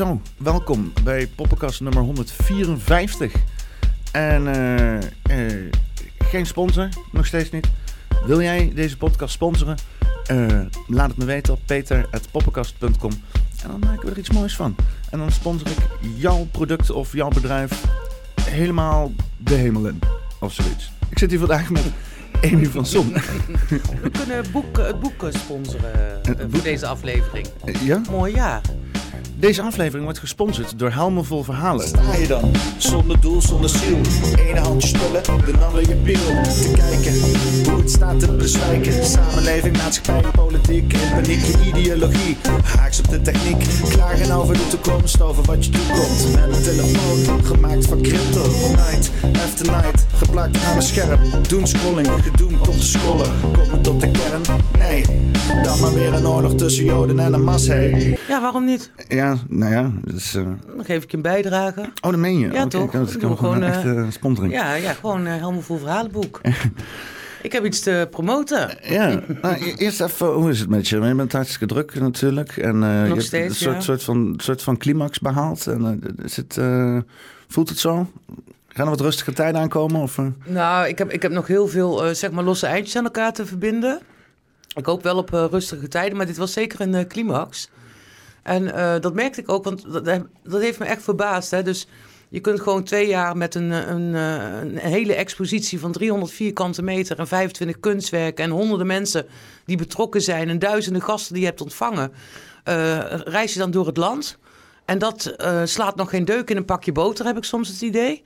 [0.00, 3.32] Zo, welkom bij Poppenkast nummer 154.
[4.12, 5.72] En eh, eh,
[6.18, 7.70] geen sponsor, nog steeds niet.
[8.26, 9.76] Wil jij deze podcast sponsoren?
[10.26, 13.10] Eh, laat het me weten op peter.poppenkast.com.
[13.62, 14.76] En dan maken we er iets moois van.
[15.10, 15.78] En dan sponsor ik
[16.16, 17.84] jouw product of jouw bedrijf
[18.42, 19.98] helemaal de hemel in.
[20.40, 20.90] Of zoiets.
[21.08, 21.84] Ik zit hier vandaag met
[22.42, 23.12] Amy van Son.
[24.02, 26.36] We kunnen boek, het boek sponsoren boek?
[26.50, 27.46] voor deze aflevering.
[27.84, 28.02] ja?
[28.10, 28.60] Mooi, ja.
[29.40, 31.88] Deze aflevering wordt gesponsord door Helmen Vol Verhalen.
[31.88, 32.50] sta je dan?
[32.78, 33.98] Zonder doel, zonder ziel.
[34.38, 36.42] Ene handje spullen, de ander je piel.
[36.42, 37.20] Te kijken
[37.70, 39.04] hoe het staat te bezwijken.
[39.04, 40.92] Samenleving, maatschappij, politiek.
[40.92, 42.36] In paniek, ideologie.
[42.64, 43.64] Haaks op de techniek.
[43.88, 46.34] Klagen over de toekomst, over wat je toekomt.
[46.34, 48.42] Met een telefoon, gemaakt van crypto.
[48.68, 49.10] Night
[49.44, 51.20] after night, geplakt aan een scherm.
[51.48, 53.30] Doen scrolling, gedoemd tot de scrollen.
[53.52, 54.60] Komen tot de kern?
[54.78, 55.04] Nee.
[55.62, 57.66] Dan maar weer een oorlog tussen Joden en een mas.
[57.66, 58.18] Hey.
[58.30, 58.90] Ja, waarom niet?
[59.08, 60.34] Ja, nou ja, is...
[60.34, 60.42] eh,
[60.76, 61.80] Dan geef ik je een bijdrage.
[61.80, 62.50] Oh, dat meen je?
[62.50, 62.90] Ja, Oké, toch?
[62.90, 64.52] Dat bedoel, gewoon een gewoon, echte sponsoring.
[64.52, 66.40] Ja, ja gewoon uh, helemaal vol verhalenboek.
[67.42, 68.78] ik heb iets te promoten.
[68.82, 71.00] Ja, nou, e- eerst even, hoe is het met je?
[71.00, 72.56] Je bent hartstikke druk natuurlijk.
[72.56, 73.80] En eh, je hebt steeds, een soort, ja.
[73.80, 75.66] soort, van, soort van climax behaald.
[75.66, 76.58] En, is het,
[77.48, 78.10] voelt het zo?
[78.68, 80.00] Gaan er wat rustige tijden aankomen?
[80.00, 80.18] Of?
[80.44, 83.46] Nou, ik heb, ik heb nog heel veel zeg maar losse eindjes aan elkaar te
[83.46, 84.00] verbinden.
[84.76, 87.70] Ik hoop wel op rustige tijden, maar dit was zeker een climax.
[88.42, 90.04] En eh, dat merkte ik ook, want dat,
[90.42, 91.50] dat heeft me echt verbaasd.
[91.50, 91.62] Hè?
[91.62, 91.86] Dus
[92.28, 96.32] je kunt gewoon twee jaar met een, eh, een, eh, een hele expositie van 300
[96.32, 99.26] vierkante meter en 25 kunstwerken en honderden mensen
[99.64, 102.12] die betrokken zijn en duizenden gasten die je hebt ontvangen,
[103.24, 104.38] reis je dan door het land.
[104.84, 108.24] En dat slaat nog geen deuk in een pakje boter, heb ik soms het idee.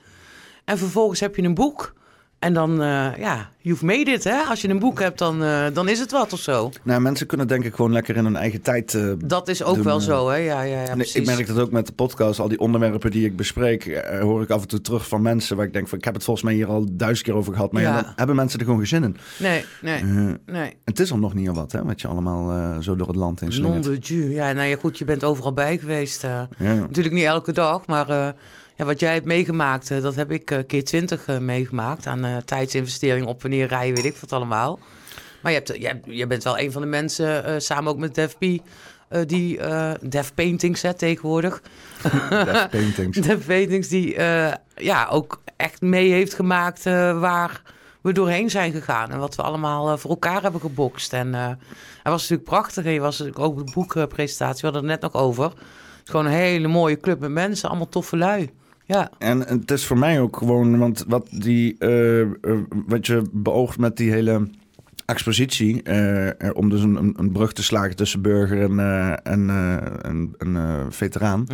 [0.65, 1.95] En vervolgens heb je een boek.
[2.39, 4.43] En dan, eh, ja, you've made it, hè?
[4.43, 6.71] Als je een boek hebt, dan, eh, dan is het wat of zo.
[6.83, 8.95] Nou, mensen kunnen denk ik gewoon lekker in hun eigen tijd...
[8.95, 10.37] eh, Dat is ook doen, wel zo, hè?
[10.37, 12.41] Ja, ja, ja, Nee, ik merk dat ook met de podcast.
[12.41, 15.67] Al die onderwerpen die ik bespreek, hoor ik af en toe terug van mensen waar
[15.67, 17.73] ik denk van, ik heb het volgens mij hier al duizend keer over gehad.
[17.73, 18.03] Maar ja.
[18.03, 19.17] Dan hebben mensen er gewoon geen zin in.
[19.39, 20.03] Nee, nee,
[20.47, 20.77] nee.
[20.85, 23.41] het is al nog niet al wat, hè, wat je allemaal zo door het land
[23.41, 23.85] heen Non slingert.
[23.85, 24.31] de Dieu.
[24.31, 26.27] Ja, nou ja, goed, je bent overal bij geweest.
[26.59, 28.35] Natuurlijk niet elke dag, maar
[28.77, 32.07] ja, wat jij hebt meegemaakt, eh, dat heb ik eh, keer twintig eh, meegemaakt.
[32.07, 34.79] Aan tijdsinvestering op wanneer rijden, weet ik wat allemaal.
[35.43, 38.39] Maar je, hebt, je, je bent wel een van de mensen, samen ook met Def
[38.39, 38.45] P,
[39.15, 41.63] eh, die eh Def Paintings hè, tegenwoordig.
[42.31, 43.19] Death Paintings.
[43.19, 44.21] De Paintings die
[44.77, 47.63] ja, ook echt mee heeft gemaakt waar
[48.01, 49.11] we doorheen zijn gegaan.
[49.11, 51.13] En wat we allemaal voor elkaar hebben gebokst.
[51.13, 51.59] En het
[52.03, 52.85] was natuurlijk prachtig.
[52.85, 55.45] En je was natuurlijk ook de boekpresentatie, we hadden het net nog over.
[55.45, 55.55] Het
[56.05, 58.51] is gewoon een hele mooie club met mensen, allemaal toffe lui.
[58.87, 62.29] Ja, En het is voor mij ook gewoon, want wat, die, eh, eh,
[62.87, 64.49] wat je beoogt met die hele
[65.07, 69.51] expositie, eh, om dus een, een, brug te slagen tussen burger en, eh, en,
[70.03, 71.47] en, en veteraan.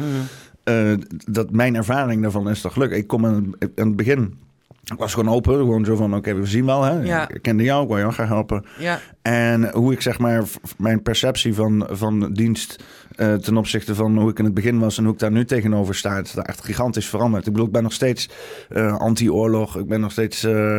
[0.64, 0.92] Eh,
[1.26, 2.98] dat mijn ervaring daarvan is toch gelukkig.
[2.98, 4.38] Ik kom in, het begin,
[4.84, 7.00] ik was gewoon open, gewoon zo van, oké, we zien wel, hè.
[7.02, 7.28] Ja.
[7.28, 8.64] Ik kende jou, ik wil jou graag helpen.
[8.78, 10.44] ja, En hoe ik zeg maar,
[10.76, 12.84] mijn perceptie van, van dienst
[13.20, 15.44] eh, ten opzichte van hoe ik in het begin was en hoe ik daar nu
[15.44, 17.46] tegenover sta, het is echt gigantisch veranderd.
[17.46, 18.28] Ik bedoel, ik ben nog steeds
[18.68, 20.76] eh, anti-oorlog, ik ben nog steeds eh,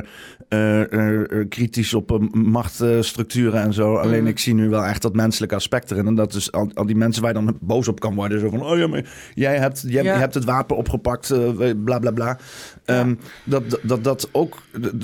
[1.50, 3.96] kritisch op eh, machtstructuren en zo.
[3.96, 4.28] Alleen Mhm.
[4.28, 6.08] ik zie nu wel echt dat menselijke aspect erin.
[6.08, 8.40] En dat is al, al die mensen waar je dan boos op kan worden.
[8.40, 10.18] Zo van, oh ja, maar jij hebt, jij, Ja.
[10.18, 11.40] hebt het wapen opgepakt, eh,
[11.84, 12.38] bla bla bla.
[12.86, 14.58] Ehm, dat, dat, dat, ook,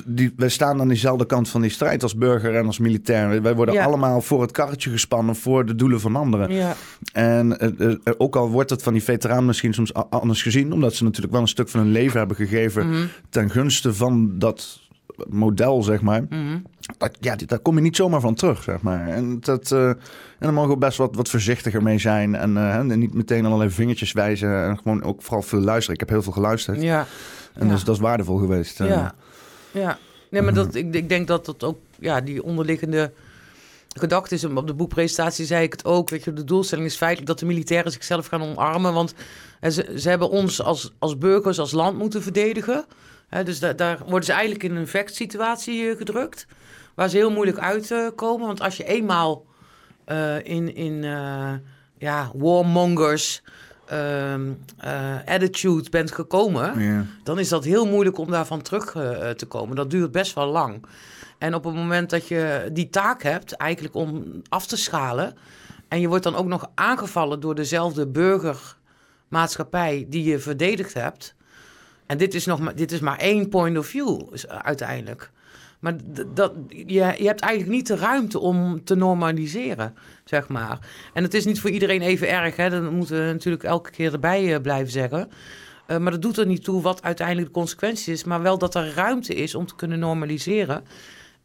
[0.05, 3.41] die, wij staan aan diezelfde kant van die strijd als burger en als militair.
[3.41, 3.83] Wij worden Ja.
[3.85, 6.51] allemaal voor het karretje gespannen voor de doelen van anderen.
[6.53, 6.75] ja,
[7.13, 10.93] En eh, eh, ook al wordt het van die veteraan misschien soms anders gezien, omdat
[10.93, 13.05] ze natuurlijk wel een stuk van hun leven hebben gegeven Mhm.
[13.29, 14.79] ten gunste van dat
[15.29, 16.23] model, zeg maar.
[16.29, 16.57] Mhm.
[16.97, 19.07] Dat, ja, daar kom je niet zomaar van terug, zeg maar.
[19.07, 19.97] En, dat, eh, en
[20.39, 22.35] daar mogen we best wat, wat voorzichtiger mee zijn.
[22.35, 24.63] En, eh, en niet meteen allerlei vingertjes wijzen.
[24.63, 25.93] En gewoon ook vooral veel luisteren.
[25.93, 26.81] Ik heb heel veel geluisterd.
[26.81, 27.05] ja.
[27.53, 27.71] En ja.
[27.73, 28.79] dus dat is waardevol geweest.
[28.79, 28.87] eh.
[28.87, 29.15] Ja,
[29.71, 29.97] ja.
[30.29, 33.11] Nee, maar dat, ik, ik denk dat dat ook, ja, die onderliggende
[33.87, 34.43] gedachte is.
[34.43, 36.09] Op de boekpresentatie zei ik het ook.
[36.09, 38.93] Weet je, de doelstelling is feitelijk dat de militairen zichzelf gaan omarmen.
[38.93, 39.13] Want
[39.61, 42.85] ze, ze hebben ons als, als burgers, als land moeten verdedigen.
[43.43, 46.47] Dus da- daar worden ze eigenlijk in een vechtsituatie eh, gedrukt.
[46.95, 48.47] Waar ze heel moeilijk uitkomen.
[48.47, 49.45] Want als je eenmaal
[50.05, 51.53] eh, in, in eh,
[51.97, 53.41] ja, warmongers
[53.85, 56.79] ehm, eh, attitude bent gekomen
[57.23, 58.91] dan is dat heel moeilijk om daarvan terug
[59.35, 59.75] te komen.
[59.75, 60.85] Dat duurt best wel lang.
[61.37, 65.35] En op het moment dat je die taak hebt, eigenlijk om af te schalen,
[65.87, 71.35] en je wordt dan ook nog aangevallen door dezelfde burgermaatschappij die je verdedigd hebt.
[72.07, 75.31] En dit is, nog maar, dit is maar één point of view is- uiteindelijk.
[75.79, 75.95] Maar
[76.33, 79.95] dat, je, je hebt eigenlijk niet de ruimte om te normaliseren,
[80.25, 80.79] zeg maar.
[81.13, 82.69] En het is niet voor iedereen even erg, hè?
[82.69, 85.29] dat moeten we natuurlijk elke keer erbij eh, blijven zeggen.
[85.87, 88.75] Eh, maar dat doet er niet toe wat uiteindelijk de consequentie is, maar wel dat
[88.75, 90.83] er ruimte is om te kunnen normaliseren.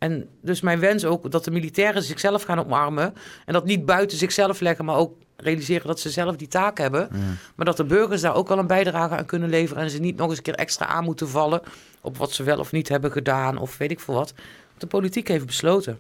[0.03, 3.15] En dus mijn wens ook dat de militairen zichzelf gaan omarmen.
[3.47, 7.09] En dat niet buiten zichzelf leggen, maar ook realiseren dat ze zelf die taak hebben.
[7.55, 9.83] Maar dat de burgers daar ook wel een bijdrage aan kunnen leveren.
[9.83, 11.61] En ze niet nog eens een keer extra aan moeten vallen
[12.01, 13.59] op wat ze wel of niet hebben gedaan.
[13.59, 14.35] Of weet ik veel wat.
[14.79, 15.99] De politiek heeft besloten.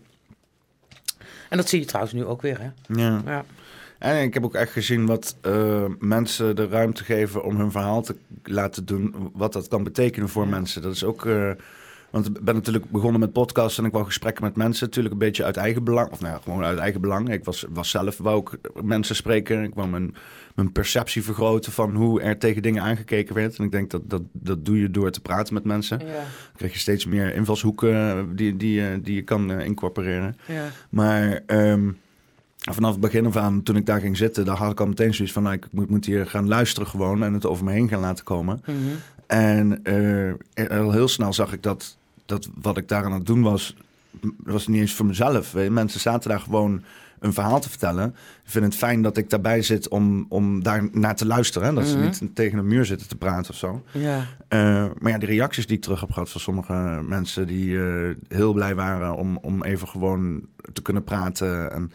[1.48, 2.58] En dat zie je trouwens nu ook weer.
[2.60, 2.68] Hè?
[3.02, 3.22] Ja.
[3.24, 3.44] Ja.
[3.98, 8.02] En ik heb ook echt gezien wat eh, mensen de ruimte geven om hun verhaal
[8.02, 9.30] te laten doen.
[9.32, 10.82] Wat dat kan betekenen voor mensen.
[10.82, 11.26] Dat is ook.
[11.26, 11.50] eh,
[12.12, 14.86] want ik ben natuurlijk begonnen met podcasts en ik wou gesprekken met mensen.
[14.86, 16.10] Natuurlijk een beetje uit eigen belang.
[16.10, 17.30] Of nou ja, gewoon uit eigen belang.
[17.32, 19.62] Ik was, was zelf, wou ook mensen spreken.
[19.62, 20.14] Ik wou mijn,
[20.54, 23.56] mijn perceptie vergroten van hoe er tegen dingen aangekeken werd.
[23.56, 25.98] En ik denk dat dat, dat doe je door te praten met mensen.
[25.98, 26.22] Ja, Dan
[26.56, 30.36] krijg je steeds meer invalshoeken eh, die, die, eh, die je kan eh, incorporeren.
[30.46, 30.64] ja.
[30.90, 31.90] Maar ehm,
[32.56, 35.14] vanaf het begin af aan, toen ik daar ging zitten, daar had ik al meteen
[35.14, 37.88] zoiets van, nou, ik moet, moet hier gaan luisteren gewoon en het over me heen
[37.88, 38.62] gaan laten komen.
[38.66, 38.76] Mhm.
[39.26, 39.82] En
[40.70, 43.76] al heel snel zag ik dat, dat wat ik daar aan het doen was,
[44.44, 45.54] was niet eens voor mezelf.
[45.70, 46.82] Mensen zaten daar gewoon
[47.18, 48.08] een verhaal te vertellen.
[48.44, 51.68] Ik vind het fijn dat ik daarbij zit om, om daar naar te luisteren.
[51.68, 51.74] Hè?
[51.74, 51.92] Dat Mhm.
[51.92, 53.82] ze niet tegen een muur zitten te praten of zo.
[53.92, 54.24] ja.
[54.48, 58.10] Eh, maar ja, de reacties die ik terug heb gehad van sommige mensen die eh,
[58.28, 61.72] heel blij waren om, om even gewoon te kunnen praten.
[61.72, 61.92] En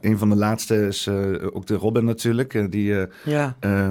[0.00, 1.16] een van de laatste is eh,
[1.52, 3.56] ook de Robin natuurlijk, eh, die eh, ja.
[3.60, 3.90] eh,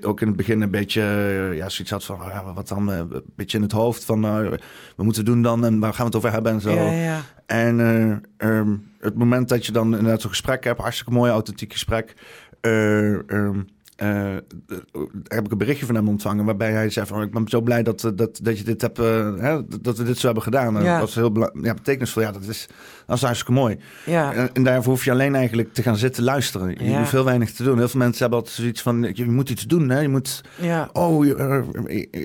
[0.00, 2.98] ook in het begin een beetje eh, ja, zoiets had van ah, wat dan, eh,
[2.98, 6.06] een beetje in het hoofd van wat moeten we doen dan en waar gaan we
[6.06, 6.70] het over hebben en zo.
[6.72, 7.20] Ja, ja.
[7.46, 8.16] En eh,
[8.48, 12.14] ehm, het moment dat je dan inderdaad zo'n gesprek hebt, hartstikke mooi, authentiek gesprek.
[13.26, 13.50] eh,
[13.96, 14.36] ehm, eh,
[14.92, 17.60] eh, heb ik een berichtje van hem ontvangen waarbij hij zei van ik ben zo
[17.60, 20.74] blij dat, eh, dat, dat je dit hebt, hè, dat we dit zo hebben gedaan.
[20.82, 20.90] Ja.
[20.92, 22.22] Dat was heel ja, betekenisvol.
[22.22, 22.68] Ja, dat is,
[23.06, 23.78] dat is hartstikke mooi.
[24.06, 24.32] ja.
[24.32, 26.70] En, en daarvoor hoef je alleen eigenlijk te gaan zitten luisteren.
[26.84, 26.98] Je Ja.
[26.98, 27.78] hoeft heel weinig te doen.
[27.78, 29.88] Heel veel mensen hebben altijd zoiets van je moet iets doen.
[29.88, 30.00] Hè?
[30.00, 30.88] Je moet ja.
[30.92, 31.34] Oh, je,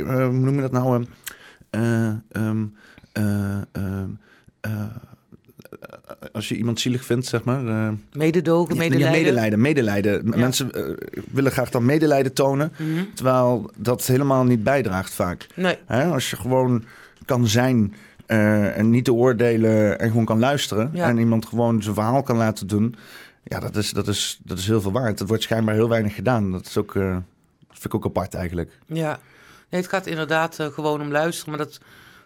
[0.03, 1.05] hoe noem je dat nou?
[1.69, 2.65] eh, eh, ehm,
[3.11, 4.09] eh, ehm,
[4.61, 4.71] eh,
[6.31, 7.67] als je iemand zielig vindt, zeg maar.
[7.67, 10.25] eh, Mededogen, ja, medelijden.
[10.25, 10.37] Ja.
[10.37, 10.83] Mensen eh,
[11.31, 13.03] willen graag dan medelijden tonen, Mhm.
[13.13, 15.47] terwijl dat helemaal niet bijdraagt vaak.
[15.55, 16.05] Nee, Hè?
[16.05, 16.83] Als je gewoon
[17.25, 17.93] kan zijn
[18.25, 21.07] eh, en niet te oordelen en gewoon kan luisteren Ja.
[21.07, 22.95] en iemand gewoon zijn verhaal kan laten doen,
[23.43, 25.17] ja, dat is, dat is, dat is heel veel waard.
[25.17, 26.51] Dat wordt schijnbaar heel weinig gedaan.
[26.51, 27.23] Dat is ook, eh, dat
[27.69, 28.71] vind ik ook apart eigenlijk.
[28.85, 29.19] Ja,
[29.69, 31.55] nee, het gaat inderdaad eh, gewoon om luisteren.
[31.55, 31.79] Maar dat,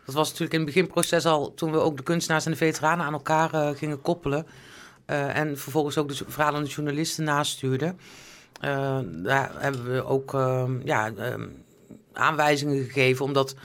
[0.06, 3.06] dat was natuurlijk in het beginproces al toen we ook de kunstenaars en de veteranen
[3.06, 4.46] aan elkaar eh, gingen koppelen.
[5.06, 8.00] eh, en vervolgens ook de jo- verhalende journalisten nastuurden.
[8.62, 11.34] Eh, daar hebben we ook eh, ja, eh,
[12.14, 13.26] aanwijzingen gegeven.
[13.26, 13.56] Omdat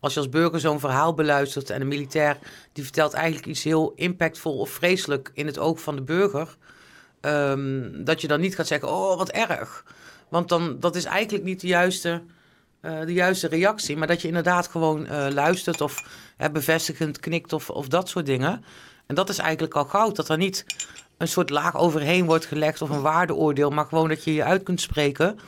[0.00, 2.38] als je als burger zo'n verhaal beluistert en een militair
[2.72, 6.56] die vertelt eigenlijk iets heel impactvol of vreselijk in het oog van de burger.
[7.20, 9.84] ehm, dat je dan niet gaat zeggen, oh wat erg.
[10.28, 12.22] Want dan, dat is eigenlijk niet de juiste,
[12.86, 13.96] eh, de juiste reactie.
[13.96, 16.02] Maar dat je inderdaad gewoon eh, luistert of
[16.36, 18.64] eh, bevestigend knikt of, of dat soort dingen.
[19.06, 20.16] En dat is eigenlijk al goud.
[20.16, 20.64] Dat er niet
[21.16, 23.70] een soort laag overheen wordt gelegd of een waardeoordeel.
[23.70, 25.38] Maar gewoon dat je je uit kunt spreken.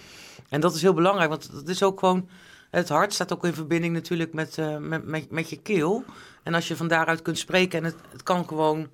[0.49, 1.31] En dat is heel belangrijk.
[1.31, 2.29] Want dat is ook gewoon...
[2.70, 6.05] Het hart staat ook in verbinding natuurlijk met, eh, met, met, met je keel.
[6.43, 8.88] En als je van daaruit kunt spreken en het, kan gewoon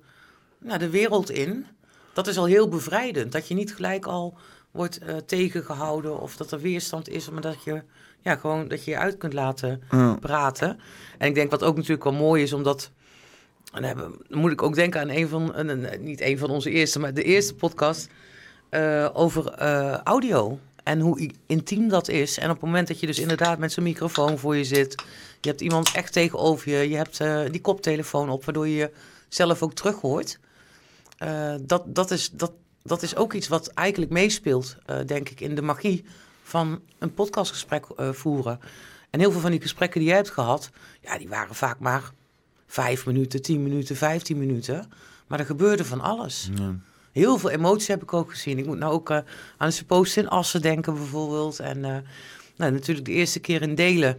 [0.57, 1.65] nou, de wereld in.
[2.13, 3.31] Dat is al heel bevrijdend.
[3.31, 4.37] Dat je niet gelijk al
[4.71, 7.83] wordt eh, tegengehouden of dat er weerstand is, maar dat je
[8.25, 10.13] ja, gewoon dat je je uit kunt laten Ja.
[10.13, 10.79] praten.
[11.17, 12.91] En ik denk wat ook natuurlijk wel mooi is, omdat.
[13.73, 16.99] En dan moet ik ook denken aan een van, een, niet een van onze eerste,
[16.99, 18.07] maar de eerste podcast
[18.69, 20.59] eh, over eh, audio.
[20.83, 22.37] En hoe intiem dat is.
[22.37, 25.03] En op het moment dat je dus inderdaad met zo'n microfoon voor je zit.
[25.41, 26.89] Je hebt iemand echt tegenover je.
[26.89, 28.91] Je hebt eh, die koptelefoon op, waardoor je
[29.29, 30.39] jezelf ook terug hoort.
[31.61, 32.51] Dat, dat, is, dat,
[32.83, 36.05] dat is ook iets wat eigenlijk meespeelt, denk ik, in de magie
[36.45, 38.59] van een podcastgesprek eh, voeren.
[39.09, 40.69] En heel veel van die gesprekken die jij hebt gehad,
[41.01, 42.11] ja, die waren vaak maar
[42.67, 44.91] vijf minuten, tien minuten, vijftien minuten.
[45.27, 46.49] Maar er gebeurde van alles.
[46.55, 46.75] Ja.
[47.11, 48.57] Heel veel emotie heb ik ook gezien.
[48.57, 49.17] Ik moet nou ook eh,
[49.57, 51.59] aan de suppost in Assen denken bijvoorbeeld.
[51.59, 51.97] En eh,
[52.55, 54.17] nou, natuurlijk de eerste keer in Delen...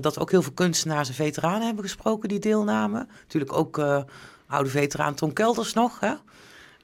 [0.00, 3.08] dat ook heel veel kunstenaars en veteranen hebben gesproken die deelnamen.
[3.22, 3.78] Natuurlijk ook
[4.46, 6.00] oude veteraan Tom Kelders nog.
[6.00, 6.14] Hè?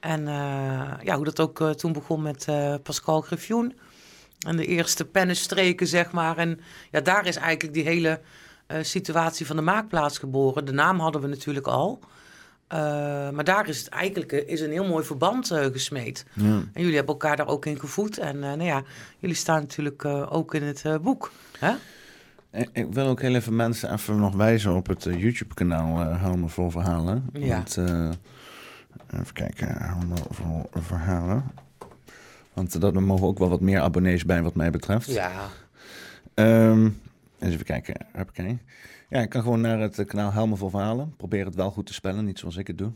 [0.00, 0.24] En
[1.02, 2.46] ja, hoe dat ook toen begon met
[2.82, 3.74] Pascal Griffioen.
[4.46, 6.38] En de eerste pennenstreken, zeg maar.
[6.38, 8.20] En ja, daar is eigenlijk die hele
[8.70, 10.64] eh, situatie van de maakplaats geboren.
[10.64, 12.00] De naam hadden we natuurlijk al.
[12.66, 12.78] Eh,
[13.30, 16.24] maar daar is het eigenlijk eh, is een heel mooi verband gesmeed.
[16.32, 16.44] Ja.
[16.44, 18.18] En jullie hebben elkaar daar ook in gevoed.
[18.18, 18.82] En nou ja,
[19.18, 21.32] jullie staan natuurlijk ook in het boek.
[21.58, 21.72] Hè?
[22.72, 27.28] Ik, wil ook heel even mensen even nog wijzen op het YouTube-kanaal me vol verhalen.
[27.32, 27.54] Ja.
[27.54, 31.44] Want, even kijken, Hou me vol verhalen.
[32.52, 35.06] Want dat er mogen ook wel wat meer abonnees bij wat mij betreft.
[35.06, 35.48] Ja,
[36.34, 36.84] Ehm,
[37.38, 38.06] eens even kijken.
[38.18, 38.58] Oké.
[39.08, 41.16] Ja, ik kan gewoon naar het eh, kanaal Helmen voor Verhalen.
[41.16, 42.92] Probeer het wel goed te spellen, niet zoals ik het doe.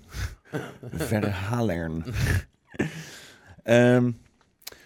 [0.92, 2.04] Verhalern.
[3.62, 4.10] Ehm,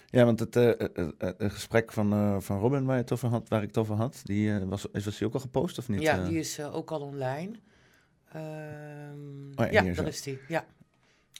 [0.06, 3.48] ja, want het, eh, eh, het gesprek van, van Robin waar, je het over had,
[3.48, 6.02] waar ik het over had, die, was, is, was die ook al gepost of niet?
[6.02, 7.50] ja die is ook al online.
[8.32, 10.02] Ehm, ja, ja, zo.
[10.02, 10.38] is die.
[10.48, 10.64] Ja.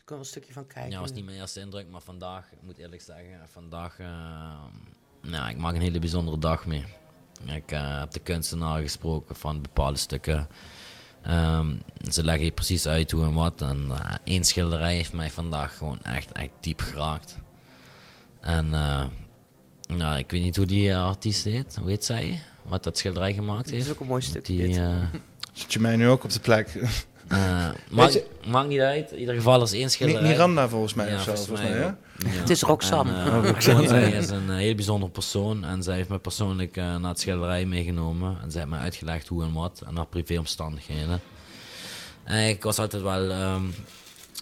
[0.09, 0.91] Ik kan wel een stukje van kijken.
[0.91, 3.99] Ja, was niet mijn eerste indruk, maar vandaag, ik moet eerlijk zeggen, vandaag,
[5.23, 6.85] nou, ik maak een hele bijzondere dag mee.
[7.45, 10.49] Ik eh, heb de kunstenaar gesproken van bepaalde stukken.
[11.23, 11.77] Ehm,
[12.11, 13.63] ze leggen je precies uit hoe en wat.
[13.63, 17.39] En eh, één schilderij heeft mij vandaag gewoon echt, echt diep geraakt.
[18.41, 19.07] En eh,
[19.89, 22.43] nou, ik weet niet hoe die artiest heet, hoe heet zij?
[22.63, 23.91] Wat dat schilderij gemaakt Dit is heeft.
[23.95, 24.57] ook een mooi stukje.
[24.57, 24.81] Die,
[25.53, 26.81] Zit je mij nu ook op de plek?
[27.29, 30.29] Eh, maakt, je- maakt niet uit, in ieder geval is één schilderij.
[30.29, 31.25] Miranda volgens mij Ja, of zo.
[31.35, 31.99] volgens Volgens mij, mij ja?
[32.19, 32.41] Ja.
[32.41, 33.13] Het is Roxanne.
[33.25, 33.89] En, Oh, Roxanne.
[33.89, 37.21] zij is een eh, heel bijzonder persoon en zij heeft me persoonlijk eh, naar het
[37.21, 38.39] schilderij meegenomen.
[38.43, 41.21] En zij heeft me uitgelegd hoe en wat en haar privéomstandigheden.
[42.25, 43.31] En ik was altijd wel...
[43.31, 43.63] ehm,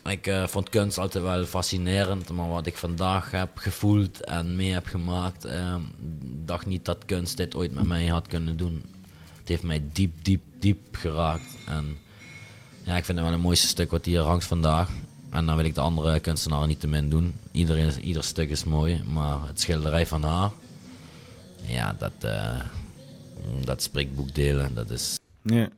[0.08, 4.86] ik vond kunst altijd wel fascinerend, maar wat ik vandaag heb gevoeld en mee heb
[4.86, 5.80] gemaakt, ehm,
[6.44, 8.84] dacht niet dat kunst dit ooit met mij had kunnen doen.
[9.38, 11.56] Het heeft mij diep, diep, diep geraakt.
[11.66, 11.98] En
[12.86, 14.88] ja, ik vind het wel een mooiste stuk wat hier hangt vandaag.
[15.30, 17.34] En dan wil ik de andere kunstenaren niet te min doen.
[17.52, 20.50] Iedereen, ieder stuk is mooi, maar het schilderij van haar,
[21.62, 22.60] ja, dat, eh
[23.64, 24.74] dat spreekt boekdelen.
[24.74, 25.68] Dat is Ja.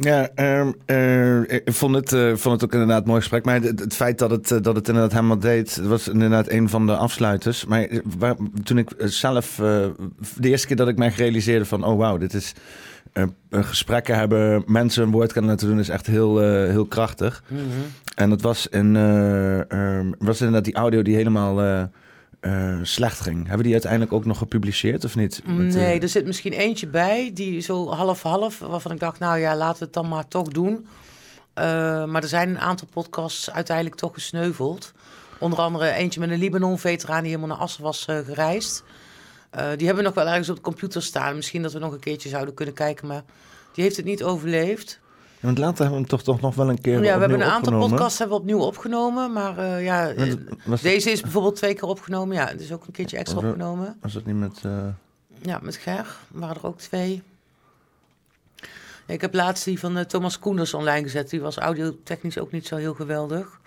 [0.00, 3.44] Ja, ehm, eh, ik vond het, eh, vond het ook inderdaad mooi gesprek.
[3.44, 6.86] Maar het, het feit dat het, dat het inderdaad helemaal deed, was inderdaad een van
[6.86, 7.64] de afsluiters.
[7.64, 7.88] Maar
[8.64, 9.54] toen ik zelf,
[10.36, 12.52] de eerste keer dat ik mij realiseerde van, oh wauw, dit is
[13.50, 17.42] gesprekken hebben, mensen een woord kunnen laten doen, is echt heel, eh, heel krachtig.
[17.46, 17.62] Mhm.
[18.14, 21.62] En dat was, in, eh, ehm, was inderdaad die audio die helemaal
[22.40, 23.46] eh, slecht ging.
[23.46, 25.42] Hebben die uiteindelijk ook nog gepubliceerd of niet?
[25.46, 29.56] Met, Nee, er zit misschien eentje bij, die zo half-half, waarvan ik dacht, nou ja,
[29.56, 30.86] laten we het dan maar toch doen.
[31.54, 34.92] Maar er zijn een aantal podcasts uiteindelijk toch gesneuveld.
[35.38, 38.84] Onder andere eentje met een Libanon-veteraan die helemaal naar Assen was gereisd.
[39.52, 41.36] Eh, die hebben we nog wel ergens op de computer staan.
[41.36, 43.22] Misschien dat we nog een keertje zouden kunnen kijken, maar
[43.72, 45.00] die heeft het niet overleefd.
[45.40, 47.42] Want later hebben we hem toch, toch nog wel een keer Ja, we hebben een
[47.46, 47.88] aantal opgenomen.
[47.88, 50.34] podcasts hebben we opnieuw opgenomen, maar eh, ja, eh,
[50.82, 52.36] deze is bijvoorbeeld twee keer opgenomen.
[52.36, 53.96] Ja, het is ook een keertje extra Was opgenomen.
[54.00, 54.60] was dat niet met...
[54.64, 54.86] eh,
[55.42, 57.22] Ja, met Ger waren er ook twee.
[59.06, 61.30] Ik heb laatst die van Thomas Koenders online gezet.
[61.30, 63.60] Die was audiotechnisch ook niet zo heel geweldig.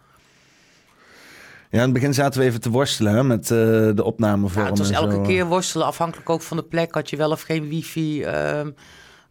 [1.69, 3.57] Ja, in het begin zaten we even te worstelen hè, met eh,
[3.95, 4.63] de opnamevorm.
[4.63, 5.21] Ja, het was elke zo.
[5.21, 6.93] keer worstelen, afhankelijk ook van de plek.
[6.93, 8.69] Had je wel of geen wifi, ehm,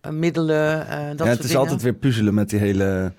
[0.01, 1.61] eh, middelen, eh, dat ja, soort het is dingen.
[1.61, 3.13] altijd weer puzzelen met die hele...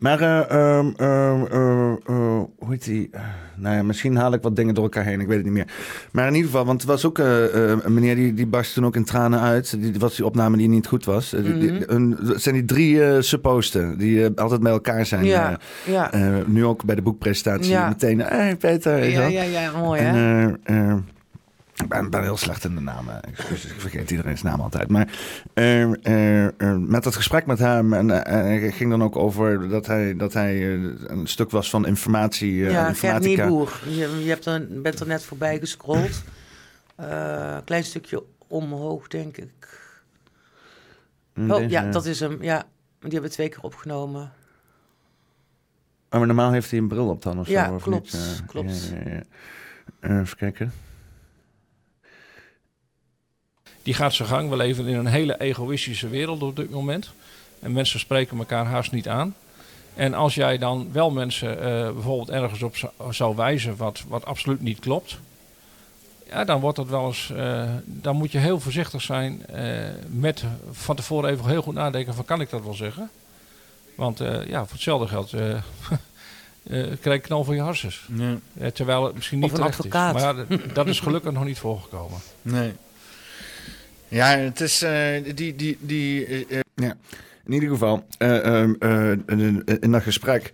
[0.00, 0.38] Maar, eh,
[0.78, 3.10] ehm, ehm, eh, eh, hoe heet die?
[3.56, 5.66] Nou ja, misschien haal ik wat dingen door elkaar heen, ik weet het niet meer.
[6.12, 8.96] Maar in ieder geval, want er was ook een meneer die, die barstte toen ook
[8.96, 9.80] in tranen uit.
[9.82, 11.30] Die was die opname die niet goed was.
[11.30, 11.82] Die- Mhm.
[11.86, 15.24] een- het zijn die drie supposten die altijd bij elkaar zijn.
[15.24, 16.10] Ja, ja.
[16.46, 17.88] Nu ook bij de boekpresentatie Ja.
[17.88, 19.08] meteen, hey Peter.
[19.10, 20.46] ja, ja, ja, mooi En, hè?
[20.62, 20.96] eh, eh,
[21.80, 23.20] ik ben, ben heel slecht in de namen.
[23.28, 23.36] Ik
[23.78, 24.88] vergeet iedereen's naam altijd.
[24.88, 25.08] Maar
[25.54, 27.92] eh, eh, eh, met dat gesprek met hem...
[27.92, 30.74] en ging dan ook over dat hij, dat hij
[31.06, 33.44] een stuk was van informatie, ja, informatica.
[33.44, 33.80] Nieboer.
[33.84, 36.22] Je, je hebt er, bent er net voorbij gescrolld.
[37.64, 39.78] Klein stukje omhoog, denk ik.
[41.48, 42.42] Oh, ja, dat is hem.
[42.42, 42.66] Ja,
[43.00, 44.32] die hebben we twee keer opgenomen.
[46.10, 48.42] Oh, maar normaal heeft hij een bril op dan of Ja, zo, of klopt, niet?
[48.46, 48.92] Klopt.
[49.04, 49.22] ja,
[50.00, 50.72] ja, even kijken.
[53.82, 54.48] Die gaat zijn gang.
[54.50, 57.10] We leven in een hele egoïstische wereld op dit moment.
[57.60, 59.34] En mensen spreken elkaar haast niet aan.
[59.94, 62.76] En als jij dan wel mensen eh, bijvoorbeeld ergens op
[63.10, 65.18] zou, wijzen wat, wat absoluut niet klopt.
[66.28, 67.30] Ja, dan wordt dat wel eens.
[67.36, 69.64] eh, dan moet je heel voorzichtig zijn eh,
[70.08, 73.10] met van tevoren even heel goed nadenken van kan ik dat wel zeggen?
[73.94, 75.50] Want eh, ja, voor hetzelfde geld eh
[76.62, 78.06] eh, krijg je knal voor je harsens.
[78.16, 78.36] Ja.
[78.58, 80.16] Eh, terwijl het misschien niet Of een terecht advocaat.
[80.16, 80.22] is.
[80.58, 82.18] Maar dat is gelukkig nog niet voorgekomen.
[82.42, 82.72] Nee.
[84.10, 86.90] Ja, het is eh, die, die, die, eh, eh,
[87.44, 90.50] In ieder geval, eh, ehm, eh, in- dat gesprek,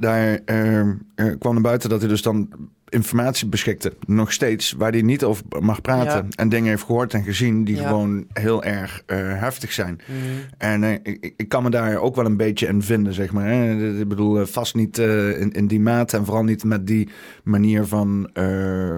[0.00, 2.48] daar ehm, eh, kwam naar buiten dat hij dus dan
[2.88, 6.12] informatie beschikte, nog steeds, waar hij niet over mag praten.
[6.16, 6.24] Ja.
[6.36, 7.88] En dingen heeft gehoord en gezien die Ja.
[7.88, 10.00] gewoon heel erg eh, heftig zijn.
[10.06, 10.18] Mhm.
[10.58, 13.46] En eh, ik, ik kan me daar ook wel een beetje in vinden, zeg maar.
[13.46, 13.74] Hè?
[14.00, 17.08] Ik bedoel, eh, vast niet in, in die mate en vooral niet met die
[17.44, 18.30] manier van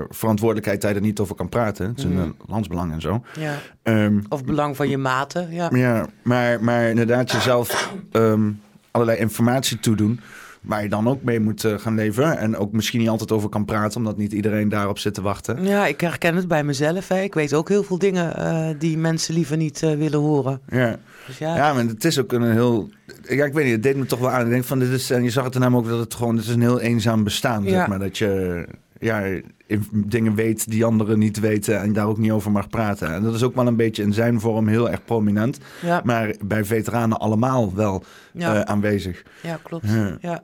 [0.09, 1.87] verantwoordelijkheid dat je er niet over kan praten.
[1.89, 2.31] Het is een Mhm.
[2.47, 3.23] landsbelang en zo.
[3.39, 3.55] Ja.
[3.83, 5.49] Ehm, Of belang van je maten.
[5.51, 5.71] Ja.
[5.75, 8.51] ja, maar, maar inderdaad jezelf ehm,
[8.91, 10.21] allerlei informatie toedoen.
[10.61, 12.39] Waar je dan ook mee moet eh, gaan leven.
[12.39, 15.65] En ook misschien niet altijd over kan praten, omdat niet iedereen daarop zit te wachten.
[15.65, 17.09] ja, ik herken het bij mezelf.
[17.09, 17.21] Hè.
[17.21, 20.61] Ik weet ook heel veel dingen eh, die mensen liever niet eh, willen horen.
[20.69, 20.99] Ja.
[21.27, 22.89] Dus ja, ja, maar het is ook een heel.
[23.23, 24.45] Ja, ik weet niet, het deed me toch wel aan.
[24.45, 25.11] Ik denk van dit is.
[25.11, 26.37] En je zag het er namelijk ook dat het gewoon.
[26.37, 27.65] Het is een heel eenzaam bestaan.
[27.65, 27.71] Ja.
[27.71, 27.99] Zeg maar.
[27.99, 28.65] Dat je
[28.99, 29.21] ja,
[29.67, 31.81] in- dingen weet die anderen niet weten.
[31.81, 33.13] En daar ook niet over mag praten.
[33.15, 35.59] En dat is ook wel een beetje in zijn vorm heel erg prominent.
[35.83, 39.23] ja, Maar bij veteranen allemaal wel ja, eh, aanwezig.
[39.43, 39.87] ja, klopt.
[40.21, 40.43] Ja.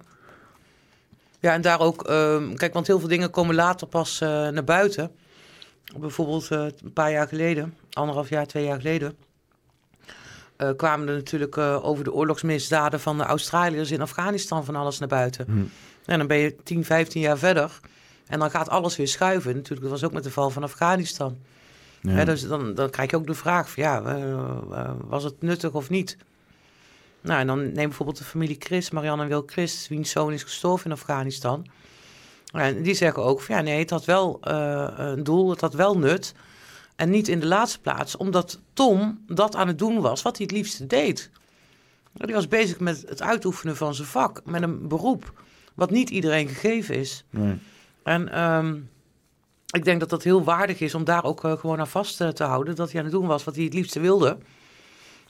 [1.41, 1.53] Ja.
[1.53, 2.03] en daar ook...
[2.09, 5.11] ehm, kijk, want heel veel dingen komen later pas eh, naar buiten.
[5.99, 9.17] Bijvoorbeeld eh, een paar jaar geleden, anderhalf jaar, twee jaar geleden...
[10.77, 15.45] kwamen er natuurlijk over de oorlogsmisdaden van de Australiërs in Afghanistan van alles naar buiten.
[15.47, 15.53] Hm.
[16.07, 17.81] En dan ben je 10, 15 jaar verder.
[18.27, 19.55] En dan gaat alles weer schuiven.
[19.55, 21.39] Natuurlijk, dat was ook met de val van Afghanistan.
[22.01, 22.25] Ja.
[22.25, 25.73] Dus dan, dan krijg je ook de vraag van, ja, eh, eh, was het nuttig
[25.73, 26.17] of niet?
[27.21, 30.43] Nou, en dan neem bijvoorbeeld de familie Chris, Marianne en Wil Chris, wiens zoon is
[30.43, 31.67] gestorven in Afghanistan.
[32.53, 35.75] En die zeggen ook van, ja, nee, het had wel eh, een doel, het had
[35.75, 36.35] wel nut.
[36.97, 40.47] En niet in de laatste plaats, omdat Tom dat aan het doen was wat hij
[40.47, 41.31] het liefste deed.
[42.13, 45.33] Die was bezig met het uitoefenen van zijn vak, met een beroep,
[45.75, 47.25] wat niet iedereen gegeven is.
[47.31, 47.59] Nee.
[48.05, 48.77] En ehm,
[49.75, 52.29] ik denk dat dat heel waardig is om daar ook eh, gewoon aan vast eh,
[52.29, 52.77] te houden.
[52.77, 54.39] Dat hij aan het doen was wat hij het liefste wilde.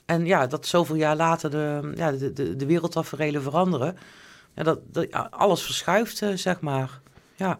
[0.05, 3.97] En ja, dat zoveel jaar later de, ja, de, de, de wereldtaferelen veranderen.
[4.55, 6.99] Ja, dat, dat, ja, alles verschuift, eh, zeg maar.
[7.35, 7.57] Ja.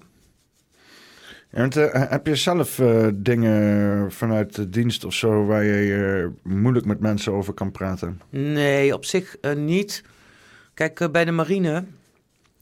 [1.49, 2.81] Want, heb je zelf
[3.13, 8.21] dingen vanuit de dienst of zo waar je moeilijk met mensen over kan praten?
[8.29, 10.03] Nee, op zich niet.
[10.73, 11.83] Kijk, bij de marine,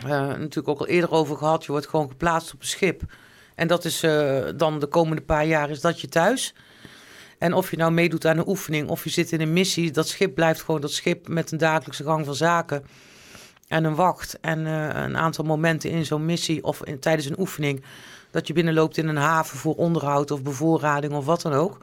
[0.07, 3.01] natuurlijk ook al eerder over gehad, je wordt gewoon geplaatst op een schip.
[3.55, 6.53] En dat is eh, dan de komende paar jaar is dat je thuis.
[7.37, 10.07] En of je nou meedoet aan een oefening of je zit in een missie, dat
[10.07, 12.85] schip blijft gewoon dat schip met een dagelijkse gang van zaken.
[13.67, 17.83] En een wacht en eh, een aantal momenten in zo'n missie of tijdens een oefening.
[18.31, 21.77] Dat je binnenloopt in een haven voor onderhoud of bevoorrading of wat dan ook.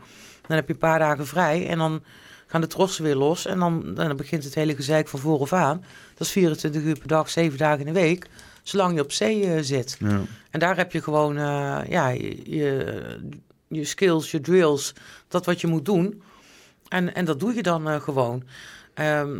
[0.47, 2.03] Dan heb je een paar dagen vrij en dan
[2.51, 3.47] gaan de trossen weer los.
[3.47, 5.85] En dan, dan begint het hele gezeik van voor aan.
[6.15, 8.27] Dat is 24 uur per dag, 7 dagen in de week.
[8.63, 9.97] Zolang je op zee eh, zit.
[9.99, 10.21] Ja.
[10.51, 13.21] En daar heb je gewoon eh, ja, je,
[13.69, 14.95] je, skills, je drills,
[15.29, 16.23] dat wat je moet doen.
[16.89, 18.43] En, en dat doe je dan eh, gewoon.
[18.95, 19.39] Ehm,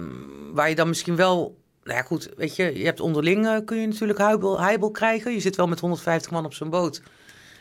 [0.53, 3.87] waar je dan misschien wel, nou ja goed, weet je, je hebt onderling kun je
[3.87, 5.33] natuurlijk heibel, heibel krijgen.
[5.33, 7.03] Je zit wel met 150 man op zo'n boot.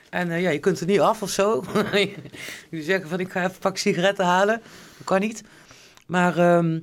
[0.09, 1.63] En eh, ja, je kunt er niet af of zo.
[2.69, 4.61] Jullie zeggen van ik ga even een pak sigaretten halen.
[4.97, 5.43] Dat kan niet.
[6.09, 6.79] Maar ehm,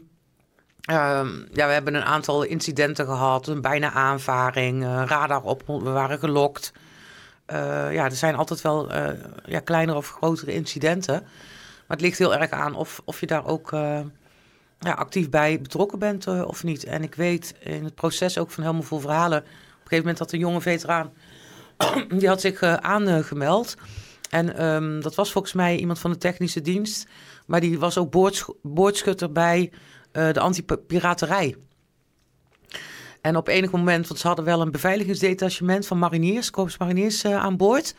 [0.81, 3.47] ehm, ja, we hebben een aantal incidenten gehad.
[3.47, 6.73] Een bijna aanvaring, eh, radar op, we waren gelokt.
[7.47, 11.21] Eh, ja, er zijn altijd wel eh, ja, kleinere of grotere incidenten.
[11.87, 13.71] Maar het ligt heel erg aan of, of je daar ook
[14.79, 16.85] ja, actief bij betrokken bent of niet.
[16.85, 19.39] En ik weet in het proces ook van helemaal vol verhalen.
[19.39, 21.13] Op een gegeven moment had een jonge veteraan,
[22.19, 23.75] die had zich eh, aangemeld.
[24.31, 27.07] En ehm, dat was volgens mij iemand van de technische dienst.
[27.47, 29.73] Maar die was ook boords- boordschutter bij
[30.13, 31.57] eh, de anti-piraterij.
[33.21, 37.57] En op enig moment, want ze hadden wel een beveiligingsdetachement van mariniers, korpsmariniers eh, aan
[37.57, 37.95] boord.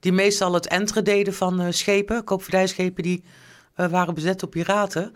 [0.00, 3.24] Die meestal het enteren deden van eh, schepen, koopvaardijschepen die
[3.74, 5.12] waren bezet door piraten.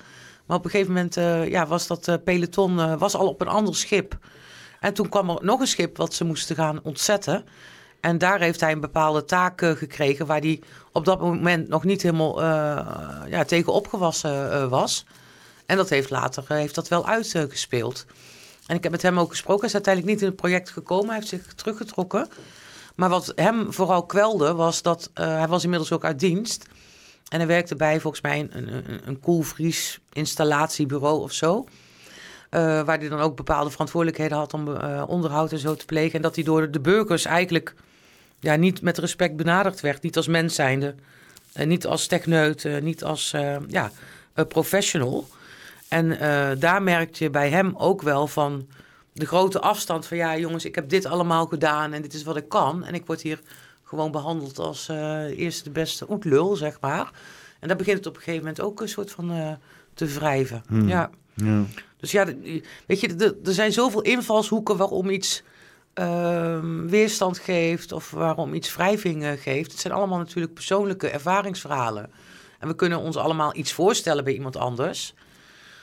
[0.46, 1.14] Maar op een gegeven moment
[1.51, 4.18] ja, was dat peloton was al op een ander schip.
[4.81, 7.44] En toen kwam er nog een schip wat ze moesten gaan ontzetten.
[8.02, 10.62] En daar heeft hij een bepaalde taak eh, gekregen waar hij
[10.92, 12.46] op dat moment nog niet helemaal eh,
[13.28, 15.06] ja, tegen opgewassen eh, was.
[15.66, 18.06] En dat heeft later heeft dat wel uitgespeeld.
[18.66, 19.60] En ik heb met hem ook gesproken.
[19.60, 21.06] Hij is uiteindelijk niet in het project gekomen.
[21.06, 22.28] Hij heeft zich teruggetrokken.
[22.94, 26.66] Maar wat hem vooral kwelde was dat hij was inmiddels ook uit dienst.
[27.28, 31.66] En hij werkte bij volgens mij een, een, een koelvries installatiebureau of zo.
[32.50, 34.68] Waar hij dan ook bepaalde verantwoordelijkheden had om
[35.06, 36.14] onderhoud en zo te plegen.
[36.14, 37.74] En dat hij door de burgers eigenlijk
[38.42, 40.02] ja, niet met respect benaderd werd.
[40.02, 40.94] Niet als mens zijnde.
[41.52, 42.64] En niet als techneut.
[42.64, 43.90] eh, niet als eh, ja,
[44.35, 45.28] eh, professional.
[45.88, 48.66] En eh, daar merkte je bij hem ook wel van
[49.12, 50.16] de grote afstand van...
[50.16, 52.85] ja jongens, ik heb dit allemaal gedaan en dit is wat ik kan.
[52.85, 53.40] En ik word hier
[53.83, 57.11] gewoon behandeld als eh, eerste de beste oetlul, zeg maar.
[57.61, 59.52] En daar begint het op een gegeven moment ook een soort van eh,
[59.94, 60.62] te wrijven.
[60.66, 60.88] Hmm.
[60.88, 61.11] Ja.
[61.35, 61.62] Ja.
[61.96, 62.26] Dus ja,
[62.87, 65.42] weet je, er zijn zoveel invalshoeken waarom iets
[65.94, 69.70] ehm, weerstand geeft of waarom iets wrijving eh, geeft.
[69.72, 72.11] Het zijn allemaal natuurlijk persoonlijke ervaringsverhalen.
[72.59, 75.14] En we kunnen ons allemaal iets voorstellen bij iemand anders.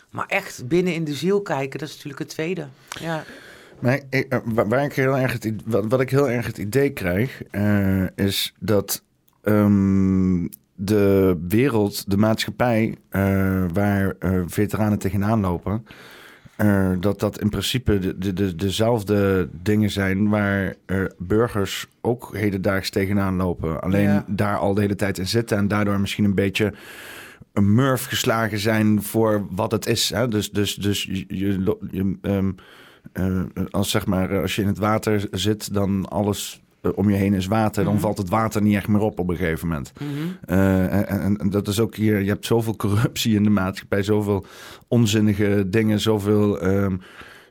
[0.10, 2.68] Maar echt binnen in de ziel kijken, dat is natuurlijk het tweede.
[3.00, 3.24] Ja.
[3.80, 6.90] Maar eh, wa- waar ik heel erg het, wat, wat ik heel erg het idee
[6.90, 9.04] krijg, eh, is dat
[9.44, 15.86] ehm, de wereld, de maatschappij eh, waar eh, veteranen tegenaan lopen,
[17.00, 20.76] dat dat in principe de, de, de, dezelfde dingen zijn waar
[21.18, 23.82] burgers ook hedendaags tegenaan lopen.
[23.82, 24.26] Alleen Ja.
[24.28, 26.74] daar al de hele tijd in zitten en daardoor misschien een beetje
[27.54, 30.10] een murf geslagen zijn voor wat het is.
[30.10, 30.28] Hè?
[30.28, 32.52] Dus, dus, dus je, je, je, ehm,
[33.14, 36.62] eh, als, zeg maar, eh, als je in het water zit, dan alles
[36.96, 37.84] om je heen is water.
[37.84, 38.02] Dan Mhm.
[38.02, 39.92] valt het water niet echt meer op op een gegeven moment.
[40.00, 40.10] Mhm.
[40.46, 44.04] Eh, en, en, en dat is ook hier, je hebt zoveel corruptie in de maatschappij,
[44.04, 44.46] zoveel
[44.88, 46.96] onzinnige dingen, zoveel ehm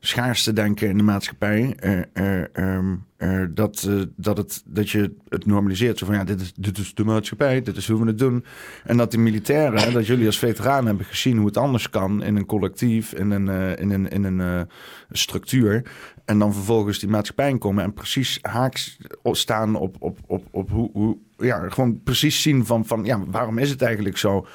[0.01, 1.75] schaarste denken in de maatschappij.
[1.79, 5.99] eh, eh, ehm, eh, dat, dat, het, dat je het normaliseert.
[5.99, 8.45] Zo van ja, dit is, dit is de maatschappij, dit is hoe we het doen.
[8.85, 12.37] En dat die militairen, dat jullie als veteranen hebben gezien hoe het anders kan in
[12.37, 14.69] een collectief, in een, in een, in een
[15.11, 15.83] structuur.
[16.25, 18.99] En dan vervolgens die maatschappij inkomen en precies haaks
[19.33, 23.59] staan op, op, op, op hoe, hoe, ja, gewoon precies zien van, van ja, waarom
[23.59, 24.47] is het eigenlijk zo?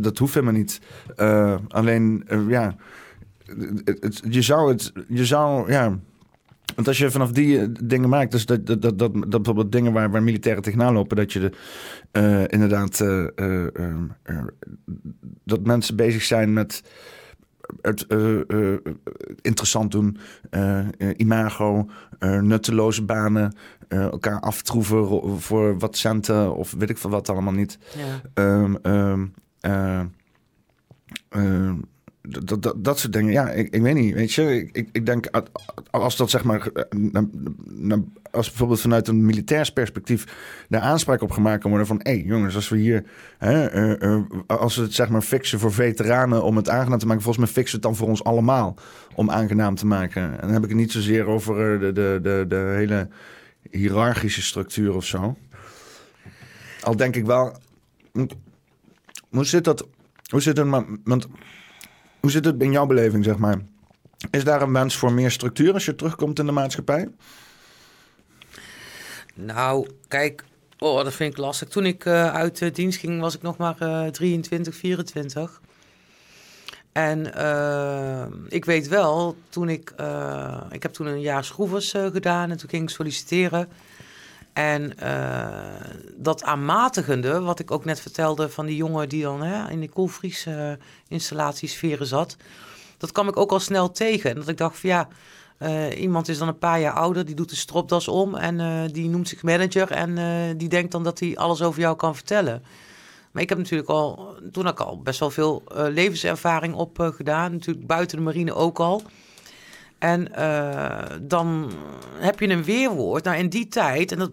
[0.00, 0.80] Dat hoeft helemaal niet.
[1.68, 2.76] Alleen, ja,
[3.46, 5.98] het, het- je zou het, je zou, ja.
[6.74, 9.72] Want als je vanaf die eh, dingen maakt, dus dat, dat, dat, dat, dat bijvoorbeeld
[9.72, 11.50] dingen waar, waar militairen tegenaan lopen, dat je de,
[12.12, 14.44] eh, inderdaad, eh, eh, eh, eh,
[15.44, 16.82] dat mensen bezig zijn met
[17.80, 18.06] het
[19.42, 20.16] interessant doen,
[21.16, 21.86] imago,
[22.40, 23.56] nutteloze banen,
[23.88, 27.78] elkaar aftroeven ro- voor wat centen of weet ik veel wat allemaal niet.
[27.96, 28.20] Ja.
[28.34, 29.26] Ehm, ehm,
[29.60, 30.00] eh,
[31.28, 31.74] ehm,
[32.28, 35.28] dat, dat, dat soort dingen, ja, ik, ik weet niet, weet je, ik, ik, denk
[35.90, 37.92] als dat zeg maar, eh,
[38.30, 40.24] als bijvoorbeeld vanuit een militairs perspectief
[40.68, 43.04] daar aanspraak op gemaakt kan worden van, hé hey, jongens, als we hier,
[43.38, 47.06] hè, eh, eh, als we het zeg maar fixen voor veteranen om het aangenaam te
[47.06, 48.76] maken, volgens mij fixen het dan voor ons allemaal
[49.14, 50.22] om aangenaam te maken.
[50.22, 53.08] En dan heb ik het niet zozeer over de, de, de, hele
[53.70, 55.36] hiërarchische structuur of zo.
[56.80, 57.56] Al denk ik wel,
[59.28, 59.86] hoe zit dat?
[60.30, 61.28] Hoe zit het, want,
[62.26, 63.58] hoe zit het in jouw beleving, zeg maar?
[64.30, 67.08] Is daar een wens voor meer structuur als je terugkomt in de maatschappij?
[69.34, 70.44] Nou, kijk,
[70.78, 71.68] oh, dat vind ik lastig.
[71.68, 75.60] Toen ik eh, uit de dienst ging, was ik nog maar eh 23, 24.
[76.92, 82.06] En eh, ik weet wel, toen ik, eh, ik heb toen een jaar schroevers eh,
[82.06, 83.68] gedaan en toen ging ik solliciteren.
[84.56, 85.46] En eh,
[86.16, 89.88] dat aanmatigende, wat ik ook net vertelde van die jongen die dan hè, in de
[89.88, 90.46] koelvries
[91.08, 92.36] installatiesferen zat,
[92.98, 94.30] dat kwam ik ook al snel tegen.
[94.30, 95.08] En dat ik dacht van ja,
[95.58, 98.92] eh, iemand is dan een paar jaar ouder, die doet de stropdas om en eh,
[98.92, 100.14] die noemt zich manager en
[100.56, 102.62] die denkt dan dat hij alles over jou kan vertellen.
[103.32, 107.86] Maar ik heb natuurlijk al, toen ik al best wel veel levenservaring op gedaan, natuurlijk
[107.86, 109.02] buiten de marine ook al.
[109.98, 111.72] En eh, dan
[112.14, 113.24] heb je een weerwoord.
[113.24, 114.30] Nou, in die tijd, en dat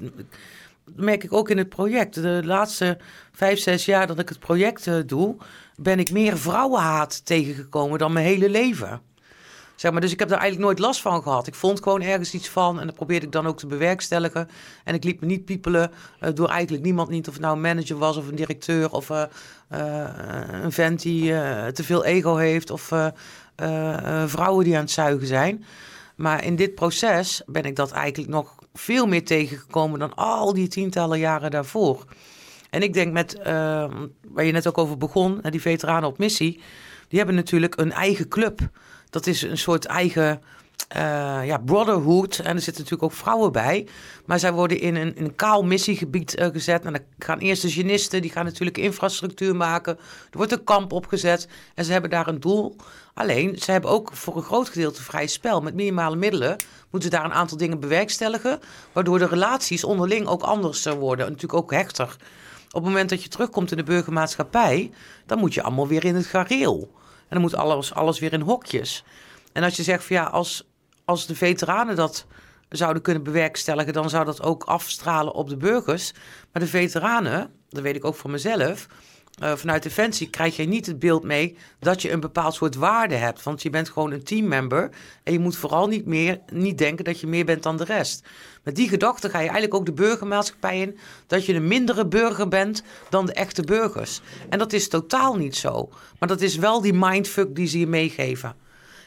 [0.95, 2.97] merk ik ook in het project, de laatste
[3.32, 5.36] vijf, zes jaar dat ik het project eh, doe,
[5.76, 9.02] ben ik meer vrouwenhaat tegengekomen dan mijn hele leven.
[9.76, 11.47] Zeg maar, dus ik heb daar eigenlijk nooit last van gehad.
[11.47, 14.49] Ik vond gewoon ergens iets van en dat probeerde ik dan ook te bewerkstelligen.
[14.84, 17.62] En ik liet me niet piepelen eh, door eigenlijk niemand niet, of het nou een
[17.62, 19.10] manager was of een directeur of
[19.69, 21.32] een vent die
[21.71, 22.91] te veel ego heeft of
[24.26, 25.66] vrouwen die aan het zuigen zijn.
[26.16, 30.68] Maar in dit proces ben ik dat eigenlijk nog veel meer tegengekomen dan al die
[30.68, 32.06] tientallen jaren daarvoor.
[32.70, 33.92] En ik denk met, eh,
[34.28, 36.62] waar je net ook over begon, die veteranen op missie,
[37.08, 38.60] die hebben natuurlijk een eigen club.
[39.10, 40.42] Dat is een soort eigen
[40.88, 42.38] eh, ja, brotherhood.
[42.38, 43.88] En er zitten natuurlijk ook vrouwen bij.
[44.26, 46.86] Maar zij worden in een, in een kaal missiegebied eh, gezet.
[46.86, 49.98] En dan gaan eerst de genisten, die gaan natuurlijk infrastructuur maken.
[50.32, 52.76] Er wordt een kamp opgezet en ze hebben daar een doel.
[53.13, 55.62] Alleen, ze hebben ook voor een groot gedeelte vrij spel.
[55.62, 56.56] Met minimale middelen
[56.89, 58.60] moeten ze daar een aantal dingen bewerkstelligen.
[58.91, 61.26] Waardoor de relaties onderling ook anders worden.
[61.26, 62.15] En natuurlijk ook hechter.
[62.67, 64.91] Op het moment dat je terugkomt in de burgermaatschappij,
[65.26, 66.91] dan moet je allemaal weer in het gareel.
[67.19, 69.04] En dan moet alles, alles weer in hokjes.
[69.52, 70.67] En als je zegt van ja, als,
[71.06, 72.26] als de veteranen dat
[72.69, 76.13] zouden kunnen bewerkstelligen, dan zou dat ook afstralen op de burgers.
[76.52, 78.88] Maar de veteranen, dat weet ik ook van mezelf,
[79.39, 83.15] eh, vanuit Defensie krijg je niet het beeld mee dat je een bepaald soort waarde
[83.15, 83.43] hebt.
[83.43, 84.89] Want je bent gewoon een teammember
[85.24, 88.24] en je moet vooral niet, meer, niet denken dat je meer bent dan de rest.
[88.63, 92.48] Met die gedachte ga je eigenlijk ook de burgermaatschappij in dat je een mindere burger
[92.48, 94.22] bent dan de echte burgers.
[94.50, 95.89] En dat is totaal niet zo.
[96.19, 98.56] Maar dat is wel die mindfuck die ze je meegeven.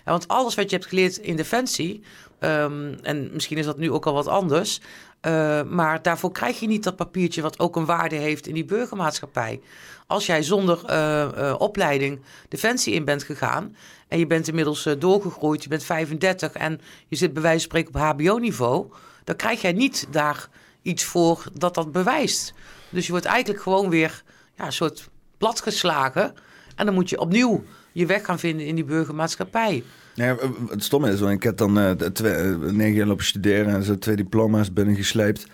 [0.05, 2.03] En want alles wat je hebt geleerd in Defensie,
[2.39, 4.81] ehm, en misschien is dat nu ook al wat anders,
[5.21, 8.65] eh, maar daarvoor krijg je niet dat papiertje wat ook een waarde heeft in die
[8.65, 9.61] burgermaatschappij.
[10.07, 13.77] Als jij zonder eh, eh, opleiding Defensie in bent gegaan
[14.09, 17.79] en je bent inmiddels eh, doorgegroeid, je bent 35 en je zit bij wijze van
[17.81, 18.87] spreken op HBO-niveau,
[19.25, 20.49] dan krijg jij niet daar
[20.83, 22.55] iets voor dat dat bewijst.
[22.89, 24.23] Dus je wordt eigenlijk gewoon weer
[24.57, 26.35] ja, een soort platgeslagen.
[26.77, 29.85] En dan moet je opnieuw je weg gaan vinden in die burgermaatschappij.
[30.15, 30.37] Ja,
[30.69, 34.73] het stomme is, want ik heb dan negen jaar lopen studeren en zo twee diploma's
[34.73, 35.47] binnengesleept.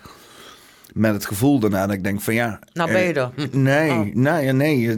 [0.93, 2.59] Met het gevoel daarna dat ik denk van ja...
[2.73, 3.31] Nou ben je eh, er.
[3.51, 4.05] Nee, Oh.
[4.13, 4.89] nee, nee.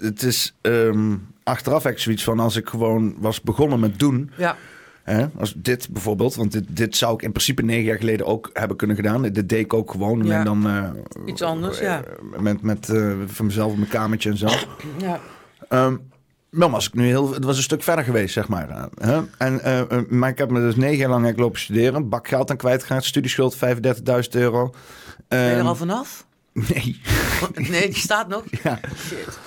[0.00, 4.30] Het, is ehm, achteraf echt zoiets van als ik gewoon was begonnen met doen.
[4.36, 4.56] Ja,
[5.02, 8.50] Hè, als dit bijvoorbeeld, want dit, dit zou ik in principe negen jaar geleden ook
[8.52, 9.22] hebben kunnen gedaan.
[9.22, 10.24] Dit deed ik ook gewoon.
[10.24, 10.38] Ja.
[10.38, 10.90] En dan eh,
[11.26, 12.02] Iets anders, ja.
[12.02, 12.92] eh, Met, met
[13.26, 14.48] van mezelf op mijn kamertje en zo.
[14.98, 15.20] ja.
[16.50, 18.88] Dan was ik nu heel, het was een stuk verder geweest, zeg maar.
[19.00, 19.20] hè?
[19.38, 19.60] En,
[20.08, 22.08] maar ik heb me dus negen jaar lang lopen studeren.
[22.08, 23.60] Bak geld aan kwijtgeraakt, studieschuld 35.000
[24.30, 24.70] euro.
[25.28, 26.26] Ben je er Ehm, al vanaf?
[26.52, 27.00] Nee,
[27.54, 28.42] Nee, die staat nog.
[28.62, 28.80] ja.
[28.96, 29.38] Shit.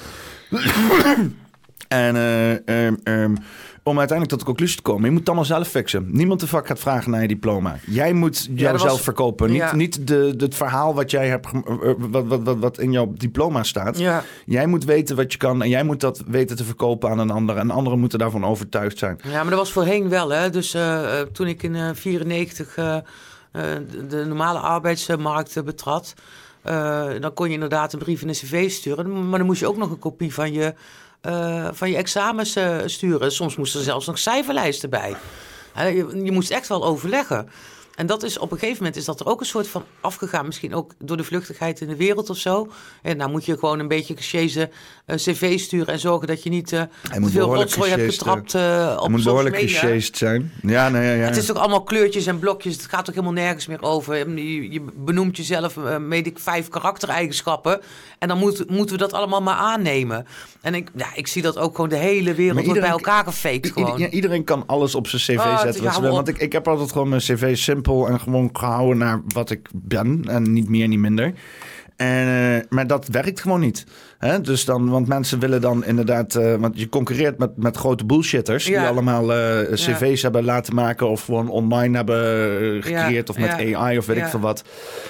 [1.88, 2.52] En eh,
[2.86, 3.36] ehm, ehm,
[3.84, 6.08] om uiteindelijk tot de conclusie te komen, je moet het allemaal zelf fixen.
[6.12, 7.76] Niemand de vak gaat vragen naar je diploma.
[7.86, 9.48] Jij moet jouzelf was- verkopen.
[9.50, 9.76] Niet, ja.
[9.76, 13.14] niet de, het verhaal wat jij hebt, gem- eh, wat, wat, wat, wat in jouw
[13.18, 13.98] diploma staat.
[13.98, 17.20] Ja, Jij moet weten wat je kan en jij moet dat weten te verkopen aan
[17.20, 17.58] een ander.
[17.58, 19.20] En anderen moeten daarvan overtuigd zijn.
[19.24, 20.30] ja, maar dat was voorheen wel.
[20.30, 20.50] Hè?
[20.50, 23.04] Dus eh, eh, toen ik in 1994
[23.52, 26.14] de, de normale arbeidsmarkt eh, betrad...
[26.62, 29.30] eh, dan kon je inderdaad een brief en een cv sturen.
[29.30, 30.74] Maar dan moest je ook nog een kopie van je,
[31.22, 33.32] eh, van je examens eh, sturen.
[33.32, 35.16] Soms moesten er zelfs nog cijferlijsten bij.
[35.76, 37.50] Je, je moest echt wel overleggen.
[37.96, 40.46] En dat is op een gegeven moment is dat er ook een soort van afgegaan.
[40.46, 42.68] Misschien ook door de vluchtigheid in de wereld of zo.
[43.02, 44.74] En nou moet je gewoon een beetje gesjezen eh,
[45.16, 49.02] cv sturen en zorgen dat je niet eh te veel rotzooi hebt getrapt eh, op
[49.02, 49.70] Het moet behoorlijk
[50.12, 50.52] zijn.
[50.62, 51.26] Ja, nee, ja, ja.
[51.26, 52.74] Het is toch allemaal kleurtjes en blokjes.
[52.76, 54.30] Het gaat ook helemaal nergens meer over.
[54.40, 57.80] Je, je benoemt jezelf, eh, weet ik, vijf karaktereigenschappen.
[58.20, 60.26] En dan moet, moeten we dat allemaal maar aannemen.
[60.62, 63.24] En ik, ja, ik zie dat ook gewoon de hele wereld wordt bij iedereen- elkaar
[63.24, 63.88] gefaked gewoon.
[63.92, 65.84] ieder- ja, iedereen kan alles op zijn cv Oh, zetten.
[65.84, 66.02] Wat ze.
[66.02, 69.70] Want ik, ik heb altijd gewoon mijn cv simpel en gewoon gehouden naar wat ik
[69.74, 70.24] ben.
[70.28, 71.34] En niet meer, niet minder.
[71.96, 73.86] En, eh, maar dat werkt gewoon niet.
[74.20, 74.42] Hè?
[74.42, 76.36] Dus dan, want mensen willen dan inderdaad...
[76.36, 78.66] eh, want je concurreert met, met grote bullshitters...
[78.66, 81.10] die allemaal eh, cv's hebben laten maken...
[81.10, 83.28] of gewoon online hebben eh, gecreëerd...
[83.28, 83.76] Ja, of met.
[83.76, 84.64] AI of weet ik veel wat.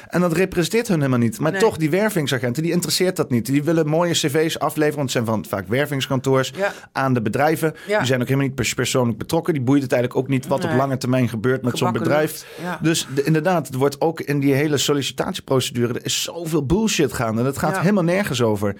[0.07, 1.39] En dat representeert hun helemaal niet.
[1.39, 1.59] Maar Nee.
[1.61, 3.45] toch, die wervingsagenten, die interesseert dat niet.
[3.45, 4.97] Die willen mooie cv's afleveren...
[4.97, 6.53] want het zijn van vaak wervingskantoors...
[6.91, 7.73] Aan de bedrijven.
[7.97, 9.53] Die zijn ook helemaal niet pers- persoonlijk betrokken.
[9.53, 12.45] Die boeit het eigenlijk ook niet wat op lange termijn gebeurt met zo'n bedrijf.
[12.81, 17.43] Dus de- inderdaad, er wordt ook in die hele sollicitatieprocedure, er is zoveel bullshit gaande.
[17.43, 18.75] Dat gaat helemaal nergens over.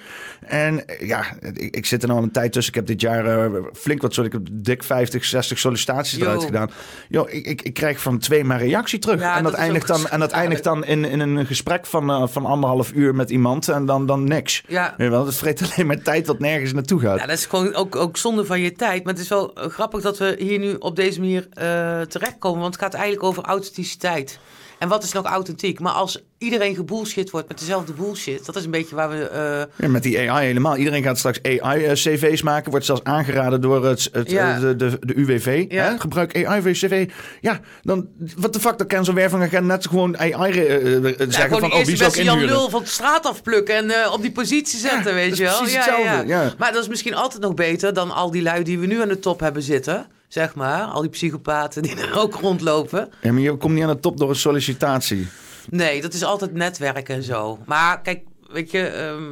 [0.46, 2.74] En eh, ja, ik, ik zit er nou een tijd tussen.
[2.74, 6.26] Ik heb dit jaar eh, flink wat, ik heb dik 50, 60 sollicitaties Yo.
[6.26, 6.72] eruit gedaan.
[7.10, 9.20] Yo, ik, ik, ik krijg van twee maar reactie terug.
[9.20, 12.10] Ja, en dat, dat eindigt dan, en dat eindigt dan in, in een gesprek van,
[12.10, 14.64] eh, van anderhalf uur met iemand en dan, dan niks.
[14.68, 14.94] Ja.
[14.98, 17.20] Weet je wel, het vreet alleen maar tijd wat nergens naartoe gaat.
[17.20, 19.04] Ja, dat is gewoon ook, ook zonde van je tijd.
[19.04, 22.62] Maar het is wel grappig dat we hier nu op deze manier eh, terechtkomen.
[22.62, 24.40] Want het gaat eigenlijk over authenticiteit.
[24.80, 25.80] En wat is nog authentiek?
[25.80, 28.46] Maar als iedereen gebullshit wordt met dezelfde bullshit...
[28.46, 29.24] dat is een beetje waar we...
[29.30, 30.76] eh, Ja, met die AI helemaal.
[30.76, 32.72] Iedereen gaat straks AI-CV's maken.
[32.72, 34.56] Wordt zelfs aangeraden door het, het, Ja.
[34.56, 35.66] eh, de, de, de UWV.
[35.70, 35.84] Ja.
[35.84, 36.00] Hè?
[36.00, 37.10] Gebruik AI voor je CV.
[37.42, 38.08] Ja, dan...
[38.38, 41.70] Wat de fuck, dan kan zo'n wervingagent net gewoon AI eh, eh, ja, zeggen van...
[41.70, 42.46] die Oh, wie zou ik Jan?
[42.46, 43.76] Lul van de straat afplukken...
[43.76, 45.58] en eh, op die positie zetten, weet dat je wel.
[45.58, 46.54] precies hetzelfde, ja.
[46.58, 47.94] Maar dat is misschien altijd nog beter...
[47.94, 50.08] dan al die lui die we nu aan de top hebben zitten...
[50.30, 50.82] zeg maar.
[50.84, 53.10] Al die psychopaten die er ook rondlopen.
[53.22, 55.28] Ja, maar je komt niet aan de top door een sollicitatie.
[55.70, 57.60] Nee, dat is altijd netwerken en zo.
[57.66, 59.24] Maar kijk, weet je, ehm,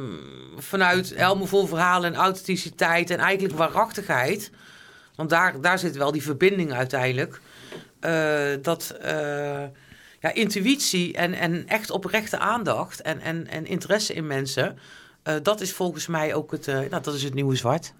[0.56, 4.50] vanuit helmevol verhalen en authenticiteit en eigenlijk waarachtigheid.
[5.14, 7.40] Want daar, daar zit wel die verbinding uiteindelijk.
[8.00, 9.62] eh, dat eh,
[10.20, 14.78] ja, intuïtie en, en echt oprechte aandacht en, en, en interesse in mensen.
[15.22, 17.92] eh, dat is volgens mij ook het, nou, dat is het nieuwe zwart.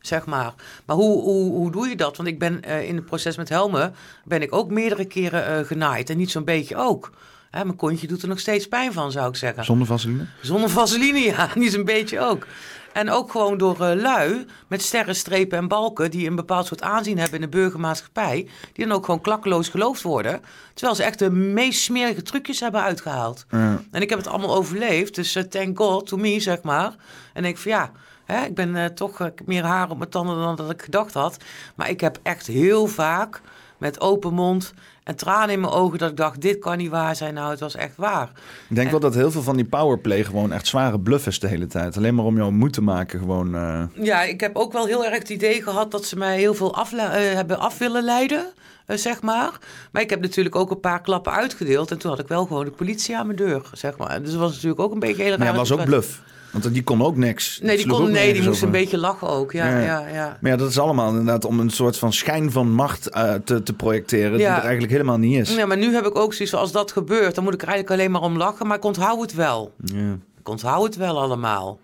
[0.00, 0.54] Zeg maar.
[0.86, 2.16] Maar hoe, hoe, hoe doe je dat?
[2.16, 5.66] Want ik ben eh, in het proces met helmen ben ik ook meerdere keren eh,
[5.66, 6.10] genaaid.
[6.10, 7.10] En niet zo'n beetje ook.
[7.50, 9.64] Hè, mijn kontje doet er nog steeds pijn van, zou ik zeggen.
[9.64, 10.26] Zonder vaseline?
[10.40, 11.48] Zonder vaseline, ja.
[11.54, 12.46] Niet een beetje ook.
[12.92, 16.10] En ook gewoon door eh, lui met sterren, strepen en balken...
[16.10, 18.48] die een bepaald soort aanzien hebben in de burgermaatschappij...
[18.72, 20.40] die dan ook gewoon klakkeloos geloofd worden...
[20.74, 23.46] terwijl ze echt de meest smerige trucjes hebben uitgehaald.
[23.50, 23.82] Ja.
[23.90, 26.94] En ik heb het allemaal overleefd, dus thank God to me, zeg maar.
[27.32, 27.92] En ik van ja,
[28.24, 30.82] hè, ik ben eh, toch ik heb meer haar op mijn tanden dan dat ik
[30.82, 31.36] gedacht had.
[31.74, 33.40] Maar ik heb echt heel vaak
[33.78, 34.72] met open mond
[35.04, 35.98] en tranen in mijn ogen.
[35.98, 37.34] Dat ik dacht, dit kan niet waar zijn.
[37.34, 38.30] Nou, het was echt waar.
[38.68, 41.48] Ik denk wel dat heel veel van die powerplay gewoon echt zware bluff is de
[41.48, 41.96] hele tijd.
[41.96, 43.54] Alleen maar om jou moed te maken gewoon...
[43.54, 46.54] eh, Ja, ik heb ook wel heel erg het idee gehad dat ze mij heel
[46.54, 48.46] veel af, hebben af willen leiden,
[48.86, 49.58] zeg maar.
[49.92, 51.90] Maar ik heb natuurlijk ook een paar klappen uitgedeeld.
[51.90, 54.22] En toen had ik wel gewoon de politie aan mijn deur, zeg maar.
[54.22, 55.52] Dus dat was natuurlijk ook een beetje heel Maar raar.
[55.54, 56.22] ja, was ook bluff.
[56.62, 57.58] Want die kon ook niks.
[57.62, 59.52] Nee, die, kon, nee, die moest een beetje lachen ook.
[59.52, 59.80] Ja, Ja.
[59.80, 60.38] ja, ja.
[60.40, 63.62] Maar ja, dat is allemaal inderdaad om een soort van schijn van macht eh, te,
[63.62, 64.36] te projecteren...
[64.36, 65.54] die er eigenlijk helemaal niet is.
[65.54, 67.68] Ja, maar nu heb ik ook zoiets van, als dat gebeurt, dan moet ik er
[67.68, 68.66] eigenlijk alleen maar om lachen.
[68.66, 69.72] Maar ik onthoud het wel.
[69.84, 70.18] Ja.
[70.38, 71.78] Ik onthoud het wel allemaal.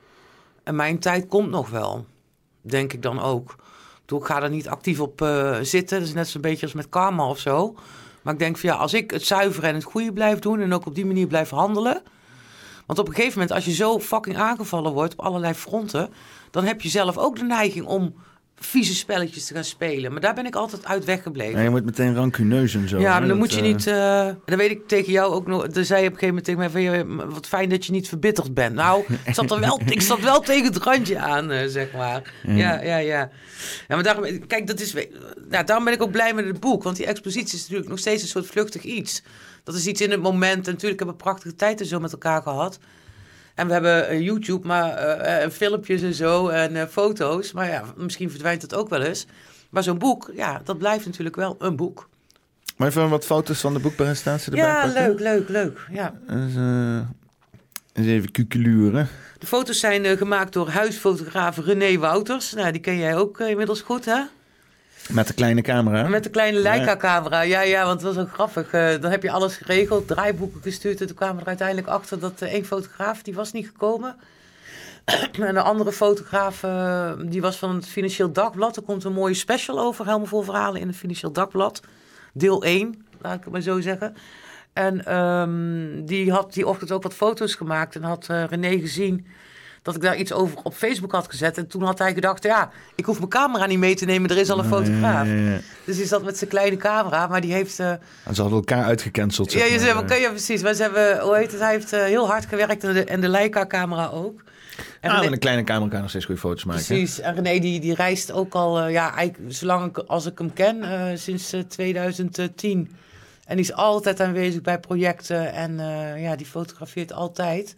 [0.64, 2.06] En mijn tijd komt nog wel.
[2.62, 3.56] Denk ik dan ook.
[4.06, 5.98] Ik ga er niet actief op eh, zitten.
[5.98, 7.74] Dat is net zo'n beetje als met karma of zo.
[8.22, 10.61] Maar ik denk van ja, als ik het zuiveren en het goede blijf doen...
[10.61, 12.02] en ook op die manier blijf handelen...
[12.90, 16.09] Want op een gegeven moment, als je zo fucking aangevallen wordt op allerlei fronten...
[16.50, 18.14] dan heb je zelf ook de neiging om
[18.57, 20.12] vieze spelletjes te gaan spelen.
[20.12, 21.59] Maar daar ben ik altijd uit weggebleven.
[21.59, 22.98] Ja, je wordt meteen rancuneus en zo.
[23.00, 23.87] Ja, maar dan dat, moet je eh, niet.
[23.87, 25.68] eh dan weet ik tegen jou ook nog.
[25.68, 27.92] Dan zei je op een gegeven moment tegen mij: van, ja, Wat fijn dat je
[27.92, 28.74] niet verbitterd bent.
[28.74, 32.33] Nou, ik zat er wel, ik zat wel tegen het randje aan, eh, zeg maar.
[32.42, 33.31] Ja, ja, ja.
[33.88, 34.94] Ja, maar daarom, kijk, dat is.
[35.50, 36.83] Ja, daarom ben ik ook blij met het boek.
[36.83, 39.22] Want die expositie is natuurlijk nog steeds een soort vluchtig iets.
[39.64, 40.66] Dat is iets in het moment.
[40.66, 42.79] En natuurlijk hebben we prachtige tijd en zo met elkaar gehad.
[43.55, 47.53] En we hebben eh, YouTube, maar eh, eh, filmpjes en zo en foto's.
[47.53, 49.27] Maar ja, misschien verdwijnt het ook wel eens.
[49.70, 52.09] Maar zo'n boek, ja, dat blijft natuurlijk wel een boek.
[52.77, 55.03] Maar even wat foto's van de boekpresentatie erbij Ja, pakken?
[55.03, 55.87] leuk, leuk, leuk.
[55.90, 56.14] Ja.
[56.27, 56.55] Dus,
[57.92, 59.09] eens even kukeluren.
[59.38, 62.53] De foto's zijn gemaakt door huisfotograaf René Wouters.
[62.53, 64.20] Nou, die ken jij ook inmiddels goed, hè?
[65.12, 66.09] Met de kleine camera.
[66.09, 67.40] Met de kleine Leica-camera.
[67.40, 68.73] Ja, ja, want dat was ook grappig.
[68.73, 71.01] Eh, dan heb je alles geregeld, draaiboeken gestuurd.
[71.01, 74.16] En toen kwamen we er uiteindelijk achter dat eh, één fotograaf, die was niet gekomen.
[75.40, 78.77] en de andere fotograaf, eh, die was van het Financieel Dagblad.
[78.77, 81.83] Er komt een mooie special over, helemaal vol verhalen in het Financieel Dagblad.
[82.33, 84.16] Deel 1, laat ik het maar zo zeggen.
[84.73, 87.94] En ehm, die had die ochtend ook wat foto's gemaakt.
[87.94, 89.27] En had René gezien
[89.83, 91.59] dat ik daar iets over op Facebook had gezet.
[91.59, 94.31] En toen had hij gedacht, ja, ik hoef mijn camera niet mee te nemen.
[94.31, 95.27] Er is al een fotograaf.
[95.27, 95.59] Ja, ja, ja.
[95.85, 97.79] Dus die zat met zijn kleine camera, maar die heeft...
[97.81, 99.51] eh, En ze hadden elkaar uitgecanceld.
[99.53, 99.79] zeg ja, maar.
[99.81, 100.62] zei, oké, ja, precies.
[100.62, 103.21] Maar ze hebben, hoe heet het, hij heeft eh, heel hard gewerkt en de, en
[103.21, 104.43] de Leica-camera ook.
[105.01, 106.85] En Ah, René- met een kleine camera kan je nog steeds goede foto's maken.
[106.85, 107.21] Precies.
[107.21, 110.53] En René die, die reist ook al, eh, ja, eigenlijk zolang ik, als ik hem
[110.53, 112.95] ken, eh, sinds eh, 2010.
[113.45, 117.75] En die is altijd aanwezig bij projecten en eh, ja, die fotografeert altijd.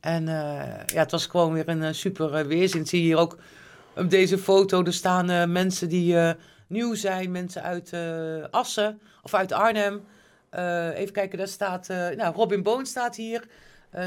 [0.00, 2.86] En eh, ja, het was gewoon weer een eh, super eh, weerzin.
[2.86, 3.36] Zie je hier ook
[3.96, 6.34] op deze foto, er staan mensen die
[6.66, 7.92] nieuw zijn, mensen uit
[8.50, 10.04] Assen of uit Arnhem.
[10.94, 13.44] Even kijken, daar staat, nou, Robin Boon staat hier.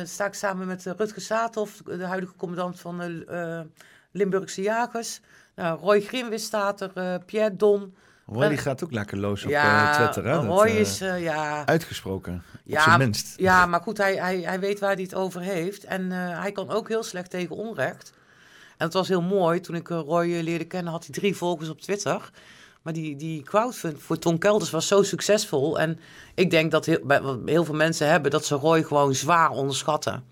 [0.03, 3.65] Sta samen met Rutger Saathoff, de huidige commandant van de
[4.11, 5.19] Limburgse Jagers.
[5.55, 7.95] Nou, Roy Grimwis staat er, Pierre Don.
[8.25, 10.25] Roy die gaat ook lekker los op ja, eh, Twitter.
[10.25, 10.33] Hè?
[10.33, 11.65] Dat, Roy eh, is, eh, ja...
[11.65, 12.43] Uitgesproken.
[12.53, 13.33] op Ja, zijn minst.
[13.37, 15.83] Ja, maar goed, hij, hij, hij weet waar hij het over heeft.
[15.83, 18.13] En eh, hij kan ook heel slecht tegen onrecht.
[18.77, 19.59] En het was heel mooi.
[19.59, 22.29] Toen ik eh, Roy eh, leerde kennen, had hij drie volgers op Twitter.
[22.81, 25.79] Maar die, die crowdfund voor Ton Kelders was zo succesvol.
[25.79, 25.99] En
[26.33, 30.23] ik denk dat heel veel mensen hebben, dat ze Roy gewoon zwaar onderschatten.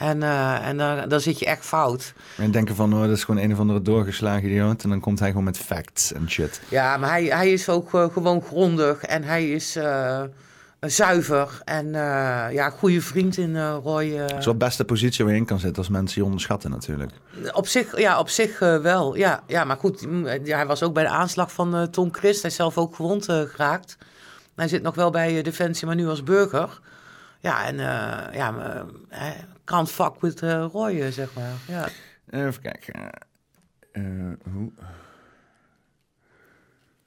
[0.00, 2.12] En, eh, en dan, dan zit je echt fout.
[2.36, 4.82] En denken van, oh, dat is gewoon een of andere doorgeslagen idioot.
[4.82, 6.60] En dan komt hij gewoon met facts en shit.
[6.68, 10.22] Ja, maar hij, hij is ook eh, gewoon grondig en hij is eh,
[10.80, 11.62] zuiver.
[11.64, 11.92] En
[12.52, 14.16] ja, goede vriend in Roy.
[14.16, 16.70] Dat is wel de beste positie waar je in kan zitten als mensen je onderschatten
[16.70, 17.12] natuurlijk.
[17.52, 19.16] Op zich, ja, op zich wel.
[19.16, 22.42] Ja, ja, maar goed, mm, ja, hij was ook bij de aanslag van Tom Christ.
[22.42, 23.96] Hij is zelf ook gewond geraakt.
[24.54, 26.80] Hij zit nog wel bij Defensie, maar nu als burger.
[27.40, 27.76] Ja, en
[28.32, 28.84] ja, maar,
[29.70, 31.54] can't fuck with eh, Roy, eh, zeg maar.
[31.68, 31.88] Ja.
[32.30, 33.10] Even kijken.
[33.92, 34.02] Eh,
[34.52, 34.72] hoe?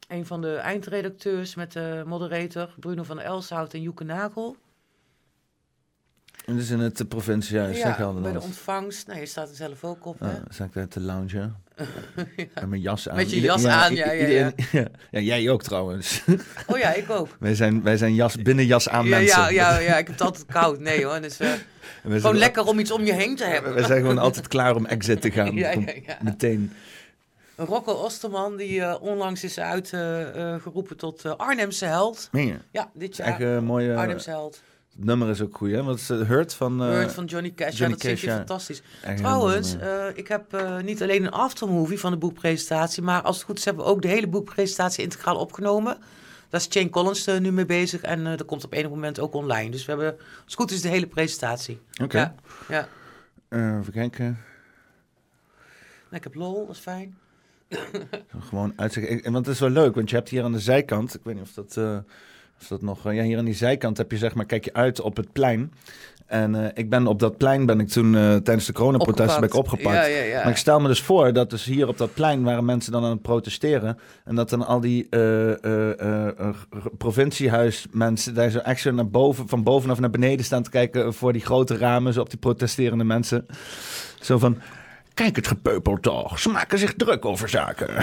[0.08, 4.56] Een van de eindredacteurs met de moderator Bruno van Elshout en Joeke Nagel.
[6.46, 8.24] En is in het uh, provinciehuis, ja, ja, Gelderland.
[8.24, 9.08] bij de ontvangst.
[9.08, 10.32] Nou, je staat er zelf ook op, hè?
[10.32, 11.00] Ja, zag ik daar te
[12.54, 13.16] Met mijn jas aan.
[13.16, 14.28] Met je Ieder- jas aan, ja, ja,
[14.72, 14.88] ja.
[15.12, 16.24] Ja, jij ook trouwens.
[16.68, 17.28] Oh ja, ik ook.
[17.40, 19.40] wij zijn, wij zijn jas, binnen jas aan ja, mensen.
[19.42, 20.80] ja, ja, ja, ik heb het altijd koud.
[20.80, 21.48] Nee hoor, dus, eh,
[22.04, 23.74] zijn, gewoon lekker om iets om je heen te hebben.
[23.74, 25.54] Wij zijn gewoon altijd klaar om exit te gaan.
[25.64, 26.18] Ja, ja, ja.
[26.22, 26.72] Meteen.
[27.56, 32.30] Rocco Osterman, die eh, onlangs is uitgeroepen tot eh, Arnhemse held.
[32.32, 32.58] Meen je?
[32.72, 33.28] Ja, dit jaar.
[33.28, 33.96] echt een mooie...
[33.96, 34.62] Arnhemse held.
[34.96, 35.84] Het nummer is ook goed, hè?
[35.84, 36.78] Want het Hurt van...
[36.78, 37.78] Word van Johnny Cash.
[37.78, 38.36] Johnny ja, dat vind Cash, je ja.
[38.36, 38.82] fantastisch.
[39.04, 43.36] echt Trouwens, eh, ik heb eh, niet alleen een aftermovie van de boekpresentatie, maar als
[43.36, 45.98] het goed is hebben we ook de hele boekpresentatie integraal opgenomen.
[46.50, 49.70] Daar is Jane Collins nu mee bezig en dat komt op enig moment ook online.
[49.70, 51.80] Dus we hebben, als het goed is, de hele presentatie.
[52.04, 52.18] Oké.
[52.18, 52.36] Ja,
[52.70, 52.88] ja.
[53.80, 54.26] Even kijken.
[56.04, 57.18] Nou, ik heb lol, dat is fijn.
[58.40, 59.10] Gewoon uitzicht.
[59.10, 61.36] Ik- Want het is wel leuk, want je hebt hier aan de zijkant, ik weet
[61.36, 62.04] niet of dat,
[62.68, 63.06] dat nog...
[63.06, 65.32] eh, ja, hier aan die zijkant heb je zeg maar, kijk je uit op het
[65.32, 65.72] plein.
[66.26, 69.50] En eh, ik ben op dat plein ben ik toen eh, tijdens de coronaprotesten ben
[69.50, 69.96] ik opgepakt.
[69.96, 70.38] Ja, ja, ja.
[70.44, 73.04] Maar ik stel me dus voor dat dus hier op dat plein waren mensen dan
[73.04, 73.98] aan het protesteren.
[74.26, 76.50] En dat dan al die eh, eh, eh, eh,
[76.98, 81.34] provinciehuismensen daar zo echt zo naar boven, van bovenaf naar beneden staan te kijken voor
[81.34, 83.46] die grote ramen, zo op die protesterende mensen.
[84.20, 84.58] Zo van,
[85.14, 87.90] kijk het gepeupel toch, ze maken zich druk over zaken.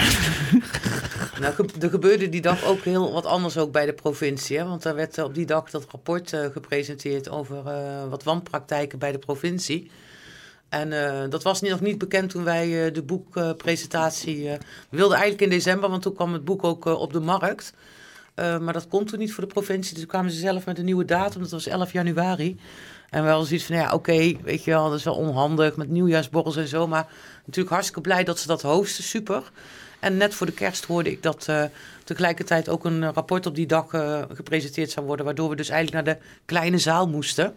[1.41, 4.57] Nou, er gebeurde die dag ook heel wat anders ook bij de provincie.
[4.57, 4.65] Hè?
[4.65, 8.99] Want daar werd eh, op die dag dat rapport eh, gepresenteerd over eh, wat wanpraktijken
[8.99, 9.91] bij de provincie.
[10.69, 10.89] En
[11.29, 14.49] dat was nog niet bekend toen wij de boekpresentatie...
[14.89, 17.73] we wilden eigenlijk in december, want toen kwam het boek ook op de markt.
[18.35, 19.91] Maar dat kon toen niet voor de provincie.
[19.91, 21.41] Dus toen kwamen ze zelf met een nieuwe datum.
[21.41, 22.59] Dat was 11 januari.
[23.09, 25.89] En we hadden zoiets van, ja, oké, weet je wel, dat is wel onhandig met
[25.89, 26.87] nieuwjaarsborrels en zo.
[26.87, 27.07] Maar
[27.45, 29.51] natuurlijk hartstikke blij dat ze dat hosten, super.
[30.01, 31.63] En net voor de kerst hoorde ik dat eh,
[32.03, 35.25] tegelijkertijd ook een rapport op die dag eh, gepresenteerd zou worden.
[35.25, 37.55] Waardoor we dus eigenlijk naar de kleine zaal moesten.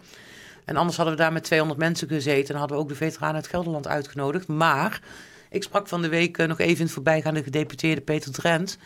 [0.64, 2.54] En anders hadden we daar met 200 mensen gezeten.
[2.54, 4.46] En hadden we ook de veteranen uit Gelderland uitgenodigd.
[4.46, 5.00] Maar
[5.50, 8.78] ik sprak van de week eh, nog even in het voorbijgaande gedeputeerde Peter Drent.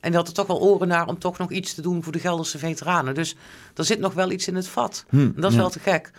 [0.00, 2.12] En die had er toch wel oren naar om toch nog iets te doen voor
[2.12, 3.14] de Gelderse veteranen.
[3.14, 3.36] Dus
[3.74, 5.04] er zit nog wel iets in het vat.
[5.10, 6.10] En dat is wel te gek.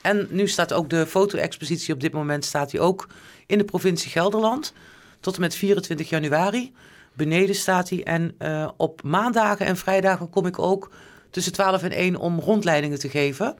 [0.00, 3.08] En nu staat ook de foto-expositie op dit moment staat die ook
[3.46, 4.72] in de provincie Gelderland.
[5.20, 6.72] Tot en met 24 januari.
[7.18, 8.02] Beneden staat hij.
[8.04, 10.90] En eh, op maandagen en vrijdagen kom ik ook
[11.30, 13.58] tussen 12 en 1 om rondleidingen te geven.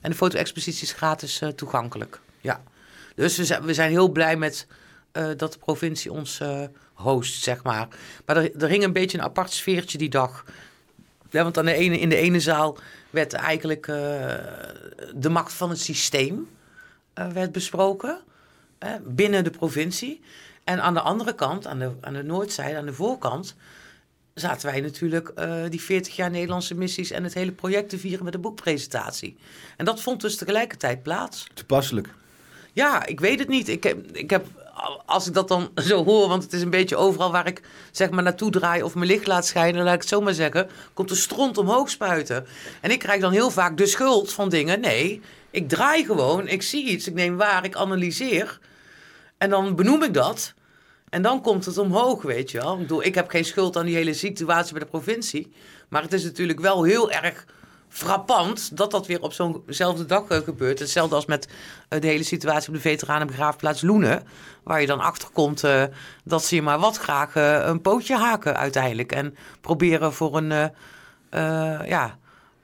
[0.00, 2.20] En de foto-expositie is gratis eh, toegankelijk.
[2.40, 2.62] Ja.
[3.14, 4.66] Dus we zijn, we zijn heel blij met
[5.12, 6.40] eh, dat de provincie ons
[6.92, 7.88] host, zeg maar.
[8.26, 10.44] Maar er, er hing een beetje een apart sfeertje die dag.
[11.30, 12.78] Want aan de ene, in de ene zaal
[13.10, 13.86] werd eigenlijk
[15.14, 16.48] de macht van het systeem
[17.14, 18.20] werd besproken.
[19.02, 20.20] binnen de provincie.
[20.70, 23.54] En aan de andere kant, aan de, aan de noordzijde, aan de voorkant...
[24.34, 27.10] zaten wij natuurlijk eh, die 40 jaar Nederlandse missies...
[27.10, 29.36] en het hele project te vieren met de boekpresentatie.
[29.76, 31.46] En dat vond dus tegelijkertijd plaats.
[31.54, 32.08] Toepasselijk.
[32.72, 33.68] Ja, ik weet het niet.
[33.68, 34.46] Ik heb, ik heb,
[35.06, 38.10] als ik dat dan zo hoor, want het is een beetje overal waar ik zeg
[38.10, 41.08] maar naartoe draai of mijn licht laat schijnen, laat ik het zo maar zeggen, komt
[41.08, 42.46] de stront omhoog spuiten.
[42.80, 44.80] En ik krijg dan heel vaak de schuld van dingen.
[44.80, 48.58] Nee, ik draai gewoon, ik zie iets, ik neem waar, ik analyseer.
[49.40, 50.54] En dan benoem ik dat.
[51.10, 52.72] En dan komt het omhoog, weet je wel.
[52.72, 55.52] Ik bedoel, ik heb geen schuld aan die hele situatie bij de provincie.
[55.88, 57.46] Maar het is natuurlijk wel heel erg
[57.88, 60.78] frappant dat dat weer op zo'nzelfde dag eh, gebeurt.
[60.78, 61.48] Hetzelfde als met
[61.88, 64.22] eh, de hele situatie op de veteranenbegraafplaats Loenen.
[64.62, 65.84] Waar je dan achter komt eh,
[66.24, 67.34] dat ze je maar wat graag
[67.66, 69.12] een pootje haken uiteindelijk.
[69.12, 70.72] En proberen voor een,
[71.86, 72.18] ja,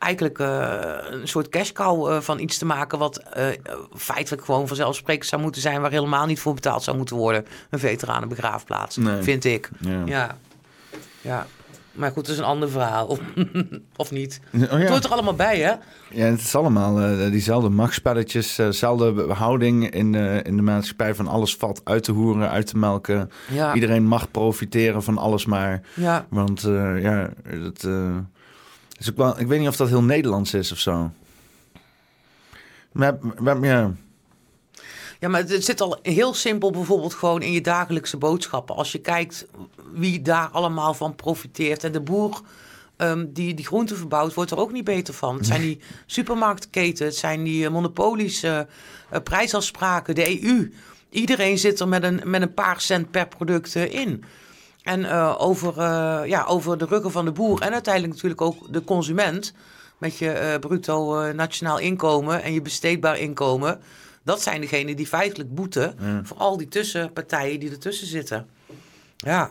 [0.07, 2.98] eigenlijk eh, een soort cash cow eh, van iets te maken...
[2.98, 3.46] wat eh,
[3.96, 5.80] feitelijk gewoon vanzelfsprekend zou moeten zijn...
[5.80, 7.46] waar helemaal niet voor betaald zou moeten worden.
[7.70, 9.22] Een veteranenbegraafplaats, Nee.
[9.22, 9.70] vind ik.
[9.80, 10.02] Ja.
[10.04, 10.36] Ja.
[11.20, 11.46] ja.
[11.92, 13.07] Maar goed, dat is een ander verhaal.
[13.07, 13.20] Of,
[13.96, 14.40] of niet.
[14.54, 15.72] Oh, Het hoort er allemaal bij, hè?
[16.11, 16.94] Ja, het is allemaal
[17.30, 22.12] diezelfde machtsspelletjes, eh, dezelfde houding in de, in de maatschappij van alles valt uit te
[22.12, 23.30] hoeren, uit te melken.
[23.50, 23.74] Ja.
[23.74, 25.80] Iedereen mag profiteren van alles maar.
[25.94, 26.26] Ja.
[26.28, 26.61] Want
[27.00, 27.86] ja, het
[29.16, 31.11] wel, ik weet niet of dat heel Nederlands is of zo.
[32.92, 33.92] Maar, maar ja,
[35.20, 38.76] Ja, maar het zit al heel simpel bijvoorbeeld gewoon in je dagelijkse boodschappen.
[38.76, 39.47] Als je kijkt
[39.92, 41.84] wie daar allemaal van profiteert.
[41.84, 42.40] En de boer
[42.97, 45.36] ehm, die die groenten verbouwt, wordt er ook niet beter van.
[45.36, 48.66] Het zijn die supermarktketen, het zijn die eh, monopolies, eh, eh,
[49.22, 50.72] prijsafspraken, de EU.
[51.11, 54.24] Iedereen zit er met een, met een paar cent per product eh, in.
[54.87, 58.72] En eh, over, eh, ja, over de ruggen van de boer en uiteindelijk natuurlijk ook
[58.72, 59.53] de consument...
[59.99, 63.80] met je eh, bruto nationaal inkomen en je besteedbaar inkomen...
[64.22, 68.47] dat zijn degenen die feitelijk boeten voor al die tussenpartijen die ertussen zitten.
[69.16, 69.49] Ja, dat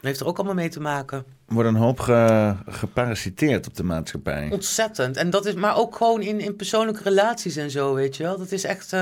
[0.00, 1.18] heeft er ook allemaal mee te maken.
[1.48, 4.48] er wordt een hoop ge- geparasiteerd op de maatschappij.
[4.52, 5.16] Ontzettend.
[5.16, 8.38] En dat is, maar ook gewoon in, in persoonlijke relaties en zo, weet je wel.
[8.38, 8.96] Dat is echt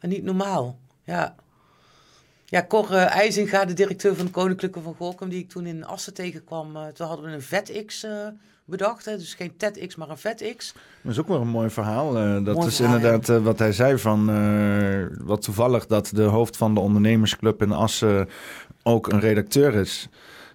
[0.00, 0.78] niet normaal.
[1.04, 1.34] Ja.
[2.52, 5.84] Ja, Cor eh, IJzinga, de directeur van de Koninklijke van Gorkum, die ik toen in
[5.84, 6.76] Assen tegenkwam.
[6.76, 8.26] eh, toen hadden we een VetX eh
[8.64, 9.04] bedacht.
[9.04, 9.16] Hè?
[9.16, 10.74] Dus geen TEDx, maar een VetX.
[11.02, 12.12] Dat is ook wel een mooi verhaal.
[12.44, 14.26] dat Mooi is verhaal, inderdaad wat hij zei van...
[15.24, 18.28] wat toevallig dat de hoofd van de ondernemersclub in Assen
[18.82, 20.08] ook een redacteur is.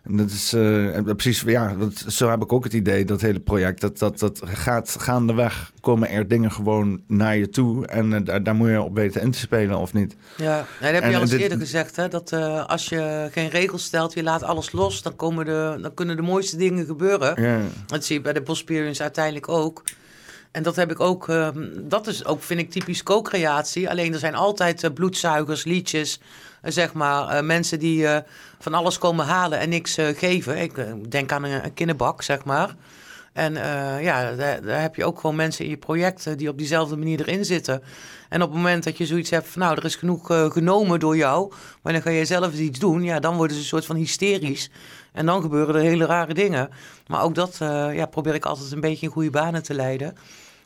[0.08, 3.40] En dat is eh, precies, ja, dat, zo heb ik ook het idee, dat hele
[3.40, 3.82] project.
[3.82, 7.86] Dat, dat, dat gaat gaandeweg, komen er dingen gewoon naar je toe.
[7.88, 10.16] En eh, daar, daar moet je op weten in te spelen of niet.
[10.38, 12.08] Ja, nou, dat heb En je al eens dit- eerder gezegd, hè?
[12.08, 15.94] dat eh, als je geen regels stelt, je laat alles los, dan, komen de, dan
[15.94, 17.42] kunnen de mooiste dingen gebeuren.
[17.44, 17.60] Ja.
[17.86, 19.84] Dat zie je bij de Bosperience uiteindelijk ook.
[20.52, 23.90] En dat heb ik ook, ehm, dat is ook, vind ik, typisch co-creatie.
[23.90, 26.26] Alleen er zijn altijd eh, bloedzuigers, liedjes, eh,
[26.62, 28.18] zeg maar, eh, mensen die eh,
[28.60, 30.58] van alles komen halen en niks eh, geven.
[30.58, 32.76] Ik eh, denk aan een, kinderbak, zeg maar.
[33.38, 36.58] En eh, ja, daar, heb je ook gewoon mensen in je project eh, die op
[36.58, 37.84] diezelfde manier erin zitten.
[38.30, 41.00] En op het moment dat je zoiets hebt van, nou, er is genoeg eh, genomen
[41.00, 43.86] door jou, maar dan ga je zelf iets doen, ja, dan worden ze een soort
[43.86, 44.70] van hysterisch.
[45.12, 46.70] En dan gebeuren er hele rare dingen.
[47.08, 50.18] Maar ook dat eh, ja, probeer ik altijd een beetje in goede banen te leiden.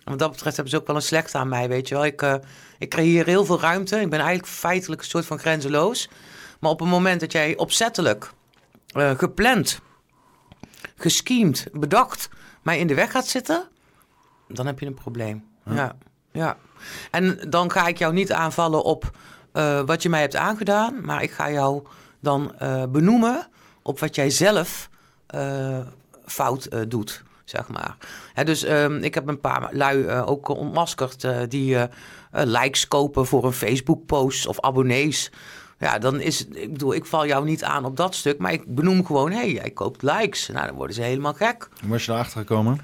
[0.03, 2.05] Wat dat betreft hebben ze ook wel een slechte aan mij, weet je wel.
[2.05, 2.35] Ik, eh,
[2.77, 3.99] ik creëer heel veel ruimte.
[3.99, 6.09] Ik ben eigenlijk feitelijk een soort van grenzeloos.
[6.59, 8.31] Maar op het moment dat jij opzettelijk,
[8.87, 9.79] eh, gepland,
[10.95, 12.29] gescheemd, bedacht,
[12.61, 13.67] mij in de weg gaat zitten,
[14.47, 15.45] dan heb je een probleem.
[15.65, 15.95] Ja,
[16.31, 16.57] ja.
[17.11, 19.17] En dan ga ik jou niet aanvallen op
[19.51, 21.87] eh, wat je mij hebt aangedaan, maar ik ga jou
[22.19, 22.55] dan
[22.89, 23.47] benoemen
[23.81, 24.89] op wat jij zelf
[26.25, 27.97] fout doet, zeg maar.
[28.45, 31.87] Dus ehm, ik heb een paar lui eh, ook ontmaskerd eh, die eh,
[32.31, 35.31] likes kopen voor een Facebook-post of abonnees.
[35.79, 38.53] Ja, dan is het, ik bedoel, ik val jou niet aan op dat stuk, maar
[38.53, 40.47] ik benoem gewoon, hé, hey, jij koopt likes.
[40.47, 41.69] Nou, dan worden ze helemaal gek.
[41.81, 42.79] Hoe was je erachter gekomen?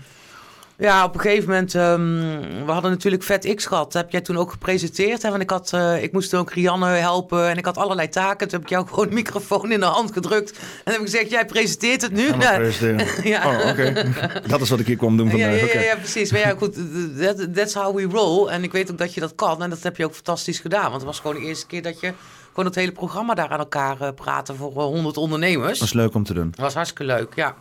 [0.79, 3.91] Ja, op een gegeven moment, ehm, we hadden natuurlijk Vet X gehad.
[3.91, 5.21] Dat heb jij toen ook gepresenteerd.
[5.21, 5.29] Hè?
[5.29, 8.47] Want ik, had, eh, ik moest ook Rianne helpen en ik had allerlei taken.
[8.47, 10.51] Toen heb ik jou gewoon een microfoon in de hand gedrukt.
[10.83, 12.33] En heb ik gezegd, jij presenteert het nu.
[12.39, 12.59] Ja.
[13.23, 13.47] Ja.
[13.49, 14.11] Oh, oké.
[14.47, 15.59] Dat is wat ik hier kwam doen vandaag.
[15.59, 16.31] ja, ja, ja, precies.
[16.31, 16.77] Maar ja, goed,
[17.19, 18.47] that, that's how we roll.
[18.47, 19.63] En ik weet ook dat je dat kan.
[19.63, 20.81] En dat heb je ook fantastisch gedaan.
[20.83, 22.13] Want het was gewoon de eerste keer dat je
[22.49, 25.79] gewoon het hele programma daar aan elkaar eh, praatte voor eh, 100 ondernemers.
[25.79, 26.47] Dat is leuk om te doen.
[26.51, 27.55] Dat was hartstikke leuk, ja.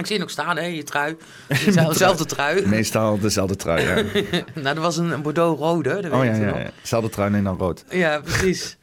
[0.00, 1.16] Ik zie je nog staan, hè, je trui.
[1.64, 2.66] Dezelfde trui.
[2.66, 4.22] Meestal dezelfde trui, ja.
[4.62, 6.70] Nou, er was een, een Bordeaux-rode, dat Oh weet ja, je ja, ja.
[6.80, 7.84] Dezelfde trui, nee dan rood.
[7.88, 8.78] Ja, precies.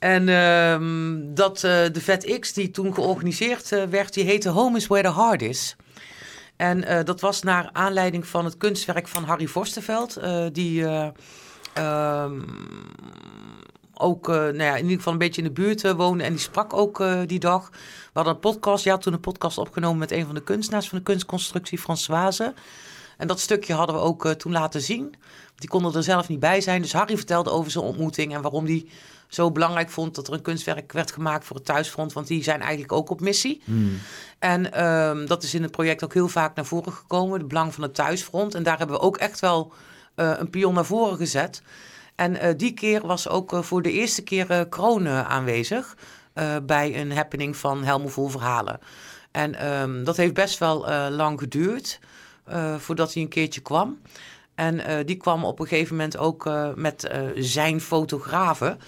[0.00, 4.76] En ehm, dat eh, de Vet X die toen georganiseerd eh, werd, die heette Home
[4.76, 5.76] is where the heart is.
[6.56, 10.20] En eh, dat was naar aanleiding van het kunstwerk van Harry Vorstenveld,
[10.52, 10.86] die
[11.74, 12.40] ehm,
[14.00, 16.24] ook eh, nou ja, in ieder geval een beetje in de buurt eh, woonde.
[16.24, 17.68] En die sprak ook eh, die dag.
[17.70, 17.78] We
[18.12, 20.98] hadden een podcast, je had toen een podcast opgenomen met een van de kunstenaars van
[20.98, 22.54] de kunstconstructie, Françoise.
[23.16, 25.14] En dat stukje hadden we ook toen laten zien.
[25.54, 26.82] Die konden er zelf niet bij zijn.
[26.82, 28.88] Dus Harry vertelde over zijn ontmoeting en waarom hij
[29.28, 32.12] zo belangrijk vond dat er een kunstwerk werd gemaakt voor het thuisfront.
[32.12, 33.62] Want die zijn eigenlijk ook op missie.
[34.38, 37.38] En ehm, dat is in het project ook heel vaak naar voren gekomen.
[37.38, 38.54] Het belang van het thuisfront.
[38.54, 39.72] En daar hebben we ook echt wel
[40.14, 41.62] een pion naar voren gezet.
[42.20, 45.96] En eh, die keer was ook eh, voor de eerste keer eh Kroon aanwezig.
[46.62, 48.78] bij een happening van Helmo Vol Verhalen.
[49.30, 52.00] En ehm, dat heeft best wel lang geduurd
[52.78, 54.00] voordat hij een keertje kwam.
[54.54, 58.78] En die kwam op een gegeven moment ook met zijn fotografen.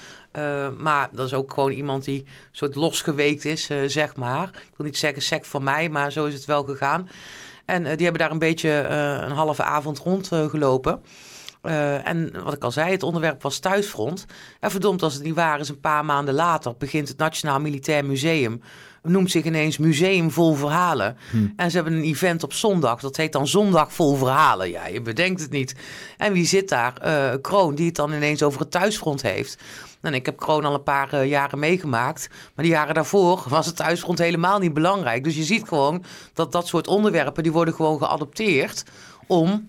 [0.79, 4.49] Maar dat is ook gewoon iemand die soort losgeweekt is, zeg maar.
[4.49, 7.09] Ik wil niet zeggen sec van mij, maar zo is het wel gegaan.
[7.65, 8.71] En die hebben daar een beetje
[9.27, 11.03] een halve avond rondgelopen.
[11.63, 14.27] Eh, en wat ik al zei, het onderwerp was thuisfront.
[14.61, 18.05] En verdomd als het niet waar is, een paar maanden later begint het Nationaal Militair
[18.05, 18.63] Museum.
[19.03, 21.17] Noemt zich ineens Museum Vol Verhalen.
[21.57, 23.01] En ze hebben een event op zondag.
[23.01, 24.71] Dat heet dan Zondag Vol Verhalen.
[24.71, 25.75] Ja, je bedenkt het niet.
[26.17, 26.97] En wie zit daar?
[26.97, 29.59] Eh, Kroon, die het dan ineens over het thuisfront heeft.
[30.01, 32.29] En ik heb Kroon al een paar eh, jaren meegemaakt.
[32.31, 35.25] Maar die jaren daarvoor was het thuisfront helemaal niet belangrijk.
[35.25, 36.05] Dus je ziet gewoon
[36.35, 37.43] dat dat soort onderwerpen...
[37.43, 38.85] die worden gewoon geadopteerd
[39.27, 39.69] om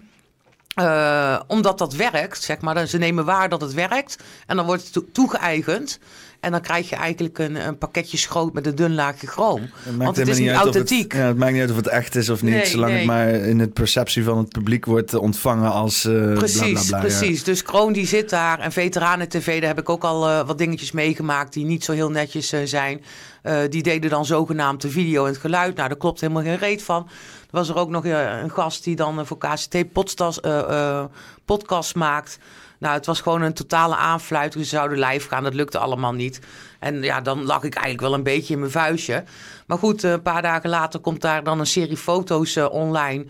[0.76, 2.88] eh, omdat dat werkt, zeg maar.
[2.88, 4.18] Ze nemen waar dat het werkt.
[4.48, 6.00] En dan wordt het toe- toegeëigend.
[6.40, 9.62] En dan krijg je eigenlijk een, een pakketje schroot met een dun laagje chroom.
[9.62, 11.12] Het Want maakt het is niet uit of authentiek.
[11.12, 12.54] Het, ja, het maakt niet uit of het echt is of niet.
[12.54, 12.98] Nee, zolang nee.
[12.98, 16.82] het maar in het perceptie van het publiek wordt ontvangen als eh Precies, bla, bla,
[16.88, 17.04] bla, ja.
[17.04, 17.44] precies.
[17.44, 18.60] Dus Kroon die zit daar.
[18.60, 21.92] En Veteranen TV, daar heb ik ook al eh, wat dingetjes meegemaakt die niet zo
[21.92, 23.04] heel netjes eh, zijn.
[23.42, 25.76] Eh, die deden dan zogenaamd de video en het geluid.
[25.76, 27.08] Nou, daar klopt helemaal geen reet van.
[27.54, 31.04] Was er ook nog eh, een gast die dan eh, voor KCT podcast, eh,
[31.46, 32.40] podcast maakt.
[32.80, 34.64] Nou, het was gewoon een totale aanfluiting.
[34.64, 36.40] Ze zouden live gaan, dat lukte allemaal niet.
[36.80, 39.24] En ja, dan lag ik eigenlijk wel een beetje in mijn vuistje.
[39.68, 43.26] Maar goed, een paar dagen later komt daar dan een serie foto's online...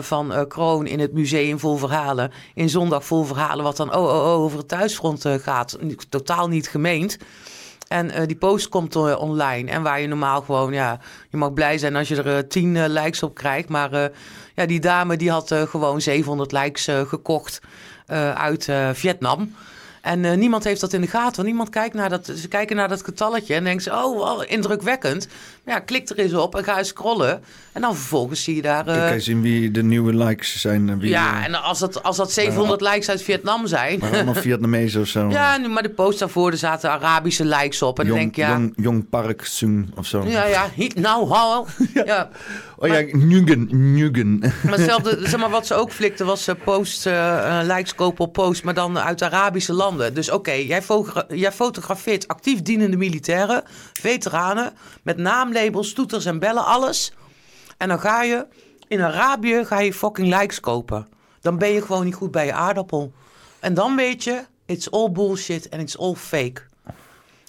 [0.00, 2.32] van Kroon in het museum vol verhalen.
[2.54, 5.78] In zondag vol verhalen, wat dan oh, oh, oh, over het thuisfront gaat.
[6.08, 7.18] Totaal niet gemeend.
[7.88, 9.70] En eh, die post komt eh, online.
[9.70, 12.76] En waar je normaal gewoon, ja, je mag blij zijn als je er eh, tien
[12.76, 13.68] eh, likes op krijgt.
[13.68, 14.10] Maar
[14.54, 17.60] ja, die dame die had gewoon 700 likes gekocht
[18.34, 19.54] uit Vietnam.
[20.02, 21.44] En niemand heeft dat in de gaten.
[21.44, 22.32] Niemand kijkt naar dat.
[22.36, 25.28] Ze kijken naar dat getalletje en denken ze: oh, wel indrukwekkend.
[25.64, 27.42] Ja, klik er eens op en ga eens scrollen.
[27.78, 28.86] En dan vervolgens zie je daar.
[28.86, 30.88] eh, Kijk eens zien wie de nieuwe likes zijn.
[30.88, 33.98] en Wie, ja, eh, en als dat, als dat 700 likes uit Vietnam zijn.
[33.98, 35.28] maar allemaal Vietnamezen of zo.
[35.30, 37.98] ja, nu, maar de post daarvoor, er zaten Arabische likes op.
[37.98, 38.58] En dan denk Jong, ik, ja.
[38.58, 40.24] Jong, Jong Park Soon of zo.
[40.26, 41.66] Ja, ja, nou, hou.
[42.04, 42.28] Ja.
[42.76, 44.38] Oh ja, Nguyen, Nguyen.
[44.38, 48.32] Maar hetzelfde, zeg maar, wat ze ook flikte was eh, post, eh, likes kopen op
[48.32, 50.14] post, maar dan uit Arabische landen.
[50.14, 50.82] Dus oké, jij,
[51.28, 53.62] jij fotografeert actief dienende militairen,
[53.92, 54.72] veteranen,
[55.02, 57.12] met naamlabels, toeters en bellen, alles.
[57.78, 58.46] En dan ga je
[58.88, 61.08] in Arabië ga je fucking likes kopen.
[61.40, 63.12] Dan ben je gewoon niet goed bij je aardappel.
[63.60, 66.62] En dan weet je, it's all bullshit and it's all fake.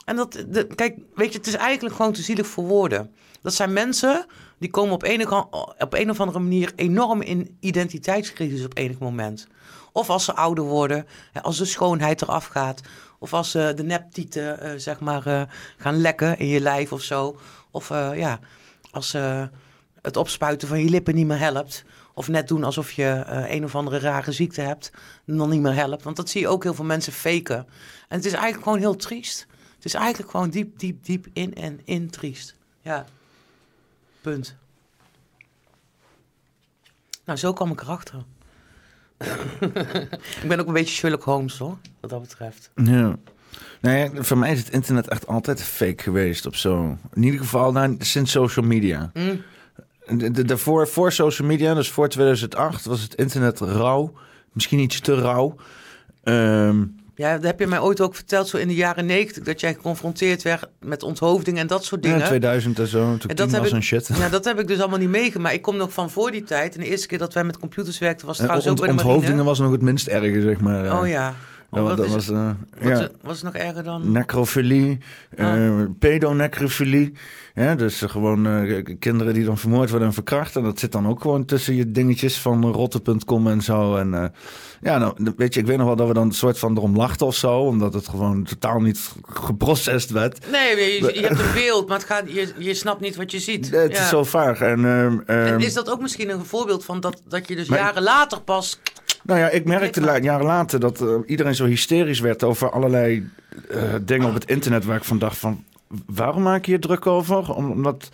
[0.06, 3.14] En dat, de, kijk, weet je, het is eigenlijk gewoon te zielig voor woorden.
[3.42, 4.26] Dat zijn mensen
[4.58, 5.32] die komen op een,
[5.78, 9.48] op een of andere manier enorm in identiteitscrisis op enig moment.
[9.92, 11.06] Of als ze ouder worden,
[11.42, 12.82] als de schoonheid eraf gaat.
[13.20, 15.42] Of als ze de neptieten, eh, zeg maar, eh,
[15.78, 17.40] gaan lekken in je lijf of zo.
[17.72, 18.40] Of eh, ja,
[18.92, 19.44] als eh,
[20.02, 21.84] het opspuiten van je lippen niet meer helpt.
[22.14, 24.92] Of net doen alsof je eh, een of andere rare ziekte hebt,
[25.26, 26.04] dan niet meer helpt.
[26.04, 27.58] Want dat zie je ook heel veel mensen faken.
[28.08, 29.48] En het is eigenlijk gewoon heel triest.
[29.76, 32.56] Het is eigenlijk gewoon diep, diep, diep in en in triest.
[32.82, 33.06] Ja.
[34.22, 34.56] Punt.
[37.26, 38.24] Nou, zo kwam ik erachter.
[40.42, 42.72] ik ben ook een beetje Sherlock Holmes, hoor, wat dat betreft.
[42.76, 43.18] Ja.
[43.82, 46.98] Nou ja, voor mij is het internet echt altijd fake geweest op zo.
[47.14, 49.12] In ieder geval nou, sinds social media.
[49.14, 49.42] Mm.
[50.46, 54.14] Daarvoor, voor social media, dus voor 2008, was het internet rauw.
[54.54, 55.56] Misschien iets te rauw.
[56.24, 56.84] Ehm,
[57.16, 59.74] Ja, dat heb je mij ooit ook verteld, zo in de jaren negentig, dat jij
[59.74, 62.18] geconfronteerd werd met onthoofding en dat soort dingen.
[62.20, 63.18] ja, 2000 en zo.
[63.18, 64.10] Toen En dat heb was ik- een shit.
[64.18, 65.56] Ja, dat heb ik dus allemaal niet meegemaakt.
[65.56, 66.76] Ik kom nog van voor die tijd.
[66.76, 68.96] En de eerste keer dat wij met computers werkten was En trouwens ont- ook bij
[68.96, 71.00] de onthoofdingen was nog het minst erge, zeg maar.
[71.02, 71.36] Oh ja.
[71.72, 72.50] Dat, wat dat is- was, eh,
[72.82, 73.08] Wat ja.
[73.22, 74.12] was het nog erger dan?
[74.12, 74.98] Necrofilie,
[75.38, 75.66] Ah.
[75.66, 77.14] eh pedonecrofilie.
[77.54, 80.56] Ja, dus eh, gewoon eh, kinderen die dan vermoord worden en verkracht.
[80.56, 83.96] En dat zit dan ook gewoon tussen je dingetjes van rotte.com en zo.
[83.96, 84.26] En eh,
[84.82, 86.96] ja, nou, weet je, ik weet nog wel dat we dan een soort van erom
[86.96, 87.60] lachten of zo.
[87.60, 90.52] Omdat het gewoon totaal niet geprocessed werd.
[90.52, 93.40] Nee, je, je hebt een beeld, maar het gaat, je, je snapt niet wat je
[93.40, 93.70] ziet.
[93.72, 94.02] Het Ja.
[94.02, 94.62] is zo vaag.
[94.62, 97.68] En, ehm, En ehm, is dat ook misschien een voorbeeld van dat, dat je dus
[97.68, 98.80] Maar- jaren later pas...
[99.24, 103.30] Nou ja, ik merkte la- jaren later dat eh, iedereen zo hysterisch werd over allerlei
[103.70, 105.64] eh, dingen op het internet waar ik van dacht van
[106.06, 107.54] waarom maak je je druk over?
[107.56, 108.12] Om- Omdat,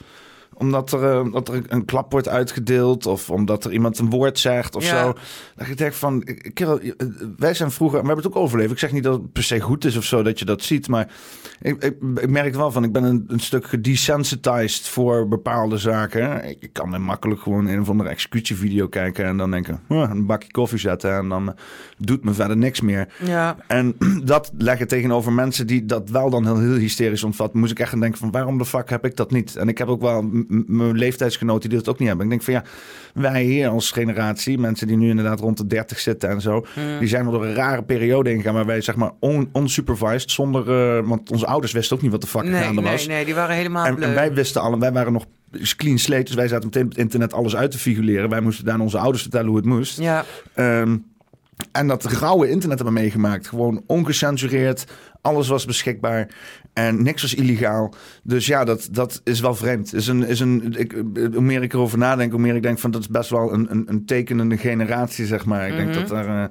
[0.57, 4.39] omdat er, eh, dat er een klap wordt uitgedeeld of omdat er iemand een woord
[4.39, 5.03] zegt of Ja.
[5.03, 5.13] zo.
[5.55, 6.91] Dat ik denk van, kerel, eh,
[7.37, 8.71] wij zijn vroeger, we hebben het ook overleefd.
[8.71, 10.87] Ik zeg niet dat het per se goed is of zo dat je dat ziet,
[10.87, 11.07] maar
[11.61, 16.49] ik, ik, ik merk wel van, ik ben een, een stuk gedesensitized voor bepaalde zaken.
[16.59, 20.25] Ik kan er makkelijk gewoon een of andere executievideo kijken en dan denken, "Huh, een
[20.25, 21.55] bakje koffie zetten en dan eh,
[21.97, 23.07] doet me verder niks meer.
[23.23, 27.59] Ja, En dat leggen tegenover mensen die dat wel dan heel, heel hysterisch ontvatten.
[27.59, 29.55] Moest ik echt gaan denken van waarom de fuck heb ik dat niet?
[29.55, 32.25] En ik heb ook wel mijn leeftijdsgenoten die dat ook niet hebben.
[32.25, 32.63] Ik denk van ja,
[33.13, 36.65] wij hier als generatie, mensen die nu inderdaad rond de 30 zitten en zo,
[36.99, 40.97] die zijn wel door een rare periode ingegaan waar wij zeg maar on, unsupervised, zonder,
[40.97, 43.07] eh, want onze ouders wisten ook niet wat de fuck nee, gaande nee, was.
[43.07, 45.25] nee, die waren helemaal En, en wij wisten al, wij waren nog
[45.77, 48.29] clean slate, dus wij zaten meteen op het internet alles uit te figureren.
[48.29, 49.99] Wij moesten daar aan onze ouders vertellen hoe het moest.
[49.99, 50.97] Ja, Ehm,
[51.71, 53.47] en dat rauwe internet hebben meegemaakt.
[53.47, 54.85] Gewoon ongecensureerd.
[55.21, 56.27] Alles was beschikbaar.
[56.75, 57.93] En niks was illegaal.
[58.23, 59.93] Dus ja, dat, dat is wel vreemd.
[59.93, 60.91] Is een, is een, ik,
[61.33, 63.67] hoe meer ik erover nadenk, hoe meer ik denk van dat is best wel een,
[63.71, 65.67] een, een tekenende generatie, zeg maar.
[65.69, 65.99] Ik denk Mhm.
[65.99, 66.27] dat er.
[66.27, 66.43] eh,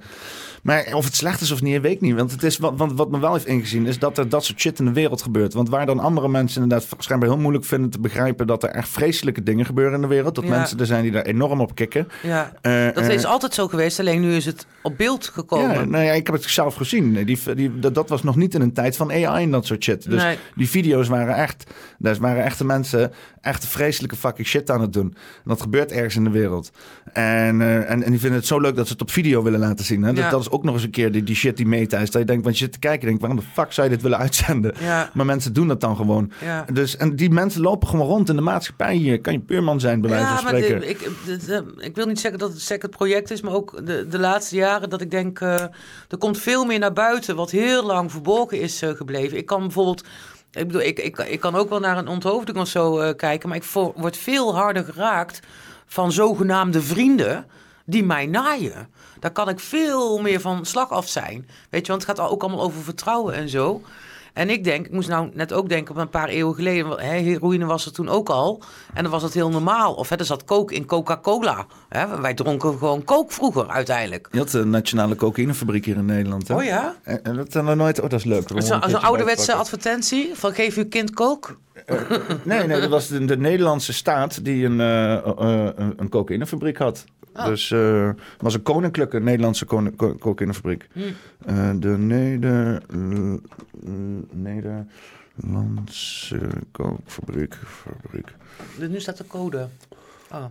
[0.65, 2.15] maar of het slecht is of niet, weet ik niet.
[2.15, 4.79] Want, het is, wat, wat me wel heeft ingezien, is dat er dat soort shit
[4.79, 5.53] in de wereld gebeurt.
[5.55, 8.89] Want waar dan andere mensen inderdaad schijnbaar heel moeilijk vinden te begrijpen dat er echt
[8.89, 10.35] vreselijke dingen gebeuren in de wereld.
[10.35, 10.51] Dat Ja.
[10.51, 12.09] mensen er zijn die daar enorm op kikken.
[12.23, 12.53] ja.
[12.61, 15.71] Eh, Dat eh, is altijd zo geweest, alleen nu is het op beeld gekomen.
[15.75, 17.25] ja, nou ja, ik heb het zelf gezien.
[17.25, 19.83] Die, die, dat, dat was nog niet in een tijd van AI en dat soort
[19.85, 20.11] shit.
[20.11, 20.39] Dus Nee.
[20.57, 21.65] die video's waren echt...
[21.99, 25.15] Daar waren echte mensen echt vreselijke fucking shit aan het doen.
[25.15, 26.71] En dat gebeurt ergens in de wereld.
[27.13, 29.61] En, eh, en, en die vinden het zo leuk dat ze het op video willen
[29.61, 30.03] laten zien.
[30.03, 30.13] Hè?
[30.13, 30.31] Dat, Ja.
[30.31, 32.11] dat is ook nog eens een keer die, die shit die meta is.
[32.11, 33.21] Dat je denkt, want je zit te kijken en denkt...
[33.21, 34.75] waarom de fuck zou je dit willen uitzenden?
[34.81, 36.33] Ja, Maar mensen doen dat dan gewoon.
[36.41, 36.65] ja.
[36.73, 39.21] Dus, en die mensen lopen gewoon rond in de maatschappij hier.
[39.21, 40.89] Kan je puurman zijn, bij wijze Ja, van maar spreken.
[40.89, 43.87] ik, de- de- ik wil niet zeggen dat het sec het project is, maar ook
[43.87, 45.53] de, de laatste jaren dat ik denk, eh,
[46.09, 49.37] er komt veel meer naar buiten wat heel lang verborgen is eh, gebleven.
[49.39, 50.05] Ik kan bijvoorbeeld,
[50.53, 53.49] ik bedoel, ik, ik, ik kan ook wel naar een onthoofding of zo eh, kijken,
[53.49, 55.41] maar ik vo- word veel harder geraakt
[55.87, 57.47] van zogenaamde vrienden
[57.85, 58.89] die mij naaien.
[59.21, 61.49] Daar kan ik veel meer van slag af zijn.
[61.71, 63.83] Weet je, want het gaat ook allemaal over vertrouwen en zo.
[64.35, 67.01] En ik denk, ik moest nou net ook denken op een paar eeuwen geleden.
[67.01, 68.63] Hè, heroïne was er toen ook al.
[68.95, 69.95] En dan was het heel normaal.
[69.95, 71.67] Of hè, er zat coke in Coca-Cola.
[71.89, 74.29] Hè, wij dronken gewoon coke vroeger uiteindelijk.
[74.31, 76.49] Je had de nationale cocaïnefabriek hier in Nederland.
[76.49, 76.55] Hè?
[76.55, 76.95] Oh ja?
[77.03, 78.01] En, en dat dan nog nooit.
[78.01, 78.51] Oh, dat is leuk.
[78.51, 81.57] Een ouderwetse advertentie van geef uw kind coke.
[82.45, 86.79] Nee, nee, dat was de, de Nederlandse staat die een, eh, eh, een, een cocaïnefabriek
[86.79, 87.05] had.
[87.35, 87.45] Oh.
[87.47, 90.89] Dus eh, het was een koninklijke Nederlandse kon- co- cocaïnefabriek.
[90.93, 91.01] Hm.
[91.47, 92.83] Eh, de Neder,
[95.37, 96.41] Nederlandse
[96.73, 97.55] kookfabriek.
[97.67, 98.35] Fabriek.
[98.79, 99.69] Dus nu staat de code.
[100.33, 100.45] Oh.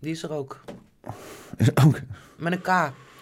[0.00, 0.60] Die is er ook.
[1.86, 2.00] Ook
[2.36, 2.68] Met een K.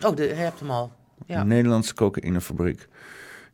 [0.07, 0.93] Oh, de, je hebt hem al.
[1.27, 1.43] Ja.
[1.43, 2.89] Nederlandse cocaïnefabriek.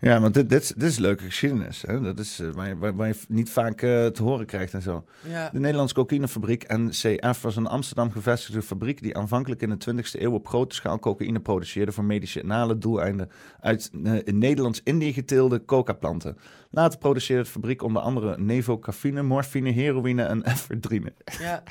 [0.00, 1.82] Ja, want dit, dit, dit is leuke geschiedenis.
[1.86, 2.00] Hè?
[2.00, 4.82] Dat is eh, waar, je, waar, waar je niet vaak eh, te horen krijgt en
[4.82, 5.04] zo.
[5.24, 5.50] ja.
[5.52, 10.32] De Nederlandse cocaïnefabriek NCF was een Amsterdam gevestigde fabriek die aanvankelijk in de 20e eeuw
[10.32, 13.30] op grote schaal cocaïne produceerde voor medicinale doeleinden
[13.60, 16.36] uit eh, in Nederlands-Indië geteelde coca-planten.
[16.70, 21.12] Later produceerde de fabriek onder andere nevocafine, morfine, heroïne en efedrine.
[21.38, 21.62] ja.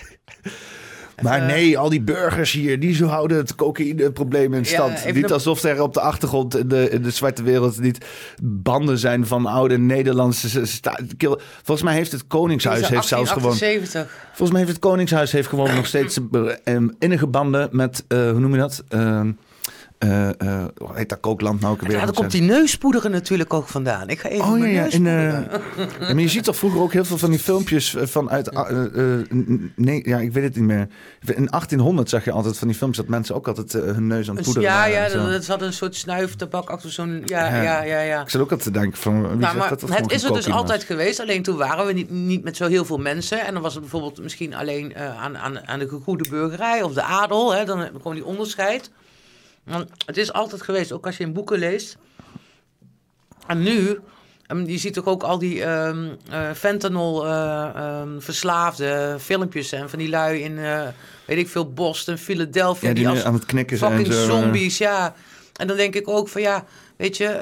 [1.22, 4.97] Maar Even- nee, al die burgers hier, die zo houden het cocaïneprobleem in Ja, stand.
[4.99, 8.05] even niet alsof er op de achtergrond in de, in de zwarte wereld niet
[8.41, 10.65] banden zijn van oude Nederlandse...
[10.65, 13.57] sta- kil- Volgens mij heeft het Koningshuis heeft zelfs gewoon...
[13.59, 14.28] 1878.
[14.28, 16.20] Volgens mij heeft het Koningshuis heeft gewoon nog steeds
[16.63, 18.84] eh, innige banden met, eh, hoe noem je dat?
[18.89, 19.32] Ehm,
[19.97, 21.91] eh, eh, hoe heet dat kookland nou ook weer?
[21.91, 24.09] Ja, daar komt die neuspoederen natuurlijk ook vandaan.
[24.09, 25.47] Ik ga even Oh ja, ja, eh, ja,
[25.99, 28.51] maar je ziet toch vroeger ook heel veel van die filmpjes vanuit.
[29.75, 30.87] nee, ja, ik weet het niet meer.
[31.25, 34.35] In 1800 zag je altijd van die films dat mensen ook altijd hun neus aan
[34.35, 35.29] het poederen ja, ja, en zo.
[35.29, 37.21] dat, zat een soort snuiftabak achter zo'n...
[37.25, 37.61] Ja, Ja.
[37.61, 38.21] ja, ja, ja.
[38.21, 40.33] Ik zat ook altijd te denken van wie Nou, maar dat dat het is er
[40.33, 40.87] dus altijd was?
[40.87, 41.19] geweest.
[41.19, 43.45] Alleen toen waren we niet, niet met zo heel veel mensen.
[43.45, 47.01] En dan was het bijvoorbeeld misschien alleen aan, aan, aan de goede burgerij of de
[47.01, 47.55] adel.
[47.55, 48.89] Hè, dan gewoon die onderscheid.
[49.68, 51.97] Want het is altijd geweest, ook als je in boeken leest.
[53.47, 53.99] En nu,
[54.47, 59.72] ehm, je ziet toch ook al die ehm eh, fentanyl eh, ehm, verslaafde filmpjes.
[59.72, 60.88] En van die lui in, eh,
[61.26, 62.88] weet ik veel, Boston, Philadelphia.
[62.88, 63.91] Ja, die als aan het knikken zijn.
[63.91, 65.15] fucking zo, zombies, ja.
[65.53, 66.65] En dan denk ik ook van ja,
[66.97, 67.41] weet je,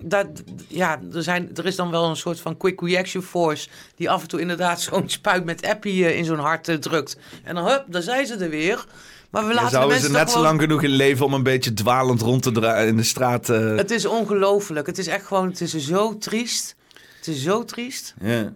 [0.00, 0.26] dat,
[0.68, 4.22] ja, er, zijn, er is dan wel een soort van quick reaction force die af
[4.22, 7.16] en toe inderdaad zo'n spuit met appie in zo'n hart drukt.
[7.44, 8.86] En dan hup, daar zijn ze er weer.
[9.32, 11.42] Maar we Ja, laten de zouden ze net zo lang genoeg in leven om een
[11.42, 13.48] beetje dwalend rond te draaien in de straat.
[13.48, 14.86] eh, Het is ongelooflijk.
[14.86, 16.76] Het is echt gewoon, het is zo triest.
[17.16, 18.14] Het is zo triest.
[18.20, 18.52] Ja.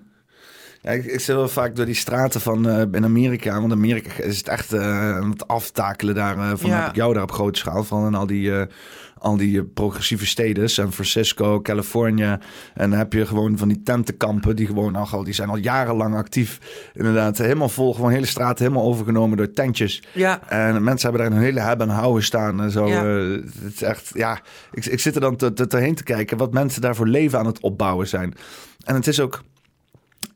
[0.83, 3.61] Ja, ik, ik zit wel vaak door die straten van eh, in Amerika.
[3.61, 6.59] Want Amerika is het echt eh, aan het aftakelen daar.
[6.59, 6.81] van Ja.
[6.81, 8.07] heb ik jou daar op grote schaal van.
[8.07, 8.53] En al die,
[9.19, 10.71] al die eh, progressieve steden.
[10.71, 12.39] San Francisco, Californië.
[12.75, 14.57] En dan heb je gewoon van die tentenkampen.
[14.57, 16.59] Die gewoon al, die zijn al jarenlang actief.
[16.95, 17.95] Inderdaad, helemaal vol.
[17.95, 20.03] Gewoon hele straten helemaal overgenomen door tentjes.
[20.13, 22.87] Ja, En mensen hebben daar een hele hebben en houden staan en zo.
[22.87, 23.05] Ja.
[23.05, 23.31] eh,
[23.63, 24.41] het is echt, ja,
[24.73, 27.09] ik, ik zit er dan te, te, te heen te kijken wat mensen daar voor
[27.09, 28.35] leven aan het opbouwen zijn.
[28.85, 29.43] En het is ook,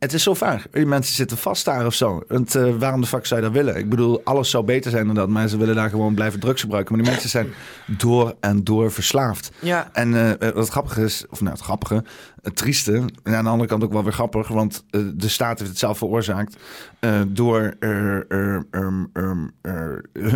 [0.00, 0.66] het is zo vaag.
[0.70, 2.22] Die mensen zitten vast daar of zo.
[2.28, 3.76] Want eh, waarom de fuck zou je dat willen?
[3.76, 5.28] Ik bedoel, alles zou beter zijn dan dat.
[5.28, 6.94] Mensen willen daar gewoon blijven drugs gebruiken.
[6.94, 7.48] Maar die mensen zijn
[7.86, 9.50] door en door verslaafd.
[9.58, 9.88] ja.
[9.92, 12.04] En eh, eh, wat grappig is, of nou het grappige,
[12.42, 12.92] het trieste,
[13.22, 15.78] en aan de andere kant ook wel weer grappig, want eh, de staat heeft het
[15.78, 16.56] zelf veroorzaakt
[17.00, 19.32] eh, door eh, eh, eh,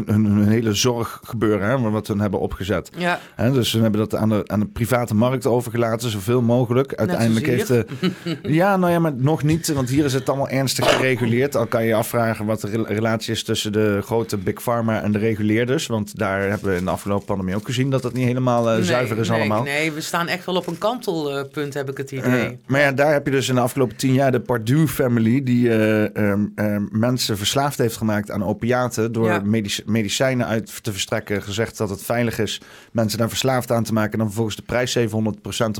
[0.06, 2.90] hun hele zorggebeuren, hè, wat hun hebben opgezet.
[2.96, 6.94] Ja, Hè, dus ze hebben dat aan de, aan de private markt overgelaten, zoveel mogelijk.
[6.94, 7.86] Uiteindelijk heeft de.
[8.42, 11.56] Ja, nou ja, maar nog niet, want hier is het allemaal ernstig gereguleerd.
[11.56, 15.02] Al kan je je afvragen wat de re- relatie is tussen de grote Big Pharma
[15.02, 15.86] en de reguleerders.
[15.86, 18.74] Want daar hebben we in de afgelopen pandemie ook gezien dat dat niet helemaal eh,
[18.74, 19.62] Nee, zuiver is nee, allemaal.
[19.62, 22.44] Nee, we staan echt wel op een kantelpunt, heb ik het idee.
[22.44, 25.42] Eh, maar ja, daar heb je dus in de afgelopen tien jaar de Pardue family...
[25.42, 29.12] die eh, ehm, ehm, mensen verslaafd heeft gemaakt aan opiaten...
[29.12, 29.40] door Ja.
[29.44, 31.42] medici- medicijnen uit te verstrekken.
[31.42, 32.60] Gezegd dat het veilig is
[32.92, 34.12] mensen daar verslaafd aan te maken...
[34.12, 35.02] en dan vervolgens de prijs 700%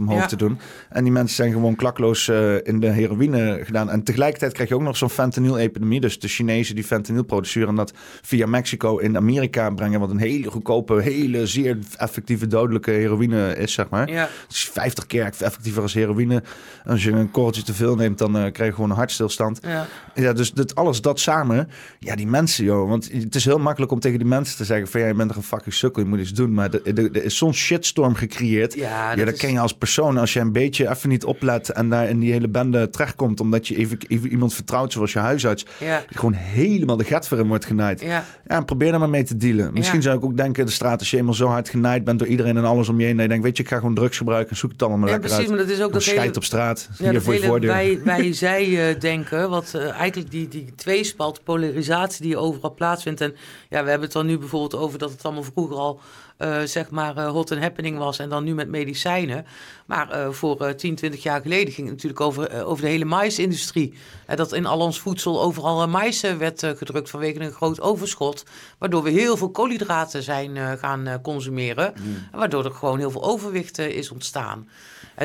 [0.01, 0.27] omhoog Ja.
[0.27, 0.59] te doen.
[0.91, 2.29] En die mensen zijn gewoon klakloos
[2.63, 3.91] in de heroïne gedaan.
[3.91, 6.01] En tegelijkertijd krijg je ook nog zo'n fentanyl-epidemie.
[6.01, 7.69] Dus de Chinezen die fentanyl produceren...
[7.69, 7.93] en dat
[8.23, 10.01] via Mexico in Amerika brengen...
[10.01, 14.11] wat een hele goedkope, hele zeer effectieve dodelijke heroïne is, zeg maar.
[14.11, 16.43] Ja, is 50 keer effectiever als heroïne.
[16.87, 19.59] Als je een korreltje te veel neemt, dan eh, krijg je gewoon een hartstilstand.
[19.63, 19.87] ja.
[20.15, 21.69] Ja, dus dit, alles dat samen.
[21.99, 22.89] Ja, die mensen, joh.
[22.89, 25.01] Want het is heel makkelijk om tegen die mensen te zeggen van...
[25.01, 26.55] ja, je bent toch een fucking sukkel, je moet iets doen.
[26.55, 28.75] Maar er, is zo'n shitstorm gecreëerd.
[28.75, 30.17] Ja, Ja, dat dat is- ken je als persoon.
[30.19, 33.41] Als je een beetje even niet oplet en daar in die hele bende terechtkomt...
[33.55, 35.67] omdat je even, even iemand vertrouwt zoals je huisarts...
[35.79, 38.01] Ja, gewoon helemaal de gat voor hem wordt genaaid.
[38.01, 38.25] ja.
[38.47, 39.73] Ja, en probeer daar maar mee te dealen.
[39.73, 42.29] Misschien zou ik ook denken, de straat, als je eenmaal zo hard genaaid bent door
[42.29, 44.17] iedereen en alles om je heen, dat je denkt, weet je, ik ga gewoon drugs
[44.17, 45.49] gebruiken en zoek het allemaal maar Ja, precies, uit.
[45.49, 46.35] maar dat is ook dat hele...
[46.35, 47.71] op straat, Ja, hier dat voor je voordeur.
[47.71, 53.21] wij, wij zij denken, wat eh, eigenlijk die, die tweespalt, polarisatie die overal plaatsvindt.
[53.21, 53.35] En
[53.69, 56.01] ja, we hebben het dan nu bijvoorbeeld over dat het allemaal vroeger al
[56.37, 59.47] eh, zeg maar eh, hot and happening was en dan nu met medicijnen.
[59.87, 63.05] Maar eh, voor eh 10, 20 jaar geleden ging het natuurlijk over, over de hele
[63.05, 63.95] maïsindustrie.
[64.27, 68.45] En dat in al ons voedsel overal mais werd gedrukt vanwege een groot overschot.
[68.79, 71.95] Waardoor we heel veel koolhydraten zijn gaan consumeren.
[72.33, 74.69] En waardoor er gewoon heel veel overwicht is ontstaan.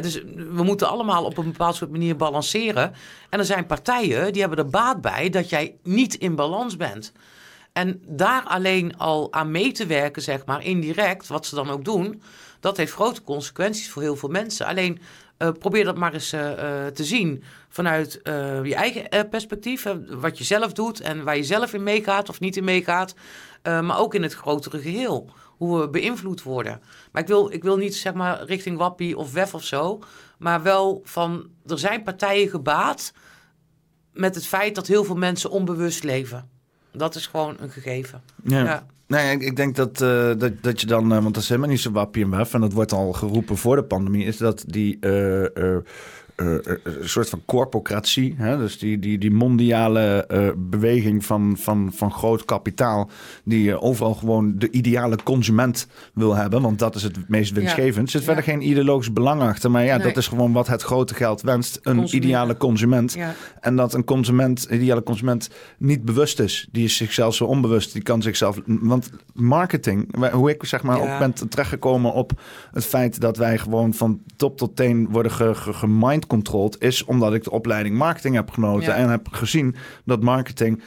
[0.01, 2.93] Dus we moeten allemaal op een bepaald soort manier balanceren.
[3.29, 7.11] En er zijn partijen die hebben er baat bij dat jij niet in balans bent.
[7.79, 11.85] En daar alleen al aan mee te werken, zeg maar, indirect, wat ze dan ook
[11.85, 12.21] doen,
[12.59, 14.65] dat heeft grote consequenties voor heel veel mensen.
[14.65, 14.99] Alleen
[15.37, 18.19] eh, probeer dat maar eens eh, eh, te zien vanuit
[18.63, 22.57] je eigen perspectief, wat je zelf doet en waar je zelf in meegaat of niet
[22.57, 23.13] in meegaat,
[23.63, 26.81] maar ook in het grotere geheel, hoe we beïnvloed worden.
[27.11, 29.99] Maar ik wil, ik wil niet zeg maar richting Wappie of WEF of zo,
[30.37, 33.13] maar wel van, er zijn partijen gebaat
[34.13, 36.58] met het feit dat heel veel mensen onbewust leven.
[36.91, 38.21] Dat is gewoon een gegeven.
[38.43, 38.63] Ja.
[38.63, 38.85] Ja.
[39.07, 41.69] Nee, ik, ik denk dat, eh, dat, dat je dan, eh, want dat is helemaal
[41.69, 44.63] niet zo wappie en wef, en dat wordt al geroepen voor de pandemie, is dat
[44.67, 45.77] die eh,
[46.39, 48.57] een soort van corpocratie, hè?
[48.57, 53.09] dus die, die, die mondiale eh, beweging van, van, van groot kapitaal,
[53.43, 58.05] die eh, overal gewoon de ideale consument wil hebben, want dat is het meest winstgevend.
[58.05, 58.25] Er zit Ja.
[58.25, 60.07] verder geen ideologisch belang achter, maar ja, Nee.
[60.07, 63.13] dat is gewoon wat het grote geld wenst, een ideale consument.
[63.13, 63.33] Ja.
[63.59, 66.67] En dat een consument, ideale consument, niet bewust is.
[66.71, 67.93] Die is zichzelf zo onbewust.
[67.93, 68.59] Die kan zichzelf.
[68.65, 71.13] Want marketing, hoe ik zeg maar Ja.
[71.13, 75.55] ook ben terechtgekomen op het feit dat wij gewoon van top tot teen worden ge,
[75.55, 75.87] ge,
[76.29, 78.95] gemindcontrolled, is omdat ik de opleiding marketing heb genoten Ja.
[78.95, 79.75] en heb gezien
[80.05, 80.81] dat marketing.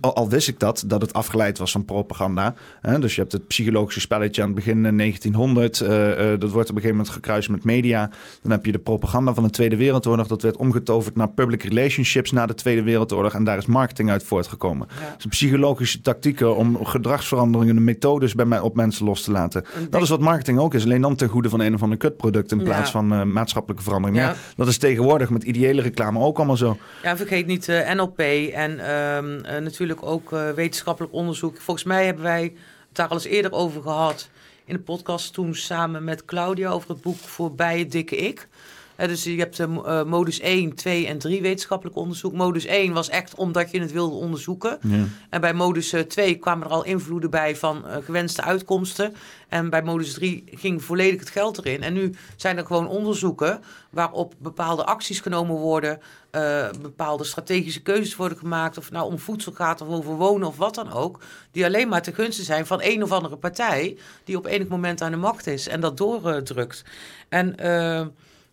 [0.00, 2.54] Al, wist ik dat, dat het afgeleid was van propaganda.
[2.80, 2.98] Hè?
[2.98, 5.80] Dus je hebt het psychologische spelletje aan het begin in 1900.
[5.80, 8.10] eh, eh, dat wordt op een gegeven moment gekruist met media.
[8.42, 10.26] Dan heb je de propaganda van de Tweede Wereldoorlog.
[10.26, 13.34] Dat werd omgetoverd naar public relationships na de Tweede Wereldoorlog.
[13.34, 14.88] En daar is marketing uit voortgekomen.
[15.00, 15.14] Ja.
[15.16, 19.64] Dus psychologische tactieken om gedragsveranderende methodes bij mij op mensen los te laten.
[19.90, 20.84] Dat is wat marketing ook is.
[20.84, 22.64] Alleen dan ten goede van een of ander kutproduct in Ja.
[22.64, 24.18] plaats van eh, maatschappelijke verandering.
[24.20, 24.36] Maar Ja.
[24.56, 26.76] dat is tegenwoordig met ideële reclame ook allemaal zo.
[27.02, 28.18] Ja, en vergeet niet eh, NLP
[28.54, 31.60] en eh, natuurlijk ook eh, wetenschappelijk onderzoek.
[31.60, 32.52] Volgens mij hebben wij het
[32.92, 34.28] daar al eens eerder over gehad
[34.64, 38.48] in de podcast toen samen met Claudia over het boek Voorbij het dikke ik.
[38.96, 42.32] Eh, dus je hebt eh, eh, modus 1, 2 en 3 wetenschappelijk onderzoek.
[42.32, 44.78] Modus 1 was echt omdat je het wilde onderzoeken.
[44.82, 45.04] Ja.
[45.30, 49.14] En bij modus eh, 2 kwamen er al invloeden bij van eh, gewenste uitkomsten.
[49.48, 51.82] En bij modus 3 ging volledig het geld erin.
[51.82, 56.00] En nu zijn er gewoon onderzoeken waarop bepaalde acties genomen worden.
[56.30, 58.78] eh, bepaalde strategische keuzes worden gemaakt.
[58.78, 61.20] Of het nou om voedsel gaat of over wonen of wat dan ook.
[61.50, 63.96] Die alleen maar ten gunste zijn van een of andere partij.
[64.24, 66.84] Die op enig moment aan de macht is en dat doordrukt.
[67.28, 68.06] En eh,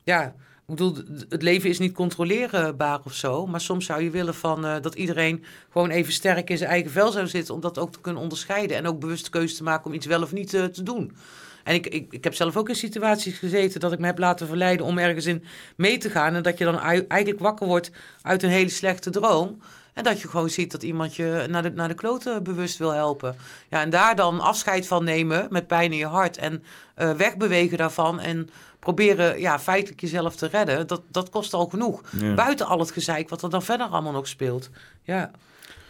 [0.04, 0.26] ja,
[0.68, 0.96] ik bedoel,
[1.30, 3.48] het leven is niet controleerbaar of zo.
[3.48, 6.92] Maar soms zou je willen van, eh, dat iedereen gewoon even sterk in zijn eigen
[6.92, 7.54] vel zou zitten.
[7.54, 8.78] Om dat ook te kunnen onderscheiden.
[8.78, 11.16] En ook bewust de keuze te maken om iets wel of niet eh, te doen.
[11.64, 14.48] En ik, ik, ik heb zelf ook in situaties gezeten dat ik me heb laten
[14.48, 15.44] verleiden om ergens in
[15.76, 16.36] mee te gaan.
[16.36, 17.92] En dat je dan ei- eigenlijk wakker wordt
[18.22, 19.62] uit een hele slechte droom.
[19.94, 22.92] En dat je gewoon ziet dat iemand je naar de, naar de kloten bewust wil
[22.92, 23.36] helpen.
[23.70, 26.38] Ja, en daar dan afscheid van nemen met pijn in je hart.
[26.38, 26.64] En
[26.96, 28.20] eh, wegbewegen daarvan.
[28.20, 30.88] En proberen ja, feitelijk jezelf te redden.
[30.88, 32.02] Dat, dat kost al genoeg.
[32.20, 32.34] Ja.
[32.34, 34.70] Buiten al het gezeik wat er dan verder allemaal nog speelt.
[35.04, 35.32] Ja.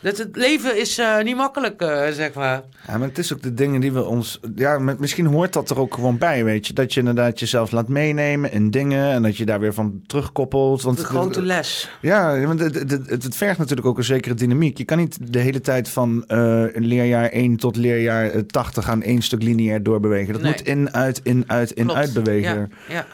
[0.01, 2.61] Dat het leven is eh, niet makkelijk, eh, zeg maar.
[2.87, 4.39] Ja, maar het is ook de dingen die we ons.
[4.55, 6.73] Ja, misschien hoort dat er ook gewoon bij, weet je.
[6.73, 10.81] Dat je inderdaad jezelf laat meenemen in dingen en dat je daar weer van terugkoppelt.
[10.81, 11.89] Want De grote les.
[12.01, 14.77] Ja, want het, het, het, het vergt natuurlijk ook een zekere dynamiek.
[14.77, 19.01] Je kan niet de hele tijd van eh, leerjaar 1 tot leerjaar eh, 80 aan
[19.01, 20.33] één stuk lineair doorbewegen.
[20.33, 20.51] Dat Nee.
[20.51, 21.99] moet in, uit, in, uit, in, Klopt.
[21.99, 22.71] uit bewegen.
[22.87, 23.05] Ja, ja,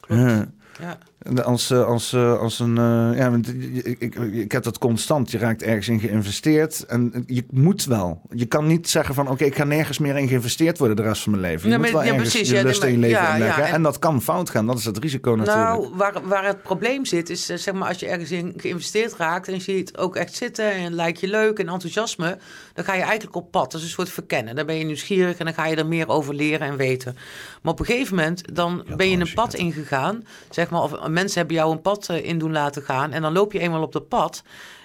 [0.00, 0.22] klopt.
[0.22, 0.48] Ja.
[0.80, 0.98] ja.
[1.26, 2.78] En Als, eh, als, eh, als een.
[2.78, 5.30] eh, ja, want ik, ik, ik heb dat constant.
[5.30, 6.84] Je raakt ergens in geïnvesteerd.
[6.86, 8.20] En je moet wel.
[8.30, 11.22] Je kan niet zeggen van oké, ik ga nergens meer in geïnvesteerd worden de rest
[11.22, 11.66] van mijn leven.
[11.68, 13.34] Je Ja, moet maar- wel ja, ergens precies, je ja, lust in je leven ja,
[13.34, 13.62] inleggen.
[13.62, 14.66] ja, en- en dat kan fout gaan.
[14.66, 15.66] Dat is het risico natuurlijk.
[15.66, 19.48] Nou, waar, waar het probleem zit, is zeg maar als je ergens in geïnvesteerd raakt
[19.48, 22.38] en je ziet het ook echt zitten en het lijkt je leuk en enthousiasme,
[22.74, 23.70] dan ga je eigenlijk op pad.
[23.72, 24.54] Dat is een soort verkennen.
[24.56, 27.16] Dan ben je nieuwsgierig en dan ga je er meer over leren en weten.
[27.62, 31.38] Maar op een gegeven moment, dan ben je een pad ingegaan, zeg maar, of mensen
[31.38, 33.92] hebben jou een pad eh, in doen laten gaan en dan loop je eenmaal op
[33.92, 34.42] dat pad.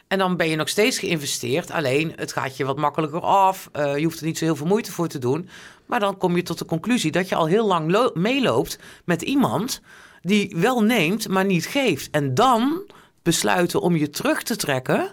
[0.07, 1.71] En dan ben je nog steeds geïnvesteerd.
[1.71, 3.69] Alleen het gaat je wat makkelijker af.
[3.71, 5.49] Eh, je hoeft er niet zo heel veel moeite voor te doen.
[5.85, 9.21] Maar dan kom je tot de conclusie dat je al heel lang lo- meeloopt met
[9.21, 9.81] iemand
[10.21, 12.09] die wel neemt, maar niet geeft.
[12.11, 12.83] En dan
[13.23, 15.11] besluiten om je terug te trekken.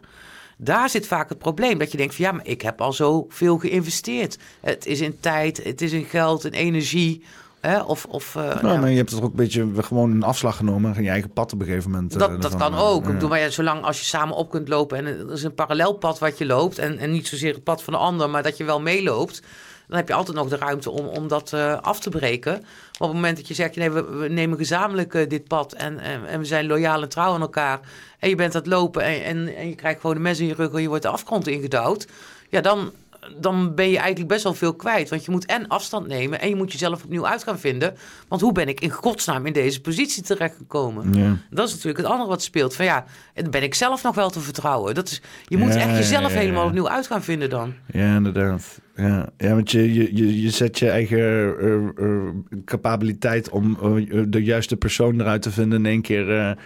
[0.57, 1.79] Daar zit vaak het probleem.
[1.79, 4.39] Dat je denkt van ja, maar ik heb al zoveel geïnvesteerd.
[4.61, 7.25] Het is in tijd, het is in geld, in energie.
[7.69, 7.81] Hè?
[7.81, 8.81] Of, of, eh, Nou, ja.
[8.81, 10.95] maar je hebt toch ook een beetje gewoon een afslag genomen.
[10.95, 12.13] En je eigen pad op een gegeven moment.
[12.13, 13.01] eh, Dat, dat ervan, kan eh, ook.
[13.01, 13.13] Ik ja.
[13.13, 15.93] bedoel, maar ja, zolang als je samen op kunt lopen en er is een parallel
[15.93, 18.57] pad wat je loopt en, en niet zozeer het pad van de ander, maar dat
[18.57, 19.43] je wel meeloopt,
[19.89, 22.53] dan heb je altijd nog de ruimte om, om dat eh, af te breken.
[22.53, 22.61] Maar
[22.99, 25.99] op het moment dat je zegt, nee, we, we nemen gezamenlijk eh, dit pad en,
[25.99, 27.81] en, en we zijn loyaal en trouw aan elkaar.
[28.19, 30.47] En je bent aan het lopen en, en, en je krijgt gewoon de mes in
[30.47, 32.07] je rug en je wordt de afgrond ingedouwd.
[32.49, 32.91] Ja, dan,
[33.37, 35.09] dan ben je eigenlijk best wel veel kwijt.
[35.09, 37.95] Want je moet en afstand nemen en je moet jezelf opnieuw uit gaan vinden.
[38.29, 41.13] Want hoe ben ik in godsnaam in deze positie terechtgekomen?
[41.13, 41.37] Ja.
[41.51, 42.75] Dat is natuurlijk het andere wat speelt.
[42.75, 43.05] Van ja,
[43.51, 44.95] ben ik zelf nog wel te vertrouwen?
[44.95, 47.75] Dat is, je moet Ja, echt jezelf ja, helemaal opnieuw uit gaan vinden dan.
[47.87, 48.81] Ja, inderdaad.
[48.97, 54.23] Ja, ja want je, je, je, je zet je eigen eh, eh, capabiliteit om eh,
[54.29, 56.57] de juiste persoon eruit te vinden in één keer.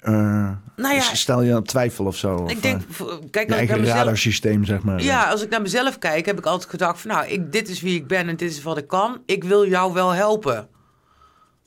[0.00, 2.36] Eh, Nou ja, stel je aan twijfel of zo.
[2.36, 5.02] Of, ik denk, eh, kijk, je eigen mezelf, radarsysteem, zeg maar.
[5.02, 7.80] Ja, als ik naar mezelf kijk, heb ik altijd gedacht van nou, ik, dit is
[7.80, 9.22] wie ik ben en dit is wat ik kan.
[9.26, 10.68] Ik wil jou wel helpen.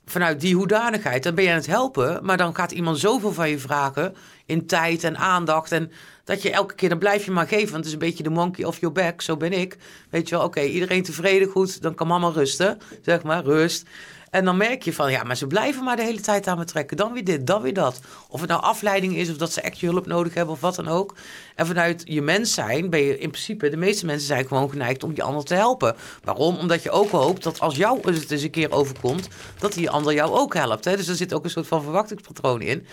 [0.06, 1.24] Vanuit die hoedanigheid.
[1.24, 4.16] Dan ben je aan het helpen, maar dan gaat iemand zoveel van je vragen
[4.46, 5.72] in tijd en aandacht.
[5.72, 5.92] En
[6.24, 7.72] dat je elke keer, dan blijf je maar geven.
[7.72, 9.78] Want het is een beetje de monkey off your back, zo ben ik.
[10.10, 12.78] Weet je wel, oké, iedereen tevreden, goed, dan kan mama rusten.
[13.02, 13.88] Zeg maar, rust.
[14.34, 16.66] En dan merk je van, ja, maar ze blijven maar de hele tijd aan me
[16.66, 16.98] trekken.
[16.98, 18.00] Dan weer dit, dan weer dat.
[18.30, 20.76] Of het nou afleiding is, of dat ze echt je hulp nodig hebben, of wat
[20.76, 21.16] dan ook.
[21.56, 25.04] En vanuit je mens zijn ben je in principe, de meeste mensen zijn gewoon geneigd
[25.04, 25.96] om die ander te helpen.
[26.24, 26.58] Waarom?
[26.58, 29.28] Omdat je ook hoopt dat als jou het eens een keer overkomt,
[29.60, 30.86] dat die ander jou ook helpt.
[30.86, 30.96] Hè?
[30.96, 32.88] Dus er zit ook een soort van verwachtingspatroon in.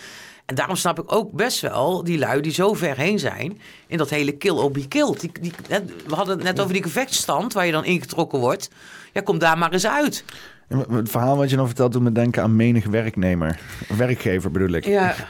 [0.47, 3.99] En daarom snap ik ook best wel die lui die zo ver heen zijn in
[3.99, 5.21] dat hele kill or be killed.
[5.21, 8.71] Die, die, hè, we hadden het net over die gevechtsstand waar je dan ingetrokken wordt.
[9.13, 10.25] Ja, kom daar maar eens uit.
[10.91, 13.59] Het verhaal wat je dan vertelt doet me denken aan menig werknemer.
[13.97, 14.85] Werkgever bedoel ik.
[14.85, 15.15] Ja,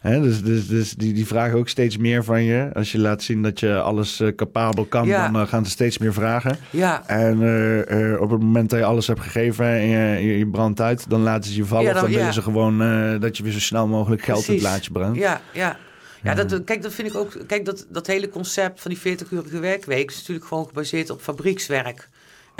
[0.00, 2.70] Hè, dus dus, dus die, die vragen ook steeds meer van je.
[2.74, 5.28] Als je laat zien dat je alles eh, capabel kan, Ja.
[5.30, 6.56] dan eh, gaan ze steeds meer vragen.
[6.70, 7.06] ja.
[7.08, 7.42] En
[7.86, 11.10] eh, op het moment dat je alles hebt gegeven en je, je, je brandt uit,
[11.10, 11.84] dan laten ze je vallen.
[11.84, 12.78] Ja, of dan- dan willen ze gewoon
[13.20, 14.70] dat je weer zo snel mogelijk geld in het Precies.
[14.74, 15.18] laadje brengt.
[15.18, 15.76] Ja, ja.
[16.22, 17.36] Ja, dat, kijk, dat vind ik ook.
[17.46, 22.08] Kijk, dat, dat hele concept van die 40-urige werkweek is natuurlijk gewoon gebaseerd op fabriekswerk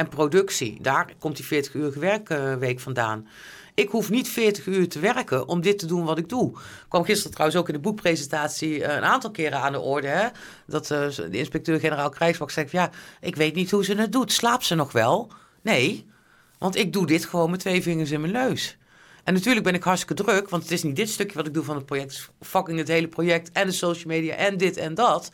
[0.00, 0.78] en productie.
[0.80, 3.28] Daar komt die 40-urige werkweek vandaan.
[3.74, 6.52] Ik hoef niet 40 uur te werken om dit te doen wat ik doe.
[6.88, 10.06] kwam gisteren trouwens ook in de boekpresentatie eh, een aantal keren aan de orde.
[10.06, 10.28] Hè?
[10.66, 12.90] Dat eh, de inspecteur-generaal Krijgsmacht zegt: Ja,
[13.20, 14.32] ik weet niet hoe ze het doet.
[14.32, 15.32] Slaapt ze nog wel?
[15.62, 16.06] Nee,
[16.58, 18.76] want ik doe dit gewoon met twee vingers in mijn neus.
[19.24, 21.64] En natuurlijk ben ik hartstikke druk, want het is niet dit stukje wat ik doe
[21.64, 22.30] van het project.
[22.40, 25.30] Fucking het hele project en de social media en dit en dat.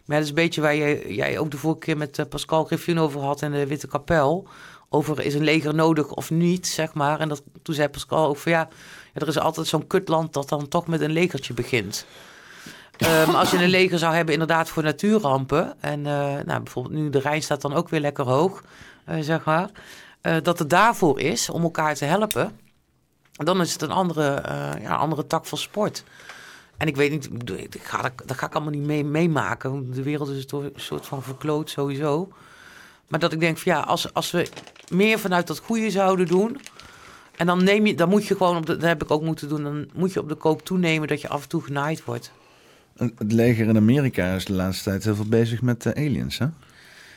[0.05, 2.65] Maar dat is een beetje waar jij, jij ook de vorige keer met uh, Pascal
[2.65, 4.49] Griffin over had en de Witte Kapel.
[4.89, 7.21] Over is een leger nodig of niet, zeg maar.
[7.21, 8.69] En dat, toen zei Pascal ook van ja,
[9.13, 12.07] er is altijd zo'n kutland dat dan toch met een legertje begint.
[13.29, 15.75] Um, als je een leger zou hebben inderdaad voor natuurrampen.
[15.81, 16.05] En uh,
[16.45, 18.63] nou, bijvoorbeeld nu de Rijn staat dan ook weer lekker hoog,
[19.09, 19.71] uh, zeg maar.
[20.43, 22.59] Dat het daarvoor is om elkaar te helpen.
[23.33, 24.43] Dan is het een andere,
[24.81, 26.05] ja, andere tak van sport.
[26.77, 29.93] En ik weet niet, ik ga, dat ga ik allemaal niet mee, meemaken.
[29.93, 32.33] De wereld is toch een soort van verkloot sowieso.
[33.09, 34.49] Maar dat ik denk van ja, als, als we
[34.89, 36.61] meer vanuit dat goede zouden doen.
[37.37, 39.49] En dan neem je, dan moet je gewoon op de, dat heb ik ook moeten
[39.49, 42.33] doen, dan moet je op de koop toenemen dat je af en toe genaaid wordt.
[42.97, 46.47] Het leger in Amerika is de laatste tijd heel veel bezig met uh, aliens, hè?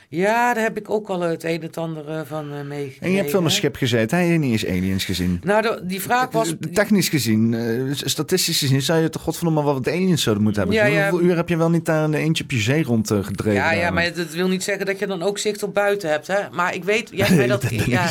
[0.09, 3.01] Ja, daar heb ik ook al het een en het ander eh, van eh meegekregen.
[3.05, 4.17] En je hebt wel op een schip gezeten.
[4.17, 5.41] Heb je niet eens aliens gezien?
[5.43, 6.53] Nou, de- die vraag was...
[6.73, 10.91] Technisch gezien, eh, statistisch gezien, zou je toch godverdomme wel wat aliens zouden moeten hebben.
[10.93, 11.09] Ja.
[11.09, 13.53] Hoeveel uur heb je wel niet daar een eentje op je zee rond eh, gedreven?
[13.59, 16.27] Ja, ja, maar dat wil niet zeggen dat je dan ook zicht op buiten hebt,
[16.27, 16.39] hè.
[16.51, 17.09] Maar ik weet...
[17.17, 18.09] Ja, weet dat, ja,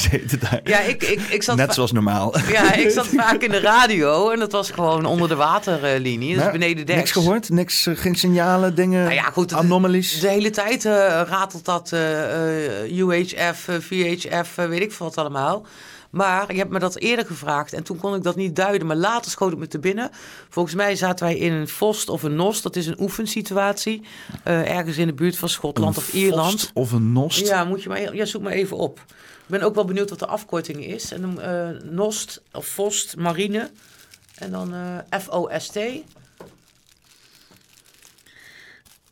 [0.64, 1.56] ja ik, ik, ik zat...
[1.56, 2.34] Net zoals normaal.
[2.52, 6.34] Ja, ik zat vaak in de radio en dat was gewoon onder de waterlinie.
[6.34, 6.98] Dus Maar beneden deks.
[6.98, 7.48] Niks gehoord?
[7.50, 10.20] Niks, eh, geen signalen, dingen, Nou ja, goed, het- anomalies?
[10.20, 10.92] De hele tijd eh,
[11.28, 15.66] ratelt dat eh, eh, UHF, eh, VHF, weet ik veel wat allemaal.
[16.10, 18.86] Maar je hebt me dat eerder gevraagd en toen kon ik dat niet duiden.
[18.86, 20.10] Maar later schoot het me te binnen.
[20.48, 22.62] Volgens mij zaten wij in een Fost of een Nos.
[22.62, 24.02] Dat is een oefensituatie.
[24.44, 26.50] ergens in de buurt van Schotland Een of Ierland.
[26.50, 27.46] vost Of een nost?
[27.46, 29.00] Ja, moet je maar, ja, zoek maar even op.
[29.46, 31.12] Ik ben ook wel benieuwd wat de afkorting is.
[31.12, 33.70] En eh, Nost of Fost Marine.
[34.34, 35.78] En dan eh FOST.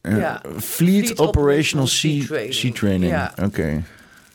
[0.09, 0.41] Ja.
[0.43, 3.13] Fleet, Fleet Operational Sea, Sea Training.
[3.13, 3.35] Ja.
[3.43, 3.83] Oké.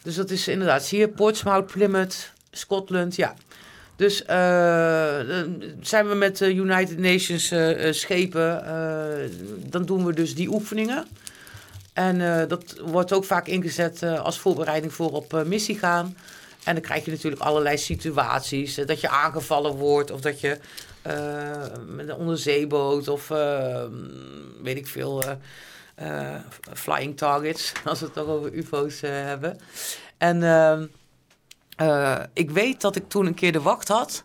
[0.01, 3.35] Dus dat is inderdaad, zie je, Portsmouth, Plymouth, Scotland, ja.
[3.99, 5.19] Dus eh,
[5.81, 8.63] zijn we met de United Nations eh, eh, schepen,
[9.69, 11.07] dan doen we dus die oefeningen.
[11.93, 16.15] En dat wordt ook vaak ingezet als voorbereiding voor op missie gaan.
[16.63, 18.75] En dan krijg je natuurlijk allerlei situaties.
[18.75, 20.57] dat je aangevallen wordt of dat je
[21.87, 23.85] met een onderzeeboot of eh,
[24.61, 25.23] weet ik veel...
[25.23, 25.35] eh,
[26.35, 26.41] eh,
[26.73, 29.59] flying targets, als we het toch over UFO's eh, hebben.
[30.17, 30.43] En
[31.77, 34.23] eh, ik weet dat ik toen een keer de wacht had.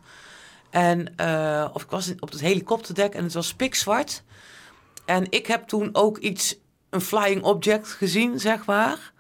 [0.71, 4.23] En, eh, of ik was op het helikopterdek en het was pikzwart.
[5.05, 6.57] En ik heb toen ook iets,
[6.91, 9.13] een flying object gezien, zeg maar.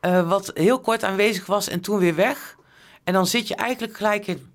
[0.00, 2.56] eh, wat heel kort aanwezig was en toen weer weg.
[3.04, 4.49] En dan zit je eigenlijk gelijk in...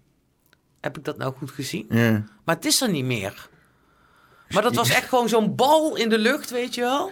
[0.85, 1.85] Heb ik dat nou goed gezien?
[1.89, 2.23] Ja.
[2.43, 3.47] Maar het is er niet meer.
[4.49, 7.11] Maar dat was echt gewoon zo'n bal in de lucht, weet je wel.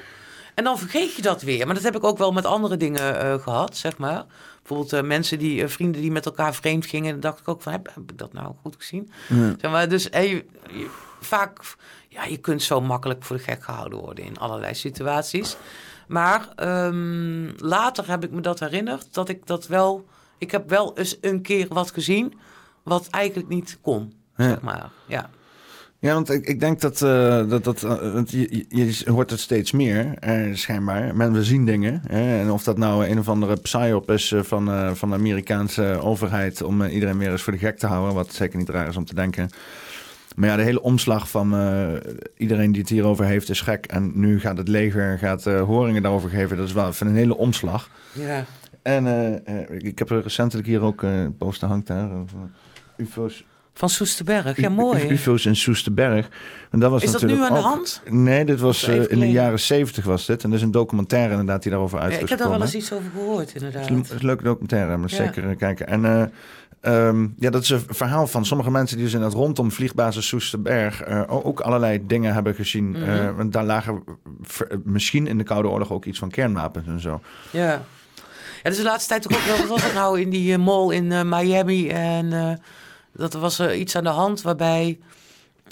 [0.55, 1.65] En dan vergeet je dat weer.
[1.65, 4.25] Maar dat heb ik ook wel met andere dingen eh, gehad, zeg maar.
[4.57, 7.11] Bijvoorbeeld eh, mensen die, eh, vrienden die met elkaar vreemd gingen.
[7.11, 9.11] Dan dacht ik ook van, heb, heb ik dat nou goed gezien?
[9.29, 9.55] Ja.
[9.59, 10.27] Zeg maar, dus hey,
[10.69, 10.89] je-
[11.21, 11.59] vaak,
[12.09, 15.55] ja, je kunt zo makkelijk voor de gek gehouden worden in allerlei situaties.
[16.07, 20.05] Maar ehm, later heb ik me dat herinnerd, dat ik dat wel...
[20.37, 22.33] Ik heb wel eens een keer wat gezien,
[22.83, 24.47] wat eigenlijk niet kon, Ja.
[24.47, 24.91] zeg maar.
[25.07, 25.29] Ja.
[26.03, 29.71] Ja, want ik, ik denk dat, eh, dat, dat eh, je, je hoort het steeds
[29.71, 31.15] meer, eh, schijnbaar.
[31.15, 32.01] Men, we zien dingen.
[32.07, 32.39] Hè?
[32.39, 36.61] En of dat nou een of andere psyop is van, van de Amerikaanse overheid...
[36.61, 39.05] om iedereen weer eens voor de gek te houden, wat zeker niet raar is om
[39.05, 39.49] te denken.
[40.35, 41.53] Maar ja, de hele omslag van
[42.37, 43.85] iedereen die het hierover heeft is gek.
[43.85, 46.57] En nu gaat het leger gaat, horingen daarover geven.
[46.57, 47.89] Dat is wel van een hele omslag.
[48.11, 48.45] Ja.
[48.81, 49.05] En
[49.77, 52.11] ik heb recentelijk hier ook een poster hangt daar.
[52.11, 52.37] over
[52.97, 53.45] UFO's.
[53.75, 55.07] Van Soesterberg, ja mooi.
[55.09, 56.29] UFO's in Soesterberg.
[56.71, 58.01] En dat was Is dat nu aan de ook- hand?
[58.09, 60.43] Nee, dit was eh, in de jaren zeventig was dit.
[60.43, 62.61] En er is een documentaire inderdaad die daarover Ja, uit ik is heb daar wel
[62.61, 63.89] eens iets over gehoord, inderdaad.
[63.89, 65.15] Het is een leuke documentaire, maar Ja.
[65.15, 65.87] zeker eh, kijken.
[65.87, 66.23] En eh,
[67.07, 70.27] ehm, ja, dat is een verhaal van sommige mensen die dus in het rondom vliegbasis
[70.27, 72.89] Soesterberg eh, ook allerlei dingen hebben gezien.
[72.89, 73.35] Mhm.
[73.35, 74.03] Want daar lagen
[74.41, 77.21] ver- misschien in de Koude Oorlog ook iets van kernwapens en zo.
[77.51, 77.81] Ja.
[78.63, 80.59] Ja, dus de laatste tijd toch ook wel, wat was het nou in die eh,
[80.59, 82.59] mall in Miami en
[83.13, 84.99] dat er was er iets aan de hand waarbij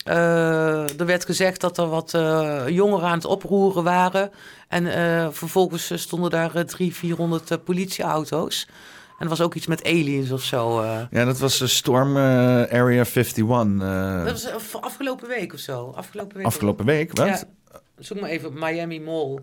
[0.03, 4.31] eh, er werd gezegd dat er wat eh, jongeren aan het oproeren waren
[4.67, 8.67] en eh, vervolgens eh, stonden daar eh, drie, 400 eh, politieauto's.
[9.17, 10.81] En er was ook iets met aliens of zo.
[10.81, 10.99] eh.
[11.11, 12.23] Ja, dat was de Storm eh,
[12.79, 13.37] Area 51.
[13.37, 15.91] eh, Dat was eh, afgelopen week of zo.
[15.95, 16.45] Afgelopen week.
[16.45, 17.27] afgelopen week, wat?
[17.27, 17.43] Ja.
[17.99, 19.39] Zoek maar even Miami Mall.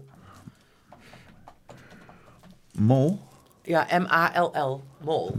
[2.72, 3.20] Mol?
[3.62, 4.82] Ja, M-A-L-L.
[5.04, 5.30] Mall.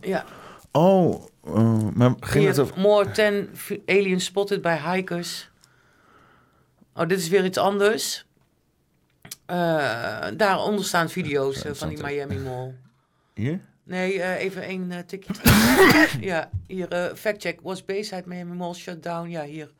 [0.00, 0.24] Ja.
[0.72, 2.78] Oh, eh, maar ging het over...
[2.80, 5.50] more 10 v- aliens spotted by hikers.
[6.94, 8.26] Oh, dit is weer iets anders.
[9.46, 12.74] Eh, daaronder staan video's eh, van die Miami Mall.
[13.34, 13.60] Hier?
[13.84, 15.32] Nee, eh, even één eh, tikje
[16.30, 17.60] ja, hier, eh fact check.
[17.60, 19.28] Was Bayside Miami Mall shut down?
[19.28, 19.70] Ja, hier.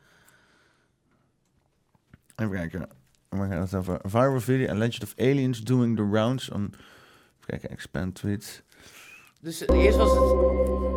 [2.35, 2.89] Even kijken.
[3.29, 6.61] We gaan het over viral video and legend of aliens doing the rounds on...
[6.63, 8.61] Even kijken, expand tweets.
[9.41, 10.90] Dus eerst was het...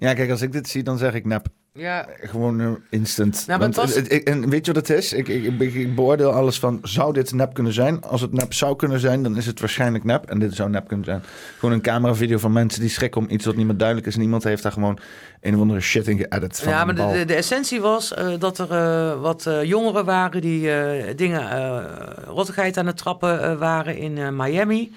[0.00, 1.46] Ja, kijk, als ik dit zie, dan zeg ik nep.
[1.72, 3.34] Ja, Gewoon eh, instant.
[3.46, 5.12] Nou, maar Want, was- eh, ik- en weet je wat het is?
[5.12, 8.02] Ik, ik, beoordeel alles van, zou dit nep kunnen zijn?
[8.02, 10.24] Als het nep zou kunnen zijn, dan is het waarschijnlijk nep.
[10.30, 11.22] En dit zou nep kunnen zijn.
[11.58, 14.14] Gewoon een cameravideo van mensen die schrikken om iets wat niet meer duidelijk is.
[14.14, 14.98] En iemand heeft daar gewoon
[15.40, 18.28] een of andere shit in geëdit van ja maar de, de, de essentie was eh,
[18.38, 21.84] dat er eh, wat eh, jongeren waren die eh, dingen, eh
[22.26, 24.92] rottigheid aan het trappen eh, waren in eh, Miami.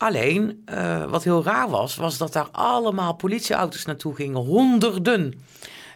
[0.00, 4.40] Alleen, eh, wat heel raar was, was dat daar allemaal politieauto's naartoe gingen.
[4.40, 5.42] Honderden.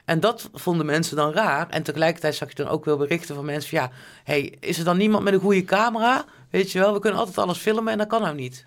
[0.04, 1.68] En dat vonden mensen dan raar.
[1.68, 3.90] En tegelijkertijd zag je dan ook wel berichten van mensen ja,
[4.24, 6.24] hey, is er dan niemand met een goede camera?
[6.50, 8.66] Weet je wel, we kunnen altijd alles filmen en dat kan nou niet.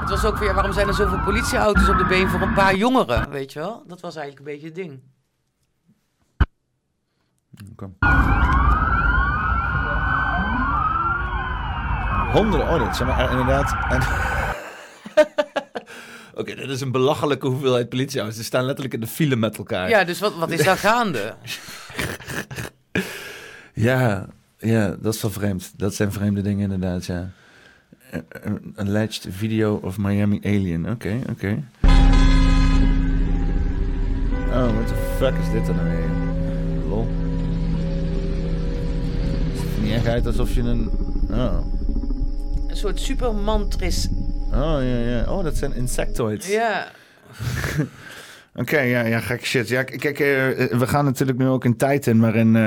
[0.00, 2.74] Het was ook weer, waarom zijn er zoveel politieauto's op de been voor een paar
[2.76, 3.30] jongeren?
[3.30, 3.82] Weet je wel?
[3.86, 5.00] Dat was eigenlijk een beetje het ding.
[7.72, 8.49] Oké.
[12.32, 13.76] Honderden, oh, dat zijn maar eh, inderdaad.
[13.90, 14.02] En...
[16.40, 18.36] Oké, dit is een belachelijke hoeveelheid politieauto's.
[18.36, 19.88] Ze staan letterlijk in de file met elkaar.
[19.88, 21.34] Ja, dus wat, wat is daar gaande?
[23.72, 24.26] Ja,
[24.58, 25.72] ja, dat is wel vreemd.
[25.76, 27.30] Dat zijn vreemde dingen inderdaad, ja.
[28.42, 30.90] Een Alleged video of Miami Alien.
[30.90, 31.62] Oké, oké.
[34.48, 36.08] Oh, what the fuck is dit dan nou weer?
[36.88, 37.08] Lol.
[39.50, 40.90] Het ziet er niet echt uit alsof je een...
[41.30, 41.58] Oh.
[42.70, 44.08] Een soort supermantris.
[44.52, 45.24] Oh, ja, ja.
[45.28, 46.48] Oh, dat zijn insectoids.
[46.48, 46.88] Ja.
[48.54, 49.68] Oké, ja, ja, gek shit.
[49.68, 50.26] Ja, kijk, eh,
[50.78, 52.62] we gaan natuurlijk nu ook een tijd in waarin eh,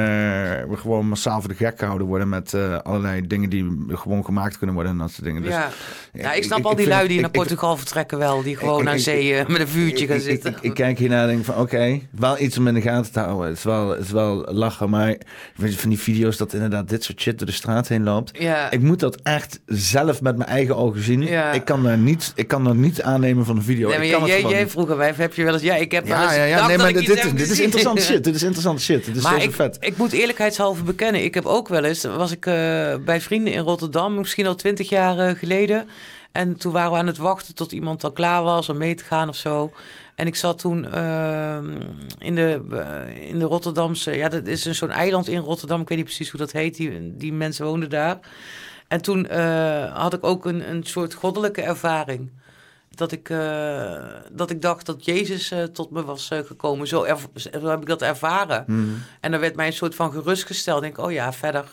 [0.69, 4.57] we gewoon massaal voor de gek gehouden worden met eh, allerlei dingen die gewoon gemaakt
[4.57, 5.41] kunnen worden en dat soort dingen.
[5.41, 5.69] Dus, ja.
[6.13, 8.43] ja, ik snap ik- al die lui die ik- naar ik- Portugal vertrekken wel.
[8.43, 10.51] Die gewoon ik- zee eh, met een vuurtje gaan zitten.
[10.51, 13.19] Ik, ik kijk hiernaar en denk van, oké, wel iets om in de gaten te
[13.19, 13.47] houden.
[13.47, 15.15] Het is wel, het is wel lachen, maar
[15.57, 18.31] van die video's dat inderdaad dit soort shit door de straat heen loopt.
[18.39, 18.71] ja.
[18.71, 21.21] Ik moet dat echt zelf met mijn eigen ogen zien.
[21.21, 21.51] Ja.
[21.51, 23.87] Ik, kan daar niet, ik kan dat niet aannemen van een video.
[23.89, 25.61] Nee, maar ik kan jij, het jij, heb je wel eens...
[25.73, 27.05] Ja, ik heb Ja, ja, Nee, maar dit,
[27.37, 28.23] dit, is interessant shit.
[28.23, 29.05] Dit is interessant shit.
[29.05, 29.77] Dit is maar zo ik, vet.
[29.79, 32.53] ik moet eerlijkheidshalve bekennen, ik heb ook wel eens, was ik eh,
[33.05, 35.87] bij vrienden in Rotterdam, misschien al twintig jaar eh, geleden.
[36.31, 39.03] En toen waren we aan het wachten tot iemand al klaar was om mee te
[39.03, 39.71] gaan of zo.
[40.15, 41.71] En ik zat toen ehm,
[42.17, 45.87] in, de, eh, in de Rotterdamse, ja, dat is een zo'n eiland in Rotterdam, ik
[45.87, 48.19] weet niet precies hoe dat heet, die, die mensen woonden daar.
[48.87, 49.31] En toen
[49.93, 52.29] had ik ook een, een soort goddelijke ervaring.
[52.95, 56.87] Dat ik, eh, dat ik dacht dat Jezus eh, tot me was eh, gekomen.
[56.87, 57.05] Zo,
[57.35, 58.63] zo heb ik dat ervaren.
[58.67, 58.81] Mhm.
[59.19, 60.83] En dan werd mij een soort van gerustgesteld.
[60.83, 61.65] Ik denk, oh ja, verder,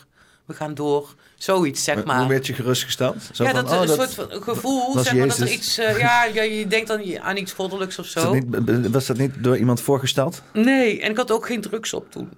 [0.45, 1.15] we gaan door.
[1.37, 2.19] Zoiets, zeg maar.
[2.19, 3.17] Hoe werd je gerustgesteld?
[3.33, 5.77] Zo ja, van, dat, oh, een dat- soort van gevoel, zeg maar, dat er iets...
[5.77, 8.33] ja, ja, je denkt dan aan iets goddelijks of Is dat zo.
[8.35, 10.43] niet- was dat niet door iemand voorgesteld?
[10.53, 12.31] Nee, en ik had ook geen drugs op toen.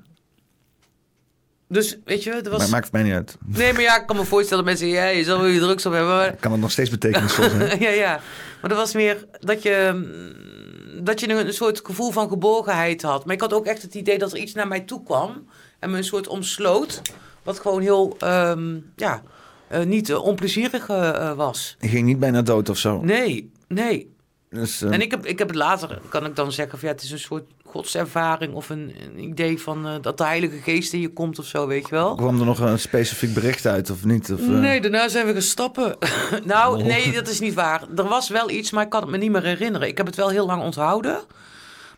[1.72, 2.58] Dus, weet je, er was...
[2.58, 3.36] Maar maakt mij niet uit.
[3.46, 5.86] Nee, maar ja, ik kan me voorstellen dat mensen ja, je zal wel je drugs
[5.86, 6.10] op hebben.
[6.10, 6.36] Maar...
[6.36, 7.80] Kan het nog steeds betekenisvol zijn?
[7.86, 8.20] ja, ja.
[8.60, 13.24] Maar dat was meer dat je, mm, dat je een, soort gevoel van geborgenheid had.
[13.24, 15.46] Maar ik had ook echt het idee dat er iets naar mij toe kwam
[15.78, 17.02] en me een soort omsloot.
[17.42, 19.22] Wat gewoon heel, ehm, ja,
[19.68, 21.76] eh, niet eh, onplezierig eh, was.
[21.80, 23.00] Je ging niet bijna dood of zo.
[23.00, 24.11] Nee, nee.
[24.52, 26.94] Dus, eh, En ik heb, ik heb het later, kan ik dan zeggen, van, ja,
[26.94, 30.92] het is een soort godservaring of een, een idee van eh, dat de Heilige Geest
[30.92, 32.14] in je komt of zo, weet je wel.
[32.14, 34.32] kwam er nog een specifiek bericht uit of niet?
[34.32, 35.96] Of, eh, Nee, daarna zijn we gestappen.
[36.44, 36.84] nou, Oh.
[36.86, 37.82] nee, dat is niet waar.
[37.96, 39.88] Er was wel iets, maar ik kan het me niet meer herinneren.
[39.88, 41.12] Ik heb het wel heel lang onthouden.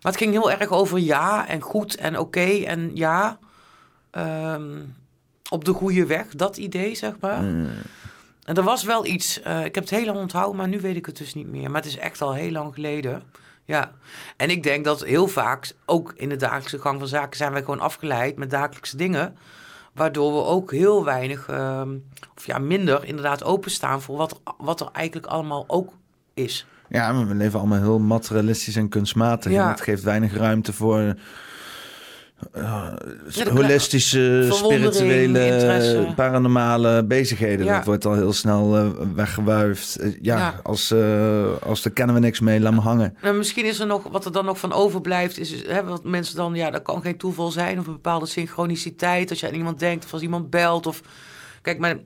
[0.02, 3.38] Maar het ging heel erg over ja en goed en oké en ja.
[4.10, 4.80] Ehm,
[5.50, 7.42] op de goede weg, dat idee, zeg maar.
[7.42, 7.68] Mm.
[8.44, 9.42] En er was wel iets.
[9.42, 11.70] eh, ik heb het heel lang onthouden, maar nu weet ik het dus niet meer.
[11.70, 13.22] Maar het is echt al heel lang geleden.
[13.64, 13.92] Ja.
[14.36, 17.60] En ik denk dat heel vaak, ook in de dagelijkse gang van zaken, zijn wij
[17.60, 19.36] gewoon afgeleid met dagelijkse dingen.
[19.94, 21.88] Waardoor we ook heel weinig, ehm,
[22.36, 25.92] of ja, minder inderdaad openstaan voor wat, er- wat er eigenlijk allemaal ook
[26.34, 26.66] is.
[26.88, 29.52] Ja, we leven allemaal heel materialistisch en kunstmatig.
[29.52, 29.62] Ja.
[29.64, 31.14] En het geeft weinig ruimte voor
[33.52, 37.66] holistische, spirituele, paranormale bezigheden.
[37.66, 37.76] Ja.
[37.76, 39.96] Dat wordt al heel snel eh, weggewuifd.
[39.96, 40.60] Eh, ja, Ja.
[40.62, 43.16] Als, eh, als daar kennen we niks mee, laat me hangen.
[43.36, 46.36] Misschien is er nog, wat er dan nog van overblijft, is is, hè, wat mensen
[46.36, 49.30] dan, ja, dat kan geen toeval zijn of een bepaalde synchroniciteit.
[49.30, 51.00] Als je aan iemand denkt of als iemand belt of.
[51.64, 51.96] Kijk, maar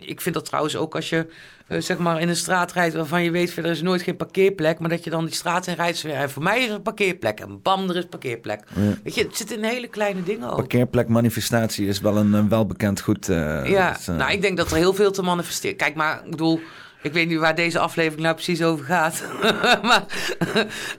[0.00, 1.26] ik vind dat trouwens ook als je
[1.66, 4.78] eh, zeg maar in een straat rijdt waarvan je weet, er is nooit geen parkeerplek,
[4.78, 6.04] maar dat je dan die straat in rijdt.
[6.26, 8.60] voor mij is er een parkeerplek en bam, er is parkeerplek.
[8.74, 8.80] Ja.
[9.04, 10.56] Weet je, het zit in hele kleine dingen ook.
[10.56, 13.28] Parkeerplekmanifestatie is wel een welbekend goed.
[13.28, 13.36] eh,
[13.70, 15.76] Ja, eh, nou, ik denk dat er heel veel te manifesteren.
[15.76, 16.60] Kijk, maar ik bedoel,
[17.02, 19.24] Ik weet niet waar deze aflevering nou precies over gaat.
[19.82, 20.04] maar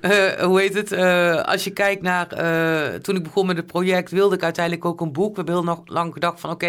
[0.02, 0.92] eh, hoe heet het?
[0.92, 2.28] Eh, als je kijkt naar.
[2.28, 5.30] eh, toen ik begon met het project, wilde ik uiteindelijk ook een boek.
[5.30, 6.68] We hebben heel nog lang gedacht van: oké,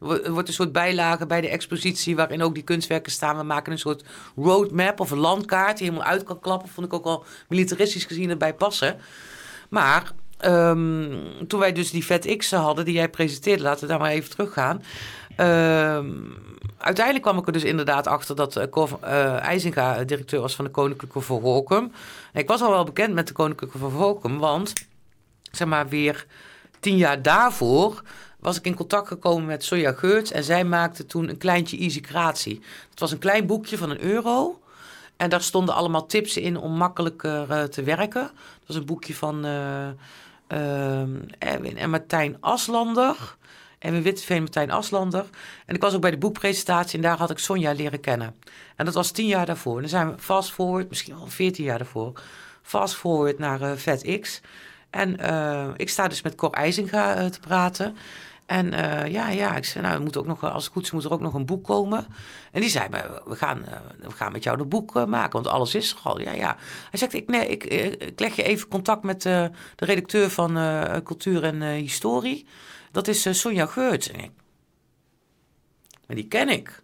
[0.00, 2.16] er wordt een soort bijlage bij de expositie.
[2.16, 3.36] waarin ook die kunstwerken staan.
[3.36, 4.04] We maken een soort
[4.36, 6.68] roadmap of een landkaart die helemaal uit kan klappen.
[6.68, 8.96] Vond ik ook wel militaristisch gezien erbij passen.
[9.68, 10.12] Maar.
[10.38, 11.12] ehm,
[11.48, 14.30] toen wij dus die Vet X hadden, die jij presenteerde, laten we daar maar even
[14.30, 14.82] teruggaan.
[16.78, 20.54] Uiteindelijk kwam ik er dus inderdaad achter dat eh, Cor eh, IJzinga eh, directeur was
[20.54, 21.74] van de Koninklijke.
[22.32, 24.72] En ik was al wel bekend met de Koninklijke Verholkum, want
[25.50, 26.26] zeg maar weer
[26.80, 28.02] tien jaar daarvoor
[28.38, 32.00] was ik in contact gekomen met Sonja Geurts en zij maakte toen een kleintje Easy
[32.00, 32.60] Creatie.
[32.90, 34.58] Het was een klein boekje van een euro.
[35.16, 38.22] En daar stonden allemaal tips in om makkelijker te werken.
[38.22, 43.36] Dat was een boekje van eh, ehm, Erwin en Martijn Aslander.
[43.84, 45.24] Erwin Witteveen en Martijn Aslander.
[45.66, 48.34] En ik was ook bij de boekpresentatie en daar had ik Sonja leren kennen.
[48.76, 49.74] En dat was tien jaar daarvoor.
[49.74, 52.20] En dan zijn we fast forward, misschien wel veertien jaar daarvoor.
[52.62, 54.40] Fast forward naar Vet X.
[54.90, 57.96] En eh, ik sta dus met Cor IJzinga eh, te praten.
[58.46, 58.70] En
[59.10, 61.34] ja, ja, ik zei, nou, ook nog, als het goed is, moet er ook nog
[61.34, 62.06] een boek komen.
[62.52, 62.88] En die zei,
[63.24, 63.64] we gaan,
[64.00, 66.20] we gaan met jou dat boek maken, want alles is er al.
[66.20, 66.56] Ja, ja.
[66.90, 70.58] Hij zegt, ik, nee, ik, ik leg je even contact met de redacteur van
[71.04, 72.46] Cultuur en Historie.
[72.94, 74.10] Dat is eh, Sonja Geurts.
[74.10, 74.30] En ik,
[76.06, 76.82] en die ken ik.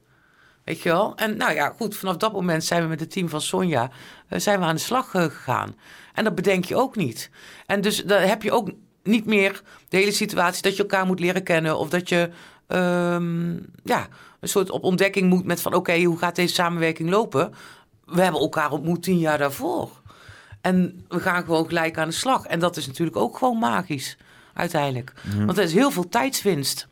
[0.64, 1.16] Weet je wel?
[1.16, 3.90] En nou ja, goed, vanaf dat moment zijn we met het team van Sonja
[4.28, 5.76] eh, zijn we aan de slag eh, gegaan.
[6.14, 7.30] En dat bedenk je ook niet.
[7.66, 8.70] En dus dan heb je ook
[9.02, 11.78] niet meer de hele situatie dat je elkaar moet leren kennen.
[11.78, 12.30] Of dat je
[12.66, 13.52] ehm,
[13.84, 14.08] ja,
[14.40, 17.54] een soort op ontdekking moet met van oké, hoe gaat deze samenwerking lopen?
[18.04, 20.00] We hebben elkaar ontmoet tien jaar daarvoor.
[20.60, 22.46] En we gaan gewoon gelijk aan de slag.
[22.46, 24.16] En dat is natuurlijk ook gewoon magisch,
[24.60, 25.12] uiteindelijk.
[25.46, 26.88] Want er is heel veel tijdswinst,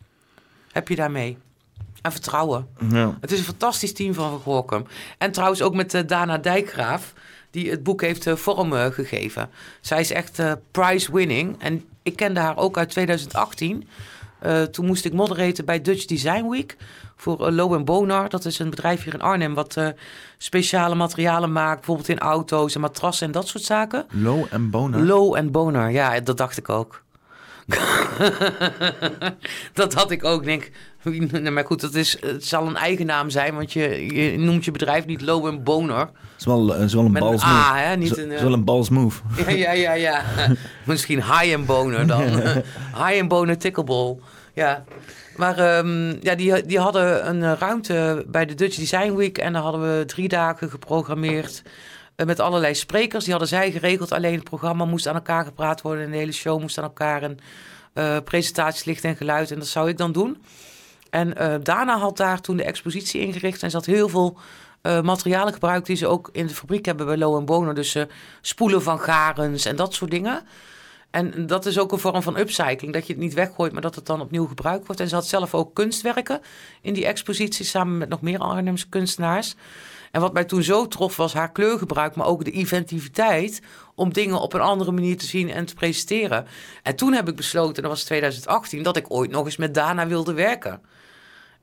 [0.73, 1.39] heb je daarmee.
[2.03, 2.69] En vertrouwen.
[2.91, 3.17] Ja.
[3.21, 4.85] Het is een fantastisch team van Van Gorkum.
[5.19, 7.15] En trouwens ook met eh, Dana Dijkgraaf,
[7.51, 9.51] die het boek heeft vorm eh, gegeven.
[9.81, 11.63] Zij is echt eh, prize-winning.
[11.63, 13.89] En ik kende haar ook uit 2018.
[14.39, 16.77] Eh, toen moest ik moderaten bij Dutch Design Week
[17.17, 18.29] voor uh, Low Bonar.
[18.29, 19.77] Dat is een bedrijf hier in Arnhem wat
[20.39, 21.77] speciale materialen maakt.
[21.77, 24.07] Bijvoorbeeld in auto's en matrassen en dat soort zaken.
[24.11, 24.99] Low en Bona.
[24.99, 27.03] Low Bonar, ja, dat dacht ik ook.
[29.73, 30.45] dat had ik ook.
[30.45, 30.71] Denk,
[31.53, 34.71] maar goed, dat is, het zal een eigen naam zijn, want je, je noemt je
[34.71, 36.01] bedrijf niet Low en Bonar.
[36.01, 37.79] Het is wel, het is wel een Met een balls A, move.
[37.79, 39.23] hè, niet Het is- een, is eh, wel een balls move.
[39.47, 40.23] Ja, ja, ja, ja.
[40.87, 42.23] Misschien high en boner dan.
[42.95, 44.17] high en boner ticklerball.
[44.55, 44.85] Ja.
[45.37, 49.39] Maar ehm, ja, die, die hadden een eh, ruimte bij de Dutch Design Week.
[49.39, 51.63] En daar hadden we drie dagen geprogrammeerd.
[52.19, 53.23] Eh, met allerlei sprekers.
[53.23, 54.13] Die hadden zij geregeld.
[54.13, 56.05] Alleen het programma moest aan elkaar gepraat worden.
[56.05, 57.23] En de hele show moest aan elkaar.
[57.23, 57.39] En
[57.93, 59.51] eh, presentaties, licht en geluid.
[59.51, 60.43] En dat zou ik dan doen.
[61.11, 63.63] En eh, daarna had daar toen de expositie ingericht.
[63.63, 64.39] En ze had heel veel
[65.03, 67.75] materialen gebruikt die ze ook in de fabriek hebben bij Low Boner.
[67.75, 68.03] Dus eh,
[68.41, 70.43] spoelen van garens en dat soort dingen.
[71.11, 72.93] En dat is ook een vorm van upcycling.
[72.93, 75.01] Dat je het niet weggooit, maar dat het dan opnieuw gebruikt wordt.
[75.01, 76.41] En ze had zelf ook kunstwerken
[76.81, 79.57] in die expositie samen met nog meer Arnhemse kunstenaars.
[80.11, 83.63] En wat mij toen zo trof was haar kleurgebruik, maar ook de inventiviteit
[83.95, 86.47] om dingen op een andere manier te zien en te presenteren.
[86.83, 90.07] En toen heb ik besloten, dat was 2018, dat ik ooit nog eens met Dana
[90.07, 90.81] wilde werken.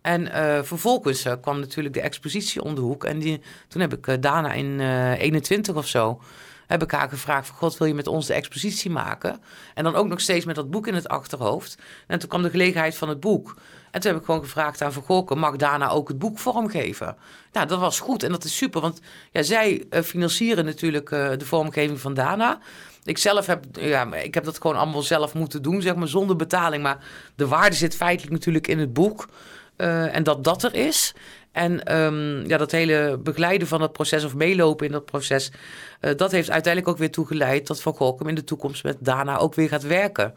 [0.06, 3.04] En eh, vervolgens eh, kwam natuurlijk de expositie om de hoek.
[3.04, 6.22] En die, toen heb ik eh, Dana in eh 21 of zo...
[6.68, 7.50] heb ik haar gevraagd.
[7.50, 9.42] God, wil je met ons de expositie maken?
[9.74, 11.78] En dan ook nog steeds met dat boek in het achterhoofd.
[12.08, 13.56] En toen kwam de gelegenheid van het boek.
[13.96, 17.16] En toen heb ik gewoon gevraagd aan Van mag Dana ook het boek vormgeven?
[17.52, 18.82] Nou, dat was goed en dat is super.
[18.82, 19.00] Want
[19.32, 22.60] ja, zij eh, financieren natuurlijk eh, de vormgeving van Dana...
[23.04, 26.36] Ik zelf heb, ja, ik heb dat gewoon allemaal zelf moeten doen, zeg maar, zonder
[26.36, 26.84] betaling.
[26.84, 26.98] Maar
[27.36, 29.30] de waarde zit feitelijk natuurlijk in het boek.
[29.76, 31.14] Eh, en dat dat er is.
[31.52, 35.52] En ehm, ja, dat hele begeleiden van dat proces of meelopen in dat proces,
[36.00, 39.54] dat heeft uiteindelijk ook weer toegeleid dat Van Gorkum in de toekomst met Dana ook
[39.54, 40.34] weer gaat werken.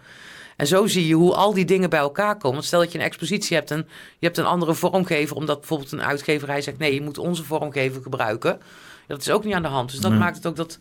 [0.58, 2.52] En zo zie je hoe al die dingen bij elkaar komen.
[2.52, 3.86] Want stel dat je een expositie hebt en
[4.18, 8.02] je hebt een andere vormgever, omdat bijvoorbeeld een uitgeverij zegt: nee, je moet onze vormgever
[8.02, 8.58] gebruiken.
[9.06, 9.90] Dat is ook niet aan de hand.
[9.90, 10.20] Dus dat Nee.
[10.20, 10.78] maakt het ook dat.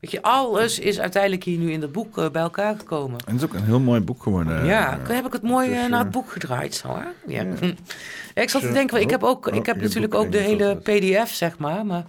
[0.00, 3.18] Weet je, alles is uiteindelijk hier nu in dat boek eh, bij elkaar gekomen.
[3.26, 4.64] En het is ook een heel mooi boek geworden.
[4.64, 7.32] Ja, Eh, heb ik het mooi dus, eh, naar het boek gedraaid, zo hè?
[7.34, 7.44] Ja.
[8.42, 10.64] Ik zat te denken, ik heb ook, Oh, ik heb je natuurlijk ook de hele
[10.64, 12.04] wel PDF, zeg maar, maar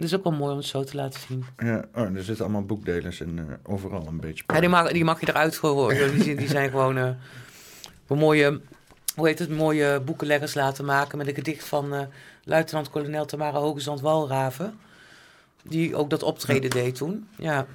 [0.00, 1.44] het is ook wel mooi om het zo te laten zien.
[1.58, 4.44] Ja, oh, er zitten allemaal boekdelers in, eh, overal een beetje.
[4.46, 6.10] Ja, die mag, die mag je eruit gooien.
[6.14, 7.10] Die, zijn- die zijn gewoon eh,
[8.06, 8.60] voor mooie,
[9.14, 12.00] hoe heet het, mooie boekenleggers laten maken met een gedicht van eh,
[12.44, 14.78] luitenant-kolonel Tamara Hogezand Walraven.
[15.62, 17.28] Die ook dat optreden deed toen.
[17.36, 17.66] Ja,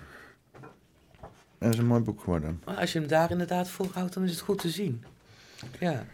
[1.59, 2.61] Dat is een mooi boek geworden.
[2.77, 5.03] als je hem daar inderdaad voor houdt, dan is het goed te zien.
[5.79, 6.05] Ja.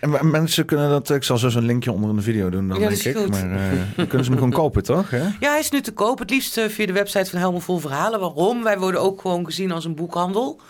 [0.00, 1.10] En mensen kunnen dat...
[1.10, 3.16] Ik zal zo zo'n linkje onder in de video doen dan, Ja, denk ik.
[3.16, 3.28] goed.
[3.28, 5.10] Maar eh, dan kunnen ze hem gewoon kopen, toch?
[5.10, 5.22] Hè?
[5.22, 6.18] Ja, hij is nu te koop.
[6.18, 8.20] Het liefst eh, via de website van Helmut Vol Verhalen.
[8.20, 8.62] Waarom?
[8.62, 10.60] Wij worden ook gewoon gezien als een boekhandel.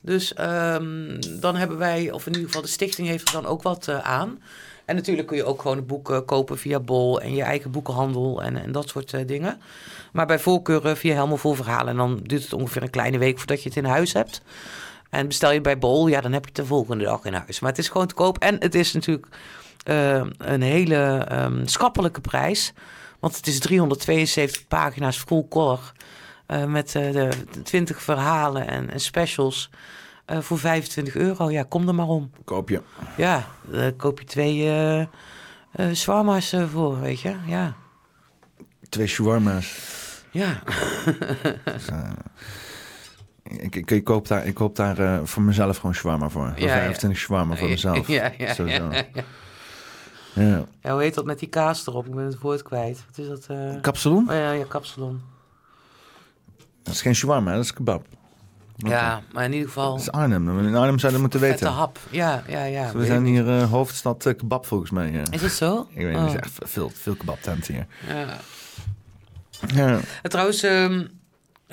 [0.00, 3.62] Dus ehm, dan hebben wij, of in ieder geval de stichting heeft er dan ook
[3.62, 4.38] wat eh, aan.
[4.84, 8.42] En natuurlijk kun je ook gewoon het boek kopen via Bol en je eigen boekenhandel
[8.42, 9.60] en, en dat soort dingen.
[10.12, 11.88] Maar bij voorkeur via Helmut Vol Verhalen.
[11.88, 14.42] En dan duurt het ongeveer een kleine week voordat je het in huis hebt.
[15.10, 17.60] En bestel je bij Bol, ja, dan heb je het de volgende dag in huis.
[17.60, 18.38] Maar het is gewoon te koop.
[18.38, 19.26] En het is natuurlijk
[19.84, 20.96] eh, een hele
[21.28, 22.72] ehm, schappelijke prijs.
[23.20, 25.92] Want het is 372 pagina's full color.
[26.46, 27.28] eh, met eh, de
[27.62, 29.70] 20 verhalen en, en specials.
[30.24, 31.50] eh, voor 25 euro.
[31.50, 32.30] Ja, kom er maar om.
[32.44, 32.82] Koop je.
[33.16, 35.08] Ja, daar koop je twee
[35.94, 37.34] shawarma's voor, weet je.
[37.46, 37.74] Ja,
[38.88, 39.78] Twee shawarma's.
[40.30, 40.62] ja.
[43.44, 46.52] Dus, ik, ik, ik koop daar, ik koop daar eh, voor mezelf gewoon shawarma voor.
[46.56, 46.72] Ja, ja.
[46.74, 48.08] 25 shawarma voor mezelf.
[48.08, 48.90] Ja, ja, Sowieso.
[48.90, 49.22] ja, ja.
[50.34, 50.64] Ja.
[50.82, 52.06] Ja, hoe heet dat met die kaas erop?
[52.06, 53.04] Ik ben het woord kwijt.
[53.08, 53.46] Wat is dat?
[53.58, 54.28] eh Kapsalon?
[54.28, 55.20] Oh ja, ja, kapsalon.
[56.82, 58.06] Dat is geen shawarma, dat is kebab.
[58.76, 59.90] Ja, maar in ieder geval...
[59.90, 60.66] Dat is Arnhem.
[60.66, 61.76] In Arnhem zouden we moeten Vette weten.
[61.78, 61.98] hap.
[62.10, 62.92] Ja, ja, ja.
[62.92, 65.10] we weet zijn hier eh, hoofdstad kebab volgens mij.
[65.10, 65.22] ja.
[65.30, 65.86] Is het zo?
[65.90, 66.22] Ik weet niet, Oh.
[66.22, 67.86] er is echt veel, veel kebabtenten hier.
[68.08, 68.26] Ja.
[69.74, 69.98] Ja.
[70.22, 71.06] En trouwens, ehm,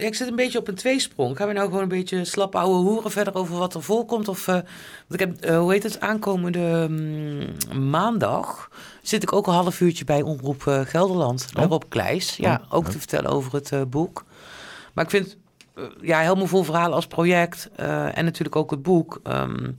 [0.02, 1.38] ja, ik zit een beetje op een tweesprong.
[1.38, 4.28] Gaan we nou gewoon een beetje slap ouwe hoeren verder over wat er voorkomt?
[4.28, 4.66] Of, eh, want
[5.10, 8.70] ik heb, eh, hoe heet het, aankomende mm, maandag
[9.02, 11.48] zit ik ook een half uurtje bij Omroep eh, Gelderland.
[11.54, 11.70] Bij Oh.
[11.70, 11.84] Rob.
[12.38, 14.24] Ja, ook te vertellen over het boek.
[14.94, 15.38] Maar ik vind,
[16.02, 17.70] ja, helemaal vol verhalen als project.
[17.76, 19.20] en natuurlijk ook het boek.
[19.24, 19.72] ehm,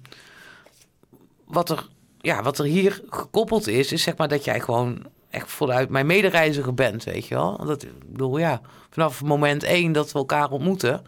[1.44, 1.88] wat, er,
[2.20, 6.06] ja, wat er hier gekoppeld is, is zeg maar dat jij gewoon echt voluit mijn
[6.06, 7.64] medereiziger bent, weet je wel.
[7.64, 8.60] Dat, ik bedoel, ja,
[8.90, 11.02] vanaf moment één dat we elkaar ontmoeten,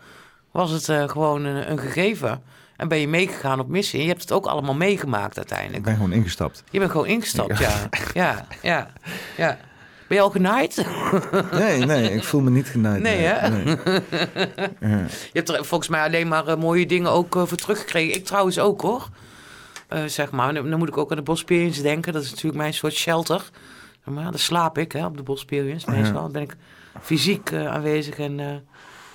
[0.50, 2.42] was het eh, gewoon een, een gegeven.
[2.76, 3.98] En ben je meegegaan op missie.
[3.98, 5.82] En je hebt het ook allemaal meegemaakt Ik uiteindelijk.
[5.82, 6.64] ben gewoon ingestapt.
[6.70, 7.88] Je bent gewoon ingestapt, ja.
[8.14, 8.90] Ja, ja,
[9.36, 9.58] ja.
[10.08, 10.86] Ben je al genaaid?
[11.52, 13.02] Nee, nee, ik voel me niet genaaid.
[13.02, 13.48] Nee, hè?
[13.48, 13.76] nee.
[15.32, 18.14] Je hebt er volgens mij alleen maar eh, mooie dingen ook eh, voor teruggekregen.
[18.16, 19.08] Ik trouwens ook, hoor.
[20.06, 22.12] Zeg maar, dan, dan moet ik ook aan de Bosperience denken.
[22.12, 23.50] Dat is natuurlijk mijn soort shelter.
[24.04, 26.22] Maar dan slaap ik hè, op de Bosperience meestal.
[26.22, 26.56] Dan ben ik
[27.00, 28.36] fysiek eh, aanwezig en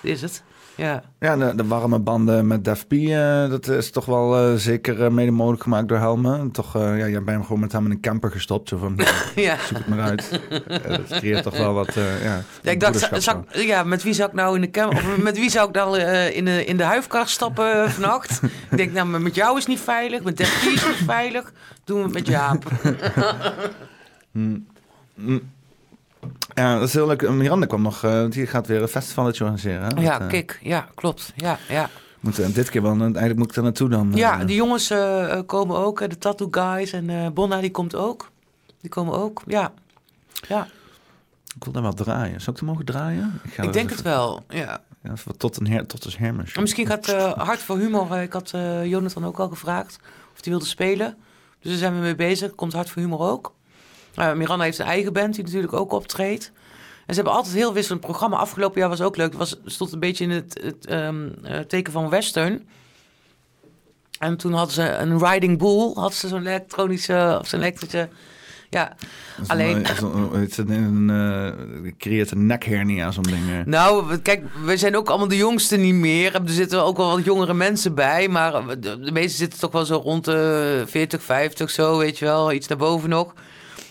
[0.01, 0.43] dit is het.
[0.75, 5.13] Ja, Ja, de, de warme banden met Def P, eh, dat is toch wel zeker
[5.13, 6.51] mede mogelijk gemaakt door Helme.
[6.51, 8.69] Toch, ja, jij bent hem gewoon met hem in een camper gestopt.
[8.69, 8.99] Zo van,
[9.35, 9.57] ja.
[9.67, 10.39] zoek het maar uit.
[10.87, 14.35] Dat creëert toch wel wat, ja, Ja, ik dacht, zou ja, met wie zou ik
[14.35, 17.91] nou in de cam of met wie zou ik dan in, de, in de stappen
[17.91, 18.41] vannacht?
[18.71, 21.53] ik denk, nou, met jou is niet veilig, met Def P is niet veilig.
[21.83, 22.65] Doen we het met Jaap.
[24.31, 24.67] Mm.
[26.53, 27.29] Ja, dat is heel leuk.
[27.29, 29.81] Miranda kwam nog, eh, want die gaat weer een festivaletje organiseren.
[29.95, 30.01] Hè?
[30.01, 31.33] Ja, Dat, eh, kijk, ja, klopt.
[31.35, 31.89] Ja, ja.
[32.19, 34.11] moet, eh, dit keer wel, eigenlijk moet ik er naartoe dan.
[34.15, 34.45] Ja, eh.
[34.47, 36.01] die jongens eh, eh, komen ook.
[36.01, 38.29] eh, De Tattoo Guys en eh Bonna, die komt ook.
[38.81, 39.71] Die komen ook, ja.
[40.47, 40.67] Ja,
[41.55, 42.41] Ik wil daar wel draaien.
[42.41, 43.41] Zou ik er mogen draaien?
[43.43, 44.81] ik denk even- het wel, ja.
[45.37, 46.53] Tot een, her, tot hermes.
[46.53, 48.11] En misschien gaat eh, Hart voor Humor...
[48.11, 49.99] eh, ik had eh, Jonathan ook al gevraagd
[50.33, 51.17] of hij wilde spelen.
[51.59, 52.55] Dus daar zijn we mee bezig.
[52.55, 53.53] Komt Hart voor Humor ook.
[54.19, 56.51] Eh, Miranda heeft een eigen band die natuurlijk ook optreedt.
[57.05, 58.37] En ze hebben altijd heel wisselend programma.
[58.37, 59.29] Afgelopen jaar was ook leuk.
[59.29, 62.67] Het was, stond een beetje in het, het ehm, eh, teken van western.
[64.19, 65.91] En toen hadden ze een Riding Bull.
[65.93, 67.37] Hadden ze zo'n elektronische...
[67.39, 68.09] Of zo'n elektrische...
[68.69, 68.95] Ja,
[69.47, 73.65] alleen- het eh, creëert een nekhernia, zo'n ding.
[73.65, 76.35] Nou, kijk, we zijn ook allemaal de jongsten niet meer.
[76.35, 78.27] Er zitten ook wel wat jongere mensen bij.
[78.27, 82.51] Maar de, meeste zitten toch wel zo rond de 40, 50 zo, weet je wel.
[82.51, 83.33] Iets naar boven nog.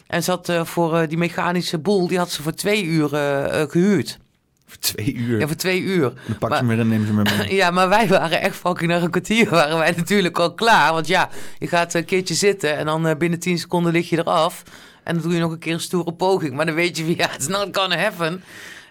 [0.09, 3.15] En ze had eh, voor eh, die mechanische boel, die had ze voor twee uur
[3.15, 4.19] eh, eh, gehuurd.
[4.67, 5.41] Voor twee uur.
[5.41, 6.13] Ja, voor twee uur.
[6.27, 7.55] Dan pak je hem weer en neem ze me mee.
[7.61, 10.93] Ja, maar wij waren echt fucking naar een kwartier waren wij natuurlijk al klaar.
[10.93, 11.29] Want ja,
[11.59, 14.63] je gaat een keertje zitten en dan binnen 10 seconden lig je eraf.
[15.05, 16.55] En dan doe je nog een keer een stoere poging.
[16.55, 18.43] Maar dan weet je, ja, it's not gonna happen.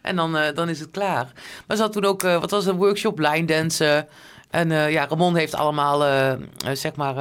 [0.02, 1.32] En dan, eh, dan is het klaar.
[1.68, 4.08] Maar ze had toen ook, wat was een workshop line dansen.
[4.50, 6.40] En eh, ja, Ramon heeft allemaal, eh, eh,
[6.74, 7.16] zeg maar,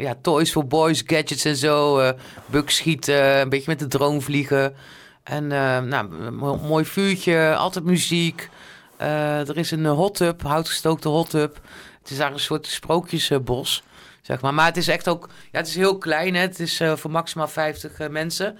[0.00, 2.12] ja, toys for boys, gadgets en zo.
[2.46, 4.74] bukschieten, een beetje met de drone vliegen.
[5.22, 5.46] En
[5.88, 8.48] nou, mooi vuurtje, altijd muziek.
[8.96, 11.60] Er is een hot tub, houtgestookte hot tub.
[12.00, 13.82] Het is daar een soort sprookjesbos,
[14.22, 14.54] zeg maar.
[14.54, 16.34] Maar het is echt ook, ja, het is heel klein.
[16.34, 16.40] Hè?
[16.40, 18.58] Het is voor maximaal 50 eh, mensen.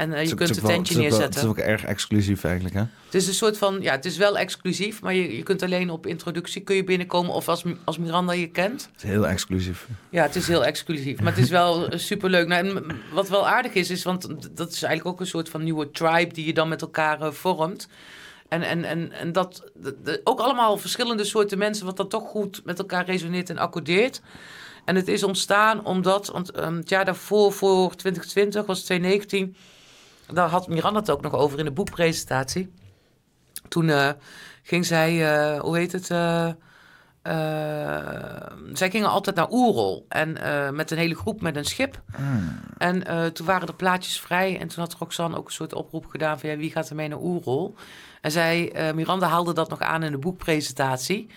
[0.00, 1.28] En eh, je kunt een tentje wel- neerzetten.
[1.34, 2.80] Het is ook erg exclusief eigenlijk, hè?
[3.04, 5.90] Het is een soort van, ja, het is wel exclusief, maar je, je kunt alleen
[5.90, 8.88] op introductie kun je binnenkomen of als, als Miranda je kent.
[8.92, 9.86] Het is heel exclusief.
[10.10, 12.46] Ja, het is heel exclusief, maar het is wel superleuk.
[12.46, 15.62] Nou, en wat wel aardig is, is, want dat is eigenlijk ook een soort van
[15.62, 17.88] nieuwe tribe die je dan met elkaar eh, vormt.
[18.48, 22.28] En, en, en, en dat, de- de- ook allemaal verschillende soorten mensen, wat dan toch
[22.28, 24.20] goed met elkaar resoneert en accordeert.
[24.84, 29.56] En het is ontstaan omdat, want ehm, het jaar daarvoor, voor 2020, was 2019,
[30.32, 32.72] daar had Miranda het ook nog over in de boekpresentatie.
[33.68, 34.10] Toen eh,
[34.62, 36.10] ging zij, eh, hoe heet het?
[36.10, 36.48] eh,
[38.72, 40.32] zij gingen altijd naar Oerol en
[40.74, 42.02] met een hele groep met een schip.
[42.78, 46.06] En eh, toen waren er plaatjes vrij en toen had Roxanne ook een soort oproep
[46.06, 47.74] gedaan van ja, wie gaat er mee naar Oerol?
[48.20, 51.30] En zij, Miranda haalde dat nog aan in de boekpresentatie.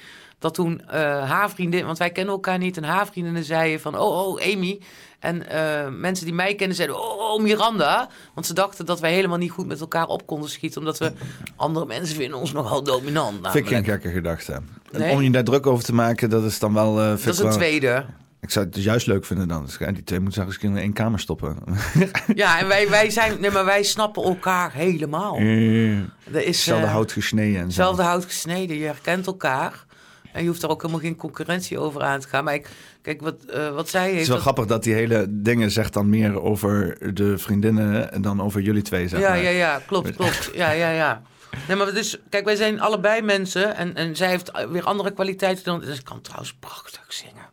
[0.44, 4.00] Dat toen eh, haar vriendin, want wij kennen elkaar niet, en haar vriendinnen zeiden van
[4.00, 4.82] oh, oh, Amy.
[5.20, 8.10] En eh, mensen die mij kennen zeiden oh, oh, Miranda.
[8.34, 11.12] Want ze dachten dat wij helemaal niet goed met elkaar op konden schieten, omdat we
[11.56, 13.36] andere mensen vinden ons nogal dominant.
[13.42, 14.02] Vind ik geen namelijk.
[14.02, 14.54] gekke gedachte.
[14.54, 15.12] En Nee?
[15.12, 16.96] Om je daar druk over te maken, dat is dan wel...
[16.96, 18.06] vind Dat is een tweede.
[18.42, 19.66] Ik zou het juist leuk vinden dan.
[19.66, 21.58] Dus, die twee moeten eens in één kamer stoppen.
[22.36, 25.38] Ja, en wij, wij zijn, nee, maar wij snappen elkaar helemaal.
[25.38, 27.66] Er is Hetzelfde eh, hout gesneden en zo.
[27.66, 28.78] hetzelfde hout gesneden.
[28.78, 29.86] Je herkent elkaar.
[30.34, 32.44] En je hoeft er ook helemaal geen concurrentie over aan te gaan.
[32.44, 32.70] Maar ik,
[33.02, 34.22] kijk, wat, eh, wat zij Het heeft...
[34.22, 38.22] is wel dat- grappig dat die hele dingen zegt dan meer over de vriendinnen en
[38.22, 39.42] dan over jullie twee, zeg ja, maar.
[39.42, 40.50] ja, ja, klopt, klopt.
[40.54, 41.22] Ja, ja, ja.
[41.68, 43.76] Nee, maar dus, kijk, wij zijn allebei mensen.
[43.76, 45.80] En, en zij heeft weer andere kwaliteiten dan...
[45.80, 47.46] Dus ik kan trouwens prachtig zingen.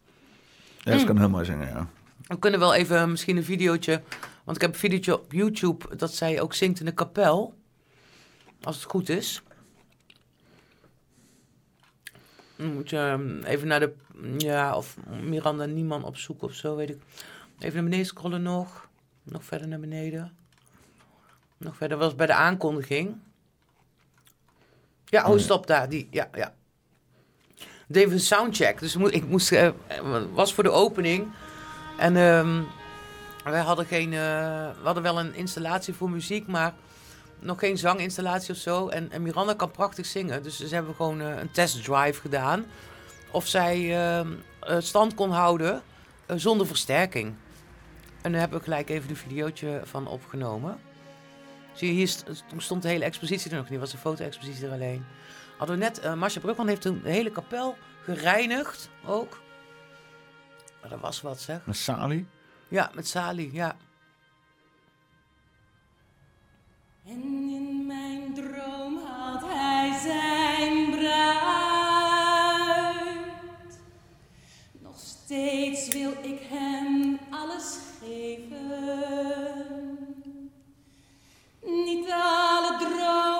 [0.78, 1.86] Ja, ze kan heel mooi zingen, ja.
[2.26, 4.02] We kunnen wel even misschien een videootje...
[4.44, 7.54] Want ik heb een videootje op YouTube dat zij ook zingt in de kapel.
[8.62, 9.42] Als het goed is.
[12.60, 13.92] Dan moet je ehm, even naar de...
[14.38, 17.02] Ja, of Miranda Nieman opzoeken of zo, weet ik.
[17.58, 18.88] Even naar beneden scrollen nog.
[19.22, 20.36] Nog verder naar beneden.
[21.56, 23.16] Nog verder was bij de aankondiging.
[25.04, 25.88] Ja, oh, stop daar.
[25.88, 26.54] Die, ja, ja.
[27.88, 28.78] Deed een soundcheck.
[28.78, 29.52] Dus ik moest...
[29.52, 29.70] eh,
[30.32, 31.28] was voor de opening.
[31.98, 32.62] En ehm,
[33.44, 34.12] wij hadden geen...
[34.12, 34.18] eh,
[34.80, 36.74] we hadden wel een installatie voor muziek, maar
[37.40, 38.88] nog geen zanginstallatie of zo.
[38.88, 40.42] En, en Miranda kan prachtig zingen.
[40.42, 42.64] Dus ze hebben gewoon eh, een testdrive gedaan.
[43.30, 45.82] Of zij ehm, eh, stand kon houden
[46.26, 47.34] eh, zonder versterking.
[48.22, 50.80] En daar hebben we gelijk even een videootje van opgenomen.
[51.72, 53.78] Zie je, hier st- toen stond de hele expositie er nog niet.
[53.78, 55.04] was de foto-expositie er alleen.
[55.56, 56.14] Hadden we net...
[56.14, 59.40] Marcia Brugman heeft een hele kapel gereinigd ook.
[60.80, 61.60] Maar dat was wat, zeg.
[61.66, 62.26] Een Sali?
[62.68, 63.76] Ja, met Sali, ja.
[78.00, 79.98] Geven.
[81.64, 83.39] Niet alle dromen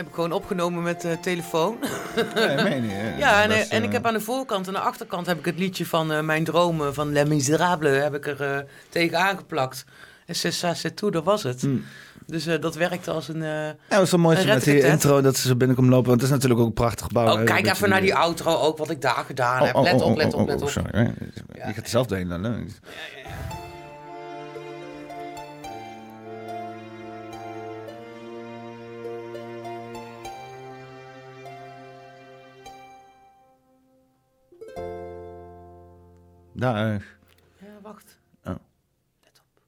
[0.00, 1.76] Heb ik gewoon opgenomen met de telefoon.
[2.34, 3.14] Nee, meen je?
[3.18, 5.38] Ja, en, Dat is, en ik eh, heb aan de voorkant en de achterkant heb
[5.38, 8.58] ik het liedje van eh, Mijn Dromen van Les Miserables heb ik er eh,
[8.88, 9.84] tegen aangeplakt.
[10.26, 11.62] En c'est ça, c'est tout, dat was het.
[11.62, 11.84] Mm.
[12.26, 13.42] Dus eh, dat werkte als een...
[13.42, 16.08] eh, Ja, het is wel mooi met die intro dat ze zo binnenkomen lopen.
[16.08, 17.38] Want het is natuurlijk ook een prachtig gebouw.
[17.38, 19.74] Oh, kijk even naar die outro ook, wat ik daar gedaan Oh, heb.
[19.74, 20.68] oh, Let oh, op, let op, let op.
[20.68, 20.98] sorry.
[20.98, 21.12] Ja.
[21.66, 22.42] Je gaat er zelf doorheen dan.
[22.44, 22.50] hè?
[22.50, 22.60] Daar.
[22.60, 23.59] Ja,
[37.82, 38.18] wacht.
[38.44, 38.54] Oh.
[39.24, 39.60] Let op.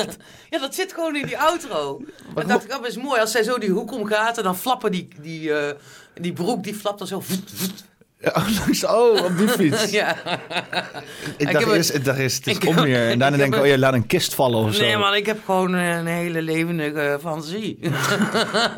[0.50, 2.02] ja, dat zit gewoon in die outro.
[2.34, 3.20] En dacht ik, oh, dat is mooi.
[3.20, 5.76] Als zij zo die hoek omgaat en dan flappen die, die, eh,
[6.14, 7.22] die broek, die flapt dan zo.
[8.22, 9.90] Ja, oh, langs- oh, op die fiets.
[10.00, 10.10] ja.
[10.10, 13.08] Ik Ik dacht heb eerst, ik dacht eerst, het is ik omweer.
[13.08, 14.82] En daarna ik denk ik, oh je laat een kist vallen of zo.
[14.82, 17.78] Nee man, ik heb gewoon eh, een hele levendige fantasie.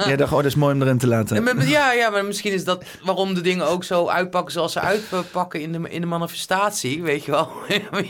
[0.06, 1.36] Jij dacht, oh, dat is mooi om erin te laten.
[1.36, 4.81] Ja, maar- ja, maar misschien is dat waarom de dingen ook zo uitpakken zoals ze
[4.81, 7.51] uitpakken in de, in de manifestatie, weet je wel.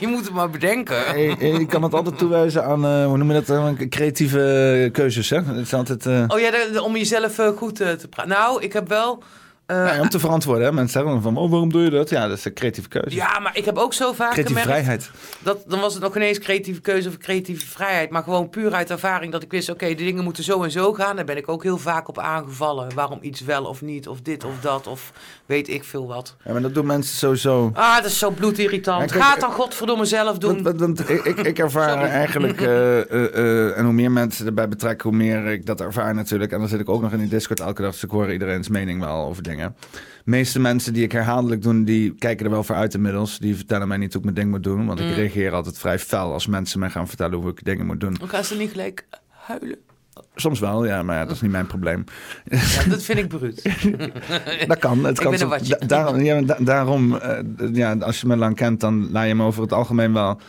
[0.00, 1.04] je moet het maar bedenken.
[1.04, 5.30] Hey, ik kan het altijd toewijzen aan, eh, hoe noem je dat, eh, creatieve keuzes,
[5.30, 5.36] hè?
[5.42, 6.06] Het is altijd...
[6.06, 8.30] eh, Oh ja, om jezelf eh, goed eh, te praten.
[8.32, 9.22] Nou, ik heb wel
[9.66, 10.64] Eh, Ja, om te verantwoorden.
[10.64, 10.72] Hè?
[10.72, 12.10] Mensen dan van, oh, waarom doe je dat?
[12.10, 13.16] Ja, dat is een creatieve keuze.
[13.16, 14.82] ja, maar ik heb ook zo vaak creatieve gemerkt...
[14.82, 15.10] vrijheid.
[15.42, 18.10] Dat, dan was het nog ineens creatieve keuze of creatieve vrijheid.
[18.10, 19.70] Maar gewoon puur uit ervaring dat ik wist...
[19.70, 21.16] oké, de dingen moeten zo en zo gaan.
[21.16, 22.94] Daar ben ik ook heel vaak op aangevallen.
[22.94, 25.12] Waarom iets wel of niet, of dit of dat, of
[25.46, 26.36] weet ik veel wat.
[26.44, 27.70] Ja, maar dat doen mensen sowieso.
[27.74, 29.00] Ah, dat is zo bloedirritant.
[29.00, 30.62] Ja, kijk, Ga het dan godverdomme zelf doen.
[30.62, 34.68] Want, want, want ik, ik, ervaar eigenlijk, eh, eh, eh, en hoe meer mensen erbij
[34.68, 36.52] betrekken, hoe meer ik dat ervaar natuurlijk.
[36.52, 38.68] En dan zit ik ook nog in die Discord elke dag, dus ik hoor iedereen's
[38.68, 42.74] mening wel over De meeste mensen die ik herhaaldelijk doe, die kijken er wel voor
[42.76, 43.38] uit inmiddels.
[43.38, 45.12] Die vertellen mij niet hoe ik mijn ding moet doen, want ik Mm.
[45.12, 48.14] reageer altijd vrij fel als mensen mij gaan vertellen hoe ik dingen moet doen.
[48.14, 49.76] Dan gaan ze niet gelijk huilen.
[50.34, 52.04] Soms wel, ja, maar ja, dat is niet mijn probleem.
[52.44, 53.62] Ja, dat vind ik bruut.
[54.68, 55.04] Dat kan.
[55.04, 57.38] Het kan da- daarom, ja, da- daarom eh,
[57.72, 60.40] ja, als je me lang kent, dan laat je me over het algemeen wel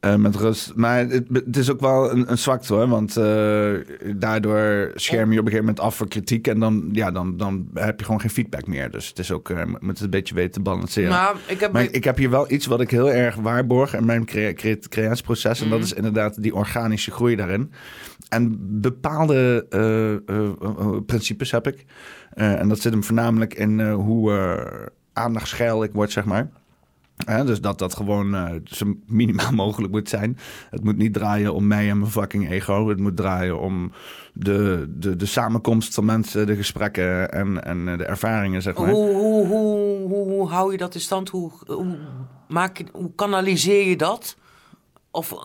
[0.00, 0.72] eh, met rust.
[0.74, 2.88] Maar het, het is ook wel een, een zwakte hoor.
[2.88, 3.70] Want eh,
[4.16, 6.46] daardoor scherm je op een gegeven moment af voor kritiek.
[6.46, 8.90] En dan, ja, dan, dan heb je gewoon geen feedback meer.
[8.90, 11.10] Dus het is ook, je moet het een beetje weten te balanceren.
[11.10, 11.72] Nou, ik heb...
[11.72, 14.52] Maar ik, ik heb hier wel iets wat ik heel erg waarborg in mijn crea-
[14.52, 15.60] crea- creatieproces.
[15.62, 15.86] En dat Mhm.
[15.86, 17.72] is inderdaad die organische groei daarin.
[18.28, 19.66] En bepaalde
[21.06, 21.84] principes heb ik.
[22.34, 26.50] En dat zit hem voornamelijk in hoe uh, aandachtsgeil ik word, zeg maar.
[27.26, 30.38] Dus dat dat gewoon eh, zo minimaal mogelijk moet zijn.
[30.70, 32.88] Het moet niet draaien om mij en mijn fucking ego.
[32.88, 33.92] Het moet draaien om
[34.32, 38.90] de, de, de samenkomst van mensen, de gesprekken en, en eh, de ervaringen, zeg maar.
[38.90, 41.28] Hoe, hoe, hoe, hoe, hoe hou je dat in stand?
[41.28, 41.98] Hoe, hoe,
[42.48, 44.36] maak je, hoe kanaliseer je dat?
[45.12, 45.38] Of eh,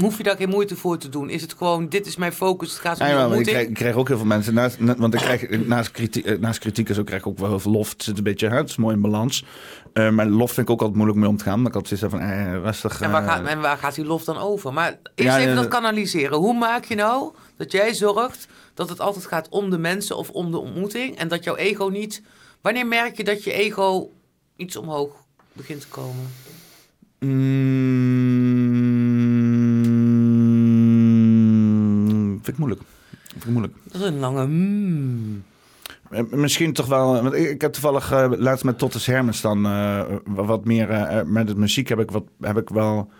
[0.00, 1.30] hoef je daar geen moeite voor te doen?
[1.30, 3.94] Is het gewoon, dit is mijn focus, het gaat om Ja, ik, krijg, ik krijg
[3.94, 4.54] ook heel veel mensen.
[4.54, 7.38] Naast, na- want ik krijg, naast, kritiek, eh, naast kritiek en zo krijg ik ook
[7.38, 7.90] wel heel veel lof.
[7.90, 9.44] Het zit een beetje, hè, het is mooi in balans.
[9.92, 11.64] Eh, maar lof vind ik ook altijd moeilijk mee om te gaan.
[11.64, 13.00] Altijd zoiets heb van, eh, rustig.
[13.00, 14.72] En waar, gaat, en waar gaat die lof dan over?
[14.72, 16.38] Maar eerst Ja, even dat- kanaliseren.
[16.38, 20.30] Hoe maak je nou dat jij zorgt dat het altijd gaat om de mensen of
[20.30, 21.16] om de ontmoeting?
[21.18, 22.22] En dat jouw ego niet...
[22.60, 24.10] Wanneer merk je dat je ego
[24.56, 25.10] iets omhoog
[25.52, 26.32] begint te komen?
[30.64, 32.82] Mm, vind ik moeilijk.
[33.28, 33.74] Vind ik moeilijk.
[33.84, 34.46] Dat is een lange...
[34.46, 35.44] mm.
[36.10, 37.22] Eh, Misschien toch wel.
[37.22, 40.90] Want ik, heb toevallig eh, laatst met Tottes Hermens dan eh, wat meer.
[40.90, 43.10] eh, met het muziek heb ik, wat, heb ik wel.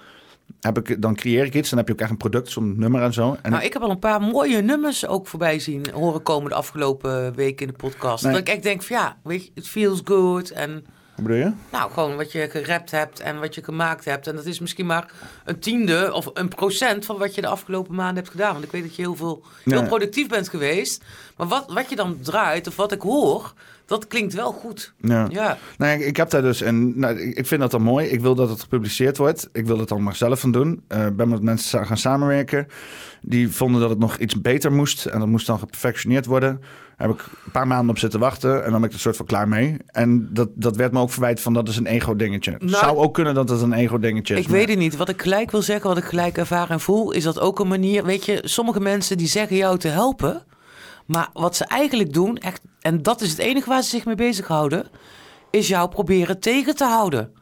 [0.61, 1.69] Heb ik, dan creëer ik iets.
[1.71, 3.37] Dan heb je ook echt een product, zo'n nummer en zo.
[3.43, 6.55] En nou, ik heb al een paar mooie nummers ook voorbij zien horen komen de
[6.57, 8.25] afgelopen week in de podcast.
[8.25, 8.33] Nee.
[8.33, 10.51] Dat ik echt denk van ja, weet je, it feels good.
[10.51, 10.85] En
[11.15, 11.53] hoe bedoel je?
[11.71, 14.27] nou, gewoon wat je gerapt hebt en wat je gemaakt hebt.
[14.27, 15.13] En dat is misschien maar
[15.45, 18.53] een tiende of een procent van wat je de afgelopen maanden hebt gedaan.
[18.53, 21.05] Want ik weet dat je heel veel, heel productief bent geweest.
[21.37, 23.53] Maar wat, wat je dan draait of wat ik hoor,
[23.87, 24.93] dat klinkt wel goed.
[25.01, 25.27] Ja.
[25.31, 28.07] Ja, Nou, ik, ik heb daar dus en nou, ik vind dat dan mooi.
[28.09, 29.49] Ik wil dat het gepubliceerd wordt.
[29.53, 30.83] Ik wil het dan maar zelf van doen.
[30.89, 32.67] Eh ben met mensen gaan samenwerken.
[33.21, 35.07] Die vonden dat het nog iets beter moest.
[35.07, 36.61] En dat moest dan geperfectioneerd worden.
[36.97, 38.65] Heb ik een paar maanden op zitten wachten.
[38.65, 39.77] En dan ben ik er soort van klaar mee.
[39.87, 42.55] En dat, dat werd me ook verwijt van dat is een ego-dingetje.
[42.59, 44.41] Nou, Zou ook kunnen dat het een ego-dingetje is.
[44.41, 44.97] Ik weet het niet.
[44.97, 47.69] Wat ik gelijk wil zeggen, wat ik gelijk ervaar en voel, is dat ook een
[47.69, 48.05] manier.
[48.05, 50.43] Weet je, sommige mensen die zeggen jou te helpen.
[51.07, 54.15] Maar wat ze eigenlijk doen, echt, en dat is het enige waar ze zich mee
[54.15, 54.87] bezighouden,
[55.51, 57.33] is jou proberen tegen te houden.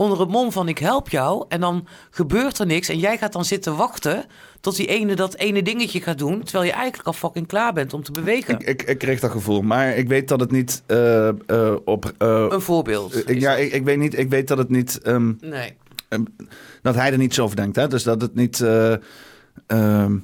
[0.00, 3.32] Onder het mom van ik help jou en dan gebeurt er niks en jij gaat
[3.32, 4.24] dan zitten wachten
[4.60, 7.92] tot die ene dat ene dingetje gaat doen, terwijl je eigenlijk al fucking klaar bent
[7.92, 8.54] om te bewegen.
[8.54, 9.62] Ik, ik, ik kreeg dat gevoel.
[9.62, 11.34] Maar ik weet dat het niet eh, eh,
[11.84, 12.12] op...
[12.18, 13.22] eh, een voorbeeld.
[13.26, 14.18] ja, ik, ik weet niet.
[14.18, 15.00] Ik weet dat het niet...
[15.02, 15.76] ehm, nee.
[16.82, 17.76] dat hij er niet zo over denkt.
[17.76, 17.88] Hè?
[17.88, 18.60] Dus dat het niet.
[18.60, 18.98] eh, ehm,
[19.66, 20.14] eh,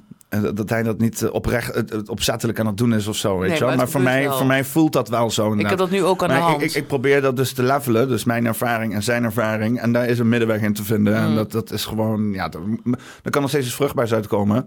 [0.55, 3.39] dat hij dat niet eh, oprecht, opzettelijk aan het doen is of zo.
[3.39, 4.37] Weet Nee, maar Maar, voor, mij, wel.
[4.37, 5.53] voor mij voelt dat wel zo.
[5.55, 6.63] Ik heb dat nu ook aan de hand.
[6.63, 8.09] ik, ik, ik probeer dat dus te levelen.
[8.09, 9.81] Dus mijn ervaring en zijn ervaring.
[9.81, 11.15] En daar is een middenweg in te vinden.
[11.17, 11.35] En Mm.
[11.37, 12.33] dat, dat is gewoon...
[12.33, 12.61] Ja, er,
[13.23, 14.67] er kan nog steeds iets vruchtbaars uitkomen.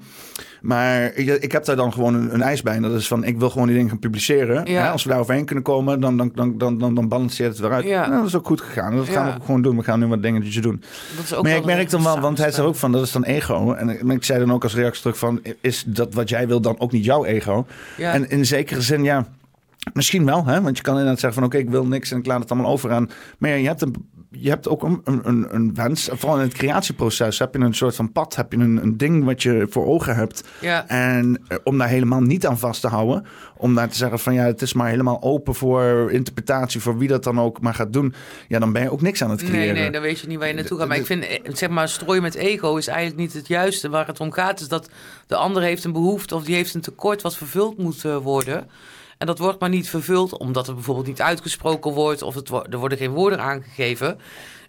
[0.62, 2.76] Maar ik, ik heb daar dan gewoon een, een eis bij.
[2.76, 4.66] En dat is van, ik wil gewoon die dingen gaan publiceren.
[4.66, 4.92] Ja.
[4.92, 7.72] Als we daar overheen kunnen komen, dan, dan, dan, dan, dan, dan balanceert het weer
[7.72, 7.86] uit.
[7.86, 8.02] Ja.
[8.08, 8.96] Nou, dat is ook goed gegaan.
[8.96, 9.78] Dat gaan we ook gewoon doen.
[9.78, 10.84] We gaan nu wat dingetjes doen.
[11.16, 13.12] dat is ook Maar ik merk dan wel, want hij zei ook van, dat is
[13.12, 13.74] dan ego.
[13.74, 16.62] En ik- ik zei dan ook als reactie terug van, is dat wat jij wil
[16.62, 17.66] dan ook niet jouw ego?
[17.98, 18.14] Ja.
[18.14, 19.28] En in zekere zin, ja,
[19.94, 20.46] misschien wel.
[20.46, 20.62] Hè?
[20.62, 22.72] Want je kan inderdaad zeggen van, oké, ik wil niks en ik laat het allemaal
[22.72, 23.10] over aan.
[23.38, 23.96] Maar ja, je hebt, een,
[24.32, 26.10] je hebt ook een, een, een wens.
[26.12, 28.36] Vooral in het creatieproces heb je een soort van pad.
[28.36, 30.44] Heb je een, een ding wat je voor ogen hebt.
[30.62, 30.88] Ja.
[30.88, 33.26] En eh, om daar helemaal niet aan vast te houden.
[33.58, 36.82] Om daar te zeggen van, ja, het is maar helemaal open voor interpretatie.
[36.82, 38.14] Voor wie dat dan ook maar gaat doen.
[38.48, 39.74] Ja, dan ben je ook niks aan het creëren.
[39.74, 40.88] Nee, nee, dan weet je niet waar je naartoe gaat.
[40.88, 43.90] Maar ik vind, eh, zeg maar, strooien met ego is eigenlijk niet het juiste.
[43.90, 44.90] Waar het om gaat is dat
[45.28, 48.68] de ander heeft een behoefte of die heeft een tekort wat vervuld moet eh, worden.
[49.20, 52.78] En dat wordt maar niet vervuld omdat het bijvoorbeeld niet uitgesproken wordt of het, er
[52.78, 54.18] worden geen woorden aangegeven.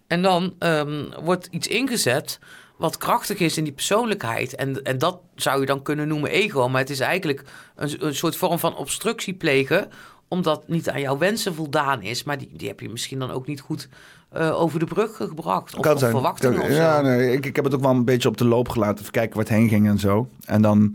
[0.07, 2.39] En dan ehm, wordt iets ingezet
[2.77, 4.55] wat krachtig is in die persoonlijkheid.
[4.55, 6.69] En, en dat zou je dan kunnen noemen ego.
[6.69, 7.45] Maar het is eigenlijk
[7.77, 9.91] een, een soort vorm van obstructie plegen
[10.29, 12.25] omdat niet aan jouw wensen voldaan is.
[12.25, 13.89] Maar die, die heb je misschien dan ook niet goed
[14.29, 15.75] eh, over de brug gebracht.
[15.75, 18.37] Of, Kan of verwachtingen ja, nee, ik, ik heb het ook wel een beetje op
[18.37, 19.01] de loop gelaten.
[19.01, 20.29] Even kijken waar het heen ging en zo.
[20.45, 20.95] En dan,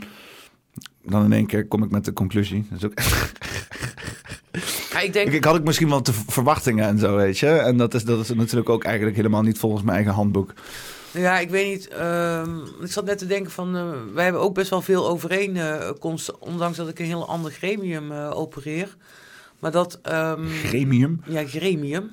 [1.07, 2.67] dan in één keer kom ik met de conclusie.
[2.69, 2.93] Dat is ook,
[4.91, 7.47] Ja, ik denk, ik, ik had ook misschien wel te verwachtingen en zo, weet je.
[7.47, 10.53] En dat is, dat is natuurlijk ook eigenlijk helemaal niet volgens mijn eigen handboek.
[11.11, 11.87] Ja, ik weet niet.
[11.87, 16.41] ehm, ik zat net te denken van, eh, wij hebben ook best wel veel overeenkomsten,
[16.41, 18.95] ondanks dat ik een heel ander gremium eh, opereer.
[19.59, 21.21] Maar dat, ehm, Gremium.
[21.25, 22.09] ja, gremium.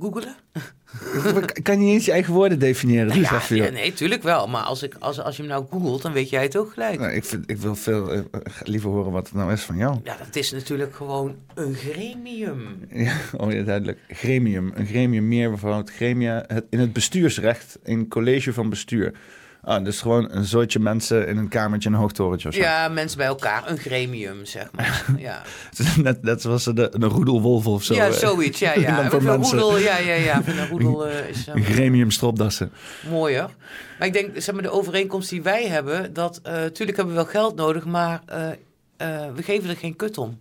[0.00, 0.34] Googelen?
[1.62, 3.20] kan je niet eens je eigen woorden definiëren?
[3.20, 4.48] Ja, nee, tuurlijk wel.
[4.48, 6.98] Maar als, ik, als, als je hem nou googelt, dan weet jij het ook gelijk.
[6.98, 8.20] Nou, ik, vind, ik wil veel eh,
[8.62, 9.98] liever horen wat het nou is van jou.
[10.04, 12.80] Ja, dat is natuurlijk gewoon een gremium.
[12.90, 13.98] Ja, oh ja, duidelijk.
[14.08, 14.72] Gremium.
[14.74, 15.90] Een gremium meervoud.
[15.90, 17.78] Gremia het, in het bestuursrecht.
[17.84, 19.12] In college van bestuur.
[19.66, 22.60] Ah, dus gewoon een zootje mensen in een kamertje in een hoogtorentje of zo.
[22.60, 23.70] Ja, mensen bij elkaar.
[23.70, 25.04] Een gremium, zeg maar.
[25.18, 25.42] Ja,
[26.02, 27.94] Net, net zoals de, de roedelwolf of zo.
[27.94, 28.12] ja eh.
[28.12, 28.58] zoiets.
[28.58, 29.10] Ja, ja.
[29.10, 30.42] voor Een roedel, ja, ja, ja.
[30.46, 31.46] Een roedel eh, is...
[31.46, 32.72] eh, Een gremium stropdassen.
[33.10, 33.50] mooier.
[33.98, 37.22] Maar ik denk, zeg maar, de overeenkomst die wij hebben, dat uh, natuurlijk hebben we
[37.22, 38.48] wel geld nodig, maar eh,
[38.96, 40.38] eh, we geven er geen kut om.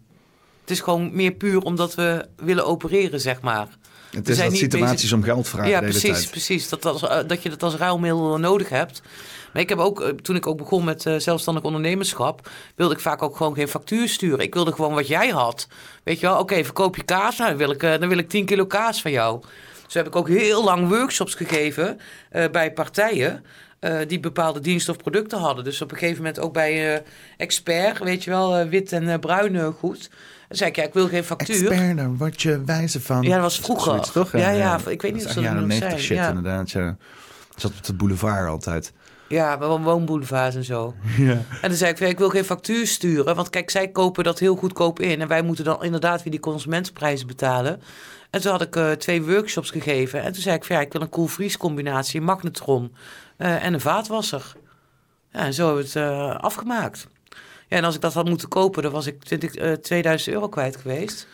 [0.62, 3.68] Het is gewoon meer puur omdat we willen opereren, zeg maar.
[4.16, 6.32] Het is zijn dat situaties bezig- om geld vragen ja, de hele precies, tijd.
[6.32, 6.70] precies.
[6.70, 9.02] Dat, als, eh, dat je dat als ruilmiddel nodig hebt.
[9.56, 13.00] Maar ik heb ook, eh, toen ik ook begon met eh, zelfstandig ondernemerschap, wilde ik
[13.00, 14.40] vaak ook gewoon geen factuur sturen.
[14.40, 15.68] Ik wilde gewoon wat jij had.
[16.04, 18.30] Weet je wel, oké, verkoop je kaas, nou, dan, wil ik, eh, dan wil ik
[18.30, 19.44] 10 kilo kaas van jou.
[19.86, 22.00] Dus heb ik ook heel lang workshops gegeven
[22.52, 23.46] bij partijen.
[24.08, 25.64] die bepaalde diensten of producten hadden.
[25.64, 27.04] Dus op een gegeven moment ook bij
[27.38, 30.10] expert, weet je wel, wit en bruin goed.
[30.48, 31.68] Dan zei ik, ja, ik wil geen factuur.
[31.72, 33.22] Expert, daar word je wijzer van.
[33.22, 33.92] Ja, dat was vroeger.
[33.92, 34.32] Zoiets, toch?
[34.32, 36.02] Ja, ja, ik weet niet of ze dat nog 90 zijn.
[36.02, 36.28] shit Ja.
[36.28, 36.72] inderdaad.
[36.72, 36.98] Ja.
[37.56, 38.94] Zat op de boulevard altijd.
[39.28, 40.94] Ja, wo- woonboulevards en zo.
[41.18, 41.32] Ja.
[41.32, 43.36] En dan zei ik, ja, ik wil geen factuur sturen.
[43.36, 45.22] Want kijk, zij kopen dat heel goedkoop in.
[45.22, 47.82] En wij moeten dan inderdaad weer die consumentenprijzen betalen.
[48.30, 50.22] En toen had ik eh, twee workshops gegeven.
[50.24, 52.96] En toen zei ik, van, ja, ik wil een koelvries combinatie, een magnetron
[53.38, 54.54] eh, en een vaatwasser.
[55.32, 57.08] Ja, en zo hebben we het eh, afgemaakt.
[57.68, 60.48] Ja, en als ik dat had moeten kopen, dan was ik 20, eh, 2000 euro
[60.50, 61.28] kwijt geweest.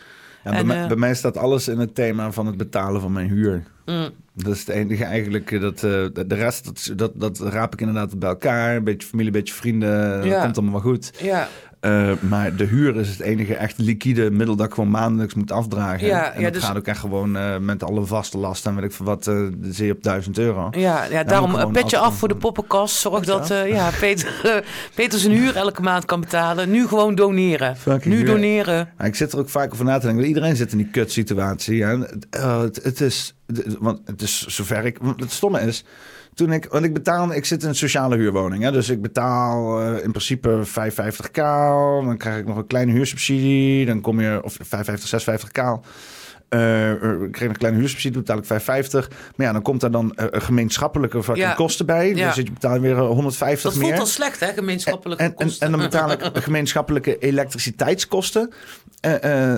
[0.44, 3.00] Ja, bij, En, mij, eh, bij mij staat alles in het thema van het betalen
[3.00, 3.62] van mijn huur.
[3.86, 4.08] Mm.
[4.34, 5.50] Dat is het enige eigenlijk.
[5.52, 8.76] eh, Dat, de rest, dat, dat, dat raap ik inderdaad bij elkaar.
[8.76, 10.16] Een beetje familie, een beetje vrienden.
[10.20, 10.42] Dat Ja.
[10.42, 11.12] komt allemaal wel goed.
[11.22, 11.48] Ja,
[11.82, 15.52] Eh, maar de huur is het enige echt liquide middel dat ik gewoon maandelijks moet
[15.52, 16.06] afdragen.
[16.06, 18.76] Ja, en ja, dat dus- gaat ook echt gewoon eh, met alle vaste lasten en
[18.76, 20.68] weet ik veel wat, eh zie je op 1000 euro.
[20.70, 22.96] ja, ja daarom een petje af- voor de poppenkast.
[22.96, 24.40] Zorg dat ja, Peter,
[24.94, 26.70] Peter zijn huur elke maand kan betalen.
[26.70, 27.76] Nu gewoon doneren.
[27.76, 28.26] Fucking Nu huur.
[28.26, 28.88] doneren.
[29.02, 30.24] Ik zit er ook vaak over na te denken.
[30.24, 31.76] Iedereen zit in die kutsituatie.
[31.76, 31.98] Ja.
[32.30, 33.34] Het, het, is,
[33.78, 34.98] want het is zover ik.
[35.16, 35.84] Het stomme is.
[36.34, 38.62] Toen ik, want ik betaal, ik zit in een sociale huurwoning.
[38.62, 41.32] Hè, dus ik betaal eh, in principe 550k.
[42.04, 43.86] Dan krijg ik nog een kleine huursubsidie.
[43.86, 45.80] Dan kom je, of 55, 56k.
[46.48, 49.10] Eh, eh, ik kreeg een kleine huursubsidie, betaal ik 550.
[49.36, 51.52] Maar ja, dan komt daar dan eh, gemeenschappelijke Ja.
[51.52, 52.14] kosten bij.
[52.14, 52.26] Ja.
[52.26, 53.88] Dus je betaalt weer 150 Dat meer.
[53.88, 55.66] voelt al slecht, hè, gemeenschappelijke En, en, kosten.
[55.66, 58.52] en dan betaal ik gemeenschappelijke elektriciteitskosten.
[59.00, 59.54] Eh,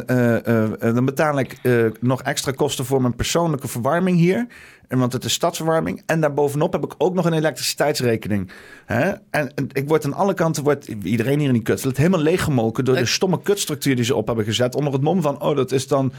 [0.95, 1.57] dan betaal ik
[2.01, 4.47] nog extra kosten voor mijn persoonlijke verwarming hier.
[4.89, 6.03] En want het is stadsverwarming.
[6.07, 8.51] En daarbovenop heb ik ook nog een elektriciteitsrekening.
[8.85, 9.11] Hè?
[9.31, 12.85] En, en ik word aan alle kanten, wordt iedereen hier in die kut, helemaal leeggemolken
[12.85, 14.75] door de stomme kutstructuur die ze op hebben gezet.
[14.75, 16.13] Onder het mom van, oh, dat is dan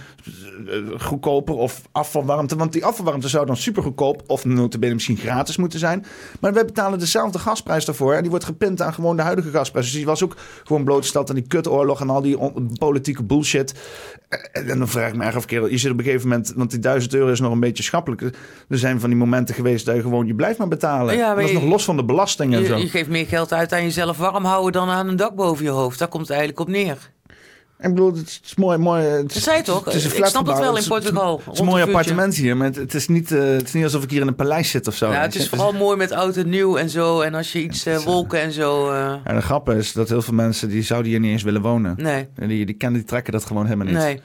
[0.67, 2.55] eh, goedkoper of afvalwarmte.
[2.55, 6.05] Want die afvalwarmte zou dan super goedkoop of notabene misschien gratis moeten zijn.
[6.39, 8.13] Maar wij betalen dezelfde gasprijs daarvoor.
[8.13, 9.85] En die wordt gepint aan gewoon de huidige gasprijs.
[9.85, 12.37] Dus die was ook gewoon blootgesteld aan die kutoorlog en al die
[12.77, 13.73] politieke bullshit.
[14.29, 16.53] Eh, En dan vraag ik me erg af, kerel, je zit op een gegeven moment,
[16.55, 18.21] want die 1000 euro is nog een beetje schappelijk.
[18.69, 21.15] Er zijn van die momenten geweest dat je gewoon, je blijft maar betalen.
[21.17, 22.75] Ja, maar dat is je- nog los van de belastingen en zo.
[22.75, 25.63] je, je geeft meer geld uit aan jezelf warm houden dan aan een dak boven
[25.65, 25.99] je hoofd.
[25.99, 27.13] Daar komt het eigenlijk op neer.
[27.79, 29.03] Ik bedoel, het is mooi, mooi.
[29.03, 29.85] Het Dat zei je toch?
[29.85, 31.41] Het is een Ik snap het wel in is- Portugal.
[31.45, 34.03] Het is een mooi appartement hier, maar het, is niet, eh, het is niet alsof
[34.03, 35.05] ik hier in een paleis zit of zo.
[35.05, 35.39] Ja, weet het je.
[35.39, 37.21] is vooral mooi met oud en nieuw en zo.
[37.21, 38.91] En als je iets eh, wolken en zo...
[38.91, 41.61] eh, En de grap is dat heel veel mensen die zouden hier niet eens willen
[41.61, 41.93] wonen.
[41.97, 43.95] nee, En Die, die kennen, die trekken dat gewoon helemaal niet.
[43.95, 44.21] nee.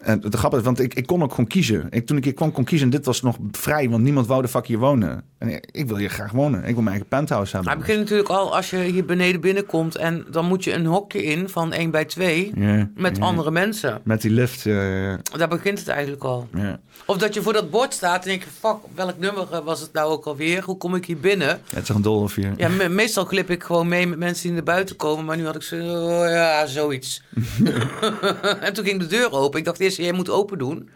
[0.00, 1.86] En de grap is, want ik, ik kon ook gewoon kiezen.
[1.90, 2.86] Ik, toen ik hier kwam, kon kiezen.
[2.86, 5.22] En dit was nog vrij, want niemand wou de fuck hier wonen.
[5.38, 6.58] En ik, ik wil hier graag wonen.
[6.60, 7.68] Ik wil mijn eigen penthouse hebben.
[7.68, 9.96] Maar het begint natuurlijk al als je hier beneden binnenkomt...
[9.96, 14.00] en dan moet je een hokje in van 1 bij 2 Ja, met andere mensen.
[14.04, 14.64] Met die lift.
[14.64, 16.48] Daar begint het eigenlijk al.
[17.06, 18.48] Of dat je voor dat bord staat en denk je...
[18.58, 20.62] fuck, welk nummer eh, was het nou ook alweer?
[20.62, 21.60] Hoe kom ik hier binnen?
[21.74, 22.52] Het is een dolhof hier.
[22.56, 25.24] Ja, me- meestal glip ik gewoon mee met mensen die naar buiten komen.
[25.24, 27.22] Maar nu had ik zo, oh ja, zoiets.
[28.60, 29.58] en toen ging de deur open.
[29.58, 30.88] Ik dacht jij moet open doen.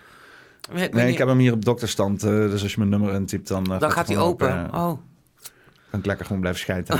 [0.73, 2.23] Nee, ik heb hem hier op dokterstand.
[2.23, 4.69] eh, dus als je mijn nummer intypt, dan, eh, Dan gaat hij open.
[4.75, 4.93] Oh.
[5.91, 6.87] kan ik lekker gewoon blijven je.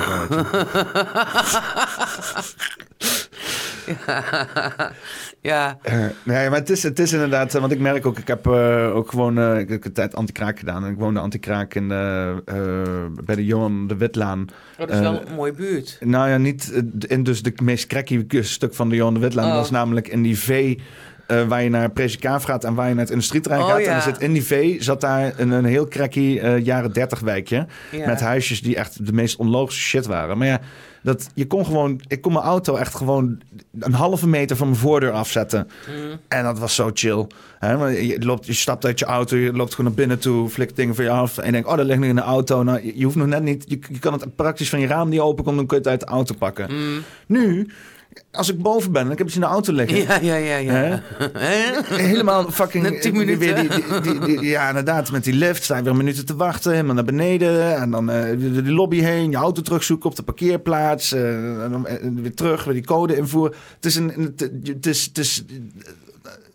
[5.41, 5.79] ja.
[5.83, 9.11] Eh, nee, maar het is, het is inderdaad, want ik merk ook, ik heb ook
[9.11, 10.85] gewoon, ik heb een tijd anti-kraak gedaan.
[10.85, 14.41] En ik woonde anti-kraak in, bij de Johan de Witlaan.
[14.41, 15.99] Oh, dat is wel een mooie buurt.
[16.01, 19.49] Nou ja, niet in dus de meest cracky stuk van de Johan de Witlaan.
[19.49, 19.55] Oh.
[19.55, 20.79] was namelijk in die V
[21.27, 23.81] eh, waar je naar Presikaf gaat en waar je naar het industrieterrein Oh, gaat.
[23.81, 23.91] ja.
[23.91, 27.21] En er zit in die V zat daar een, een heel cracky eh, jaren 30
[27.21, 27.67] wijkje.
[27.91, 28.07] Ja.
[28.07, 30.39] Met huisjes die echt de meest onlogische shit waren.
[30.39, 30.61] Maar ja,
[31.03, 33.41] dat, je kon gewoon, ik kon mijn auto echt gewoon
[33.81, 35.69] een halve meter van mijn voordeur afzetten.
[35.89, 36.19] Mm.
[36.29, 37.27] En dat was zo chill.
[37.59, 37.77] Hè?
[37.77, 40.77] Maar je, loopt, je stapt uit je auto, je loopt gewoon naar binnen toe, flikt
[40.77, 41.39] dingen van je af.
[41.39, 42.63] En je denkt, oh, dat ligt nu in de auto.
[42.63, 45.11] Nou, je, je hoeft nog net niet, je, je kan het praktisch van je raam
[45.11, 46.67] die open komt, dan kun je het uit de auto pakken.
[46.71, 47.03] Mm.
[47.27, 47.69] Nu,
[48.33, 49.97] als ik boven ben en ik heb iets in de auto liggen.
[49.99, 51.03] Ja, ja, ja, ja.
[52.09, 52.83] Helemaal fucking...
[52.85, 53.39] Net tien minuten.
[53.39, 55.11] weer die, die, die, die- ja, inderdaad.
[55.13, 56.73] Met die lift sta je weer minuten te wachten.
[56.73, 57.77] Helemaal naar beneden.
[57.77, 59.31] En dan eh de, de lobby heen.
[59.31, 61.13] Je auto terugzoeken op de parkeerplaats.
[61.13, 62.65] eh, en dan eh, weer terug.
[62.65, 63.55] Weer die code invoeren.
[63.75, 64.09] Het is een...
[64.37, 65.05] Het, het is...
[65.05, 65.45] Het is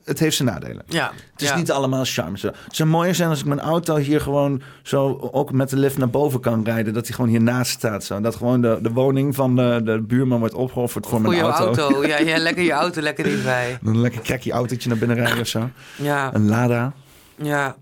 [0.10, 0.84] het heeft zijn nadelen.
[0.88, 1.12] Ja.
[1.32, 1.56] Het is ja.
[1.56, 2.38] niet allemaal charme.
[2.42, 5.98] Het zou mooier zijn als ik mijn auto hier gewoon zo ook met de lift
[5.98, 6.94] naar boven kan rijden.
[6.94, 8.04] Dat hij gewoon hiernaast staat.
[8.04, 8.22] Zo.
[8.22, 11.66] Dat gewoon de, de woning van de, de buurman wordt opgeofferd voor, Voor mijn auto.
[11.66, 12.04] auto.
[12.08, 13.78] Ja, ja, lekker je auto lekker dichtbij.
[13.82, 15.70] Dan een lekker cracky autootje naar binnen rijden of zo.
[15.96, 16.94] Ja, Een Lada.
[17.36, 17.76] ja.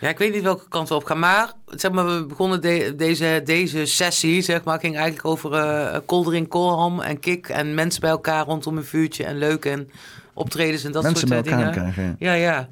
[0.00, 1.18] Ja, ik weet niet welke kant we op gaan.
[1.18, 5.98] Maar, zeg maar, we begonnen de- deze, deze sessie, zeg maar, ging eigenlijk over eh
[6.06, 7.48] koldering, koolham en kik.
[7.48, 9.90] En mensen bij elkaar rondom een vuurtje en leuk en
[10.34, 11.72] optredens en dat Mensen soort elkaar dingen.
[11.72, 12.16] krijgen.
[12.18, 12.32] ja.
[12.32, 12.68] Ja, ja.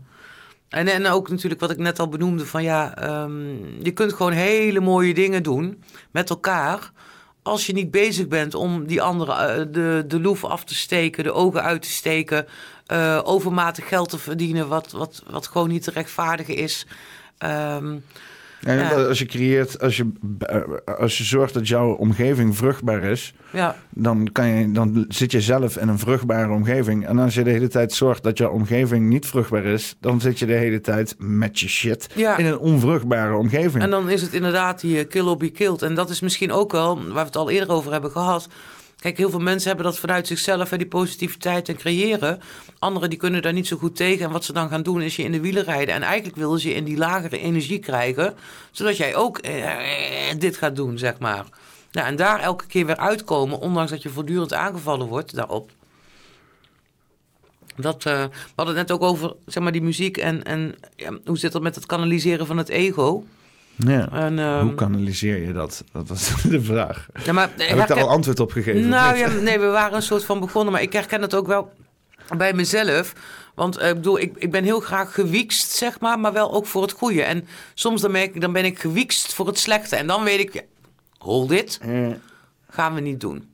[0.68, 4.32] En, en ook natuurlijk wat ik net al benoemde: van ja, ehm, je kunt gewoon
[4.32, 6.93] hele mooie dingen doen met elkaar.
[7.43, 11.24] Als je niet bezig bent om die andere eh, de, de loef af te steken,
[11.24, 12.47] de ogen uit te steken,
[12.86, 16.86] eh, overmatig geld te verdienen, wat, wat, wat gewoon niet te rechtvaardigen is.
[17.39, 17.97] Ehm,
[18.66, 18.90] Ja.
[18.90, 20.60] Als je creëert, als je, eh,
[20.98, 25.40] als je zorgt dat jouw omgeving vruchtbaar is, ja, dan, kan je, dan zit je
[25.40, 27.06] zelf in een vruchtbare omgeving.
[27.06, 30.39] En als je de hele tijd zorgt dat jouw omgeving niet vruchtbaar is, dan zit
[30.39, 33.82] je de hele tijd met je shit in een onvruchtbare omgeving.
[33.82, 35.82] En dan is het inderdaad die kill or be killed.
[35.82, 38.48] En dat is misschien ook wel, waar we het al eerder over hebben gehad.
[39.02, 42.40] Kijk, heel veel mensen hebben dat vanuit zichzelf, hè, die positiviteit en creëren.
[42.78, 44.24] Anderen die kunnen daar niet zo goed tegen.
[44.24, 45.94] En wat ze dan gaan doen, is je in de wielen rijden.
[45.94, 48.34] En eigenlijk willen ze je in die lagere energie krijgen.
[48.70, 51.44] Zodat jij ook eh, dit gaat doen, zeg maar.
[51.90, 55.70] Ja, en daar elke keer weer uitkomen, ondanks dat je voortdurend aangevallen wordt daarop.
[57.76, 61.18] Dat, eh, we hadden het net ook over zeg maar, die muziek en, en ja,
[61.24, 63.24] hoe zit dat met het kanaliseren van het ego.
[63.77, 64.09] Ja.
[64.12, 65.85] En, ehm, Hoe kanaliseer je dat?
[65.93, 67.07] Dat was de vraag.
[67.24, 68.89] ja, maar, Heb ik daar al antwoord op gegeven?
[68.89, 71.73] Nou ja, nee, we waren een soort van begonnen, maar ik herken het ook wel
[72.36, 73.12] bij mezelf.
[73.55, 76.66] Want eh, ik bedoel, ik, ik ben heel graag gewiekst, zeg maar, maar wel ook
[76.66, 77.23] voor het goede.
[77.23, 79.97] En soms dan, merk ik, dan ben ik gewiekst voor het slechte.
[79.97, 80.62] En dan weet ik, ja,
[81.19, 81.81] hold dit,
[82.69, 83.51] gaan we niet doen.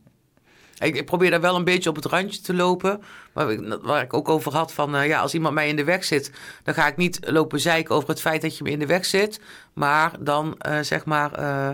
[0.79, 3.01] Ik, ik probeer daar wel een beetje op het randje te lopen.
[3.39, 5.85] Waar ik, waar ik ook over had van, eh, ja, als iemand mij in de
[5.85, 6.31] weg zit...
[6.63, 9.05] dan ga ik niet lopen zeiken over het feit dat je me in de weg
[9.05, 9.41] zit.
[9.73, 11.71] Maar dan, eh, zeg maar, eh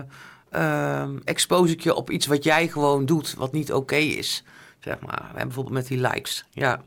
[0.49, 3.33] ehm, expose ik je op iets wat jij gewoon doet...
[3.37, 4.43] wat niet oké is,
[4.79, 5.17] zeg maar.
[5.17, 6.81] We hebben bijvoorbeeld met die likes, ja.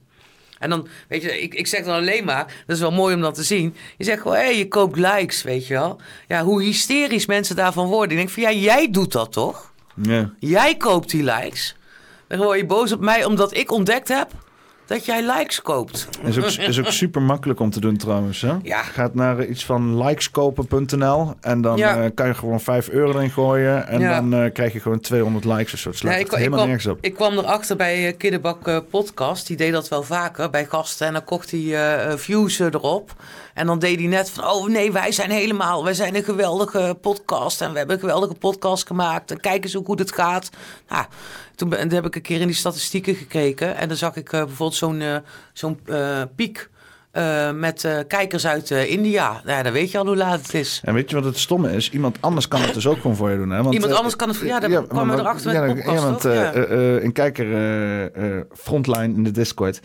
[0.59, 3.21] En dan, weet je, ik, ik zeg dan alleen maar, dat is wel mooi om
[3.21, 3.75] dat te zien.
[3.97, 6.01] Je zegt gewoon, hé, hey, je koopt likes, weet je wel.
[6.29, 8.11] Ja, hoe hysterisch mensen daarvan worden.
[8.11, 9.73] Ik denk van, ja, jij doet dat toch?
[10.03, 10.33] Ja.
[10.39, 11.77] Jij koopt die likes.
[12.29, 14.33] Dan word je boos op mij omdat ik ontdekt heb
[14.89, 16.09] dat jij likes koopt.
[16.25, 18.41] Is ook, is ook super makkelijk om te doen trouwens.
[18.41, 18.55] Hè?
[18.63, 18.83] Ja.
[18.83, 22.03] Gaat naar iets van likeskopen.nl en dan Ja.
[22.03, 23.87] eh, kan je gewoon 5 euro erin gooien.
[23.89, 24.15] En Ja.
[24.21, 25.89] dan eh, krijg je gewoon 200 likes of zo.
[25.89, 26.99] Het slaat ik, helemaal kwam, nergens op.
[27.01, 29.47] ik kwam erachter bij Kiddenbak eh, Podcast.
[29.47, 31.07] Die deed dat wel vaker bij gasten.
[31.07, 33.13] En dan kocht hij eh, eh, views eh, erop.
[33.59, 34.45] En dan deed hij net van...
[34.45, 35.85] Oh nee, wij zijn helemaal...
[35.85, 37.61] Wij zijn een geweldige podcast.
[37.61, 39.31] En we hebben een geweldige podcast gemaakt.
[39.31, 40.51] En kijk eens hoe goed het gaat.
[40.89, 41.05] Nou,
[41.55, 43.77] toen ben- heb ik een keer in die statistieken gekeken.
[43.77, 45.17] En dan zag ik eh, bijvoorbeeld zo'n eh,
[45.53, 46.71] zo'n eh, piek...
[47.55, 49.31] met kijkers uit India.
[49.45, 50.81] Nou, ja, dan weet je al hoe laat het is.
[50.85, 51.91] En weet je wat het stomme is?
[51.91, 53.51] Iemand anders kan het dus ook gewoon voor je doen.
[53.51, 53.63] Hè?
[53.63, 55.75] Want, Iemand anders kan het voor- ja, daar kwamen we maar- erachter met ja, de
[55.75, 56.55] podcast, ja, want Ja.
[57.05, 57.47] een kijker,
[58.57, 59.81] frontline in de Discord...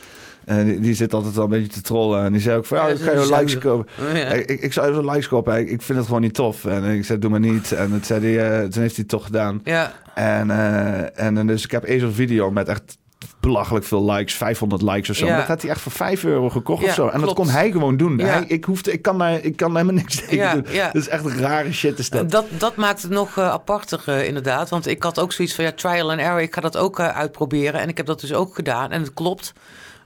[0.45, 2.24] eh, die, die zit altijd wel een beetje te trollen.
[2.24, 3.88] En die zei ook van, ja, ik ga je likes kopen.
[4.14, 4.26] Ja.
[4.26, 5.57] Ik, ik, zou even likes kopen.
[5.57, 6.65] Ik, ik vind het gewoon niet tof.
[6.65, 7.72] En ik zei, doe maar niet.
[7.72, 9.61] En het zei eh, toen heeft hij het toch gedaan.
[9.64, 12.98] Ja, En, eh, en dus ik heb eerst een video met echt
[13.40, 15.26] belachelijk veel likes, 500 likes of zo.
[15.26, 15.38] Ja.
[15.38, 17.07] Dat had hij echt voor 5 euro gekocht Ja, of zo.
[17.07, 18.18] En dat kon hij gewoon doen.
[18.18, 18.26] Ja.
[18.26, 20.65] Hij, ik, hoefde, ik, kan daar, ik kan helemaal niks tegen Ja, doen.
[20.70, 20.86] ja.
[20.86, 22.32] Dat is echt rare shit is dat.
[22.32, 24.70] Dat, dat maakt het nog eh, aparter inderdaad.
[24.70, 26.41] Want ik had ook zoiets van ja, trial and error.
[26.41, 27.82] Ik ga dat ook uitproberen.
[27.82, 28.91] En ik heb dat dus ook gedaan.
[28.91, 29.53] En het klopt.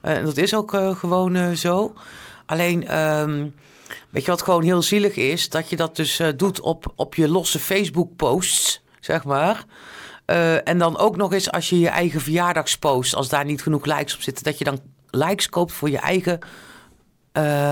[0.00, 1.94] Eh, En dat is ook eh, gewoon eh, zo.
[2.46, 3.46] Alleen, ehm,
[4.10, 5.48] weet je wat gewoon heel zielig is?
[5.48, 9.64] Dat je dat dus doet op, op je losse Facebook posts, zeg maar.
[10.64, 14.14] En dan ook nog eens als je je eigen verjaardagspost, als daar niet genoeg likes
[14.14, 14.80] op zitten, dat je dan
[15.10, 16.38] likes koopt voor je eigen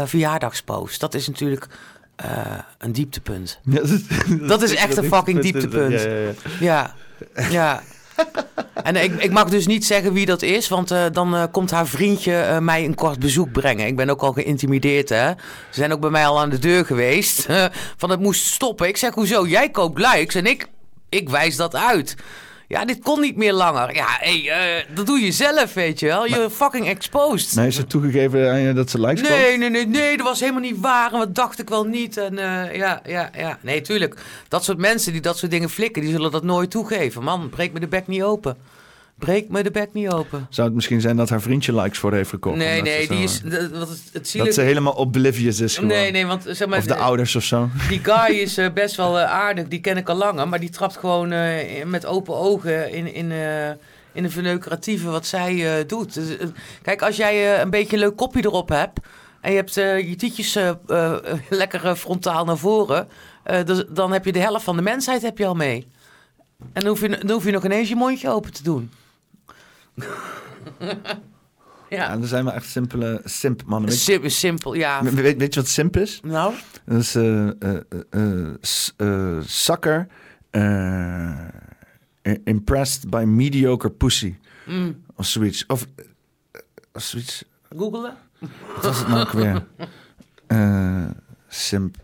[0.05, 1.01] verjaardagspost.
[1.01, 1.67] Dat is natuurlijk
[2.79, 3.61] een dieptepunt.
[3.63, 6.01] Ja, dat, Dat is echt een fucking dieptepunt.
[6.03, 6.17] Ja, ja,
[6.61, 6.95] ja.
[7.39, 7.83] Ja, ja.
[8.87, 11.71] En ik, ik mag dus niet zeggen wie dat is, want eh, dan eh, komt
[11.71, 13.87] haar vriendje eh, mij een kort bezoek brengen.
[13.87, 15.29] Ik ben ook al geïntimideerd, hè.
[15.29, 15.37] Ze
[15.71, 17.47] zijn ook bij mij al aan de deur geweest.
[17.97, 18.89] van het moest stoppen.
[18.89, 19.47] Ik zeg, hoezo?
[19.47, 20.67] Jij koopt likes en ik,
[21.09, 22.17] ik wijs dat uit.
[22.69, 23.95] Ja, dit kon niet meer langer.
[23.95, 26.27] Ja, hey, eh, dat doe je zelf, weet je wel.
[26.27, 27.55] Je fucking exposed.
[27.55, 29.29] Nee, is het toegegeven aan je dat ze likes?
[29.29, 31.13] Nee, nee, nee, nee, dat was helemaal niet waar.
[31.13, 32.17] En wat dacht ik wel niet.
[32.17, 33.59] En eh, ja, ja, ja.
[33.61, 34.17] Nee, tuurlijk.
[34.49, 37.23] Dat soort mensen die dat soort dingen flikken, die zullen dat nooit toegeven.
[37.23, 38.57] Man, breek me de bek niet open.
[39.19, 40.47] Breek me de bek niet open.
[40.51, 42.57] Zou het misschien zijn dat haar vriendje likes voor heeft gekocht?
[42.57, 43.41] Nee, nee, die is.
[43.41, 45.91] dat- Wat het, het Dat ze helemaal oblivious is gewoon.
[45.91, 46.79] Nee, nee, want zeg maar.
[46.79, 47.69] Of de ouders of zo.
[47.89, 50.49] Die guy is eh, best wel eh, aardig, die ken ik al langer.
[50.49, 53.69] Maar die trapt gewoon eh, met open ogen in, in, eh,
[54.13, 56.15] in een verneukeratieve wat zij eh, doet.
[56.15, 56.47] Dus, eh,
[56.83, 58.99] kijk, als jij eh, een beetje een leuk kopje erop hebt...
[59.41, 61.15] en je hebt eh, je tietjes eh, eh,
[61.51, 63.09] lekker eh, frontaal naar voren...
[63.43, 65.87] eh, dus, dan heb je de helft van de mensheid heb je al mee.
[66.73, 68.91] En dan hoef je, dan hoef je nog ineens je mondje open te doen.
[71.91, 73.91] Ja, ja, er zijn wel echt simpele simp mannen.
[73.91, 75.03] Weet, Sim- simpel, ja.
[75.03, 76.21] weet, weet je wat simp is?
[76.25, 76.55] Nou,
[76.85, 77.11] Dat is
[78.61, 80.07] s- eh, sucker
[82.45, 84.35] impressed by mediocre pussy.
[84.67, 85.67] mm, Of zoiets.
[85.67, 85.87] Of,
[86.93, 87.45] of zoiets.
[87.77, 88.15] googelen?
[88.75, 89.67] Wat was het nou ook weer?
[91.49, 91.97] Simp.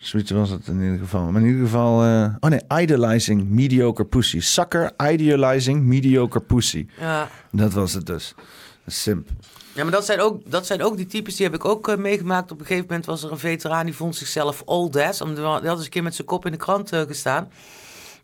[0.00, 1.30] Zoiets was het in ieder geval.
[1.30, 2.02] Maar in ieder geval...
[2.04, 4.40] eh, oh nee, idolizing mediocre pussy.
[4.40, 6.86] Sucker idolizing mediocre pussy.
[7.00, 7.28] Ja.
[7.52, 8.34] Dat was het dus.
[8.86, 9.28] Simp.
[9.72, 11.96] Ja, maar dat zijn ook, dat zijn ook die types, die heb ik ook eh,
[11.96, 12.50] meegemaakt.
[12.52, 15.20] Op een gegeven moment was er een veteraan die vond zichzelf old ass.
[15.20, 17.48] Omdat- Die had eens een keer met zijn kop in de krant eh, gestaan.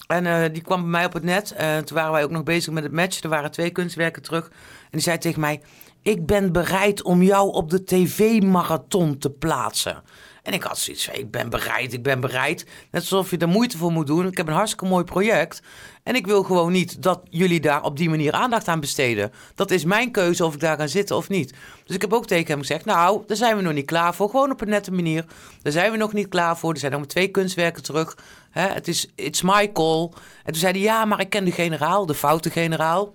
[0.07, 1.53] En die kwam bij mij op het net.
[1.53, 3.23] En toen waren wij ook nog bezig met het match.
[3.23, 4.45] Er waren twee kunstwerken terug.
[4.83, 5.61] En die zei tegen mij...
[6.03, 10.03] Ik ben bereid om jou op de tv-marathon te plaatsen.
[10.47, 12.67] En ik had zoiets van, ik ben bereid, ik ben bereid.
[12.91, 14.27] Net alsof je er moeite voor moet doen.
[14.27, 15.63] Ik heb een hartstikke mooi project.
[16.03, 19.33] En ik wil gewoon niet dat jullie daar op die manier aandacht aan besteden.
[19.55, 21.55] Dat is mijn keuze of ik daar ga zitten of niet.
[21.85, 24.31] Dus ik heb ook tegen hem gezegd, nou, daar zijn we nog niet klaar voor.
[24.31, 25.25] Gewoon op een nette manier.
[25.63, 26.73] Daar zijn we nog niet klaar voor.
[26.73, 28.17] Er zijn nog maar twee kunstwerken terug.
[28.51, 30.11] Het is, it's my call.
[30.45, 33.15] En toen zei hij, ja, maar ik ken de generaal, de foute generaal.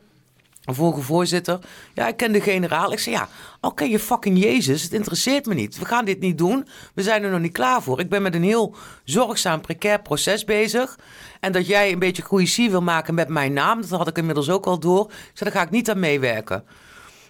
[0.74, 1.60] Vorige voorzitter.
[1.94, 2.92] Ja, ik ken de generaal.
[2.92, 3.28] Ik zei, ja,
[3.62, 5.78] oké, je fucking Jezus, het interesseert me niet.
[5.78, 6.68] We gaan dit niet doen.
[6.94, 8.00] We zijn er nog niet klaar voor.
[8.00, 11.00] Ik ben met een heel zorgzaam, precair proces bezig.
[11.40, 14.50] En dat jij een beetje cohesie wil maken met mijn naam, dat had ik inmiddels
[14.50, 15.06] ook al door.
[15.06, 16.64] Ik zei, daar ga ik niet aan meewerken.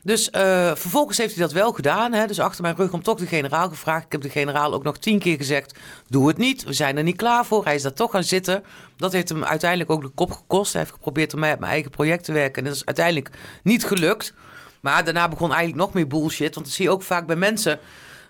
[0.03, 2.13] Dus eh, vervolgens heeft hij dat wel gedaan.
[2.13, 2.27] Hè?
[2.27, 4.05] Dus achter mijn rug om toch de generaal gevraagd.
[4.05, 6.63] Ik heb de generaal ook nog tien keer gezegd: doe het niet.
[6.63, 7.63] We zijn er niet klaar voor.
[7.63, 8.63] Hij is daar toch gaan zitten.
[8.97, 10.71] Dat heeft hem uiteindelijk ook de kop gekost.
[10.73, 12.57] Hij heeft geprobeerd om mij op mijn eigen project te werken.
[12.57, 13.29] En dat is uiteindelijk
[13.63, 14.33] niet gelukt.
[14.81, 16.55] Maar daarna begon eigenlijk nog meer bullshit.
[16.55, 17.79] Want dat zie je ook vaak bij mensen.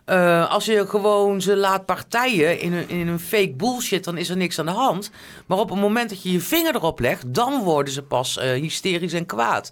[0.06, 4.30] Eh, als je gewoon ze laat partijen in een, in een fake bullshit, dan is
[4.30, 5.12] er niks aan de hand.
[5.46, 8.52] Maar op het moment dat je je vinger erop legt, dan worden ze pas eh,
[8.52, 9.72] hysterisch en kwaad.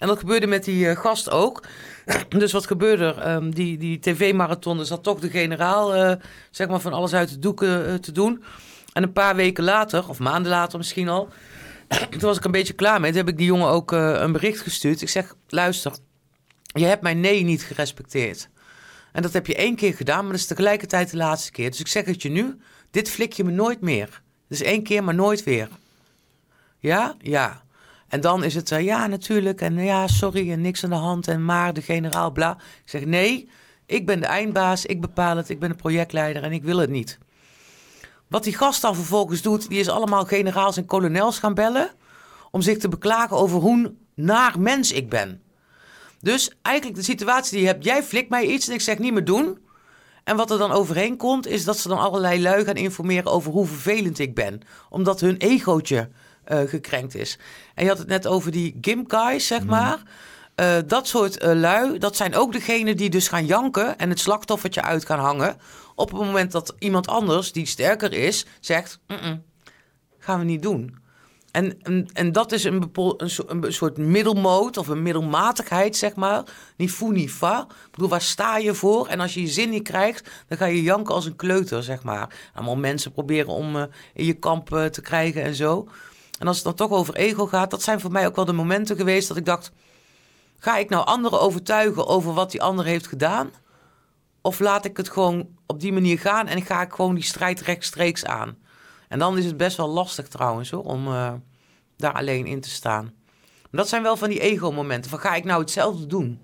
[0.00, 1.62] En dat gebeurde met die eh, gast ook.
[2.28, 3.18] dus wat gebeurde er?
[3.18, 6.16] Ehm, die die tv-marathon, zat toch de generaal eh,
[6.50, 8.44] zeg maar van alles uit de doeken eh, te doen.
[8.92, 11.28] En een paar weken later, of maanden later misschien al,
[12.10, 13.10] toen was ik een beetje klaar mee.
[13.10, 15.02] Toen heb ik die jongen ook een bericht gestuurd.
[15.02, 15.92] Ik zeg, luister,
[16.62, 18.48] je hebt mijn nee niet gerespecteerd.
[19.12, 21.70] En dat heb je één keer gedaan, maar dat is tegelijkertijd de laatste keer.
[21.70, 22.56] Dus ik zeg het je nu,
[22.90, 24.22] dit flik je me nooit meer.
[24.48, 25.68] Dus één keer, maar nooit weer.
[26.78, 27.14] Ja?
[27.18, 27.62] Ja.
[28.10, 31.44] En dan is het, ja natuurlijk, en ja, sorry, en niks aan de hand, en
[31.44, 32.50] maar, de generaal, bla.
[32.84, 33.48] Ik zeg, nee,
[33.86, 36.90] ik ben de eindbaas, ik bepaal het, ik ben de projectleider en ik wil het
[36.90, 37.18] niet.
[38.28, 41.90] Wat die gast dan vervolgens doet, die is allemaal generaals en kolonels gaan bellen...
[42.50, 45.42] om zich te beklagen over hoe naar mens ik ben.
[46.20, 49.12] Dus eigenlijk de situatie die je hebt, jij flikt mij iets en ik zeg niet
[49.12, 49.58] meer doen.
[50.24, 53.52] En wat er dan overheen komt, is dat ze dan allerlei lui gaan informeren over
[53.52, 54.60] hoe vervelend ik ben.
[54.88, 56.08] Omdat hun egootje
[56.66, 57.38] gekrenkt is.
[57.74, 60.02] En je had het net over die gimp guys, zeg maar.
[60.54, 64.20] Eh, dat soort eh, lui, dat zijn ook degenen die dus gaan janken en het
[64.20, 65.56] slachtoffertje uit gaan hangen.
[65.94, 69.42] Op het moment dat iemand anders, die sterker is, zegt: "Mm-mm,
[70.18, 70.98] gaan we niet doen.
[71.50, 76.14] En, en, en dat is een, een, so- een soort middelmoot of een middelmatigheid, zeg
[76.14, 76.42] maar.
[76.76, 77.60] Niet fou, niet fa.
[77.60, 79.06] Ik bedoel, waar sta je voor?
[79.06, 82.02] En als je je zin niet krijgt, dan ga je janken als een kleuter, zeg
[82.02, 82.50] maar.
[82.54, 83.82] Allemaal mensen proberen om eh,
[84.14, 85.88] in je kamp eh, te krijgen en zo.
[86.40, 88.52] En als het dan toch over ego gaat, dat zijn voor mij ook wel de
[88.52, 89.72] momenten geweest dat ik dacht...
[90.58, 93.50] Ga ik nou anderen overtuigen over wat die ander heeft gedaan?
[94.40, 97.60] Of laat ik het gewoon op die manier gaan en ga ik gewoon die strijd
[97.60, 98.58] rechtstreeks aan?
[99.08, 101.32] En dan is het best wel lastig trouwens hoor, om, eh,
[101.96, 103.12] daar alleen in te staan.
[103.70, 105.10] Dat zijn wel van die ego-momenten.
[105.10, 106.42] Van ga ik nou hetzelfde doen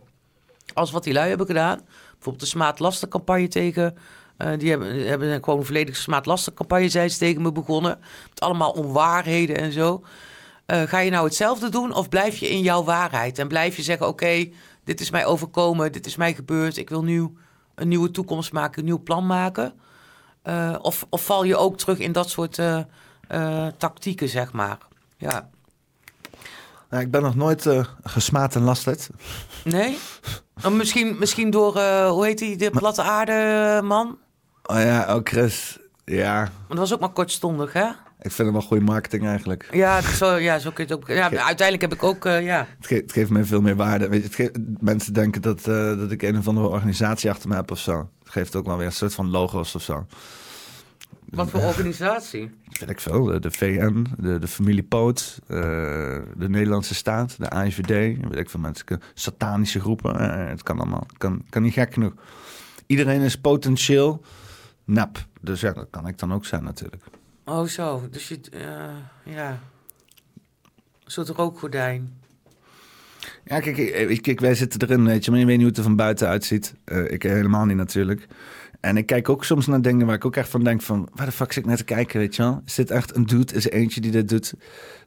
[0.74, 1.80] als wat die lui hebben gedaan?
[2.12, 3.96] Bijvoorbeeld de smaad-lasten-campagne tegen...
[4.36, 7.98] eh, die hebben, hebben gewoon een volledige smaad-lasten-campagne zijn ze tegen me begonnen.
[8.28, 10.04] Met allemaal onwaarheden en zo.
[10.66, 13.38] Eh, ga je nou hetzelfde doen of blijf je in jouw waarheid?
[13.38, 14.48] En blijf je zeggen, oké,
[14.84, 16.76] dit is mij overkomen, dit is mij gebeurd.
[16.76, 17.36] Ik wil nu
[17.74, 19.72] een nieuwe toekomst maken, een nieuw plan maken.
[20.42, 22.60] Eh, of, of val je ook terug in dat soort
[23.78, 24.78] tactieken, zeg maar?
[25.16, 25.48] Ja.
[26.90, 27.68] Nou, ik ben nog nooit
[28.02, 29.08] gesmaad en lasterd.
[29.64, 29.98] Nee?
[30.64, 34.18] Oh, misschien, misschien door, hoe heet die, de platte aarde man?
[34.66, 35.78] Oh ja, oh Chris.
[36.04, 37.86] Ja, Maar dat was ook maar kortstondig, hè?
[38.20, 39.68] ik vind hem wel goede marketing eigenlijk.
[39.72, 41.08] Ja, zo, ja zo kun je het ook...
[41.08, 42.66] Ja, uiteindelijk heb ik ook, eh, ja...
[42.78, 44.08] Het, ge- het geeft mij veel meer waarde.
[44.08, 47.48] Weet je, het ge- mensen denken dat, eh, dat ik een of andere organisatie achter
[47.48, 48.08] me heb of zo.
[48.22, 50.06] Het geeft ook wel weer een soort van logo's of zo.
[51.30, 52.50] Wat voor organisatie?
[52.80, 53.24] Weet ik veel.
[53.24, 55.56] De, de VN, de, de familie Poot, eh,
[56.36, 57.88] de Nederlandse staat, de AIVD.
[58.28, 59.00] Weet ik veel mensen.
[59.14, 60.46] Satanische groepen.
[60.48, 61.04] het kan allemaal.
[61.08, 62.12] Het kan, kan niet gek genoeg.
[62.86, 64.22] Iedereen is potentieel
[64.86, 65.26] nep.
[65.40, 67.02] Dus ja, dat kan ik dan ook zijn natuurlijk.
[67.44, 68.08] Oh, zo.
[68.10, 68.40] Dus je...
[68.52, 69.50] eh, ja...
[71.04, 72.20] Een soort rookgordijn.
[73.44, 75.84] Ja, kijk, ik- wij zitten erin, weet je, maar je weet niet hoe het er
[75.84, 76.74] van buiten uitziet.
[76.84, 78.26] Eh, ik helemaal niet natuurlijk.
[78.86, 81.08] En ik kijk ook soms naar dingen waar ik ook echt van denk van...
[81.14, 82.62] waar de fuck zit ik naar te kijken, weet je wel?
[82.64, 83.54] Is dit echt een dude?
[83.54, 84.54] Is er eentje die dit doet?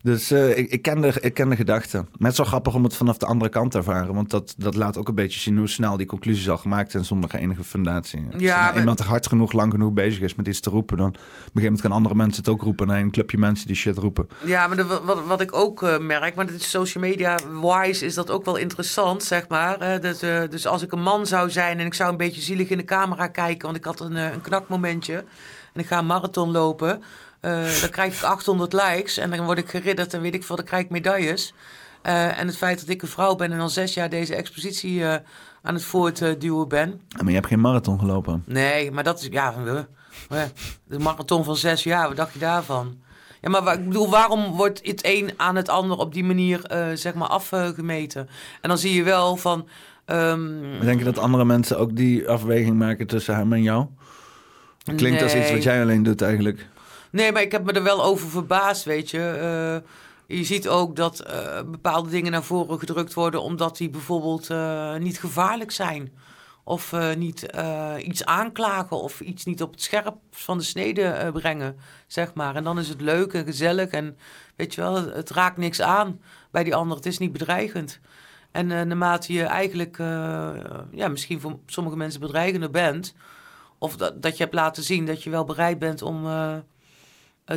[0.02, 1.98] Dus eh, ik, ik, ken de, ik ken de gedachte.
[1.98, 4.14] Maar het is wel grappig om het vanaf de andere kant te ervaren.
[4.14, 7.06] Want dat, dat laat ook een beetje zien hoe snel die conclusies al gemaakt zijn...
[7.06, 8.26] zonder enige fundatie.
[8.34, 10.98] Als Ja, maar- iemand hard genoeg, lang genoeg bezig is met iets te roepen...
[10.98, 12.90] dan op een gegeven moment gaan andere mensen het ook roepen...
[12.90, 14.28] en een clubje mensen die shit roepen.
[14.46, 18.14] Ja, maar de, wat, wat ik ook eh, merk, maar is social media wise is
[18.14, 20.02] dat ook wel interessant, zeg maar.
[20.02, 22.70] Dat, eh, dus als ik een man zou zijn en ik zou een beetje zielig
[22.70, 25.16] in de camera kijken, want ik had een, eh, een knakmomentje
[25.74, 27.04] en ik ga een marathon lopen,
[27.40, 30.56] eh, dan krijg ik 800 likes en dan word ik geridderd en weet ik veel,
[30.56, 31.54] dan krijg ik medailles.
[32.02, 35.06] Eh, en het feit dat ik een vrouw ben en al zes jaar deze expositie
[35.62, 37.02] aan het voortduwen ben.
[37.18, 38.44] Maar je hebt geen marathon gelopen.
[38.46, 39.54] Nee, maar dat is, ja,
[40.84, 42.98] de marathon van zes jaar, wat dacht je daarvan?
[43.42, 46.62] Ja, maar ik bedoel, waarom wordt het een aan het ander op die manier,
[46.94, 48.30] zeg maar, afgemeten?
[48.62, 49.68] En dan zie je wel van,
[50.10, 53.88] Maar denk je dat andere mensen ook die afweging maken tussen hem en jou?
[54.96, 56.68] Klinkt als iets wat jij alleen doet eigenlijk.
[57.12, 59.20] Nee, maar ik heb me er wel over verbaasd, weet je.
[59.20, 63.42] Eh, je ziet ook dat eh, bepaalde dingen naar voren gedrukt worden...
[63.42, 66.14] omdat die bijvoorbeeld eh, niet gevaarlijk zijn.
[66.64, 67.46] Of niet
[67.98, 71.78] iets aanklagen of iets niet op het scherp van de snede brengen,
[72.08, 72.56] zeg maar.
[72.56, 74.18] En dan is het leuk en gezellig en
[74.56, 76.22] weet je wel, het, het raakt niks aan
[76.52, 76.98] bij die ander.
[76.98, 78.00] Het is niet bedreigend.
[78.52, 80.50] En eh, naarmate je eigenlijk, eh,
[80.92, 83.16] ja, misschien voor sommige mensen bedreigender bent...
[83.78, 86.26] of dat, dat je hebt laten zien dat je wel bereid bent om...
[86.28, 86.58] eh,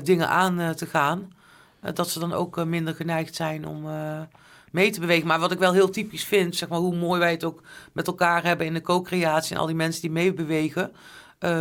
[0.02, 1.32] dingen aan te gaan.
[1.94, 3.86] dat ze dan ook minder geneigd zijn om
[4.70, 5.26] mee te bewegen.
[5.26, 7.62] Maar wat ik wel heel typisch vind, zeg maar, hoe mooi wij het ook
[7.92, 10.92] met elkaar hebben in de co-creatie en al die mensen die meebewegen,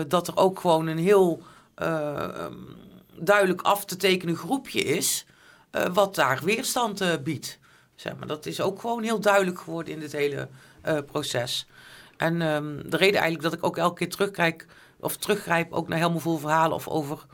[0.08, 1.44] dat er ook gewoon een heel
[1.76, 2.54] eh, ehm,
[3.16, 5.26] duidelijk af te tekenen groepje is,
[5.94, 7.60] wat daar weerstand biedt.
[8.02, 10.48] Zeg maar, dat is ook gewoon heel duidelijk geworden in dit hele
[10.82, 11.68] eh, proces.
[12.18, 14.66] En ehm, de reden eigenlijk dat ik ook elke keer terugkijk
[15.00, 17.26] of teruggrijp ook naar helemaal vol verhalen of over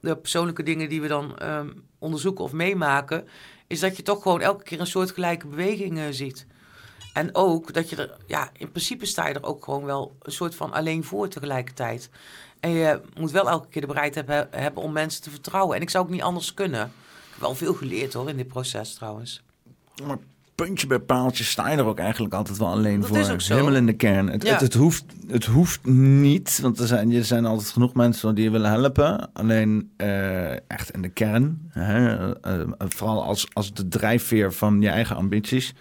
[0.00, 1.68] de persoonlijke dingen die we dan ehm,
[1.98, 3.28] onderzoeken of meemaken,
[3.66, 6.46] is dat je toch gewoon elke keer een soortgelijke beweging eh, ziet.
[7.12, 10.32] En ook dat je er, ja, in principe sta je er ook gewoon wel een
[10.32, 12.10] soort van alleen voor tegelijkertijd.
[12.60, 15.76] En je moet wel elke keer de bereidheid hebben, hebben om mensen te vertrouwen.
[15.76, 16.82] En ik zou ook niet anders kunnen.
[16.82, 19.42] Ik heb wel veel geleerd hoor in dit proces trouwens.
[20.06, 20.18] Maar
[20.54, 23.18] puntje bij paaltje sta je er ook eigenlijk altijd wel alleen Dat voor.
[23.18, 23.54] is ook zo.
[23.54, 24.26] Helemaal in de kern.
[24.28, 24.52] Het, Ja.
[24.52, 28.44] het, het, hoeft, het hoeft niet, want er zijn, er zijn altijd genoeg mensen die
[28.44, 29.30] je willen helpen.
[29.32, 34.80] Alleen eh, echt in de kern, hè, eh, eh, vooral als, als de drijfveer van
[34.80, 35.74] je eigen ambities,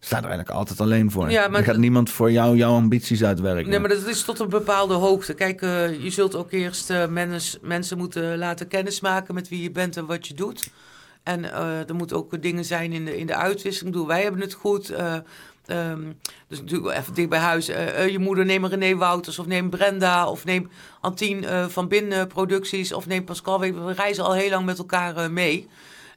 [0.00, 1.30] sta je er eigenlijk altijd alleen voor.
[1.30, 3.70] Ja, maar er gaat niemand voor jou jouw ambities uitwerken.
[3.70, 5.34] Nee, maar dat is tot een bepaalde hoogte.
[5.34, 5.60] Kijk,
[6.00, 10.26] je zult ook eerst mens, mensen moeten laten kennismaken met wie je bent en wat
[10.26, 10.70] je doet.
[11.24, 14.06] En eh, er moeten ook dingen zijn in de, in de uitwisseling.
[14.06, 14.90] Wij hebben het goed.
[14.90, 15.16] eh,
[15.66, 16.12] ehm,
[16.48, 17.68] dus natuurlijk even dicht bij huis.
[17.68, 20.70] eh, je moeder, neem René Wouters of neem Brenda of neem
[21.00, 23.60] Antien van Binnen Producties of neem Pascal.
[23.60, 25.68] We reizen al heel lang met elkaar mee.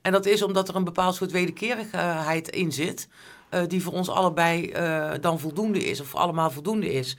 [0.02, 3.08] En dat is omdat er een bepaald soort wederkerigheid in zit.
[3.68, 4.72] die voor ons allebei
[5.22, 7.18] dan voldoende is, of allemaal voldoende is.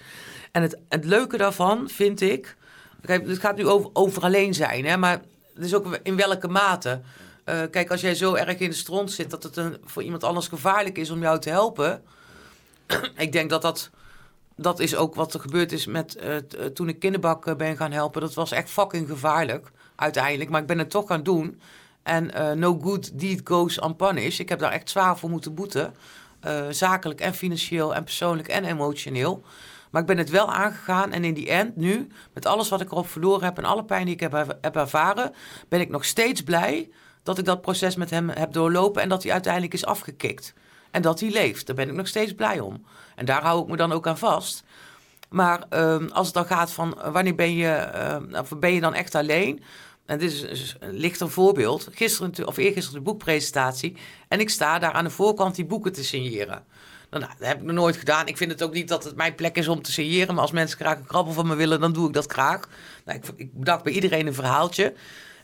[0.52, 2.56] En het, het leuke daarvan vind ik.
[3.02, 5.20] Kijk, het gaat nu over, over alleen zijn, hè, maar
[5.54, 7.00] het is ook in welke mate.
[7.48, 10.24] Eh, kijk, als jij zo erg in de stront zit dat het een, voor iemand
[10.24, 12.02] anders gevaarlijk is om jou te helpen.
[13.16, 13.90] ik denk dat dat.
[14.56, 16.42] Dat is ook wat er gebeurd is met eh, eh,
[16.74, 18.20] toen ik kinderbak ben gaan helpen.
[18.20, 20.50] Dat was echt fucking gevaarlijk, uiteindelijk.
[20.50, 21.60] Maar ik ben het toch gaan doen.
[22.02, 24.38] En no good deed goes unpunished.
[24.38, 25.94] Ik heb daar echt zwaar voor moeten boeten.
[26.70, 29.42] Zakelijk en financieel en persoonlijk en emotioneel.
[29.90, 32.90] Maar ik ben het wel aangegaan en in die end nu, met alles wat ik
[32.90, 35.34] erop verloren heb en alle pijn die ik heb, heb ervaren,
[35.68, 36.88] ben ik nog steeds blij
[37.28, 40.54] dat ik dat proces met hem heb doorlopen en dat hij uiteindelijk is afgekikt.
[40.90, 41.66] En dat hij leeft.
[41.66, 42.84] Daar ben ik nog steeds blij om.
[43.16, 44.64] En daar hou ik me dan ook aan vast.
[45.28, 48.80] Maar ehm, als het dan gaat van eh, wanneer ben je, ehm, of ben je
[48.80, 49.62] dan echt alleen?
[50.06, 51.88] En dit is een lichter voorbeeld.
[51.92, 53.96] Gisteren, of eergisteren de boekpresentatie.
[54.28, 56.64] En ik sta daar aan de voorkant die boeken te signeren.
[57.10, 58.26] Nou, nou, dat heb ik nog nooit gedaan.
[58.26, 60.34] Ik vind het ook niet dat het mijn plek is om te signeren.
[60.34, 62.68] Maar als mensen graag een krabbel van me willen, dan doe ik dat graag.
[63.04, 64.94] Nou, ik, ik bedacht bij iedereen een verhaaltje.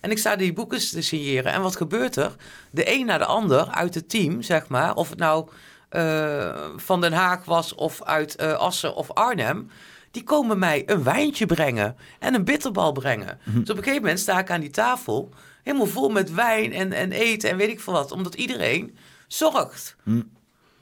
[0.05, 1.53] En ik sta die boeken te signeren.
[1.53, 2.35] En wat gebeurt er?
[2.71, 4.95] De een na de ander uit het team, zeg maar.
[4.95, 5.49] Of het nou
[5.89, 9.71] eh, van Den Haag was of uit eh, Assen of Arnhem.
[10.11, 13.39] Die komen mij een wijntje brengen en een bitterbal brengen.
[13.45, 15.29] Dus op een gegeven moment sta ik aan die tafel.
[15.63, 18.13] Helemaal vol met wijn en, en eten en weet ik veel wat.
[18.13, 19.97] Omdat iedereen zorgt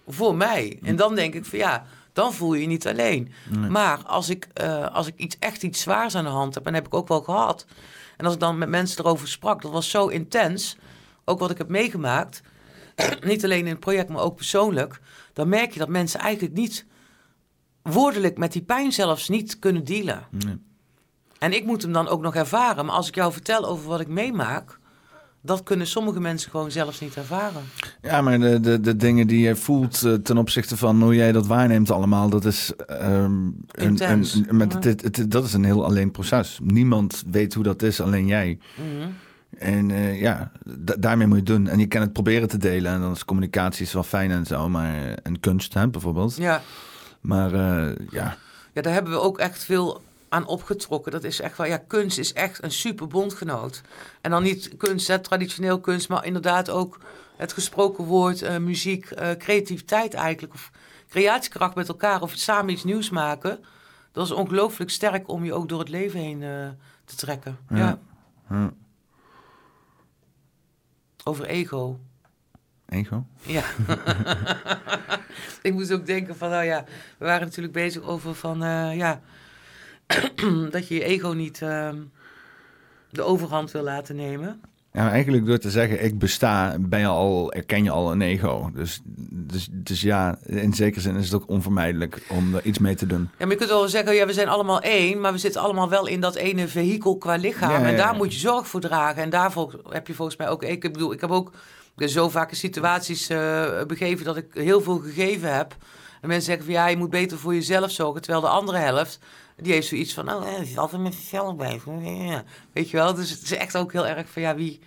[0.07, 0.79] voor mij.
[0.83, 3.33] En dan denk ik van ja, dan voel je je niet alleen.
[3.69, 6.75] Maar als ik, eh, als ik iets, echt iets zwaars aan de hand heb, en
[6.75, 7.67] heb ik ook wel gehad.
[8.17, 10.77] En als ik dan met mensen erover sprak, dat was zo intens.
[11.25, 12.43] Ook wat ik heb meegemaakt.
[13.21, 15.01] niet alleen in het project, maar ook persoonlijk.
[15.33, 16.87] Dan merk je dat mensen eigenlijk niet
[17.83, 20.27] woordelijk met die pijn zelfs niet kunnen dealen.
[21.39, 22.87] En ik moet hem dan ook nog ervaren.
[22.87, 24.79] Maar als ik jou vertel over wat ik meemaak,
[25.43, 27.63] dat kunnen sommige mensen gewoon zelfs niet ervaren.
[28.03, 31.33] Ja, maar de, de, de dingen die je voelt eh, ten opzichte van hoe jij
[31.33, 33.23] dat waarneemt allemaal, dat is, ehm,
[33.71, 34.25] een, een,
[34.59, 34.67] Ja.
[34.69, 36.59] het, het, het- dat is een heel alleen proces.
[36.63, 38.59] Niemand weet hoe dat is, alleen jij.
[38.75, 39.09] Mhm.
[39.59, 41.69] En eh, ja, da- daarmee moet je het doen.
[41.69, 42.93] En je kan het proberen te delen.
[42.93, 44.69] En dan is communicatie is wel fijn en zo.
[44.69, 46.37] Maar, en kunst, hè, bijvoorbeeld.
[46.37, 46.63] Ja.
[47.21, 48.37] Maar eh, ja,
[48.73, 50.03] ja, daar hebben we ook echt veel
[50.33, 51.13] aan opgetrokken.
[51.13, 53.83] Dat is echt wel, ja, kunst is echt een super bondgenoot.
[54.21, 56.99] En dan niet kunst, hè, traditioneel kunst, maar inderdaad ook
[57.37, 60.55] het gesproken woord, eh, muziek, eh, creativiteit eigenlijk.
[60.55, 60.71] Of
[61.09, 63.65] creatiekracht met elkaar of samen iets nieuws maken.
[64.13, 66.69] Dat is ongelooflijk sterk om je ook door het leven heen eh,
[67.05, 67.59] te trekken.
[67.69, 67.99] Ja.
[68.49, 68.73] Ja.
[71.25, 71.99] Over ego.
[72.89, 73.25] ego.
[73.43, 73.65] Ja.
[75.63, 76.85] ik moest ook denken van, nou ja,
[77.19, 78.59] we waren natuurlijk bezig over van,
[78.97, 79.21] ja,
[80.71, 81.97] dat je je ego niet ehm,
[83.11, 84.61] de overhand wil laten nemen.
[84.93, 88.71] Ja, eigenlijk door te zeggen ik besta, ben je al, erken je al een ego.
[88.75, 89.01] Dus,
[89.31, 93.07] dus, dus ja, in zekere zin is het ook onvermijdelijk om er iets mee te
[93.07, 93.21] doen.
[93.21, 95.89] Ja, maar je kunt wel zeggen, ja, we zijn allemaal één, maar we zitten allemaal
[95.89, 97.71] wel in dat ene vehikel qua lichaam.
[97.71, 99.23] Ja, ja, En daar moet je zorg voor dragen.
[99.23, 101.53] En daarvoor heb je volgens mij ook, ik bedoel, ik heb ook
[101.97, 105.77] zo vaak in situaties eh, begeven dat ik heel veel gegeven heb.
[106.21, 108.23] En mensen zeggen van, ja, je moet beter voor jezelf zorgen.
[108.23, 109.19] Terwijl de andere helft,
[109.63, 112.25] die heeft zoiets van, oh, het is altijd met jezelf blijven.
[112.27, 112.43] Ja.
[112.73, 114.81] Weet je wel, dus het is echt ook heel erg van, ja, wie,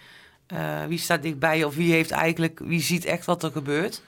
[0.47, 4.01] eh, wie staat dichtbij of wie heeft eigenlijk, wie ziet echt wat er gebeurt.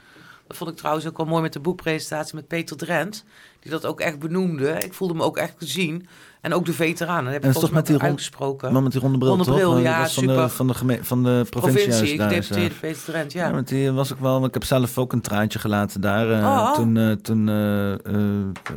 [0.48, 3.26] Dat vond ik trouwens ook wel mooi met de boekpresentatie met Peter Drent.
[3.60, 4.70] Die dat ook echt benoemde.
[4.72, 6.08] Ik voelde me ook echt gezien.
[6.42, 7.24] En ook de veteranen.
[7.24, 8.74] Dat heb En ik toch met die uitgesproken.
[8.74, 9.56] Maar met die ronde bril, Ronde toch?
[9.56, 10.50] bril, Dat ja, van de, super.
[10.50, 11.88] van de, geme- van de provincie.
[11.88, 12.80] Provincie, daar, gedeputeerde eh.
[12.80, 13.52] Peter Drent, Ja, ja.
[13.54, 14.46] want die was ook wel.
[14.46, 16.32] Ik heb zelf ook een traantje gelaten daar.
[16.32, 16.74] eh, Oh.
[16.74, 18.00] Toen, eh, toen eh, eh,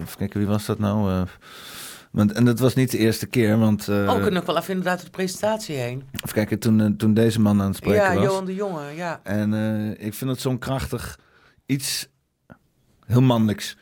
[0.00, 1.26] even kijken, wie was dat nou?
[2.10, 3.84] Want, en dat was niet de eerste keer, want.
[3.84, 6.02] we kunnen nog wel even inderdaad door de presentatie heen.
[6.12, 8.24] even kijken, toen, eh, toen deze man aan het spreken Ja, was.
[8.24, 9.20] Johan de Jonge, ja.
[9.22, 11.18] En eh, ik vind het zo'n krachtig
[11.66, 12.08] iets
[13.06, 13.76] heel mannelijks.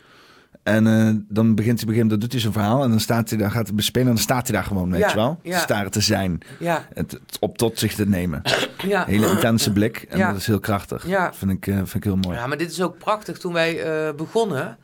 [0.62, 3.50] En dan begint hij begint, dan doet hij zijn verhaal en dan staat hij daar,
[3.50, 5.38] gaat hij bespelen en dan staat hij daar gewoon, weet Ja, je wel?
[5.42, 5.58] ja.
[5.58, 8.42] Staren te zijn, Ja, het, het op tot zich te nemen.
[8.86, 9.04] ja.
[9.06, 10.28] Hele intense blik en Ja.
[10.30, 11.06] dat is heel krachtig.
[11.06, 11.32] Ja.
[11.34, 12.36] Vind, ik, vind ik heel mooi.
[12.36, 13.82] Ja, maar dit is ook prachtig toen wij
[14.16, 14.78] begonnen.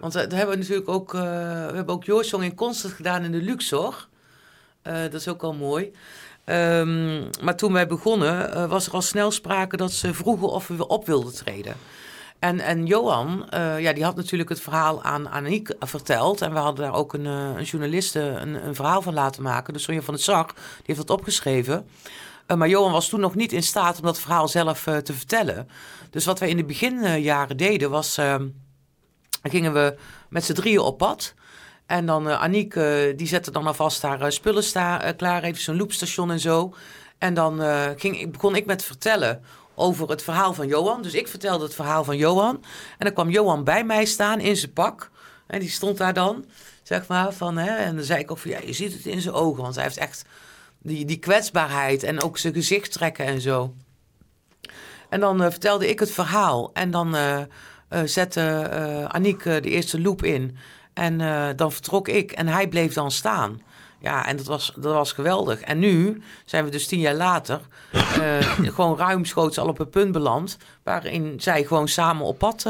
[0.00, 3.24] Want eh, daar hebben we natuurlijk ook, eh, we hebben ook Joorsong in Concert gedaan
[3.24, 4.08] in de Luxor.
[4.82, 5.92] Eh, dat is ook al mooi.
[6.44, 10.68] Ehm, maar toen wij begonnen, eh, was er al snel sprake dat ze vroegen of
[10.68, 11.76] we op wilden treden.
[12.38, 16.42] En, en Johan, eh, ja, die had natuurlijk het verhaal aan Aniek verteld.
[16.42, 19.72] En we hadden daar ook een, eh, een journaliste een, een verhaal van laten maken.
[19.72, 21.88] Dus Sonja van het Zag, die heeft dat opgeschreven.
[22.46, 25.12] Eh, maar Johan was toen nog niet in staat om dat verhaal zelf eh, te
[25.12, 25.68] vertellen.
[26.10, 28.18] Dus wat wij in de beginjaren deden, was...
[29.42, 29.96] gingen we
[30.28, 31.34] met z'n drieën op pad.
[31.86, 34.64] En dan eh Aniek, eh, die zette dan alvast haar eh, spullen
[35.16, 35.42] klaar.
[35.42, 36.74] Even zo'n loopstation en zo.
[37.18, 37.60] En dan
[37.96, 39.42] ging, ik- begon ik met vertellen
[39.74, 41.02] over het verhaal van Johan.
[41.02, 42.54] Dus ik vertelde het verhaal van Johan.
[42.98, 45.10] En dan kwam Johan bij mij staan in zijn pak.
[45.46, 46.44] En die stond daar dan,
[46.82, 47.32] zeg maar.
[47.32, 49.62] Van, hè, en dan zei ik ook van, ja, je ziet het in zijn ogen.
[49.62, 50.24] Want hij heeft echt
[50.82, 53.74] die, die kwetsbaarheid en ook zijn gezicht trekken en zo.
[55.08, 56.70] En dan vertelde ik het verhaal.
[56.72, 57.16] En dan
[57.88, 60.56] eh, zette eh Aniek eh, de eerste loop in.
[60.92, 61.18] En
[61.56, 62.32] dan vertrok ik.
[62.32, 63.60] En hij bleef dan staan.
[64.00, 65.60] Ja, en dat was, dat was geweldig.
[65.60, 67.60] En nu zijn we dus tien jaar later
[68.76, 70.56] gewoon ruimschoots al op een punt beland...
[70.82, 72.62] waarin zij gewoon samen op pad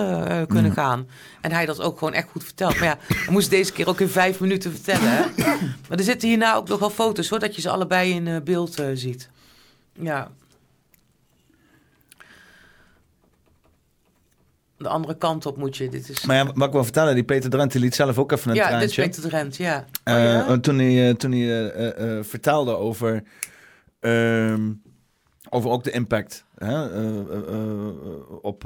[0.47, 1.09] kunnen gaan.
[1.41, 2.79] En hij dat ook gewoon echt goed vertelt.
[2.79, 5.11] Maar ja, hij moest deze keer ook in vijf minuten vertellen.
[5.11, 5.25] Hè?
[5.89, 7.39] Maar er zitten hierna ook nog wel foto's, hoor...
[7.39, 9.31] dat je ze allebei in beeld ziet.
[9.93, 10.31] Ja.
[14.79, 15.89] De andere kant op moet je.
[15.89, 16.25] Dit is...
[16.25, 18.57] Maar ja, wat ik wil vertellen, die Peter Drent die liet zelf ook even een
[18.57, 19.03] ja, dit is traantje.
[19.21, 19.85] Peter Drent, ja.
[20.05, 20.59] Oh, ja?
[20.59, 23.23] Toen hij, eh, toen hij eh, vertelde over,
[24.01, 24.73] ehm,
[25.51, 26.83] over ook de impact hè,
[28.43, 28.63] op.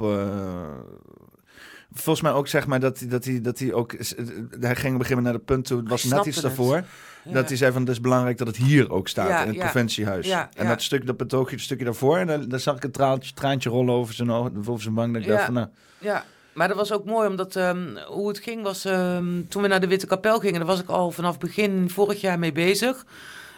[1.91, 3.91] volgens mij ook zeg maar dat hij, dat hij, dat hij ook.
[3.91, 4.15] Hij ging
[4.59, 6.45] op een gegeven moment naar het punt toe, het was net iets het.
[6.45, 6.75] daarvoor.
[7.25, 7.31] Ja.
[7.33, 9.55] Dat hij zei van het is belangrijk dat het hier ook staat Ja, in het
[9.55, 9.61] ja.
[9.63, 10.27] provinciehuis.
[10.27, 10.69] Ja, en ja.
[10.69, 13.69] dat stuk, dat betoogje, het stukje daarvoor, en daar, daar zag ik een traantje, traantje
[13.69, 15.13] rollen over zijn, oog- over zijn wang.
[15.13, 15.33] Dat ik Ja.
[15.33, 15.67] dacht van nou,
[16.03, 16.23] Ja,
[16.53, 18.85] maar dat was ook mooi, omdat ehm, hoe het ging was...
[18.85, 22.21] ehm, toen we naar de Witte Kapel gingen, daar was ik al vanaf begin vorig
[22.21, 23.05] jaar mee bezig.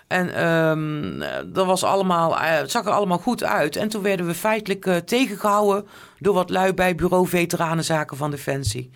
[0.08, 3.76] En ehm, eh, dat was allemaal, eh, het zag er allemaal goed uit.
[3.76, 5.88] En toen werden we feitelijk eh, tegengehouden
[6.20, 8.92] door wat lui bij bureau Veteranenzaken van Defensie.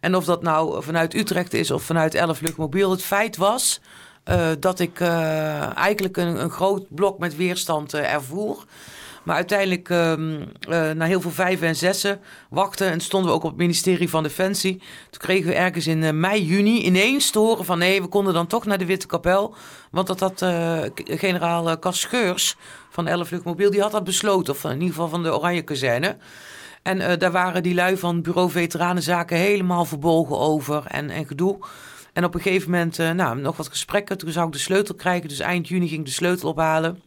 [0.00, 3.80] En of dat nou vanuit Utrecht is of vanuit Elf Luchtmobiel, het feit was...
[4.24, 5.00] eh, dat ik
[5.74, 8.64] eigenlijk een, een groot blok met weerstand ervoer.
[9.22, 12.20] Maar uiteindelijk, ehm, eh, na heel veel vijven en zessen,
[12.50, 14.82] wachten en stonden we ook op het ministerie van Defensie.
[15.10, 18.34] Toen kregen we ergens in eh, mei, juni ineens te horen van nee, we konden
[18.34, 19.54] dan toch naar de Witte Kapel.
[19.90, 22.56] Want dat had eh, generaal eh, Cas Scheurs
[22.90, 24.54] van 11 Luchtmobiel, die had dat besloten.
[24.54, 26.16] Of in ieder geval van de Oranje Kazerne.
[26.82, 31.58] En daar waren die lui van bureau Veteranenzaken helemaal verbolgen over en, en gedoe.
[32.12, 34.18] En op een gegeven moment, nou, nog wat gesprekken.
[34.18, 35.28] Toen zou ik de sleutel krijgen.
[35.28, 37.02] Dus eind juni ging ik de sleutel ophalen.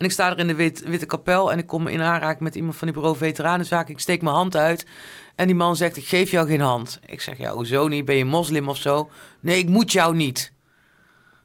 [0.00, 2.54] En ik sta er in de wit, Witte Kapel en ik kom in aanraking met
[2.54, 3.92] iemand van die bureau Veteranenzaken.
[3.92, 4.86] Ik steek mijn hand uit
[5.34, 7.00] en die man zegt, ik geef jou geen hand.
[7.06, 8.04] Ik zeg, ja, hoezo niet?
[8.04, 9.10] Ben je moslim of zo?
[9.40, 10.52] Nee, ik moet jou niet.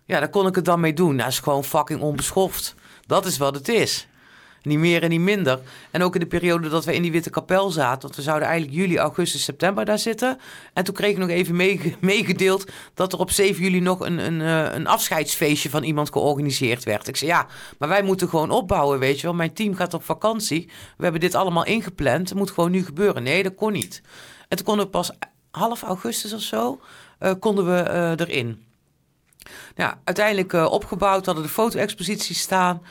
[0.06, 1.18] Ja, daar kon ik het dan mee doen.
[1.18, 2.76] Dat is gewoon fucking onbeschoft.
[3.06, 4.08] Dat is wat het is.
[4.66, 5.60] Niet meer en niet minder.
[5.92, 8.02] En ook in de periode dat we in die Witte Kapel zaten.
[8.02, 10.40] Want we zouden eigenlijk juli, augustus, september daar zitten.
[10.74, 14.18] En toen kreeg ik nog even meege- meegedeeld dat er op 7 juli nog een,
[14.18, 17.08] een, eh, een afscheidsfeestje van iemand georganiseerd werd.
[17.08, 17.48] Ik zei ja,
[17.80, 19.36] maar wij moeten gewoon opbouwen, weet je wel.
[19.36, 20.70] Mijn team gaat op vakantie.
[20.98, 22.30] We hebben dit allemaal ingepland.
[22.30, 23.24] Het moet gewoon nu gebeuren.
[23.24, 24.02] Nee, dat kon niet.
[24.48, 25.12] En toen konden we pas
[25.52, 26.80] half augustus of zo,
[27.20, 28.64] eh, konden we eh, erin.
[29.76, 32.82] Ja, uiteindelijk opgebouwd, hadden de foto-exposities staan.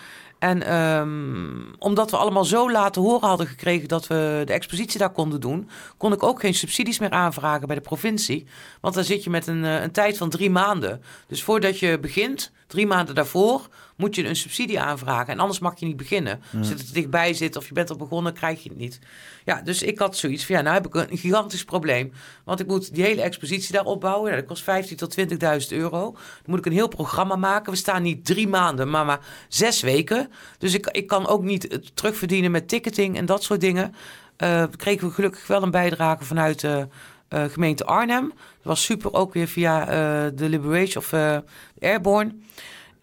[0.45, 4.99] En ehm, omdat we allemaal zo laat te horen hadden gekregen dat we de expositie
[4.99, 8.47] daar konden doen, kon ik ook geen subsidies meer aanvragen bij de provincie.
[8.81, 11.03] Want dan zit je met een, eh, een tijd van drie maanden.
[11.27, 15.33] Dus voordat je begint, drie maanden daarvoor, moet je een subsidie aanvragen.
[15.33, 16.41] En anders mag je niet beginnen.
[16.59, 18.99] Als het er dichtbij zit of je bent er begonnen, krijg je het niet.
[19.45, 22.13] Ja, dus ik had zoiets van, ja, nou heb ik een gigantisch probleem.
[22.45, 24.31] Want ik moet die hele expositie daar opbouwen.
[24.31, 25.29] Ja, dat kost 15.000 tot 20.000
[25.69, 26.13] euro.
[26.13, 27.73] Dan moet ik een heel programma maken.
[27.73, 30.31] We staan niet drie maanden, maar maar zes weken.
[30.59, 33.95] Dus ik, ik kan ook niet terugverdienen met ticketing en dat soort dingen.
[34.37, 36.89] Eh kregen we gelukkig wel een bijdrage vanuit de
[37.35, 38.29] eh, gemeente Arnhem.
[38.29, 41.39] Dat was super, ook weer via eh, de Liberation of eh,
[41.81, 42.35] Airborne.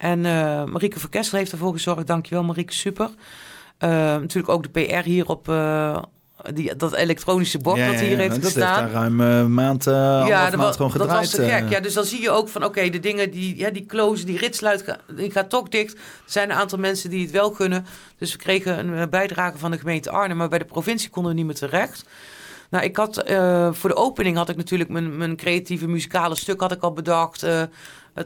[0.02, 2.06] En eh, Marieke van Kessel heeft ervoor gezorgd.
[2.06, 3.10] Dankjewel Marieke, super.
[3.78, 6.02] Eh, natuurlijk ook de PR hier op eh,
[6.52, 8.78] die, dat elektronische bord ja, dat hier ja, heeft dat gestaan.
[8.80, 11.08] heeft daar ruim eh, maand, ja, maand dat, gewoon dat gedraaid.
[11.08, 11.68] was te gek.
[11.68, 14.38] Ja, dus dan zie je ook van, oké, de dingen die, ja, die close, die
[14.38, 15.92] ritsluit, die gaat toch dicht.
[15.94, 17.86] Er zijn een aantal mensen die het wel kunnen.
[18.18, 21.38] Dus we kregen een bijdrage van de gemeente Arnhem, maar bij de provincie konden we
[21.38, 22.04] niet meer terecht.
[22.70, 23.14] Nou, ik had
[23.72, 27.46] voor de opening had ik natuurlijk mijn, mijn creatieve muzikale stuk had ik al bedacht.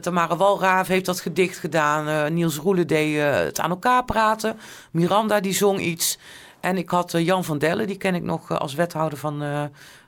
[0.01, 2.07] Tamara Walraaf heeft dat gedicht gedaan.
[2.07, 4.57] Eh, Niels Roelen deed eh, het aan elkaar praten.
[4.91, 6.17] Miranda die zong iets.
[6.59, 9.43] En ik had eh, Jan van Dellen, die ken ik nog eh, als wethouder van
[9.43, 9.63] eh,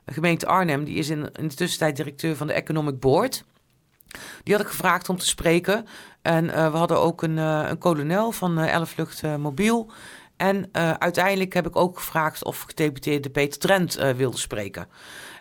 [0.05, 0.83] gemeente Arnhem.
[0.83, 3.43] Die is in, de tussentijd directeur van de Economic Board.
[4.43, 5.85] Die had ik gevraagd om te spreken.
[6.21, 9.91] En eh, we hadden ook een, eh, een kolonel van eh Lucht eh, Mobiel.
[10.37, 14.87] En eh, uiteindelijk heb ik ook gevraagd of gedeputeerde Peter Trent eh, wilde spreken.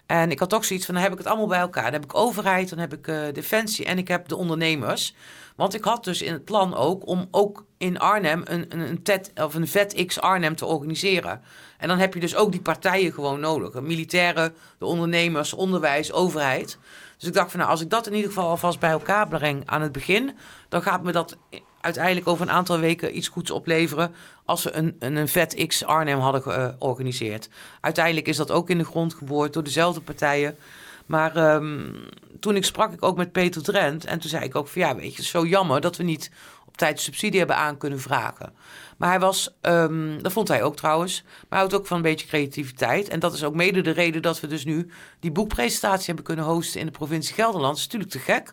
[0.09, 1.83] En ik had toch zoiets van, dan heb ik het allemaal bij elkaar.
[1.83, 5.15] Dan heb ik overheid, dan heb ik eh, defensie en ik heb de ondernemers.
[5.57, 9.03] Want ik had dus in het plan ook om ook in Arnhem een, een, een,
[9.03, 11.43] TED, of een VetX Arnhem te organiseren.
[11.79, 13.71] En dan heb je dus ook die partijen gewoon nodig.
[13.71, 16.79] De militairen, de ondernemers, onderwijs, overheid.
[17.19, 19.63] Dus ik dacht van nou, als ik dat in ieder geval alvast bij elkaar breng
[19.67, 20.37] aan het begin,
[20.69, 21.37] dan gaat me dat
[21.89, 26.19] uiteindelijk over een aantal weken iets goeds opleveren als we een, een, een VetX Arnhem
[26.19, 27.49] hadden georganiseerd.
[27.81, 30.57] Uiteindelijk is dat ook in de grond geboord door dezelfde partijen.
[31.07, 31.93] Maar ehm,
[32.41, 34.95] toen ik sprak ik ook met Peter Drent en toen zei ik ook van ja,
[34.95, 36.31] weet je, zo jammer dat we niet
[36.67, 38.53] op tijd subsidie hebben aan kunnen vragen.
[38.97, 42.03] Maar hij was, ehm, dat vond hij ook trouwens, maar hij houdt ook van een
[42.03, 43.09] beetje creativiteit.
[43.09, 44.91] En dat is ook mede de reden dat we dus nu
[45.21, 47.77] die boekpresentatie hebben kunnen hosten in de provincie Gelderland.
[47.77, 48.53] Is natuurlijk te gek.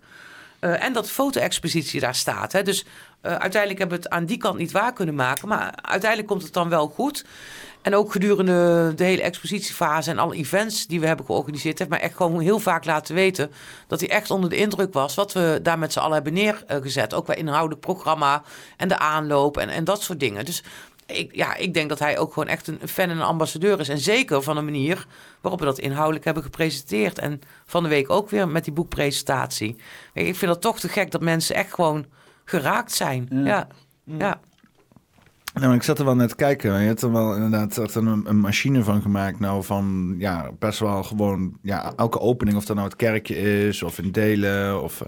[0.66, 2.52] Eh, en dat foto-expositie daar staat.
[2.52, 2.64] Hè.
[2.64, 2.90] Dus eh,
[3.26, 5.47] uiteindelijk hebben we het aan die kant niet waar kunnen maken.
[5.47, 7.26] Maar uiteindelijk komt het dan wel goed.
[7.81, 11.99] En ook gedurende de hele expositiefase en alle events die we hebben georganiseerd, heeft mij
[11.99, 13.52] echt gewoon heel vaak laten weten
[13.88, 17.14] dat hij echt onder de indruk was wat we daar met z'n allen hebben neergezet.
[17.14, 18.43] Ook bij inhoudelijk programma
[18.77, 20.45] en de aanloop en, en dat soort dingen.
[20.45, 20.64] Dus
[21.06, 23.89] ik, ja, ik denk dat hij ook gewoon echt een fan en een ambassadeur is.
[23.89, 25.06] En zeker van de manier
[25.41, 27.19] waarop we dat inhoudelijk hebben gepresenteerd.
[27.19, 29.76] En van de week ook weer met die boekpresentatie.
[30.14, 32.06] Ik vind dat toch te gek dat mensen echt gewoon
[32.45, 33.27] geraakt zijn.
[33.30, 33.67] Ja,
[34.03, 34.39] ja.
[35.53, 36.80] Nou, ik zat er wel net te kijken.
[36.80, 39.39] Je hebt er wel inderdaad echt een, een machine van gemaakt.
[39.39, 43.84] Nou, van ja, best wel gewoon ja, elke opening, of dat nou het kerkje is,
[43.84, 45.01] of in delen, of,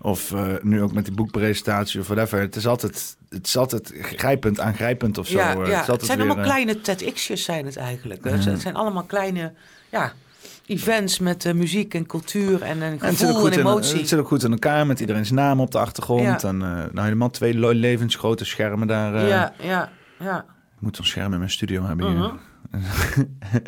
[0.00, 2.40] of eh, nu ook met die boekpresentatie of whatever.
[2.40, 5.38] Het is altijd, het is altijd grijpend, aangrijpend of zo.
[5.38, 5.84] ja, Eh, ja.
[5.84, 8.24] Het, zijn weer, allemaal eh, kleine TEDx'jes zijn het eigenlijk.
[8.24, 8.30] hè.
[8.30, 9.52] Het zijn allemaal kleine
[9.90, 10.12] ja,
[10.70, 13.58] events met eh, muziek en cultuur en een En het zit, ook gevoel goed en
[13.60, 13.98] in, emotie.
[13.98, 16.42] het zit ook goed in elkaar met iedereen's naam op de achtergrond.
[16.42, 16.48] Ja.
[16.48, 19.14] En eh, nou, helemaal twee levensgrote schermen daar.
[19.14, 19.28] eh.
[19.28, 20.38] ja, ja, ja.
[20.76, 22.32] Ik moet zo'n scherm in mijn studio hebben hier.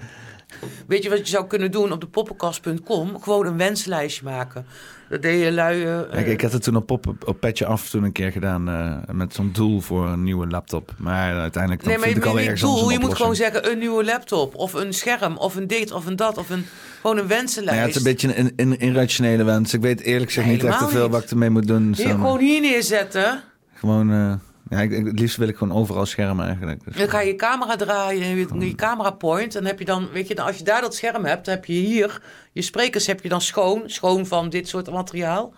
[0.86, 3.22] Weet je wat je zou kunnen doen op de poppenkast.com?
[3.22, 4.66] Gewoon een wenslijstje maken.
[5.08, 5.84] Dat deed je lui...
[5.84, 9.14] eh, ik had het toen op, op, op Petje Af toen een keer gedaan eh,
[9.14, 10.94] met zo'n doel voor een nieuwe laptop.
[10.98, 13.34] Maar uiteindelijk Nee, maar je, vind ik alweer je, ergens anders doel, je moet gewoon
[13.34, 16.64] zeggen een nieuwe laptop of een scherm of een dit of een dat of een,
[17.00, 17.78] gewoon een Nou wensenlijst.
[17.80, 19.74] ja, het is een beetje een, een irrationele wens.
[19.74, 21.10] Ik weet eerlijk gezegd Nee, niet echt te veel niet.
[21.12, 21.94] wat ik ermee moet doen.
[21.96, 23.42] Je gewoon hier neerzetten.
[23.74, 24.32] gewoon, eh,
[24.72, 26.84] ja, ik, ik- het liefst wil ik gewoon overal schermen eigenlijk.
[26.84, 29.52] Dus, Dan ga je je camera draaien, je, je camera point.
[29.52, 31.64] Dan heb je dan, weet je, dan als je daar dat scherm hebt, dan heb
[31.64, 32.22] je hier
[32.52, 35.54] je sprekers heb je dan schoon, schoon van dit soort materiaal.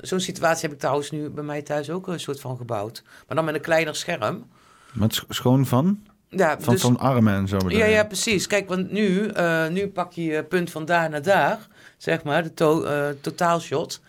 [0.00, 3.02] Zo'n situatie heb ik trouwens nu bij mij thuis ook een soort van gebouwd.
[3.26, 4.44] Maar dan met een kleiner scherm.
[4.92, 6.00] Met sch- schoon van?
[6.28, 8.46] Ja, Van, dus, van armen en zo ja, ja, precies.
[8.46, 11.58] Kijk, want nu, eh, nu pak je je punt van daar naar daar,
[11.96, 14.00] zeg maar, de to eh, totaalshot.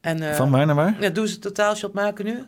[0.00, 0.96] En, eh, Van waar naar waar?
[1.00, 2.44] Ja, doe ze totaalshot maken nu.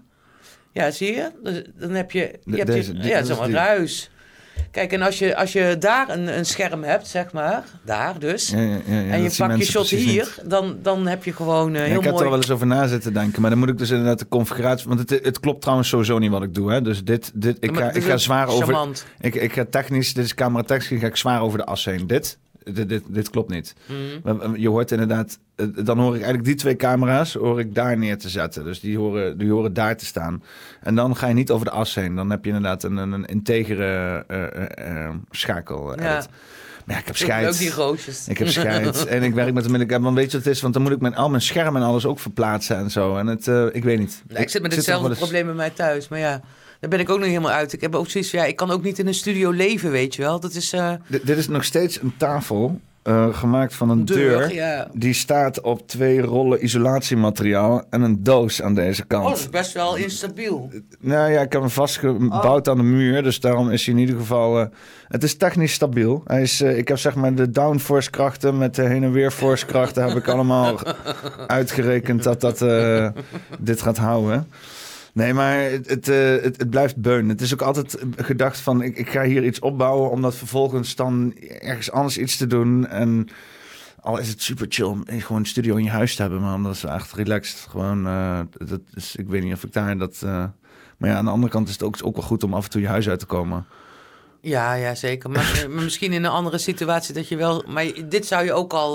[0.73, 1.31] Ja, zie je?
[1.43, 3.55] Dus Dan heb je, je hebt deze, je, die- ja, zo'n die.
[3.55, 4.11] ruis.
[4.71, 8.49] Kijk, en als je, als je daar een, een scherm hebt, zeg maar, daar dus,
[8.51, 11.75] Ja, ja, ja, ja, en je pakt je shot hier, dan, dan heb je gewoon
[11.75, 12.25] eh, heel ik heb er mooi...
[12.29, 14.89] wel eens over na zitten denken, maar dan moet ik dus inderdaad de configuratie...
[14.89, 16.73] Want het, het klopt trouwens sowieso niet wat ik doe.
[16.73, 16.83] Hè?
[16.83, 18.89] Dus dit, dit, ik, Maar ga, ik ga zwaar over...
[19.21, 22.07] Ik, ik ga technisch, dit is camera technisch, ga ik zwaar over de as heen.
[22.07, 22.39] Dit,
[22.75, 23.75] dit, dit, dit klopt niet.
[24.25, 24.57] Mhm.
[24.57, 28.19] Je hoort inderdaad, eh, dan hoor ik eigenlijk die twee camera's hoor ik daar neer
[28.19, 28.65] te zetten.
[28.65, 30.43] Dus die horen, die horen daar te staan.
[30.81, 32.15] En dan ga je niet over de as heen.
[32.15, 36.01] Dan heb je inderdaad een, een, een integere eh, eh, schakel.
[36.01, 36.25] Ja.
[36.87, 37.59] Maar ja, ik heb Ik ook scheid.
[37.59, 38.29] die roosjes.
[38.29, 40.61] Ik heb scheid en ik werk met een ik Want weet je wat het is?
[40.61, 43.17] Want dan moet ik mijn, al mijn schermen en alles ook verplaatsen en zo.
[43.17, 44.23] En het, ik weet niet.
[44.29, 46.41] Ja, ik zit met hetzelfde probleem bij mij thuis, maar ja,
[46.81, 47.73] daar ben ik ook nog helemaal uit.
[47.73, 50.15] Ik heb ook zoiets van, ja, ik kan ook niet in een studio leven, weet
[50.15, 50.41] je wel.
[50.41, 54.39] Dat is eh, Dit, is nog steeds een tafel eh, gemaakt van een deur.
[54.39, 54.55] deur.
[54.55, 54.89] Ja.
[54.93, 59.25] Die staat op twee rollen isolatiemateriaal en een doos aan deze kant.
[59.25, 60.71] Oh, dat is best wel instabiel.
[61.01, 62.73] Nou ja, ik heb hem vastgebouwd Oh.
[62.73, 63.23] aan de muur.
[63.23, 64.61] Dus daarom is hij in ieder geval...
[64.61, 64.67] eh,
[65.09, 66.23] het is technisch stabiel.
[66.27, 69.67] Hij is, ik heb zeg maar de downforce krachten met de heen en weer force
[69.67, 70.09] krachten...
[70.09, 70.79] heb ik allemaal
[71.47, 72.59] uitgerekend dat dat
[73.59, 74.47] dit gaat houden.
[75.13, 77.29] Nee, maar het, het, eh, het, blijft beun.
[77.29, 78.83] Het is ook altijd gedacht van...
[78.83, 82.87] Ik, ik ga hier iets opbouwen om dat vervolgens dan ergens anders iets te doen.
[82.87, 83.29] En
[84.01, 86.41] al is het super chill om gewoon een studio in je huis te hebben...
[86.41, 87.67] maar omdat is echt relaxed.
[87.71, 90.21] Gewoon, eh, dat is, ik weet niet of ik daar dat...
[90.23, 90.45] eh,
[90.97, 92.71] maar ja, aan de andere kant is het ook, ook wel goed om af en
[92.71, 93.67] toe je huis uit te komen.
[94.41, 95.31] Ja, ja, zeker.
[95.31, 97.65] Maar, misschien in een andere situatie dat je wel...
[97.69, 98.95] Maar dit zou je ook al,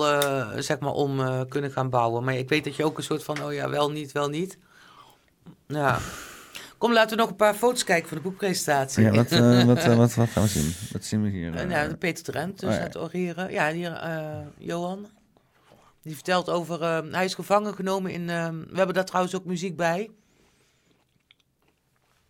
[0.58, 2.24] zeg maar, om kunnen gaan bouwen.
[2.24, 4.58] Maar ik weet dat je ook een soort van, oh ja, wel niet, wel niet.
[5.68, 6.00] Ja.
[6.78, 9.04] Kom, laten we nog een paar foto's kijken van de boekpresentatie.
[9.04, 10.74] Ja, wat, eh, wat, eh, wat, wat gaan we zien?
[10.92, 11.54] Wat zien we hier?
[11.54, 11.70] Eh, eh?
[11.70, 12.82] nou, de Peter Trent, dus Oh, ja.
[12.82, 13.52] het oreren.
[13.52, 15.08] Ja, hier, eh, Johan.
[16.02, 16.82] Die vertelt over...
[16.82, 18.30] eh, hij is gevangen genomen in...
[18.30, 20.10] eh, we hebben daar trouwens ook muziek bij.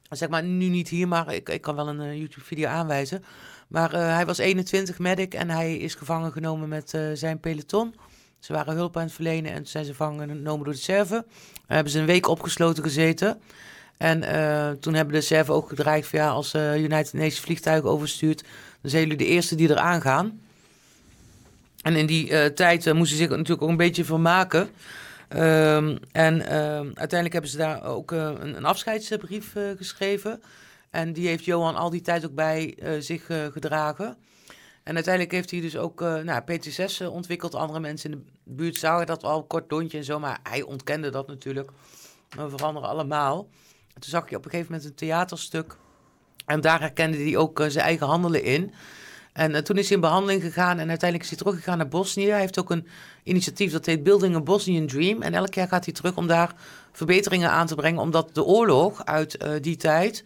[0.09, 3.23] Zeg maar, nu niet hier, maar ik, ik kan wel een eh, YouTube-video aanwijzen.
[3.67, 7.95] Maar eh, hij was 21 medic en hij is gevangen genomen met eh, zijn peloton.
[8.45, 11.25] Ze waren hulp aan het verlenen en toen zijn ze gevangen genomen door de Serven.
[11.53, 13.41] Daar hebben ze een week opgesloten gezeten.
[13.97, 17.89] En eh, toen hebben de Serven ook gedreigd van ja, als eh, United Nations vliegtuigen
[17.89, 18.43] overstuurt,
[18.81, 20.41] dan zijn jullie de eerste die eraan gaan.
[21.81, 24.69] En in die eh, tijd moesten ze zich natuurlijk ook een beetje vermaken.
[25.27, 30.41] Ehm, en ehm, uiteindelijk hebben ze daar ook een, een afscheidsbrief geschreven.
[30.89, 34.17] En die heeft Johan al die tijd ook bij zich gedragen.
[34.85, 37.55] En uiteindelijk heeft hij dus ook eh nou, PTSS eh, ontwikkeld.
[37.55, 40.19] Andere mensen in de buurt zagen dat al kort lontje en zo.
[40.19, 41.71] Maar hij ontkende dat natuurlijk.
[42.29, 43.47] We veranderen allemaal.
[43.93, 45.77] En toen zag je op een gegeven moment een theaterstuk.
[46.45, 48.73] En daar herkende hij ook eh, zijn eigen handelen in.
[49.33, 52.29] En toen is hij in behandeling gegaan en uiteindelijk is hij teruggegaan naar Bosnië.
[52.29, 52.87] Hij heeft ook een
[53.23, 55.21] initiatief dat heet Building a Bosnian Dream.
[55.21, 56.55] En elk jaar gaat hij terug om daar
[56.91, 60.23] verbeteringen aan te brengen, omdat de oorlog uit die tijd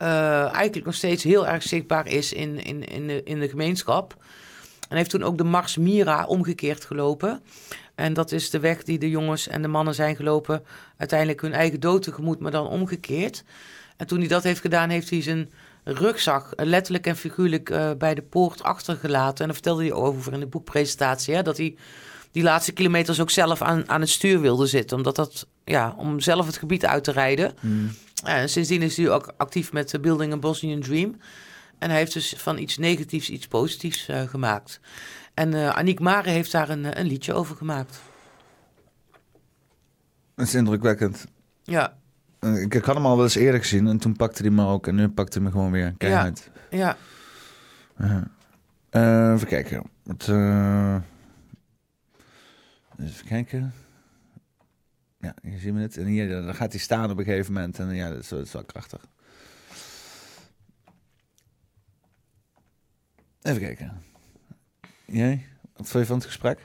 [0.00, 4.16] eh, eigenlijk nog steeds heel erg zichtbaar is in, in, in, de, in de gemeenschap.
[4.88, 7.42] En heeft toen ook de Mars Mira omgekeerd gelopen.
[7.94, 10.62] En dat is de weg die de jongens en de mannen zijn gelopen.
[10.96, 13.44] Uiteindelijk hun eigen dood tegemoet, maar dan omgekeerd.
[13.96, 15.50] En toen hij dat heeft gedaan, heeft hij zijn
[15.84, 19.38] rugzak eh, letterlijk en figuurlijk eh, bij de poort achtergelaten.
[19.38, 21.34] En daar vertelde hij over in de boekpresentatie.
[21.34, 21.76] Hè, dat hij
[22.32, 24.96] die laatste kilometers ook zelf aan, aan het stuur wilde zitten.
[24.96, 27.54] Omdat dat, ja, om zelf het gebied uit te rijden.
[28.24, 31.16] En sindsdien is hij ook actief met de Building a Bosnian Dream.
[31.78, 34.80] En hij heeft dus van iets negatiefs iets positiefs eh, gemaakt.
[35.34, 38.00] En eh Aniek Mare heeft daar een, eh, een liedje over gemaakt.
[40.34, 41.26] Dat is indrukwekkend.
[41.62, 41.96] Ja,
[42.40, 44.86] Ik, ik had hem al wel eens eerder gezien en toen pakte hij me ook.
[44.86, 46.50] En nu pakte hij me gewoon weer keihard.
[46.70, 46.96] ja.
[48.90, 49.82] Eh, even kijken.
[50.06, 50.22] Het,
[53.08, 53.72] even kijken.
[55.20, 55.96] Ja, hier zien we het.
[55.96, 57.78] En hier dan gaat hij staan op een gegeven moment.
[57.78, 59.00] En ja, dat is, wel krachtig.
[63.42, 64.02] Even kijken.
[65.04, 65.46] Jij?
[65.76, 66.58] Wat vond je van het gesprek?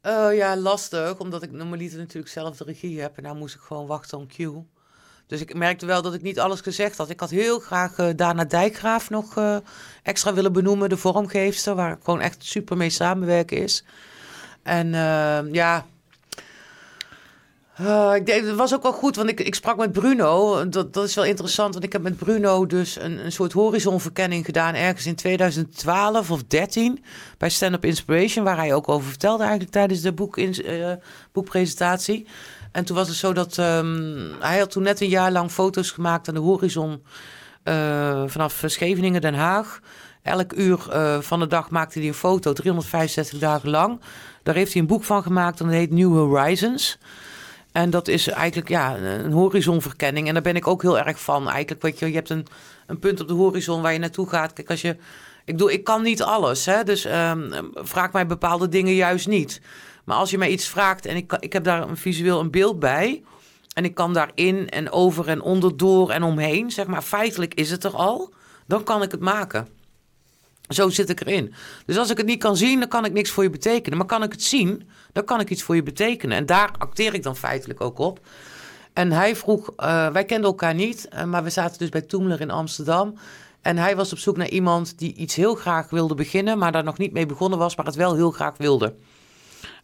[0.00, 3.16] Eh, ja, lastig, omdat ik normaliter natuurlijk zelf de regie heb.
[3.16, 4.66] En daar moest ik gewoon wachten op cue.
[5.26, 7.10] Dus ik merkte wel dat ik niet alles gezegd had.
[7.10, 9.56] Ik had heel graag eh, Dana Dijkgraaf nog eh,
[10.02, 13.84] extra willen benoemen, de vormgeefster, waar ik gewoon echt super mee samenwerken is.
[14.62, 14.92] En
[15.52, 15.86] ja,
[17.76, 20.68] eh, ik het was ook wel goed, want ik, ik sprak met Bruno.
[20.68, 24.44] Dat, dat is wel interessant, want ik heb met Bruno dus een, een soort horizonverkenning
[24.44, 27.04] gedaan ergens in 2012 of 13
[27.38, 30.92] bij Stand Up Inspiration, waar hij ook over vertelde eigenlijk tijdens de boek eh,
[31.32, 32.26] boekpresentatie.
[32.72, 35.90] En toen was het zo dat ehm, hij had toen net een jaar lang foto's
[35.90, 37.02] gemaakt aan de horizon
[37.62, 39.80] eh, vanaf Scheveningen, Den Haag.
[40.22, 40.78] Elk uur
[41.20, 44.00] van de dag maakte hij een foto, 365 dagen lang.
[44.42, 46.98] Daar heeft hij een boek van gemaakt en dat heet New Horizons.
[47.76, 50.28] En dat is eigenlijk ja, een horizonverkenning.
[50.28, 51.48] En daar ben ik ook heel erg van.
[51.48, 52.46] Eigenlijk, weet je, je hebt een,
[52.86, 54.52] een punt op de horizon waar je naartoe gaat.
[54.52, 54.88] Kijk, als je.
[55.44, 56.66] Ik bedoel, ik kan niet alles.
[56.66, 56.84] Hè?
[56.84, 59.60] Dus ehm, vraag mij bepaalde dingen juist niet.
[60.04, 62.78] Maar als je mij iets vraagt en ik, ik heb daar een visueel een beeld
[62.78, 63.22] bij.
[63.74, 66.70] En ik kan daarin en over en onderdoor en omheen.
[66.70, 68.32] Zeg maar, feitelijk is het er al.
[68.66, 69.68] Dan kan ik het maken.
[70.68, 71.54] Zo zit ik erin.
[71.86, 73.98] Dus als ik het niet kan zien, dan kan ik niks voor je betekenen.
[73.98, 76.36] Maar kan ik het zien, dan kan ik iets voor je betekenen.
[76.36, 78.20] En daar acteer ik dan feitelijk ook op.
[78.92, 82.40] En hij vroeg, eh, wij kenden elkaar niet, eh, maar we zaten dus bij Toemler
[82.40, 83.14] in Amsterdam.
[83.60, 86.84] En hij was op zoek naar iemand die iets heel graag wilde beginnen, maar daar
[86.84, 88.94] nog niet mee begonnen was, maar het wel heel graag wilde.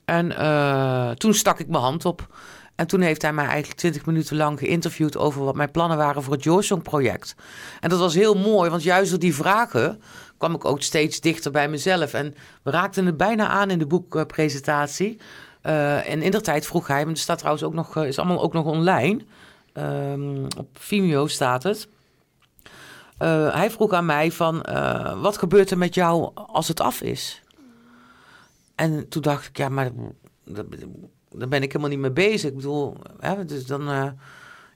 [0.04, 2.28] En eh, toen stak ik mijn hand op.
[2.74, 6.22] En toen heeft hij mij eigenlijk twintig minuten lang geïnterviewd over wat mijn plannen waren
[6.22, 7.34] voor het Joorsong project.
[7.80, 10.02] En dat was heel mooi, want juist door die vragen
[10.42, 12.14] kwam ik ook steeds dichter bij mezelf.
[12.14, 15.20] En we raakten het bijna aan in de boekpresentatie.
[15.60, 18.18] Eh, en in der tijd vroeg hij, maar er staat trouwens ook nog, eh, is
[18.18, 19.20] allemaal ook nog online.
[19.72, 21.88] Ehm, op Vimeo staat het.
[23.18, 24.66] Eh, hij vroeg aan mij van,
[25.20, 27.42] wat gebeurt er met jou als het af is?
[28.74, 29.90] En toen dacht ik, ja, maar
[31.30, 32.50] daar ben ik helemaal niet mee bezig.
[32.50, 32.96] Ik bedoel,
[33.46, 34.14] dus dan,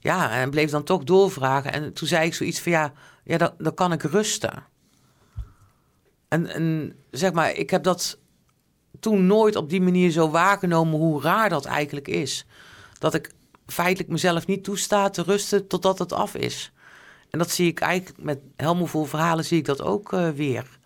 [0.01, 1.72] ja, en bleef dan toch doorvragen.
[1.72, 2.93] En toen zei ik zoiets van, ja,
[3.24, 4.74] ja dan, dan kan ik rusten.
[6.44, 8.18] En, zeg maar, ik heb dat
[9.00, 12.46] toen nooit op die manier zo waargenomen hoe raar dat eigenlijk is.
[12.98, 13.30] Dat ik
[13.66, 16.72] feitelijk mezelf niet toesta te rusten totdat het af is.
[17.30, 20.78] En dat zie ik eigenlijk met helemaal verhalen zie ik dat ook eh, weer.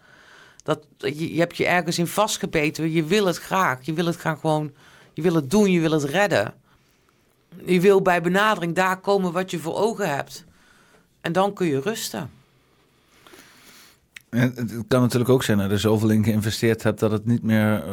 [0.63, 3.79] Dat, je, je hebt je ergens in vastgebeten, je wil het graag.
[3.83, 4.73] Je wil het gaan gewoon,
[5.13, 6.55] je wil het doen, je wil het redden.
[7.65, 10.45] Je wil bij benadering daar komen wat je voor ogen hebt.
[11.21, 12.31] En dan kun je rusten.
[14.31, 17.85] Het kan natuurlijk ook zijn dat je zoveel in geïnvesteerd hebt dat het niet meer,
[17.85, 17.93] eh,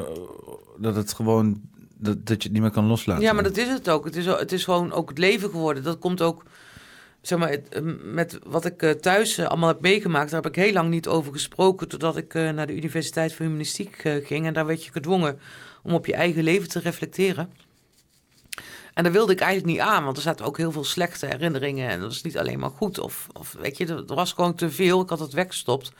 [0.78, 1.62] dat het gewoon,
[1.98, 3.24] dat, dat je het niet meer kan loslaten.
[3.24, 4.06] Ja, maar dat is het ook.
[4.06, 5.84] Het is, het is gewoon ook het leven geworden.
[5.84, 6.44] Dat komt ook,
[7.22, 10.32] zeg maar, eh, met wat ik eh, thuis allemaal heb meegemaakt.
[10.32, 11.88] Daar heb ik heel lang niet over gesproken.
[11.88, 14.46] Totdat ik naar de Universiteit voor Humanistiek ging.
[14.46, 15.40] En daar werd je gedwongen
[15.84, 17.50] om op je eigen leven te reflecteren.
[18.94, 21.90] En daar wilde ik eigenlijk niet aan, want er zaten ook heel veel slechte herinneringen.
[21.90, 23.00] En dat is niet alleen maar goed.
[23.00, 25.02] Of, of weet je, er was gewoon te veel.
[25.02, 25.92] Ik had het weggestopt.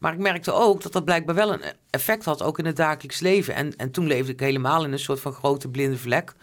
[0.00, 3.20] Maar ik merkte ook dat dat blijkbaar wel een effect had, ook in het dagelijks
[3.20, 3.54] leven.
[3.54, 6.34] En, en toen leefde ik helemaal in een soort van grote blinde vlek.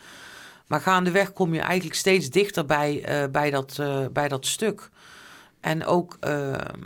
[0.67, 4.89] Maar gaandeweg kom je eigenlijk steeds dichter bij, eh, bij, dat, eh, bij dat stuk.
[5.59, 6.81] En ook, ehm,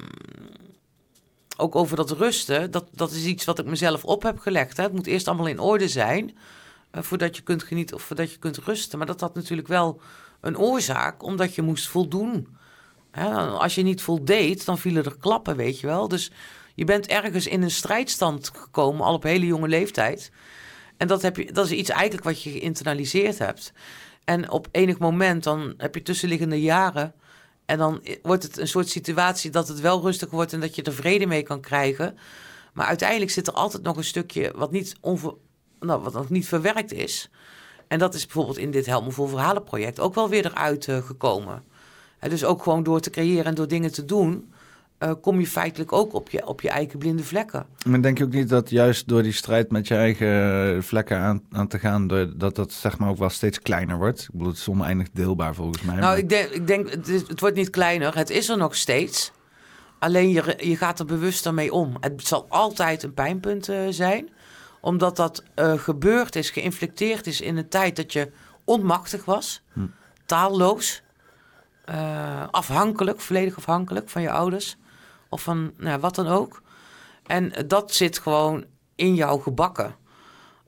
[1.57, 4.77] ook over dat rusten, dat, dat is iets wat ik mezelf op heb gelegd.
[4.77, 4.83] Hè.
[4.83, 6.37] Het moet eerst allemaal in orde zijn,
[6.91, 8.97] eh, voordat je kunt genieten of voordat je kunt rusten.
[8.97, 10.01] Maar dat had natuurlijk wel
[10.41, 12.47] een oorzaak, omdat je moest voldoen.
[13.11, 16.07] Hè, als je niet voldeed, dan vielen er klappen, weet je wel.
[16.07, 16.31] Dus
[16.75, 20.31] Je bent ergens in een strijdstand gekomen, al op hele jonge leeftijd.
[20.97, 23.73] En dat, heb je, dat is iets eigenlijk wat je geïnternaliseerd hebt.
[24.23, 27.13] En op enig moment dan heb je tussenliggende jaren.
[27.65, 30.83] En dan wordt het een soort situatie dat het wel rustig wordt en dat je
[30.83, 32.17] er vrede mee kan krijgen.
[32.73, 35.33] Maar uiteindelijk zit er altijd nog een stukje wat niet, onver,
[35.79, 37.29] nou, wat nog niet verwerkt is.
[37.87, 40.87] En dat is bijvoorbeeld in dit Help Me Vol Verhalen project ook wel weer eruit
[40.87, 41.63] eh, gekomen.
[42.17, 44.50] Hè, dus ook gewoon door te creëren en door dingen te doen,
[45.01, 47.65] eh, kom je feitelijk ook op je, op je eigen blinde vlekken.
[47.85, 51.41] Maar denk je ook niet dat juist door die strijd met je eigen vlekken aan,
[51.51, 54.21] aan te gaan, door- dat dat zeg maar ook wel steeds kleiner wordt?
[54.21, 55.95] Ik bedoel, het is oneindig deelbaar volgens mij.
[55.95, 58.15] Nou, maar- ik denk, ik denk het, is- het wordt niet kleiner.
[58.15, 59.31] Het is er nog steeds.
[59.99, 61.93] Alleen je, je gaat er bewuster mee om.
[61.99, 64.29] Het zal altijd een pijnpunt eh, zijn.
[64.81, 68.31] Omdat dat eh, gebeurd is, geïnflicteerd is in een tijd dat je
[68.63, 69.61] onmachtig was.
[70.25, 71.01] Taalloos.
[71.85, 74.77] eh, afhankelijk, volledig afhankelijk van je ouders.
[75.31, 76.61] Of van nou, wat dan ook.
[77.25, 79.95] En dat zit gewoon in jou gebakken.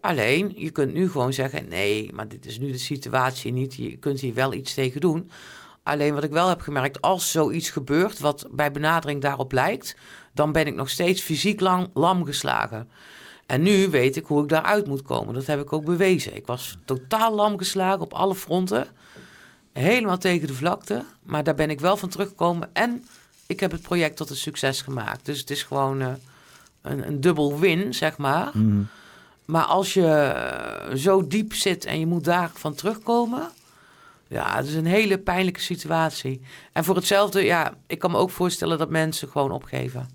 [0.01, 3.75] Alleen, je kunt nu gewoon zeggen: nee, maar dit is nu de situatie niet.
[3.75, 5.29] Je kunt hier wel iets tegen doen.
[5.83, 9.95] Alleen wat ik wel heb gemerkt, als zoiets gebeurt wat bij benadering daarop lijkt,
[10.33, 12.89] dan ben ik nog steeds fysiek lang lam geslagen.
[13.45, 15.33] En nu weet ik hoe ik daaruit moet komen.
[15.33, 16.35] Dat heb ik ook bewezen.
[16.35, 18.87] Ik was totaal lam geslagen op alle fronten.
[19.73, 21.05] Helemaal tegen de vlakte.
[21.23, 22.69] Maar daar ben ik wel van teruggekomen.
[22.73, 23.05] En
[23.53, 25.25] ik heb het project tot een succes gemaakt.
[25.25, 26.13] Dus het is gewoon eh,
[26.81, 28.49] een, een dubbel win, zeg maar.
[28.53, 28.81] Mhm.
[29.45, 33.49] Maar als je eh, zo diep zit en je moet daarvan terugkomen.
[34.27, 36.41] Ja, het is een hele pijnlijke situatie.
[36.71, 40.09] En voor hetzelfde, ja, ik kan me ook voorstellen dat mensen gewoon opgeven.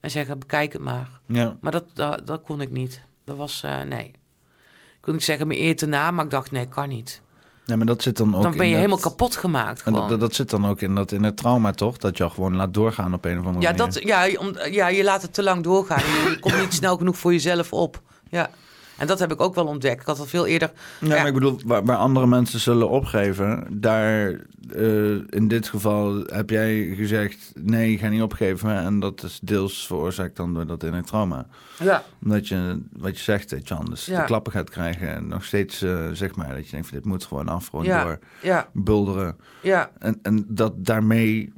[0.00, 1.08] En zeggen, bekijk het maar.
[1.26, 1.56] ja.
[1.60, 3.00] Maar dat, dat, dat kon ik niet.
[3.24, 4.06] Dat was, eh, nee.
[4.06, 7.20] Ik kon niet zeggen, mijn eer te na, maar ik dacht, nee, kan niet.
[7.66, 10.00] Ja, maar dat zit dan ook Dan ben je dat- helemaal kapot gemaakt En gewoon.
[10.00, 11.96] dat, dat, dat zit dan ook in, dat, in het trauma, toch?
[11.98, 13.92] Dat je al gewoon laat doorgaan op een of andere ja, manier.
[13.94, 15.98] dat, ja, je- om, ja, je laat het te lang doorgaan.
[15.98, 18.00] Je, je komt niet snel genoeg voor jezelf op.
[18.30, 18.50] Ja.
[18.96, 20.00] En dat heb ik ook wel ontdekt.
[20.00, 20.72] Ik had al veel eerder...
[21.00, 21.16] Ja, Ja.
[21.16, 24.40] maar ik bedoel, waar, waar andere mensen zullen opgeven, daar
[24.74, 28.70] eh, in dit geval heb jij gezegd, nee, ik ga niet opgeven.
[28.76, 31.46] En dat is deels veroorzaakt dan door dat innerlijk trauma.
[31.78, 32.02] Ja.
[32.22, 34.20] Omdat je, wat je zegt, weet je, anders Ja.
[34.20, 35.08] de klappen gaat krijgen.
[35.14, 37.84] En nog steeds, eh, zeg maar, dat je denkt, van, dit moet gewoon af, gewoon
[37.84, 38.02] Ja.
[38.04, 39.36] door Ja, bulderen.
[39.62, 41.52] ja, En, en dat daarmee,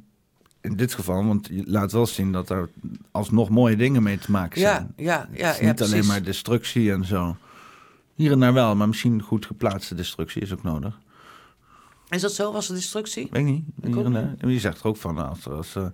[0.69, 2.69] in dit geval, want je laat wel zien dat er
[3.11, 4.93] alsnog mooie dingen mee te maken zijn.
[4.95, 6.07] ja, ja, ja, Het is ja, niet alleen precies.
[6.07, 7.35] maar destructie en zo.
[8.15, 10.99] Hier en daar wel, maar misschien goed geplaatste destructie is ook nodig.
[12.09, 12.51] Is dat zo?
[12.51, 13.27] Was er destructie?
[13.31, 13.63] Weet ik niet.
[13.81, 14.49] Ik Hier en daar.
[14.49, 15.87] Je zegt er ook van, als, als, eh,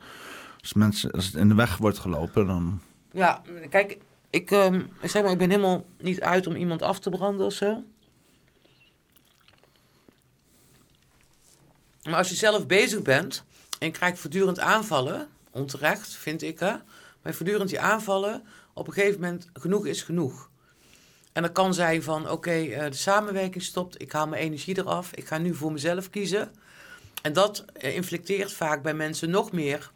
[0.62, 2.82] als, mensen, als het in de weg wordt gelopen, dan...
[3.12, 3.98] Ja, kijk,
[4.30, 7.46] ik, ehm, ik zeg maar, ik ben helemaal niet uit om iemand af te branden
[7.46, 7.84] of zo.
[12.04, 13.44] Maar als je zelf bezig bent
[13.80, 16.76] en je krijgt voortdurend aanvallen, onterecht vind ik hè,
[17.22, 18.44] maar voortdurend die aanvallen,
[18.74, 20.50] op een gegeven moment genoeg is genoeg.
[21.34, 25.12] En dat kan zijn van, oké, eh, de samenwerking stopt, ik haal mijn energie eraf,
[25.12, 26.52] ik ga nu voor mezelf kiezen.
[27.22, 29.92] En dat eh, inflicteert vaak bij mensen nog meer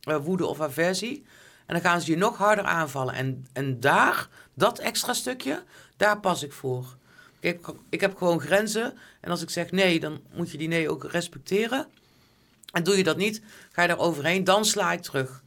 [0.00, 1.24] eh, woede of aversie.
[1.66, 3.14] En dan gaan ze je nog harder aanvallen.
[3.14, 5.62] En, en daar, dat extra stukje,
[5.96, 6.96] daar pas ik voor.
[7.40, 8.94] Ik, ik heb gewoon grenzen.
[9.20, 11.86] En als ik zeg nee, dan moet je die nee ook respecteren.
[12.74, 13.42] En doe je dat niet,
[13.72, 15.42] ga je daar overheen, dan sla ik terug.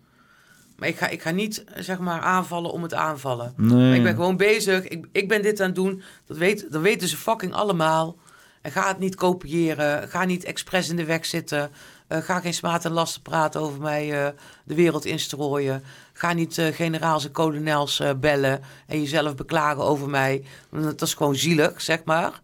[0.78, 3.54] Maar ik ga, ik ga niet, zeg maar, aanvallen om het aanvallen.
[3.56, 3.95] Nee.
[3.98, 4.88] Ik ben gewoon bezig.
[4.88, 6.02] Ik, ik ben dit aan het doen.
[6.26, 8.18] Dat, weet, dat weten ze fucking allemaal.
[8.62, 10.10] En ga het niet kopiëren.
[10.10, 11.72] Ga niet expres in de weg zitten.
[12.08, 14.32] Eh, ga geen smaad en lasten praten over mij eh,
[14.64, 15.84] de wereld instrooien.
[16.14, 20.44] Ga niet eh, generaals en kolonels bellen en jezelf beklagen over mij.
[20.70, 22.41] Want Dat is gewoon zielig, zeg maar.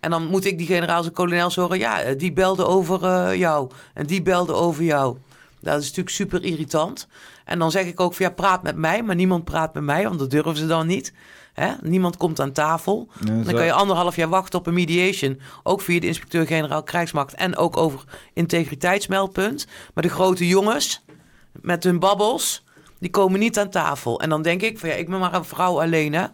[0.00, 1.78] En dan moet ik die generaals en kolonels horen.
[1.78, 3.70] Ja, eh, die belde over eh, jou.
[3.94, 5.16] En die belde over jou.
[5.60, 7.08] Dat is natuurlijk super irritant.
[7.44, 9.02] En dan zeg ik ook van ja, praat met mij.
[9.02, 11.12] Maar niemand praat met mij, want dat durven ze dan niet.
[11.52, 11.72] Hè?
[11.82, 13.08] Niemand komt aan tafel.
[13.24, 15.40] Ja, Dan kan je anderhalf jaar wachten op een mediation.
[15.62, 17.34] Ook via de inspecteur-generaal Krijgsmacht.
[17.34, 19.66] En ook over integriteitsmeldpunt.
[19.94, 21.04] Maar de grote jongens
[21.52, 22.64] met hun babbels,
[22.98, 24.20] die komen niet aan tafel.
[24.20, 26.26] En dan denk ik van ja, ik ben maar een vrouw alleen hè.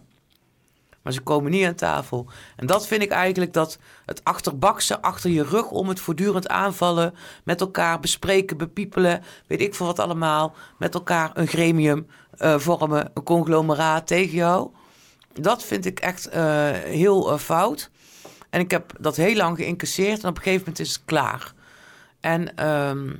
[1.04, 2.26] Maar ze komen niet aan tafel.
[2.56, 7.14] En dat vind ik eigenlijk dat het achterbaksen achter je rug om het voortdurend aanvallen,
[7.44, 12.06] met elkaar bespreken, bepiepelen, weet ik veel wat allemaal, met elkaar een gremium
[12.38, 14.70] eh, vormen, een conglomeraat tegen jou.
[15.32, 17.90] Dat vind ik echt eh, heel eh, fout.
[18.50, 21.52] En ik heb dat heel lang geïncasseerd en op een gegeven moment is het klaar.
[22.20, 23.10] En ehm,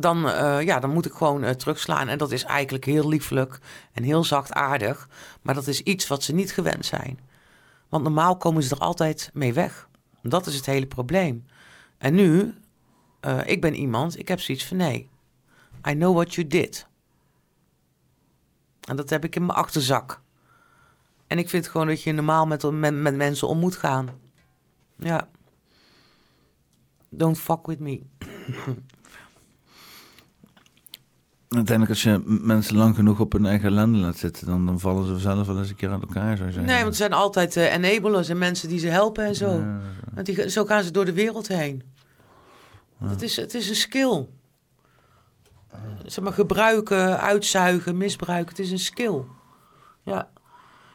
[0.00, 2.08] dan, eh, ja, dan moet ik gewoon eh, terugslaan.
[2.08, 3.58] En dat is eigenlijk heel liefelijk
[3.92, 5.08] en heel zachtaardig.
[5.42, 7.18] Maar dat is iets wat ze niet gewend zijn.
[7.88, 9.88] Want normaal komen ze er altijd mee weg.
[10.22, 11.46] Dat is het hele probleem.
[11.98, 12.54] En nu,
[13.20, 15.10] eh, ik ben iemand, ik heb zoiets van nee.
[15.88, 16.86] I know what you did.
[18.80, 20.20] En dat heb ik in mijn achterzak.
[21.26, 24.08] En ik vind gewoon dat je normaal met, met, met mensen om moet gaan.
[24.96, 25.28] Ja.
[27.08, 28.02] Don't fuck with me.
[31.48, 35.06] Uiteindelijk, als je mensen lang genoeg op hun eigen ellende laat zitten, dan, dan vallen
[35.06, 36.72] ze zelf wel eens een keer aan elkaar, zou zeggen.
[36.72, 39.50] Nee, want er zijn altijd eh, enablers en mensen die ze helpen en zo.
[39.50, 39.80] Ja,
[40.14, 41.82] Want die, zo gaan ze door de wereld heen.
[43.04, 44.26] Het, is, het is een skill.
[46.04, 48.48] Zeg maar, gebruiken, uitzuigen, misbruiken.
[48.48, 49.22] Het is een skill.
[50.02, 50.30] Ja.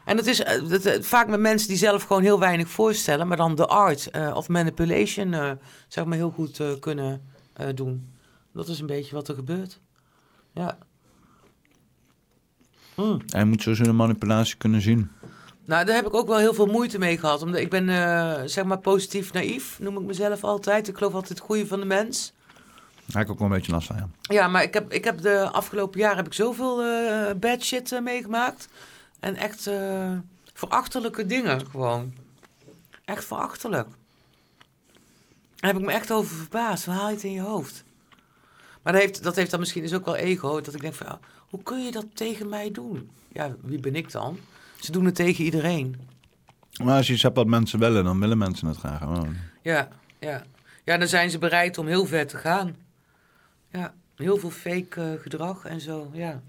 [0.04, 3.36] En het is eh, dat, vaak met mensen die zelf gewoon heel weinig voorstellen, maar
[3.36, 5.58] dan de art eh, of manipulation
[5.88, 7.22] zeg maar heel goed kunnen
[7.74, 8.12] doen.
[8.52, 9.80] Dat is een beetje wat er gebeurt.
[10.54, 10.78] Ja.
[12.94, 13.20] Hmm.
[13.26, 15.10] Hij moet sowieso de manipulatie kunnen zien.
[15.64, 17.42] Nou, daar heb ik ook wel heel veel moeite mee gehad.
[17.42, 20.88] Omdat ik ben, eh, zeg maar, positief naïef, noem ik mezelf altijd.
[20.88, 22.32] Ik geloof altijd het goede van de mens.
[23.06, 24.08] Daar heb ik ook wel een beetje last van, ja.
[24.20, 27.92] Ja, maar ik heb, ik heb de afgelopen jaren heb ik zoveel eh, bad shit
[27.92, 28.68] eh, meegemaakt.
[29.20, 29.70] En echt
[30.52, 32.12] verachtelijke dingen gewoon.
[33.04, 33.88] Echt verachtelijk.
[35.56, 36.84] Daar heb ik me echt over verbaasd.
[36.84, 37.84] Waar haal je het in je hoofd?
[38.84, 40.60] Maar dat heeft, dat heeft dan misschien dus ook wel ego.
[40.60, 43.10] Dat ik denk van, hoe kun je dat tegen mij doen?
[43.32, 44.38] Ja, wie ben ik dan?
[44.80, 45.96] Ze doen het tegen iedereen.
[46.82, 49.02] Maar als je iets hebt wat mensen willen, dan willen mensen het graag.
[49.02, 49.22] Oh.
[49.62, 49.88] Ja,
[50.18, 50.42] ja.
[50.84, 52.76] Ja, dan zijn ze bereid om heel ver te gaan.
[53.70, 56.40] Ja, heel veel fake eh, gedrag en zo, ja.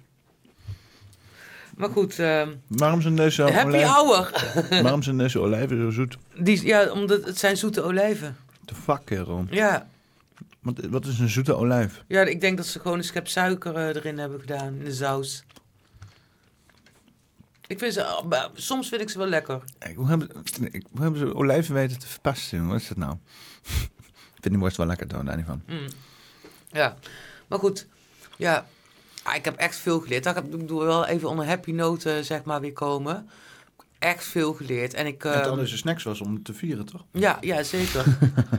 [1.75, 4.31] Maar goed, ehm, Waarom zijn deze happy olijven, hour.
[4.83, 6.17] waarom zijn deze olijven zo zoet?
[6.37, 8.37] Die, ja, omdat het zijn zoete olijven.
[8.65, 9.45] De fuck, kerel.
[9.49, 9.87] Ja.
[10.65, 12.03] Wat, wat is een zoete olijf?
[12.07, 14.93] ja, ik denk dat ze gewoon een schep suiker eh, erin hebben gedaan, in de
[14.93, 15.43] saus.
[17.67, 19.61] Ik vind ze, eh, maar soms vind ik ze wel lekker.
[19.77, 20.29] Kijk, hoe, hebben,
[20.71, 22.07] ik- hoe hebben ze olijven weten te
[22.57, 22.71] jongen?
[22.71, 23.11] Wat is dat nou?
[24.35, 25.61] ik vind die worst wel lekker, daar niet van.
[25.67, 25.87] Mm.
[26.71, 26.97] Ja,
[27.47, 27.87] maar goed,
[28.37, 28.65] ja,
[29.23, 30.25] ah, ik heb echt veel geleerd.
[30.25, 33.29] Ik, doe wel even onder happy noten, zeg maar, weer komen.
[33.99, 34.93] Echt veel geleerd.
[34.93, 35.23] En ik...
[35.23, 37.05] het ehm, al deze snacks was om te vieren, toch?
[37.11, 38.17] Ja, ja, zeker.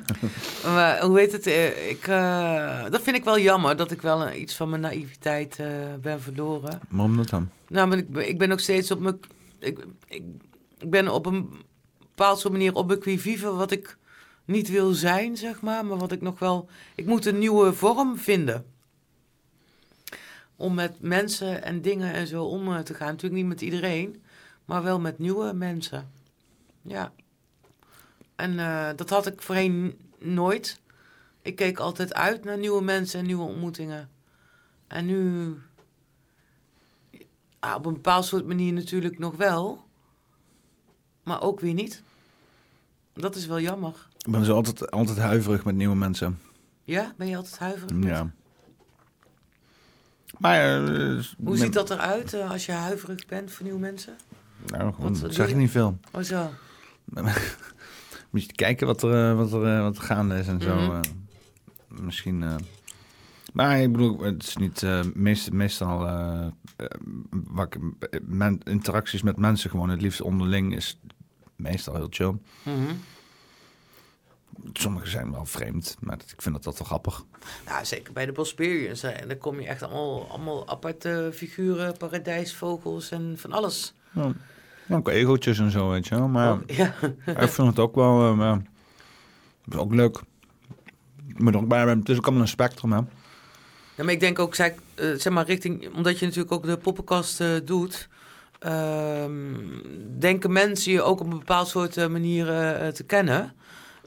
[0.75, 1.47] maar hoe heet het?
[1.47, 5.59] eh, Ik, eh, dat vind ik wel jammer, dat ik wel iets van mijn naïviteit
[5.59, 5.69] eh,
[6.01, 6.81] ben verloren.
[6.89, 7.51] Waarom dat dan?
[7.69, 9.21] Nou, maar ik, ben- ik ben nog steeds op mijn...
[9.59, 10.23] Ik, ik,
[10.79, 11.51] ik ben op een
[11.99, 13.97] bepaalde soort manier op mijn vive wat ik
[14.45, 15.87] niet wil zijn, zeg maar.
[15.87, 16.69] Maar wat ik nog wel...
[16.95, 18.65] Ik moet een nieuwe vorm vinden.
[20.57, 23.07] Om met mensen en dingen en zo om te gaan.
[23.09, 24.23] Natuurlijk niet met iedereen,
[24.67, 26.11] maar wel met nieuwe mensen.
[26.83, 27.13] Ja.
[28.37, 30.81] En eh, dat had ik voorheen nooit.
[31.43, 34.09] Ik keek altijd uit naar nieuwe mensen en nieuwe ontmoetingen.
[34.87, 35.49] En nu
[37.75, 39.85] op een bepaald soort manier natuurlijk nog wel.
[41.23, 42.03] Maar ook weer niet.
[43.13, 44.09] Dat is wel jammer.
[44.19, 46.41] Ik ben zo altijd, altijd huiverig met nieuwe mensen.
[46.85, 48.05] Ja, ben je altijd huiverig?
[48.05, 48.31] Ja.
[50.39, 50.85] Maar...
[50.95, 54.17] eh, Hoe ziet dat eruit eh, als je huiverig bent voor nieuwe mensen?
[54.67, 55.99] Nou, gewoon, dat zeg ik niet veel.
[56.13, 56.51] Oh zo.
[58.31, 60.75] Moet je kijken wat er, eh, wat er, eh, wat er gaande is en zo.
[60.75, 60.91] Mhm.
[60.91, 61.01] eh.
[61.89, 62.45] misschien...
[63.53, 64.83] Maar ik bedoel, het is niet...
[65.15, 65.99] meest, meestal...
[67.31, 67.77] wat
[68.23, 70.99] men- interacties met mensen gewoon het liefst onderling is
[71.57, 72.35] meestal heel chill.
[72.63, 72.95] Mhm.
[74.73, 77.25] Sommige zijn wel vreemd, maar ik vind dat dat wel grappig.
[77.67, 79.03] Nou, zeker bij de Bosperians.
[79.03, 83.95] En dan kom je echt allemaal, allemaal aparte figuren, paradijsvogels en van alles.
[84.13, 84.33] Ja,
[84.91, 86.29] ook egootjes en zo, weet je wel.
[86.29, 86.95] Maar Ook- ja.
[87.27, 88.39] ik vind het ook wel...
[88.39, 88.61] het
[89.69, 90.21] is ook leuk.
[91.47, 91.87] Er ook bij.
[91.89, 93.01] Het is ook allemaal een spectrum, hè.
[93.97, 96.77] Ja, maar ik denk ook, zeg, eh, zeg maar, richting, omdat je natuurlijk ook de
[96.77, 98.09] poppenkast eh, doet,
[98.59, 99.33] ehm,
[100.19, 103.53] denken mensen je ook op een bepaald soort eh, manier eh, te kennen.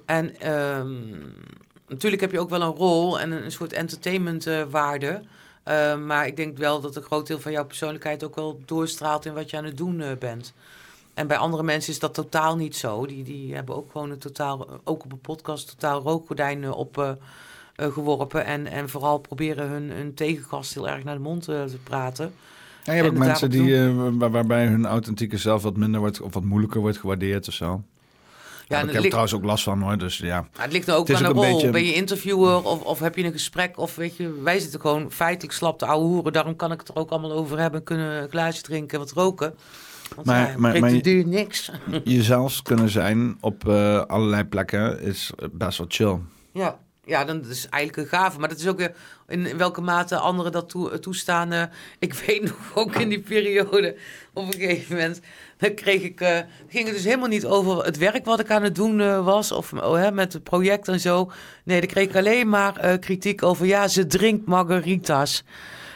[0.06, 0.94] En ehm,
[1.88, 5.22] natuurlijk heb je ook wel een rol en een, een soort entertainmentwaarde.
[5.64, 9.26] Eh, maar ik denk wel dat een groot deel van jouw persoonlijkheid ook wel doorstraalt
[9.26, 10.54] in wat je aan het doen eh, bent.
[11.14, 13.06] En bij andere mensen is dat totaal niet zo.
[13.06, 16.98] Die, die hebben ook gewoon een totaal, ook op een podcast, totaal rookgordijn eh, op
[16.98, 17.12] eh,
[17.76, 18.46] eh, geworpen.
[18.46, 22.34] En, en vooral proberen hun, hun tegengast heel erg naar de mond te praten.
[22.84, 23.90] Ja, je hebt En ook mensen die,
[24.20, 27.82] waar- waarbij hun authentieke zelf wat minder wordt of wat moeilijker wordt gewaardeerd of zo.
[28.70, 30.42] Ja, ik heb ligt- trouwens ook last van hoor, dus ja.
[30.56, 31.42] Maar het ligt er ook Het aan een rol.
[31.42, 33.78] beetje- Ben je interviewer of, of heb je een gesprek?
[33.78, 36.34] Of weet je, wij zitten gewoon feitelijk slap te ouwe hoeren.
[36.34, 37.84] Daarom kan ik het er ook allemaal over hebben.
[37.84, 39.56] Kunnen een glaasje drinken, wat roken.
[40.16, 41.72] Want Maar- maar- maar de je- duur niks.
[42.04, 46.18] Jezelf kunnen zijn op eh, allerlei plekken is best wel chill.
[46.54, 48.40] Ja, ja, dan is eigenlijk een gave.
[48.40, 48.92] Maar dat is ook weer
[49.28, 51.52] in, in welke mate anderen dat toe, toestaan.
[51.52, 51.64] eh.
[52.00, 53.96] ik weet nog ook in die periode,
[54.34, 55.22] op een gegeven moment,
[55.62, 58.64] dan kreeg ik, eh, ging het dus helemaal niet over het werk wat ik aan
[58.64, 61.32] het doen eh, was, of oh, met het project en zo.
[61.64, 65.44] Nee, dan kreeg ik alleen maar eh, kritiek over, ja, ze drinkt margaritas.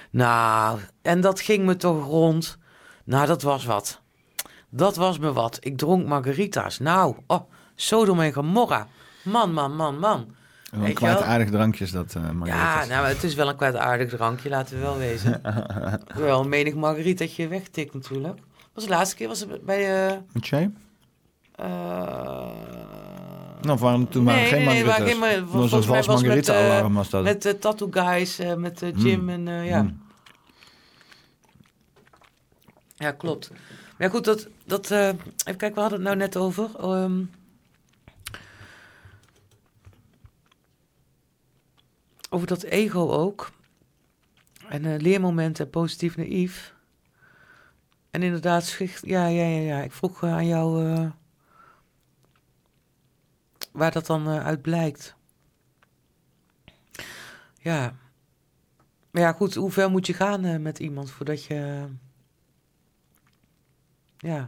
[0.10, 2.58] Nou, en dat ging me toch rond.
[3.04, 4.02] Nou, dat was wat.
[4.70, 5.58] Dat was me wat.
[5.60, 6.80] Ik dronk margarita's.
[6.80, 8.88] Nou, oh, Sodom en Gomorra.
[9.24, 10.36] Man, man, man, man.
[10.72, 14.10] Een Weet je kwaadaardig drankje is dat, eh Ja, nou, het is wel een kwaadaardig
[14.10, 15.42] drankje, laten we wel wezen.
[16.16, 18.40] wel een menig margaritaatje wegtikt natuurlijk.
[18.74, 20.08] Was de laatste keer was het bij...
[20.12, 20.72] eh Met jij?
[21.56, 21.66] eh,
[23.62, 25.20] Nou, waren, toen er geen nee, nee, margaritas.
[25.20, 27.24] Dat was volgens mij was met, margarita-alarm was dat.
[27.24, 29.30] Met de Tattoo Guys, eh, met eh, Jim Mm.
[29.30, 29.82] en eh, ja.
[29.82, 30.02] Mm.
[32.96, 33.50] Ja, klopt.
[33.50, 33.60] Maar
[33.98, 36.70] ja, goed, dat, dat eh, even kijken, we hadden het nou net over.
[36.80, 37.22] Ehm,
[42.30, 43.52] over dat ego ook.
[44.70, 46.74] En eh, leermomenten, positief naïef.
[48.14, 49.82] En inderdaad, schicht, ja, ja, ja, ja.
[49.82, 51.10] Ik vroeg eh, aan jou eh,
[53.72, 55.16] waar dat dan eh, uit blijkt.
[57.58, 57.96] Ja.
[59.12, 61.88] Maar ja, goed, hoe ver moet je gaan met iemand voordat je...
[64.18, 64.48] ja.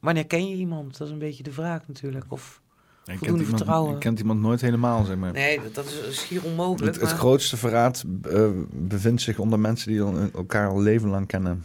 [0.00, 0.98] Wanneer ken je iemand?
[0.98, 2.24] Dat is een beetje de vraag natuurlijk.
[2.28, 2.62] Of...
[3.04, 3.92] Je kent iemand, vertrouwen.
[3.92, 5.32] je kent iemand nooit helemaal, zeg maar.
[5.32, 7.00] Nee, dat, dat is schier onmogelijk.
[7.00, 8.04] Het, grootste verraad
[8.70, 11.64] bevindt zich onder mensen die elkaar al leven lang kennen.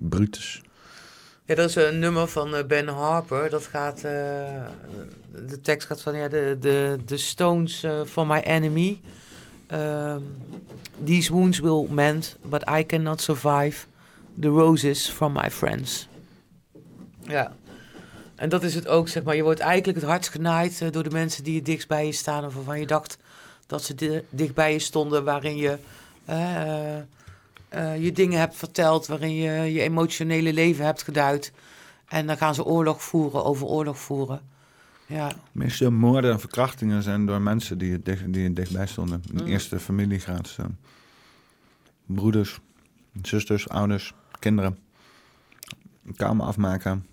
[0.00, 0.62] Brutus.
[1.44, 3.50] Ja, dat is een nummer van eh, Ben Harper.
[3.50, 4.02] Dat gaat, eh,
[5.46, 9.00] de tekst gaat van, ja, de, de, de stones for my enemy.
[9.72, 10.24] Um,
[11.04, 13.86] These wounds will mend, but I cannot survive.
[14.40, 16.08] The roses from my friends.
[17.20, 17.56] Ja.
[18.34, 19.36] En dat is het ook, zeg maar.
[19.36, 22.44] Je wordt eigenlijk het hardst genaaid door de mensen die het dichtst bij je staan.
[22.44, 23.18] Of waarvan je dacht
[23.66, 25.24] dat ze di- dicht bij je stonden.
[25.24, 25.76] Waarin je
[27.70, 29.06] eh, je dingen hebt verteld.
[29.06, 31.52] Waarin je je emotionele leven hebt geduid.
[32.08, 34.40] En dan gaan ze oorlog voeren over oorlog voeren.
[35.06, 39.22] Ja, De meeste moorden en verkrachtingen zijn door mensen die er dicht, die dichtbij stonden.
[39.32, 39.46] In Mm.
[39.46, 40.56] eerste familiegraad.
[40.58, 40.64] eh,
[42.06, 42.58] broeders,
[43.22, 44.78] zusters, ouders, kinderen.
[46.16, 47.06] Kamer afmaken.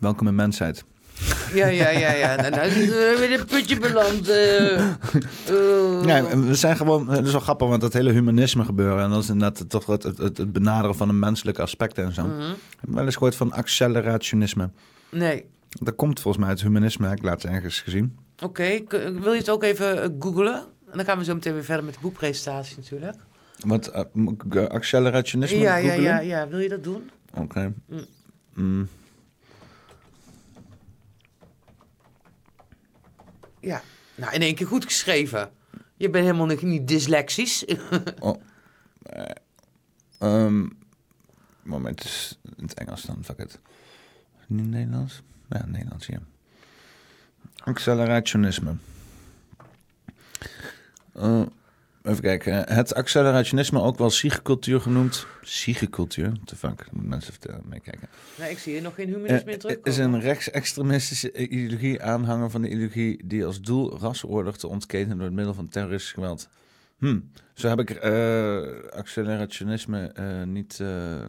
[0.00, 0.84] Welkom in mensheid.
[1.54, 2.12] Ja, ja, ja.
[2.12, 2.36] ja.
[2.36, 4.28] Nou, nou is het eh, weer een putje beland.
[4.28, 4.86] eh.
[5.50, 6.04] Oh.
[6.04, 9.04] Ja, en we zijn gewoon, het is wel grappig, want dat hele humanisme gebeuren.
[9.04, 12.12] En dat is inderdaad toch het, het, het, het benaderen van een menselijke aspect en
[12.12, 12.24] zo.
[12.24, 14.70] Ik heb wel eens gehoord van accelerationisme.
[15.10, 15.44] Nee.
[15.68, 18.16] Dat komt volgens mij uit humanisme, heb ik laatst ergens gezien.
[18.42, 20.54] Oké, k- wil je het ook even eh, googlen?
[20.90, 23.16] En dan gaan we zo meteen weer verder met de boekpresentatie natuurlijk.
[23.66, 26.48] Uh, ik, eh, accelerationisme Ja, ja, ja, ja.
[26.48, 27.10] Wil je dat doen?
[27.34, 27.72] Oké.
[27.88, 28.04] Mm.
[28.54, 28.88] Mm.
[33.66, 33.82] Ja.
[34.14, 35.50] Nou, in één keer goed geschreven.
[35.96, 37.64] Je bent helemaal niet, niet dyslexisch.
[40.18, 40.66] Ehm,
[41.62, 43.58] moment, is in het Engels dan, fuck it.
[44.46, 45.22] Niet Nederlands?
[45.48, 46.18] Ja, Nederlands, ja.
[47.56, 48.74] Accelerationisme.
[51.12, 51.42] Eh,
[52.06, 52.72] even kijken.
[52.74, 55.26] Het accelerationisme, ook wel siegecultuur genoemd.
[55.42, 56.32] Siegecultuur?
[56.44, 58.08] Te fuck, mensen vertellen, meekijken.
[58.38, 59.76] nee, ik zie hier nog geen humanisme in Eh, terug.
[59.82, 65.26] is een rechtsextremistische ideologie aanhanger van de ideologie die als doel rasseoorlog te ontketenen door
[65.26, 66.48] het middel van terroristisch geweld.
[66.98, 67.18] Hm,
[67.54, 70.80] zo heb ik eh, accelerationisme eh, niet.
[70.80, 71.26] eh, eh,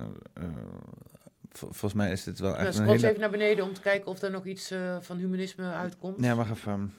[1.51, 3.07] vol- volgens mij is dit wel Ja, een scroll eens hele.
[3.07, 6.23] even naar beneden om te kijken of er nog iets eh, van humanisme uitkomt.
[6.25, 6.93] Ja, wacht even.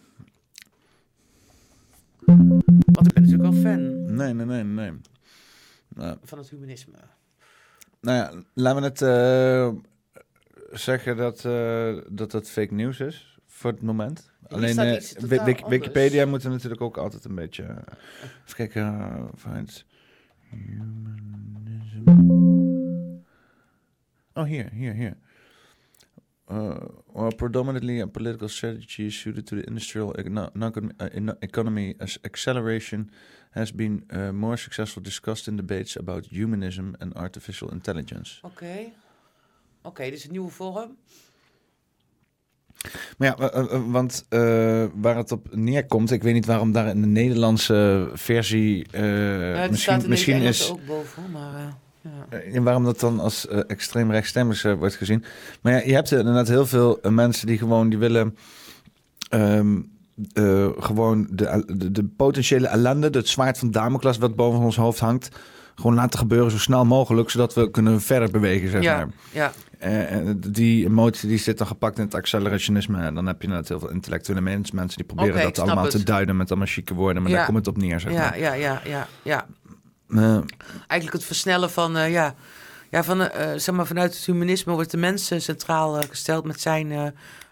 [2.37, 4.93] Want ik ben natuurlijk wel fan Nee, nee, nee, nee.
[5.89, 6.97] Nou, van het humanisme.
[8.01, 9.73] nou ja, laten we het eh,
[10.79, 14.31] zeggen dat, eh, dat dat fake nieuws is voor het moment.
[14.49, 15.01] Alleen eh,
[15.45, 15.67] Wik-.
[15.69, 17.63] Wikipedia moet er natuurlijk ook altijd een beetje.
[17.63, 17.77] eh,
[18.47, 19.31] even kijken.
[19.37, 19.85] find
[20.51, 22.11] humanism.
[24.35, 25.17] Oh, hier, hier, hier.
[26.51, 26.75] Uh,
[27.15, 30.51] well, predominantly a political strategy suited to the industrial econo-
[31.01, 33.11] uh, economy as acceleration
[33.51, 38.39] has been uh, more successful discussed in debates about humanism and artificial intelligence.
[38.43, 38.93] Oké.
[39.83, 40.97] Oké, dit is een nieuwe vorm.
[43.19, 46.73] Maar ja, wa- wa- wa- want eh, waar het op neerkomt, ik weet niet waarom
[46.73, 50.71] daar in de Nederlandse versie eh, Ja, het staat misschien, in misschien is.
[50.71, 51.73] ook boven, maar eh,
[52.31, 52.37] ja.
[52.39, 55.25] eh, en waarom dat dan als eh, extreem rechtstemmig eh, wordt gezien.
[55.61, 58.37] Maar ja, je hebt inderdaad heel veel mensen die gewoon die willen
[59.29, 59.81] ehm,
[60.33, 64.99] eh, gewoon de, de, de potentiële ellende, het zwaard van Damocles wat boven ons hoofd
[64.99, 65.29] hangt,
[65.75, 69.09] gewoon laten gebeuren zo snel mogelijk, zodat we kunnen verder bewegen, zeg ja, maar.
[69.33, 73.03] ja, en die emotie die zit dan gepakt in het accelerationisme.
[73.03, 75.93] En dan heb je inderdaad heel veel intellectuele mensen, mensen die proberen dat allemaal het.
[75.93, 77.23] te duiden met allemaal chique woorden.
[77.23, 77.37] Maar Ja.
[77.37, 78.39] daar komt het op neer, zeg ja, maar.
[78.39, 79.47] ja, ja, ja, ja.
[80.09, 80.39] Eh,
[80.87, 82.35] Eigenlijk het versnellen van, eh, ja,
[82.91, 86.45] ja van eh, zeg maar, vanuit het humanisme wordt de mens eh, centraal eh, gesteld
[86.45, 87.07] met zijn eh,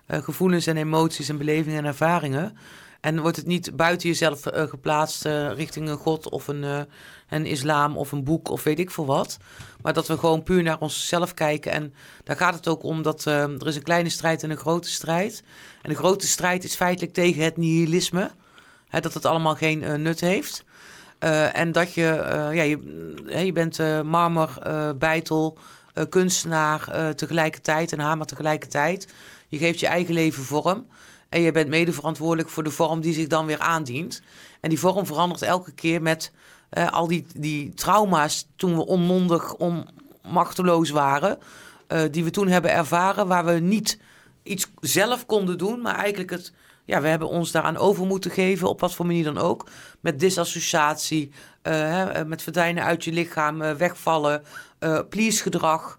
[0.06, 2.56] eh, gevoelens en emoties en belevingen en ervaringen.
[3.00, 6.80] En wordt het niet buiten jezelf eh, geplaatst eh, richting een god of een, eh,
[7.28, 9.38] een islam of een boek of weet ik veel wat.
[9.82, 11.72] Maar dat we gewoon puur naar onszelf kijken.
[11.72, 11.94] En
[12.24, 14.90] daar gaat het ook om dat eh, er is een kleine strijd en een grote
[14.90, 15.42] strijd.
[15.82, 18.30] En de grote strijd is feitelijk tegen het nihilisme.
[18.88, 20.64] Hè, dat het allemaal geen eh, nut heeft.
[21.18, 22.78] Eh, en dat je, eh, ja, je,
[23.26, 24.58] hè, je bent eh, marmer,
[24.98, 25.58] bijtel,
[26.08, 29.08] kunstenaar tegelijkertijd en hamer tegelijkertijd.
[29.48, 30.86] Je geeft je eigen leven vorm.
[31.28, 34.22] En je bent mede verantwoordelijk voor de vorm die zich dan weer aandient.
[34.60, 36.32] En die vorm verandert elke keer met
[36.90, 41.38] al die, die trauma's toen we onmondig, onmachteloos waren.
[42.10, 43.98] die we toen hebben ervaren, waar we niet
[44.42, 46.52] iets zelf konden doen, maar eigenlijk het.
[46.84, 49.66] Ja, we hebben ons daaraan over moeten geven, op wat voor manier dan ook.
[50.06, 51.30] Met disassociatie,
[51.62, 54.42] eh, hè, eh, met verdwijnen uit je lichaam, eh, wegvallen,
[55.08, 55.98] please gedrag.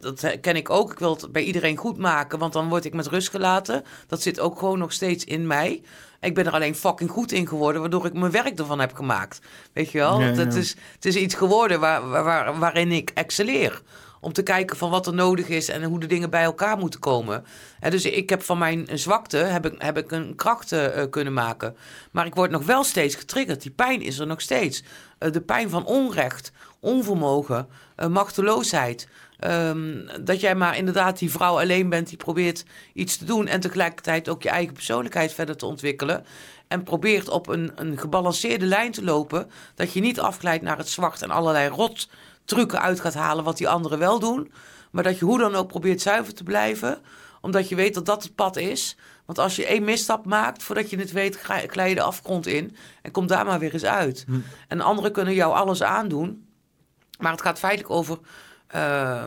[0.00, 0.92] Dat ken ik ook.
[0.92, 3.84] Ik wil het bij iedereen goed maken, want dan word ik met rust gelaten.
[4.06, 5.82] Dat zit ook gewoon nog steeds in mij.
[6.20, 9.40] Ik ben er alleen fucking goed in geworden, waardoor ik mijn werk ervan heb gemaakt.
[9.72, 10.20] Weet je wel?
[10.20, 13.82] Ja, Het, is, het is iets geworden waar, waarin ik excelleer.
[14.20, 17.00] Om te kijken van wat er nodig is en hoe de dingen bij elkaar moeten
[17.00, 17.44] komen.
[17.88, 21.76] Dus ik heb van mijn zwakte heb ik, heb ik een kracht eh, kunnen maken.
[22.10, 23.62] Maar ik word nog wel steeds getriggerd.
[23.62, 24.82] Die pijn is er nog steeds.
[25.18, 29.08] Eh, de pijn van onrecht, onvermogen, eh, machteloosheid.
[29.38, 33.46] Ehm, dat jij maar inderdaad die vrouw alleen bent die probeert iets te doen.
[33.46, 36.24] En tegelijkertijd ook je eigen persoonlijkheid verder te ontwikkelen.
[36.68, 39.50] En probeert op een, een gebalanceerde lijn te lopen.
[39.74, 42.08] Dat je niet afglijdt naar het zwart en allerlei rot
[42.50, 44.52] trucken uit gaat halen wat die anderen wel doen.
[44.90, 46.98] Maar dat je hoe dan ook probeert zuiver te blijven.
[47.40, 48.96] Omdat je weet dat dat het pad is.
[49.26, 52.76] Want als je één misstap maakt, voordat je het weet, glij je de afgrond in.
[53.02, 54.24] En kom daar maar weer eens uit.
[54.68, 56.46] En anderen kunnen jou alles aandoen.
[57.18, 58.18] Maar het gaat feitelijk over
[58.66, 59.24] eh,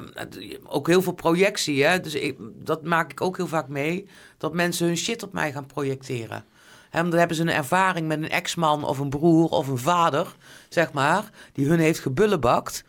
[0.63, 1.83] ook heel veel projectie.
[1.83, 1.99] Hè?
[1.99, 4.07] Dus ik, dat maak ik ook heel vaak mee.
[4.37, 6.45] Dat mensen hun shit op mij gaan projecteren.
[6.91, 10.35] Want dan hebben ze een ervaring met een ex-man of een broer of een vader,
[10.69, 12.83] zeg maar, die hun heeft gebullebakt.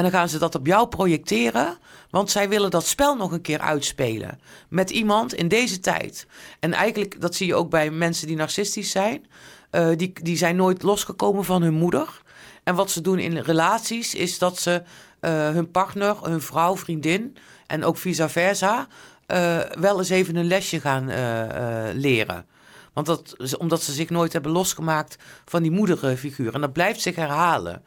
[0.00, 1.78] En dan gaan ze dat op jou projecteren,
[2.10, 4.40] want zij willen dat spel nog een keer uitspelen.
[4.68, 6.26] Met iemand in deze tijd.
[6.60, 9.26] En eigenlijk, dat zie je ook bij mensen die narcistisch zijn.
[9.70, 12.22] eh, die, die zijn nooit losgekomen van hun moeder.
[12.64, 14.82] En wat ze doen in relaties is dat ze
[15.20, 18.86] eh, hun partner, hun vrouw, vriendin en ook vice versa
[19.26, 21.06] eh, wel eens even een lesje gaan
[21.94, 22.46] leren.
[22.92, 26.54] Want dat, omdat ze zich nooit hebben losgemaakt van die moederfiguur.
[26.54, 27.82] En dat blijft zich herhalen.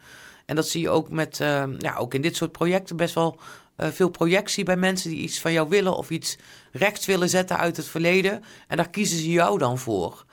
[0.45, 3.39] En dat zie je ook met, eh, ja, ook in dit soort projecten best wel
[3.75, 6.37] eh, veel projectie bij mensen die iets van jou willen of iets
[6.71, 8.43] rechts willen zetten uit het verleden.
[8.67, 10.25] En daar kiezen ze jou dan voor.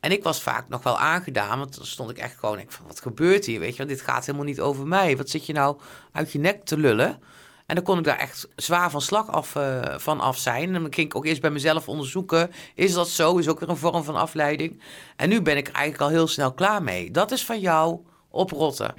[0.00, 2.86] En ik was vaak nog wel aangedaan, want dan stond ik echt gewoon, ik van,
[2.86, 5.16] wat gebeurt hier, weet je, want dit gaat helemaal niet over mij.
[5.16, 5.78] Wat zit je nou
[6.12, 7.22] uit je nek te lullen?
[7.66, 10.74] En dan kon ik daar echt zwaar van slag af, eh, van af zijn.
[10.74, 13.36] En dan ging ik ook eerst bij mezelf onderzoeken, is dat zo?
[13.36, 14.82] Is ook weer een vorm van afleiding.
[15.16, 17.10] En nu ben ik eigenlijk al heel snel klaar mee.
[17.10, 17.98] Dat is van jou
[18.30, 18.94] oprotten.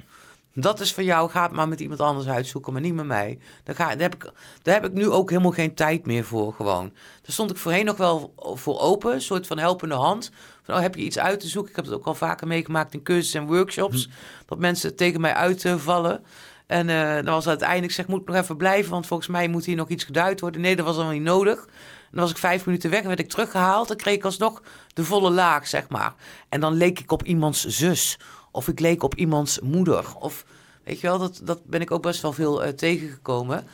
[0.60, 3.38] Dat is van jou, ga het maar met iemand anders uitzoeken, maar niet met mij.
[3.64, 4.32] Daar, ga, daar, heb ik,
[4.62, 6.92] daar heb ik nu ook helemaal geen tijd meer voor gewoon.
[7.22, 10.30] Daar stond ik voorheen nog wel voor open, een soort van helpende hand.
[10.62, 11.70] Van, oh, heb je iets uit te zoeken?
[11.70, 14.08] Ik heb het ook al vaker meegemaakt in cursussen en workshops.
[14.46, 16.24] Dat mensen tegen mij uitvallen.
[16.66, 19.64] En eh, dan was uiteindelijk zeg, moet ik nog even blijven, want volgens mij moet
[19.64, 20.60] hier nog iets geduid worden.
[20.60, 21.58] Nee, dat was allemaal niet nodig.
[21.58, 23.88] En dan was ik vijf minuten weg, werd ik teruggehaald.
[23.88, 24.62] Dan kreeg ik alsnog
[24.94, 26.14] de volle laag, zeg maar.
[26.48, 28.18] En dan leek ik op iemands zus.
[28.50, 30.04] Of ik leek op iemands moeder.
[30.18, 30.44] Of
[30.84, 33.66] weet je wel, dat, dat ben ik ook best wel veel eh, tegengekomen.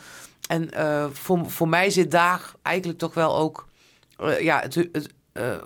[0.49, 3.67] En eh, voor, voor mij zit daar eigenlijk toch wel ook,
[4.17, 5.15] eh, ja, het, het,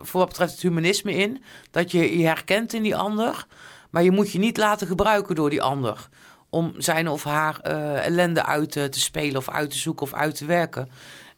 [0.03, 1.43] voor wat betreft het humanisme in.
[1.71, 3.47] Dat je je herkent in die ander.
[3.91, 6.09] Maar je moet je niet laten gebruiken door die ander.
[6.49, 10.45] Om zijn of haar ellende uit te spelen of uit te zoeken of uit te
[10.45, 10.89] werken.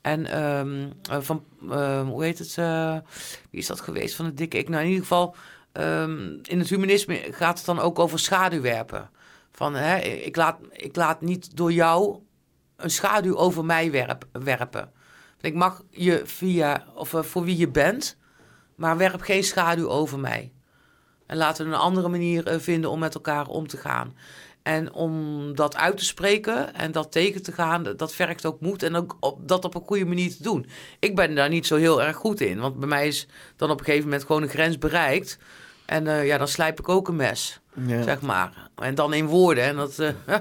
[0.02, 1.44] En ehm, eh, van,
[2.06, 2.54] hoe heet het?
[3.50, 4.68] wie is dat geweest van de dikke ik?
[4.68, 5.34] Nou, in ieder geval,
[5.72, 9.10] ehm, in het humanisme gaat het dan ook over schaduwwerpen.
[9.52, 12.18] Van, hè, ik, laat, ik laat niet door jou
[12.76, 14.92] een schaduw over mij werp, werpen.
[15.40, 18.16] Ik mag je via, of eh, voor wie je bent,
[18.76, 20.52] maar werp geen schaduw over mij.
[21.26, 24.16] En laten we een andere manier eh, vinden om met elkaar om te gaan.
[24.62, 28.82] En om dat uit te spreken en dat tegen te gaan, dat- vergt ook moed
[28.82, 30.66] en ook dat op een goede manier te doen.
[30.98, 33.26] Ik ben daar niet zo heel erg goed in, want bij mij is
[33.56, 35.38] dan op een gegeven moment gewoon een grens bereikt.
[35.92, 38.02] En eh, ja, dan slijp ik ook een mes, Ja.
[38.02, 38.52] zeg maar.
[38.76, 39.64] En dan in woorden.
[39.64, 40.08] En dat, eh,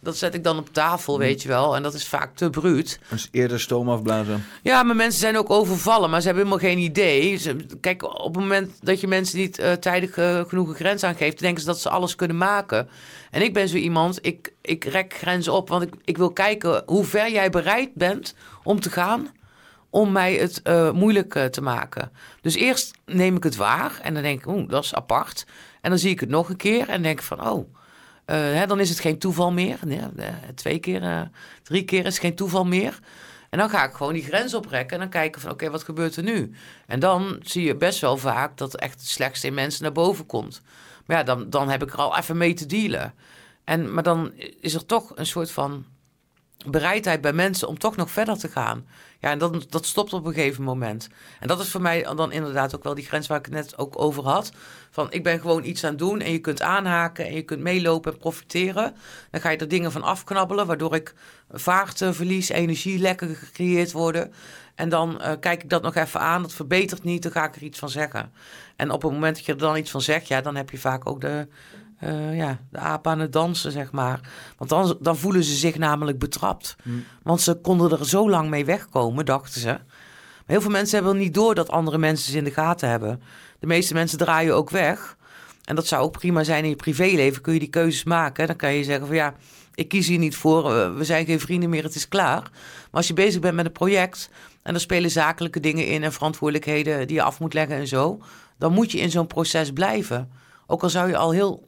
[0.00, 1.76] dat zet ik dan op tafel, weet je wel.
[1.76, 3.00] En dat is vaak te bruut.
[3.08, 4.44] Dus eerder stoom afblazen.
[4.62, 7.36] Ja, maar mensen zijn ook overvallen, maar ze hebben helemaal geen idee.
[7.36, 10.14] Ze, kijk, op het moment dat je mensen niet eh, tijdig
[10.48, 12.88] genoeg een grens aangeeft, denken ze dat ze alles kunnen maken.
[13.30, 16.82] En ik ben zo iemand, ik, ik rek grenzen op, want ik, ik wil kijken
[16.86, 19.28] hoe ver jij bereid bent om te gaan.
[19.90, 22.10] Om mij het eh, moeilijk eh, te maken.
[22.40, 25.46] Dus eerst neem ik het waar en dan denk ik, oeh, dat is apart.
[25.80, 27.74] En dan zie ik het nog een keer en denk van, oh,
[28.24, 29.78] eh, hè, dan is het geen toeval meer.
[30.54, 31.30] Twee keer,
[31.62, 32.98] drie keer is geen toeval meer.
[33.50, 36.16] En dan ga ik gewoon die grens oprekken en dan kijken van, oké, wat gebeurt
[36.16, 36.54] er nu?
[36.86, 40.26] En dan zie je best wel vaak dat echt het slechtste in mensen naar boven
[40.26, 40.62] komt.
[41.06, 43.14] Maar ja, dan, dan heb ik er al even mee te dealen.
[43.64, 45.84] En, maar dan is er toch een soort van
[46.66, 48.86] bereidheid bij mensen om toch nog verder te gaan.
[49.20, 51.08] Ja, en dat, dat stopt op een gegeven moment.
[51.40, 53.78] En dat is voor mij dan inderdaad ook wel die grens waar ik het net
[53.78, 54.52] ook over had.
[54.90, 57.60] Van ik ben gewoon iets aan het doen en je kunt aanhaken en je kunt
[57.60, 58.94] meelopen en profiteren.
[59.30, 61.14] Dan ga je er dingen van afknabbelen, waardoor ik
[61.50, 64.32] vaart eh, verlies, energie lekker gecreëerd worden.
[64.74, 67.56] En dan eh, kijk ik dat nog even aan, dat verbetert niet, dan ga ik
[67.56, 68.32] er iets van zeggen.
[68.76, 70.78] En op het moment dat je er dan iets van zegt, ja, dan heb je
[70.78, 71.48] vaak ook de,
[71.98, 74.20] eh, ja, de aap aan het dansen, zeg maar.
[74.56, 76.76] Want dan, dan voelen ze zich namelijk betrapt.
[77.22, 79.68] Want ze konden er zo lang mee wegkomen, dachten ze.
[79.68, 83.22] Maar heel veel mensen hebben niet door dat andere mensen ze in de gaten hebben.
[83.58, 85.16] De meeste mensen draaien ook weg.
[85.64, 87.42] En dat zou ook prima zijn in je privéleven.
[87.42, 88.46] Kun je die keuzes maken.
[88.46, 89.34] Dan kan je zeggen van ja,
[89.74, 90.94] ik kies hier niet voor.
[90.96, 92.42] We zijn geen vrienden meer, het is klaar.
[92.42, 94.30] Maar als je bezig bent met een project...
[94.62, 96.02] en er spelen zakelijke dingen in...
[96.02, 98.20] en verantwoordelijkheden die je af moet leggen en zo...
[98.58, 100.30] dan moet je in zo'n proces blijven.
[100.66, 101.67] Ook al zou je al heel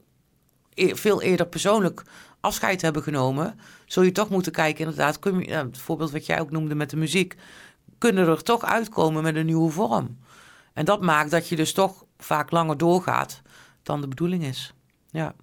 [0.81, 2.02] e- veel eerder persoonlijk
[2.41, 3.60] afscheid hebben genomen...
[3.86, 5.18] zul je toch moeten kijken, inderdaad...
[5.18, 7.36] Kun je, ja, het voorbeeld wat jij ook noemde met de muziek...
[7.99, 10.18] kunnen er toch uitkomen met een nieuwe vorm.
[10.73, 13.42] En dat maakt dat je dus toch vaak langer doorgaat
[13.83, 14.75] dan de bedoeling is.
[15.10, 15.34] Ja.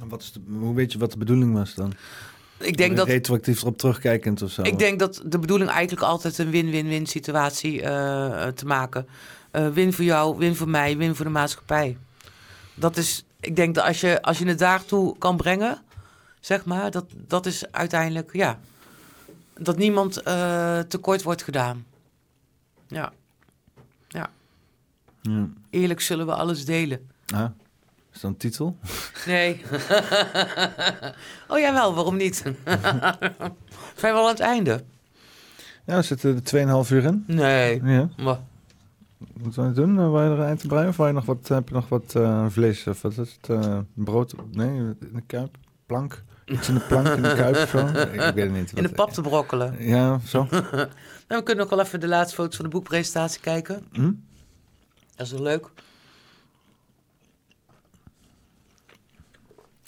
[0.00, 1.92] En Wat is de, hoe weet je wat de bedoeling was dan?
[2.58, 4.62] Ik denk dat Retroactief erop terugkijkend of zo?
[4.62, 9.06] Ik denk dat de bedoeling eigenlijk altijd een win-win-win situatie eh, te maken.
[9.50, 11.96] Eh, win voor jou, win voor mij, win voor de maatschappij.
[12.78, 15.82] Dat is, ik denk dat als je, als je het daartoe kan brengen,
[16.40, 18.58] zeg maar, dat, dat is uiteindelijk, ja,
[19.58, 21.86] dat niemand eh, tekort wordt gedaan.
[22.86, 23.12] Ja.
[24.08, 24.30] ja.
[25.22, 25.48] Ja.
[25.70, 27.10] Eerlijk zullen we alles delen.
[27.34, 27.50] Ah,
[28.12, 28.76] is dat een titel?
[29.26, 29.62] Nee.
[31.48, 32.36] oh jawel, waarom niet?
[33.96, 34.84] Zijn we al aan het einde?
[35.84, 37.24] Ja, we zitten er 2,5 uur in.
[37.26, 37.84] Nee.
[37.84, 38.08] Ja.
[38.16, 38.38] Maar,
[39.18, 39.90] Wat wil je doen?
[39.96, 40.88] Uh, wil je er eind te breien?
[40.88, 42.86] Of je nog wat, heb je nog wat eh, vlees?
[42.86, 43.48] Of wat is het?
[43.64, 44.34] eh, brood?
[44.52, 45.56] Nee, in de kuip?
[45.86, 46.22] Plank?
[46.44, 47.78] Iets in de plank, in de kuip of zo?
[47.86, 48.72] Ik, ik weet het niet.
[48.72, 49.74] in de pap te brokkelen.
[49.94, 50.46] Ja, zo.
[51.28, 53.86] Nou, we kunnen ook wel even de laatste foto's van de boekpresentatie kijken.
[53.92, 54.12] Hm?
[55.16, 55.70] Dat is wel leuk.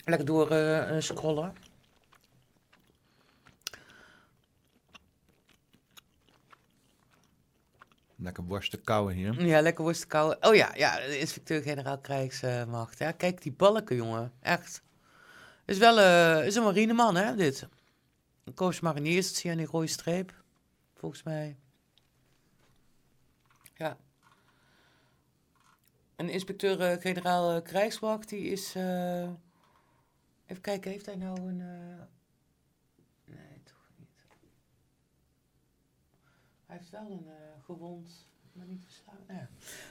[0.05, 1.53] Lekker door eh, eh, scrollen.
[8.21, 9.45] Lekker worsten kouwen hier.
[9.45, 10.37] Ja, lekker worst kouwen.
[10.47, 12.97] Oh ja, ja, de inspecteur-generaal krijgsmacht.
[12.97, 14.31] Ja, kijk die balken, jongen.
[14.39, 14.81] Echt.
[15.65, 17.67] Is wel eh, is een marineman, hè, dit.
[18.53, 20.43] Koos Mariniers, zie je aan die rode streep.
[20.95, 21.57] Volgens mij.
[23.73, 23.97] Ja.
[26.15, 28.75] Een inspecteur-generaal eh, krijgsmacht, die is...
[28.75, 29.29] eh,
[30.45, 31.57] Even kijken, heeft hij nou een...
[33.25, 34.09] Nee, toch niet.
[36.65, 37.25] Hij heeft wel een
[37.65, 39.23] gewond, maar niet verslagen.
[39.27, 39.47] Nou ja,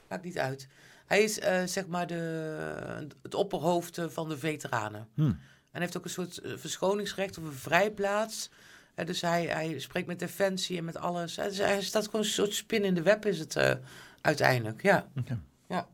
[0.08, 0.68] maakt niet uit.
[1.06, 5.08] Hij is eh, zeg maar de, het opperhoofd eh, van de veteranen.
[5.14, 5.32] Hm.
[5.70, 8.50] En heeft ook een soort eh, verschoningsrecht of een vrijplaats.
[8.94, 11.34] Eh, dus hij, hij spreekt met defensie en met alles.
[11.34, 13.74] Dus hij staat gewoon een soort spin in de web is het eh,
[14.20, 14.82] uiteindelijk.
[14.82, 15.10] Ja.
[15.16, 15.40] Oké.
[15.68, 15.88] ja.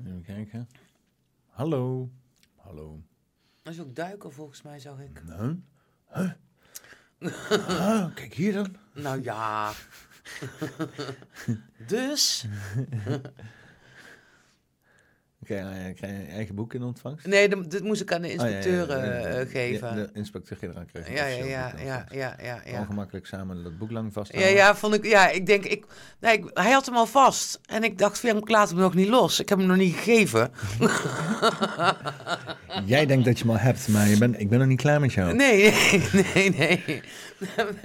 [0.00, 0.68] Even kijken.
[1.46, 2.10] Hallo.
[2.56, 3.02] Hallo.
[3.68, 5.22] Dat is ook duiken volgens mij, zag ik.
[5.26, 5.50] Huh?
[6.12, 6.30] Huh?
[7.68, 8.76] Ah, kijk hier dan.
[8.92, 9.72] Nou ja.
[11.86, 12.44] dus?
[15.48, 17.26] Krijg je, krijg je je eigen boek in ontvangst?
[17.26, 19.24] Nee, dit moest ik aan de Oh, ja, ja, ja, inspecteur ja, ja.
[19.38, 19.88] eh, geven.
[19.88, 22.80] Ja, de inspecteur-generaal kreeg een Ja, ja, ja, in ja, ja, ja, ja.
[22.80, 24.52] Ongemakkelijk samen dat boek lang Ja, vasthouden.
[24.54, 25.84] ja, vond ik, ja, ik denk, ik,
[26.20, 27.60] nee, ik- hij had hem al vast.
[27.66, 29.40] En ik dacht, van, ja, ik laat hem nog niet los.
[29.40, 30.50] Ik heb hem nog niet gegeven.
[32.84, 35.00] Jij denkt dat je hem al hebt, maar je bent, ik ben nog niet klaar
[35.00, 35.34] met jou.
[35.34, 35.62] Nee,
[36.12, 36.50] nee, nee,
[36.86, 37.02] nee.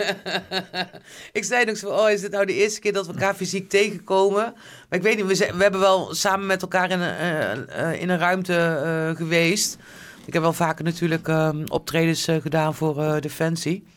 [1.40, 3.70] ik zei nog zo, oh, is dit nou de eerste keer dat we elkaar fysiek
[3.70, 4.54] tegenkomen?
[4.94, 8.10] Ik weet niet, we, we hebben wel samen met elkaar in een, eh, eh, in
[8.10, 9.78] een ruimte eh, geweest.
[10.26, 13.88] Ik heb wel vaker natuurlijk ehm, optredens gedaan voor Defensie.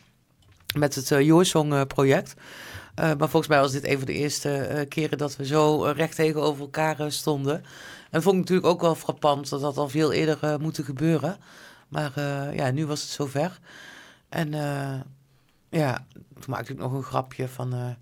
[0.75, 2.17] Met het uh.
[2.97, 6.15] Eh, maar volgens mij was dit een van de eerste keren dat we zo recht
[6.15, 7.63] tegenover elkaar stonden.
[8.11, 11.37] En vond ik natuurlijk ook wel frappant dat dat al veel eerder eh, moeten gebeuren.
[11.87, 12.11] Maar
[12.55, 13.59] ja, nu was het zover.
[14.29, 14.51] En
[15.69, 17.97] ja, toen maakte ik nog een grapje van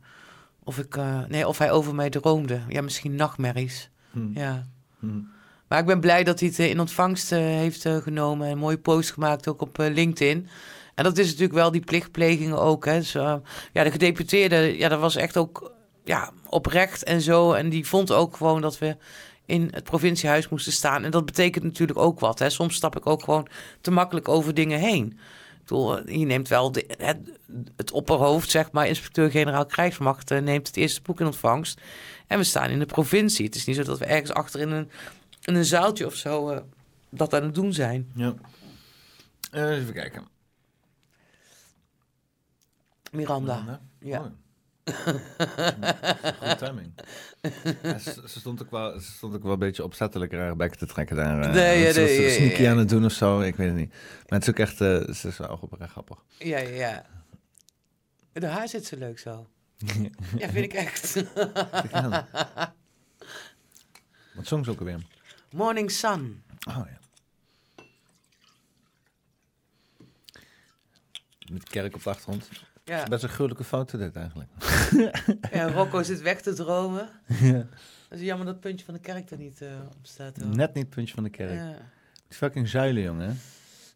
[0.66, 2.60] of, ik, eh, nee, of hij over mij droomde.
[2.70, 3.90] Ja, misschien nachtmerries.
[4.12, 4.40] Hm.
[4.40, 4.68] Ja.
[5.00, 5.22] Hm.
[5.68, 8.46] Maar ik ben blij dat hij het eh, in ontvangst eh, heeft genomen.
[8.46, 10.48] En een mooie post gemaakt ook op LinkedIn.
[10.96, 12.86] En dat is natuurlijk wel die plichtplegingen ook.
[12.86, 12.98] Hè.
[12.98, 13.42] Dus, ja,
[13.74, 15.72] de gedeputeerde, ja, dat was echt ook
[16.04, 17.52] ja, oprecht en zo.
[17.52, 18.98] En die vond ook gewoon dat we
[19.46, 21.04] in het provinciehuis moesten staan.
[21.04, 22.40] En dat betekent natuurlijk ook wat.
[22.40, 22.50] Hè.
[22.50, 23.48] Soms stap ik ook gewoon
[23.82, 25.20] te makkelijk over dingen heen.
[25.66, 27.18] Bedoel, je neemt wel de, het,
[27.76, 31.82] het opperhoofd, zeg maar, inspecteur-generaal krijgsmacht, eh, neemt het eerste boek in ontvangst.
[32.28, 33.46] En we staan in de provincie.
[33.46, 34.90] Het is niet zo dat we ergens achter in een,
[35.42, 36.62] in een zaaltje of zo eh,
[37.10, 38.12] dat aan het doen zijn.
[38.16, 38.34] Ja.
[39.52, 40.28] Eh, even kijken.
[43.12, 43.82] Miranda.
[44.00, 44.20] Ja.
[44.20, 44.45] Oh.
[44.94, 46.94] Goed timing.
[47.82, 50.76] Ja, ze, ze stond ook wel, ze stond ook wel een beetje opzettelijk haar bek
[50.76, 51.50] te trekken daar.
[51.50, 52.72] Nee, ja, ze was nee, ja, sneaky ja.
[52.72, 53.90] aan het doen of zo, ik weet het niet.
[53.90, 56.24] Maar het is ook echt, eh, ze is wel oprecht grappig.
[56.38, 57.06] Ja, ja, ja.
[58.34, 59.48] De haar zit zo leuk zo.
[60.38, 61.24] Ja, vind ik echt.
[64.36, 65.00] Wat zong ze ook alweer?
[65.52, 66.44] Morning Sun.
[66.68, 67.00] Oh ja.
[71.52, 72.50] Met kerk op de achtergrond.
[72.88, 74.50] Ja, Best een gruwelijke foto dit eigenlijk.
[75.52, 77.10] ja Rocco zit weg te dromen.
[77.28, 77.68] ja.
[78.10, 80.38] Het is jammer dat het puntje van de kerk er niet eh, op staat.
[80.38, 80.56] hoor.
[80.56, 81.54] Net niet het puntje van de kerk.
[81.54, 81.78] Ja.
[82.28, 83.40] Die fucking zuilen, jongen.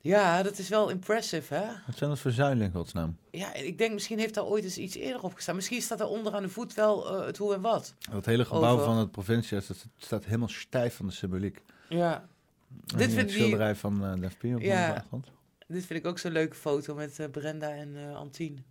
[0.01, 1.65] ja, dat is wel impressive, hè?
[1.85, 3.17] Wat zijn dat voor zuilen in godsnaam?
[3.31, 5.55] Ja, ik denk misschien heeft daar ooit eens iets eerder op gestaan.
[5.55, 7.93] Misschien staat er onder aan de voet wel eh, het hoe en wat.
[8.11, 8.85] Het hele gebouw Over.
[8.85, 11.61] van het provincie dat staat helemaal stijf van de symboliek.
[11.89, 12.13] Ja.
[12.13, 14.85] En Dit vind het ik- schilderij van eh Def P op Ja.
[14.87, 15.27] de achtergrond.
[15.67, 18.63] Dit vind ik ook zo'n leuke foto met Brenda en Antien.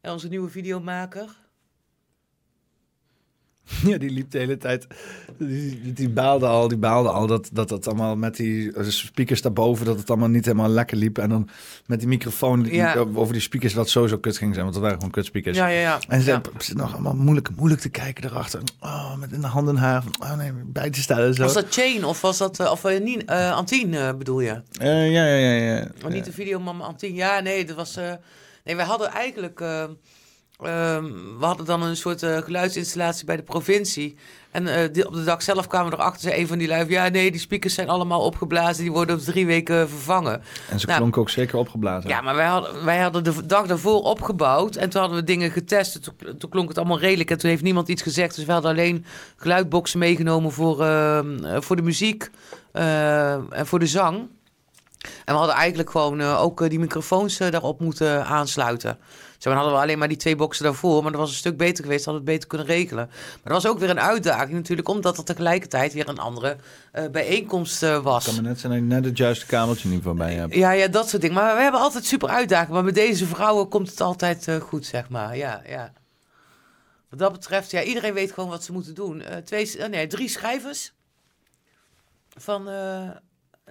[0.00, 1.24] En onze nieuwe videomaker.
[3.84, 4.86] Ja, die liep de hele tijd.
[5.38, 9.42] Die, die baalde al, die baalde al dat, dat het allemaal met die eh, speakers
[9.42, 11.18] daarboven, dat het allemaal niet helemaal lekker liep.
[11.18, 11.48] En dan
[11.86, 12.94] met die microfoon die- Ja.
[13.14, 15.56] over die speakers, wat sowieso kut ging zijn, want dat waren gewoon kutspeakers.
[15.56, 15.98] Ja, ja, ja.
[16.08, 18.62] En ze zit nog allemaal moeilijk, moeilijk te kijken erachter.
[18.80, 20.02] Oh, met in de handen haar.
[20.02, 21.42] van, Oh nee, bij te staan zo.
[21.42, 24.62] Was dat Chain of was dat, eh, of uh, Nien, eh, Antien eh, bedoel je?
[24.78, 25.74] Eh, ja, ja, ja.
[25.76, 25.86] ja.
[26.04, 27.14] Oh, niet de videomama Antien.
[27.14, 27.98] Ja, nee, dat was.
[28.64, 29.60] Nee, wij hadden eigenlijk.
[29.60, 31.04] eh, ehm,
[31.38, 34.16] we hadden dan een soort eh, geluidsinstallatie bij de provincie.
[34.50, 36.88] En eh, die- op de dag zelf kwamen we erachter, zei een van die lui,
[36.90, 40.42] ja, nee, die speakers zijn allemaal opgeblazen, die worden op drie weken vervangen.
[40.70, 42.10] En ze Nou, klonk ook zeker opgeblazen.
[42.10, 45.50] Ja, maar wij hadden, wij hadden de dag daarvoor opgebouwd en toen hadden we dingen
[45.50, 45.94] getest.
[45.94, 48.34] En Toen, toen klonk het allemaal redelijk en toen heeft niemand iets gezegd.
[48.36, 49.04] Dus we hadden alleen
[49.36, 52.30] geluidboxen meegenomen voor, ehm, eh, voor de muziek
[52.72, 54.28] en voor de zang.
[55.00, 58.98] En we hadden eigenlijk gewoon eh, ook eh, die microfoons eh, daarop moeten aansluiten.
[59.38, 61.02] Zo, dan hadden we alleen maar die twee boxen daarvoor.
[61.02, 63.06] Maar dat was een stuk beter geweest, hadden we het beter kunnen regelen.
[63.08, 66.56] Maar dat was ook weer een uitdaging natuurlijk, omdat er tegelijkertijd weer een andere
[67.12, 68.26] bijeenkomst was.
[68.26, 70.54] Het kan maar net zijn dat je net het juiste kamertje niet voorbij hebt.
[70.54, 71.36] Ja, ja, dat soort dingen.
[71.36, 72.74] Maar we hebben altijd super uitdagingen.
[72.74, 75.36] Maar met deze vrouwen komt het altijd goed, zeg maar.
[75.36, 75.92] Ja, ja.
[77.10, 79.22] Wat dat betreft, ja, iedereen weet gewoon wat ze moeten doen.
[79.44, 80.92] Twee, nee, drie schrijvers
[82.36, 82.68] van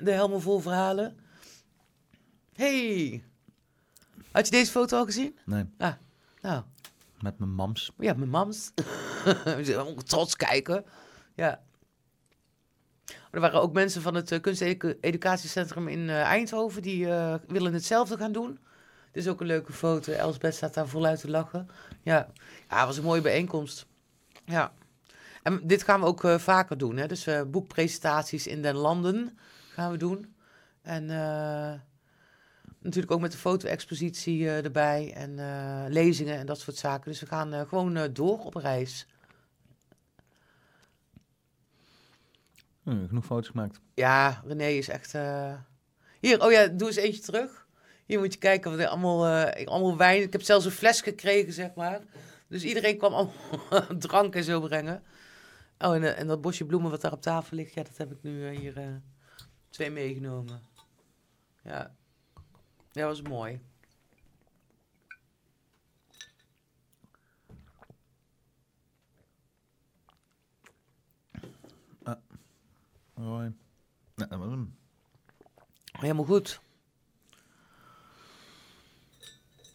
[0.02, 1.18] de Helemaal Vol Verhalen.
[2.54, 3.24] Hey!
[4.32, 5.38] Had je deze foto al gezien?
[5.46, 5.66] Nee,
[6.42, 6.64] Nou,
[7.22, 7.92] met mijn mams.
[7.98, 8.72] ja, mijn mams.
[10.06, 10.86] Trots kijken.
[11.36, 11.64] Ja.
[13.32, 16.82] Er waren ook mensen van het uh, kunsteducatiecentrum in eh, Eindhoven...
[16.82, 18.60] die eh, willen hetzelfde gaan doen.
[19.12, 20.12] Dit is ook een leuke foto.
[20.12, 21.68] Elsbeth staat daar voluit te lachen.
[22.02, 22.30] Ja,
[22.70, 23.86] ja het was een mooie bijeenkomst.
[24.46, 24.74] Ja.
[25.44, 26.98] En dit gaan we ook eh, vaker doen.
[26.98, 27.08] Hè?
[27.08, 29.38] Dus eh, boekpresentaties in den landen
[29.80, 30.36] gaan we doen.
[30.82, 31.80] En eh,
[32.82, 35.14] natuurlijk ook met de foto-expositie eh, erbij.
[35.16, 37.12] En eh, lezingen en dat soort zaken.
[37.12, 39.08] Dus we gaan gewoon door op reis.
[42.84, 43.80] Hm, genoeg foto's gemaakt.
[43.94, 45.12] Ja, René is echt...
[46.20, 47.68] Hier, oh ja, doe eens eentje terug.
[48.06, 50.22] Hier moet je kijken, wat er allemaal, eh, allemaal wijn.
[50.22, 52.02] Ik heb zelfs een fles gekregen, zeg maar.
[52.48, 55.04] Dus iedereen kwam allemaal drank en zo brengen.
[55.78, 58.18] Oh, en, en dat bosje bloemen wat daar op tafel ligt, ja, dat heb ik
[58.22, 59.02] nu hier
[59.70, 60.62] twee meegenomen.
[61.64, 61.96] Ja.
[62.92, 63.62] ja, was mooi.
[73.24, 73.54] Hoi.
[74.16, 74.76] Nou, dat was hem.
[75.92, 76.62] Helemaal goed.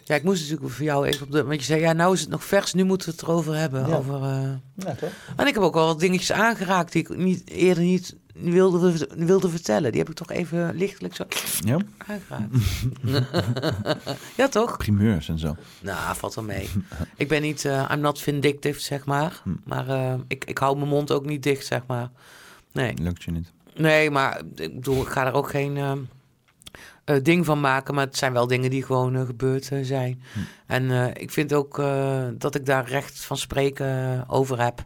[0.04, 1.44] Ja, ik moest natuurlijk voor jou even op de...
[1.44, 3.88] Want je zei, ja, nou is het nog vers, nu moeten we het erover hebben.
[3.88, 3.96] Ja.
[3.96, 5.12] Over, eh, Ja, toch?
[5.36, 9.48] En ik heb ook wel wat dingetjes aangeraakt die ik niet, eerder niet wilde, wilde
[9.48, 9.90] vertellen.
[9.90, 11.24] Die heb ik toch even lichtelijk zo
[11.64, 12.54] Ja, aangeraakt.
[14.36, 14.76] ja, toch?
[14.76, 15.56] primeurs en zo.
[15.80, 16.68] Nou, valt wel mee.
[17.16, 19.40] ik ben niet, eh I'm not vindictive, zeg maar.
[19.42, 19.50] Hm.
[19.64, 22.10] Maar eh, ik, ik hou mijn mond ook niet dicht, zeg maar.
[22.72, 22.94] Nee.
[23.00, 23.52] Lukt je niet.
[23.74, 25.92] Nee, maar ik bedoel, ik ga er ook geen eh,
[27.04, 27.94] eh, ding van maken.
[27.94, 30.22] Maar het zijn wel dingen die gewoon gebeurd zijn.
[30.32, 30.38] Hm.
[30.66, 31.76] En ik vind ook
[32.38, 34.84] dat ik daar recht van spreken over heb.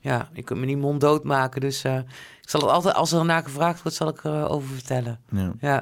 [0.00, 1.60] ja, je kunt me niet monddood maken.
[1.60, 1.84] Dus
[2.44, 5.20] ik zal het altijd, als er naar gevraagd wordt, zal ik erover vertellen.
[5.30, 5.52] Ja.
[5.60, 5.80] Ja.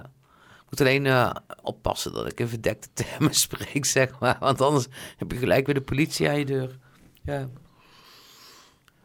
[0.60, 4.36] Ik moet alleen eh, oppassen dat ik in verdekte termen spreek, zeg maar.
[4.40, 6.78] Want anders heb je gelijk weer de politie aan je deur.
[7.22, 7.48] Ja.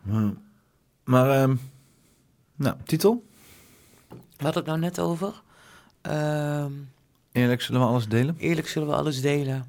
[0.04, 0.32] Hm.
[1.04, 1.56] Maar, ehm,
[2.56, 3.26] nou, titel?
[4.10, 5.42] Wat had ik nou net over?
[6.02, 6.72] Ehm,
[7.32, 8.36] Eerlijk, zullen we alles delen?
[8.38, 9.66] eerlijk zullen we alles delen.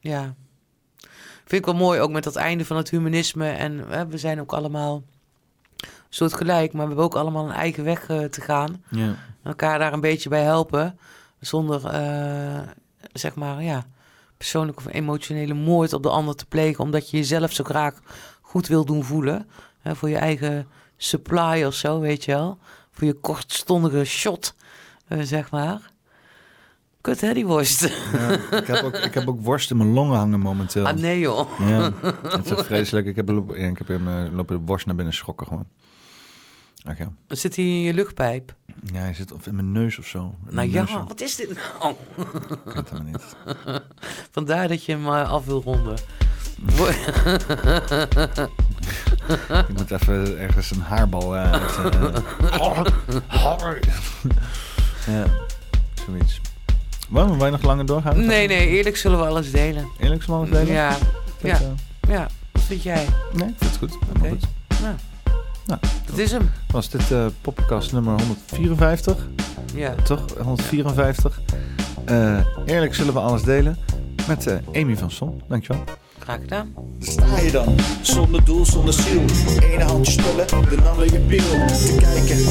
[0.00, 0.34] Ja.
[1.44, 3.48] Vind ik wel mooi, ook met dat einde van het humanisme.
[3.48, 5.02] En hè, we zijn ook allemaal
[6.14, 8.82] soortgelijk, maar we hebben ook allemaal een eigen weg eh, te gaan.
[8.90, 9.14] Ja.
[9.42, 10.98] elkaar daar een beetje bij helpen.
[11.40, 12.60] Zonder, eh,
[13.12, 13.86] zeg maar, ja,
[14.36, 16.84] persoonlijke of emotionele moord op de ander te plegen.
[16.84, 18.00] Omdat je jezelf zo graag
[18.40, 19.48] goed wil doen voelen.
[19.80, 22.58] Hè, voor je eigen supply of zo, weet je wel.
[22.90, 24.54] Voor je kortstondige shot,
[25.08, 25.92] eh, zeg maar.
[27.00, 27.80] Kut, hè, die worst.
[28.12, 30.86] Ja, ik, heb ook, ik heb ook worst in mijn longen hangen momenteel.
[30.86, 31.58] Ah, nee, joh.
[31.58, 31.92] Ja,
[32.36, 33.06] het is vreselijk.
[33.06, 35.66] Ik heb, ja, ik heb in mijn lopen de worst naar binnen schokken gewoon.
[36.84, 37.12] Ach ja.
[37.28, 38.54] Zit hij in je luchtpijp?
[38.92, 40.34] Ja, hij zit of in mijn neus of zo.
[40.48, 41.04] In Nou ja, zo.
[41.08, 41.48] wat is dit
[41.78, 41.94] nou?
[42.16, 42.26] Ik
[42.64, 43.36] weet het helemaal niet.
[44.30, 45.96] Vandaar dat je hem eh, af wil ronden.
[49.48, 51.76] Je moet even ergens een haarbal eh, uit...
[55.06, 55.24] ja,
[56.06, 56.40] zoiets.
[57.08, 58.26] Waarom wil je nog langer doorgaan?
[58.26, 59.88] Nee, nee, eerlijk zullen we alles delen.
[59.98, 60.72] Eerlijk zal alles delen?
[60.72, 60.98] Ja, Dat,
[61.40, 61.60] ja.
[62.08, 62.28] ja.
[62.52, 63.06] Wat vind jij?
[63.32, 63.98] nee, ik vind het goed.
[64.06, 64.46] Helemaal Oké.
[64.78, 64.78] goed.
[65.66, 66.50] Nou, dat is hem.
[66.70, 69.28] Was dit eh podcast nummer 154?
[69.74, 69.94] Ja.
[69.94, 70.24] Toch?
[70.42, 71.40] 154.
[72.04, 73.78] Eh, eerlijk zullen we alles delen.
[74.28, 75.42] Met eh, Amy van Son.
[75.48, 75.84] Dankjewel.
[76.24, 79.22] Sta je dan, zonder doel, zonder ziel.
[79.62, 81.66] Ene handje spullen, de ander je piel.
[81.66, 82.44] Te kijken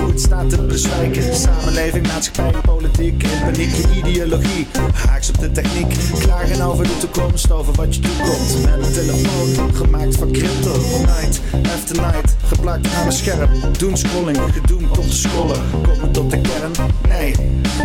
[0.00, 1.34] hoe het staat te bezwijken.
[1.34, 4.66] Samenleving, maatschappij, politiek en paniek, je ideologie.
[4.94, 8.64] Haaks op de techniek, klagen over de toekomst, over wat je toekomt.
[8.64, 10.72] Met een telefoon, gemaakt van crypto.
[10.98, 13.50] Night after night, geplakt aan een scherm.
[13.78, 15.60] Doen scrolling, gedoemd tot te scrollen.
[15.82, 16.72] Komen tot de kern?
[17.08, 17.34] Nee.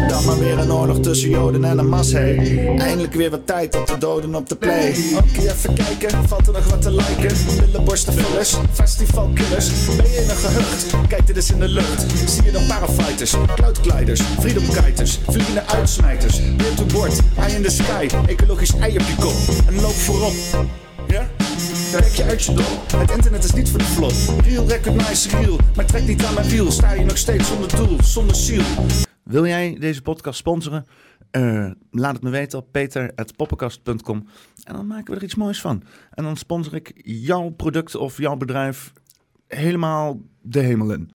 [0.08, 2.38] Dan maar weer een oorlog tussen Joden en een mas, hey.
[2.78, 4.96] Eindelijk weer wat tijd op de doden op de play.
[5.38, 7.38] Oké, even kijken, valt er nog wat te liken?
[7.60, 9.70] Billenborstenvullers, festivalkillers.
[9.86, 11.08] Ben je een gehucht?
[11.08, 12.06] Kijk dit eens in de lucht.
[12.30, 16.56] Zie je dan parafighters, cloudgliders, freedomkiters, vliegende uitsmijters.
[16.56, 19.68] Beer to board, eye in the sky, ecologisch ei op je kop.
[19.68, 20.34] En loop voorop.
[21.08, 21.30] Ja?
[21.92, 22.92] Trek je uit je dop.
[22.98, 24.14] Het internet is niet voor de vlot.
[24.46, 26.72] Real recognize real, maar trek niet aan mijn wiel.
[26.72, 28.64] Sta je nog steeds zonder doel, zonder ziel.
[29.24, 30.86] Wil jij deze podcast sponsoren?
[31.36, 34.28] Eh, laat het me weten op peter.poppenkast.com.
[34.64, 35.84] En dan maken we er iets moois van.
[36.12, 38.94] En dan sponsor ik jouw product of jouw bedrijf
[39.48, 41.12] helemaal de hemel in.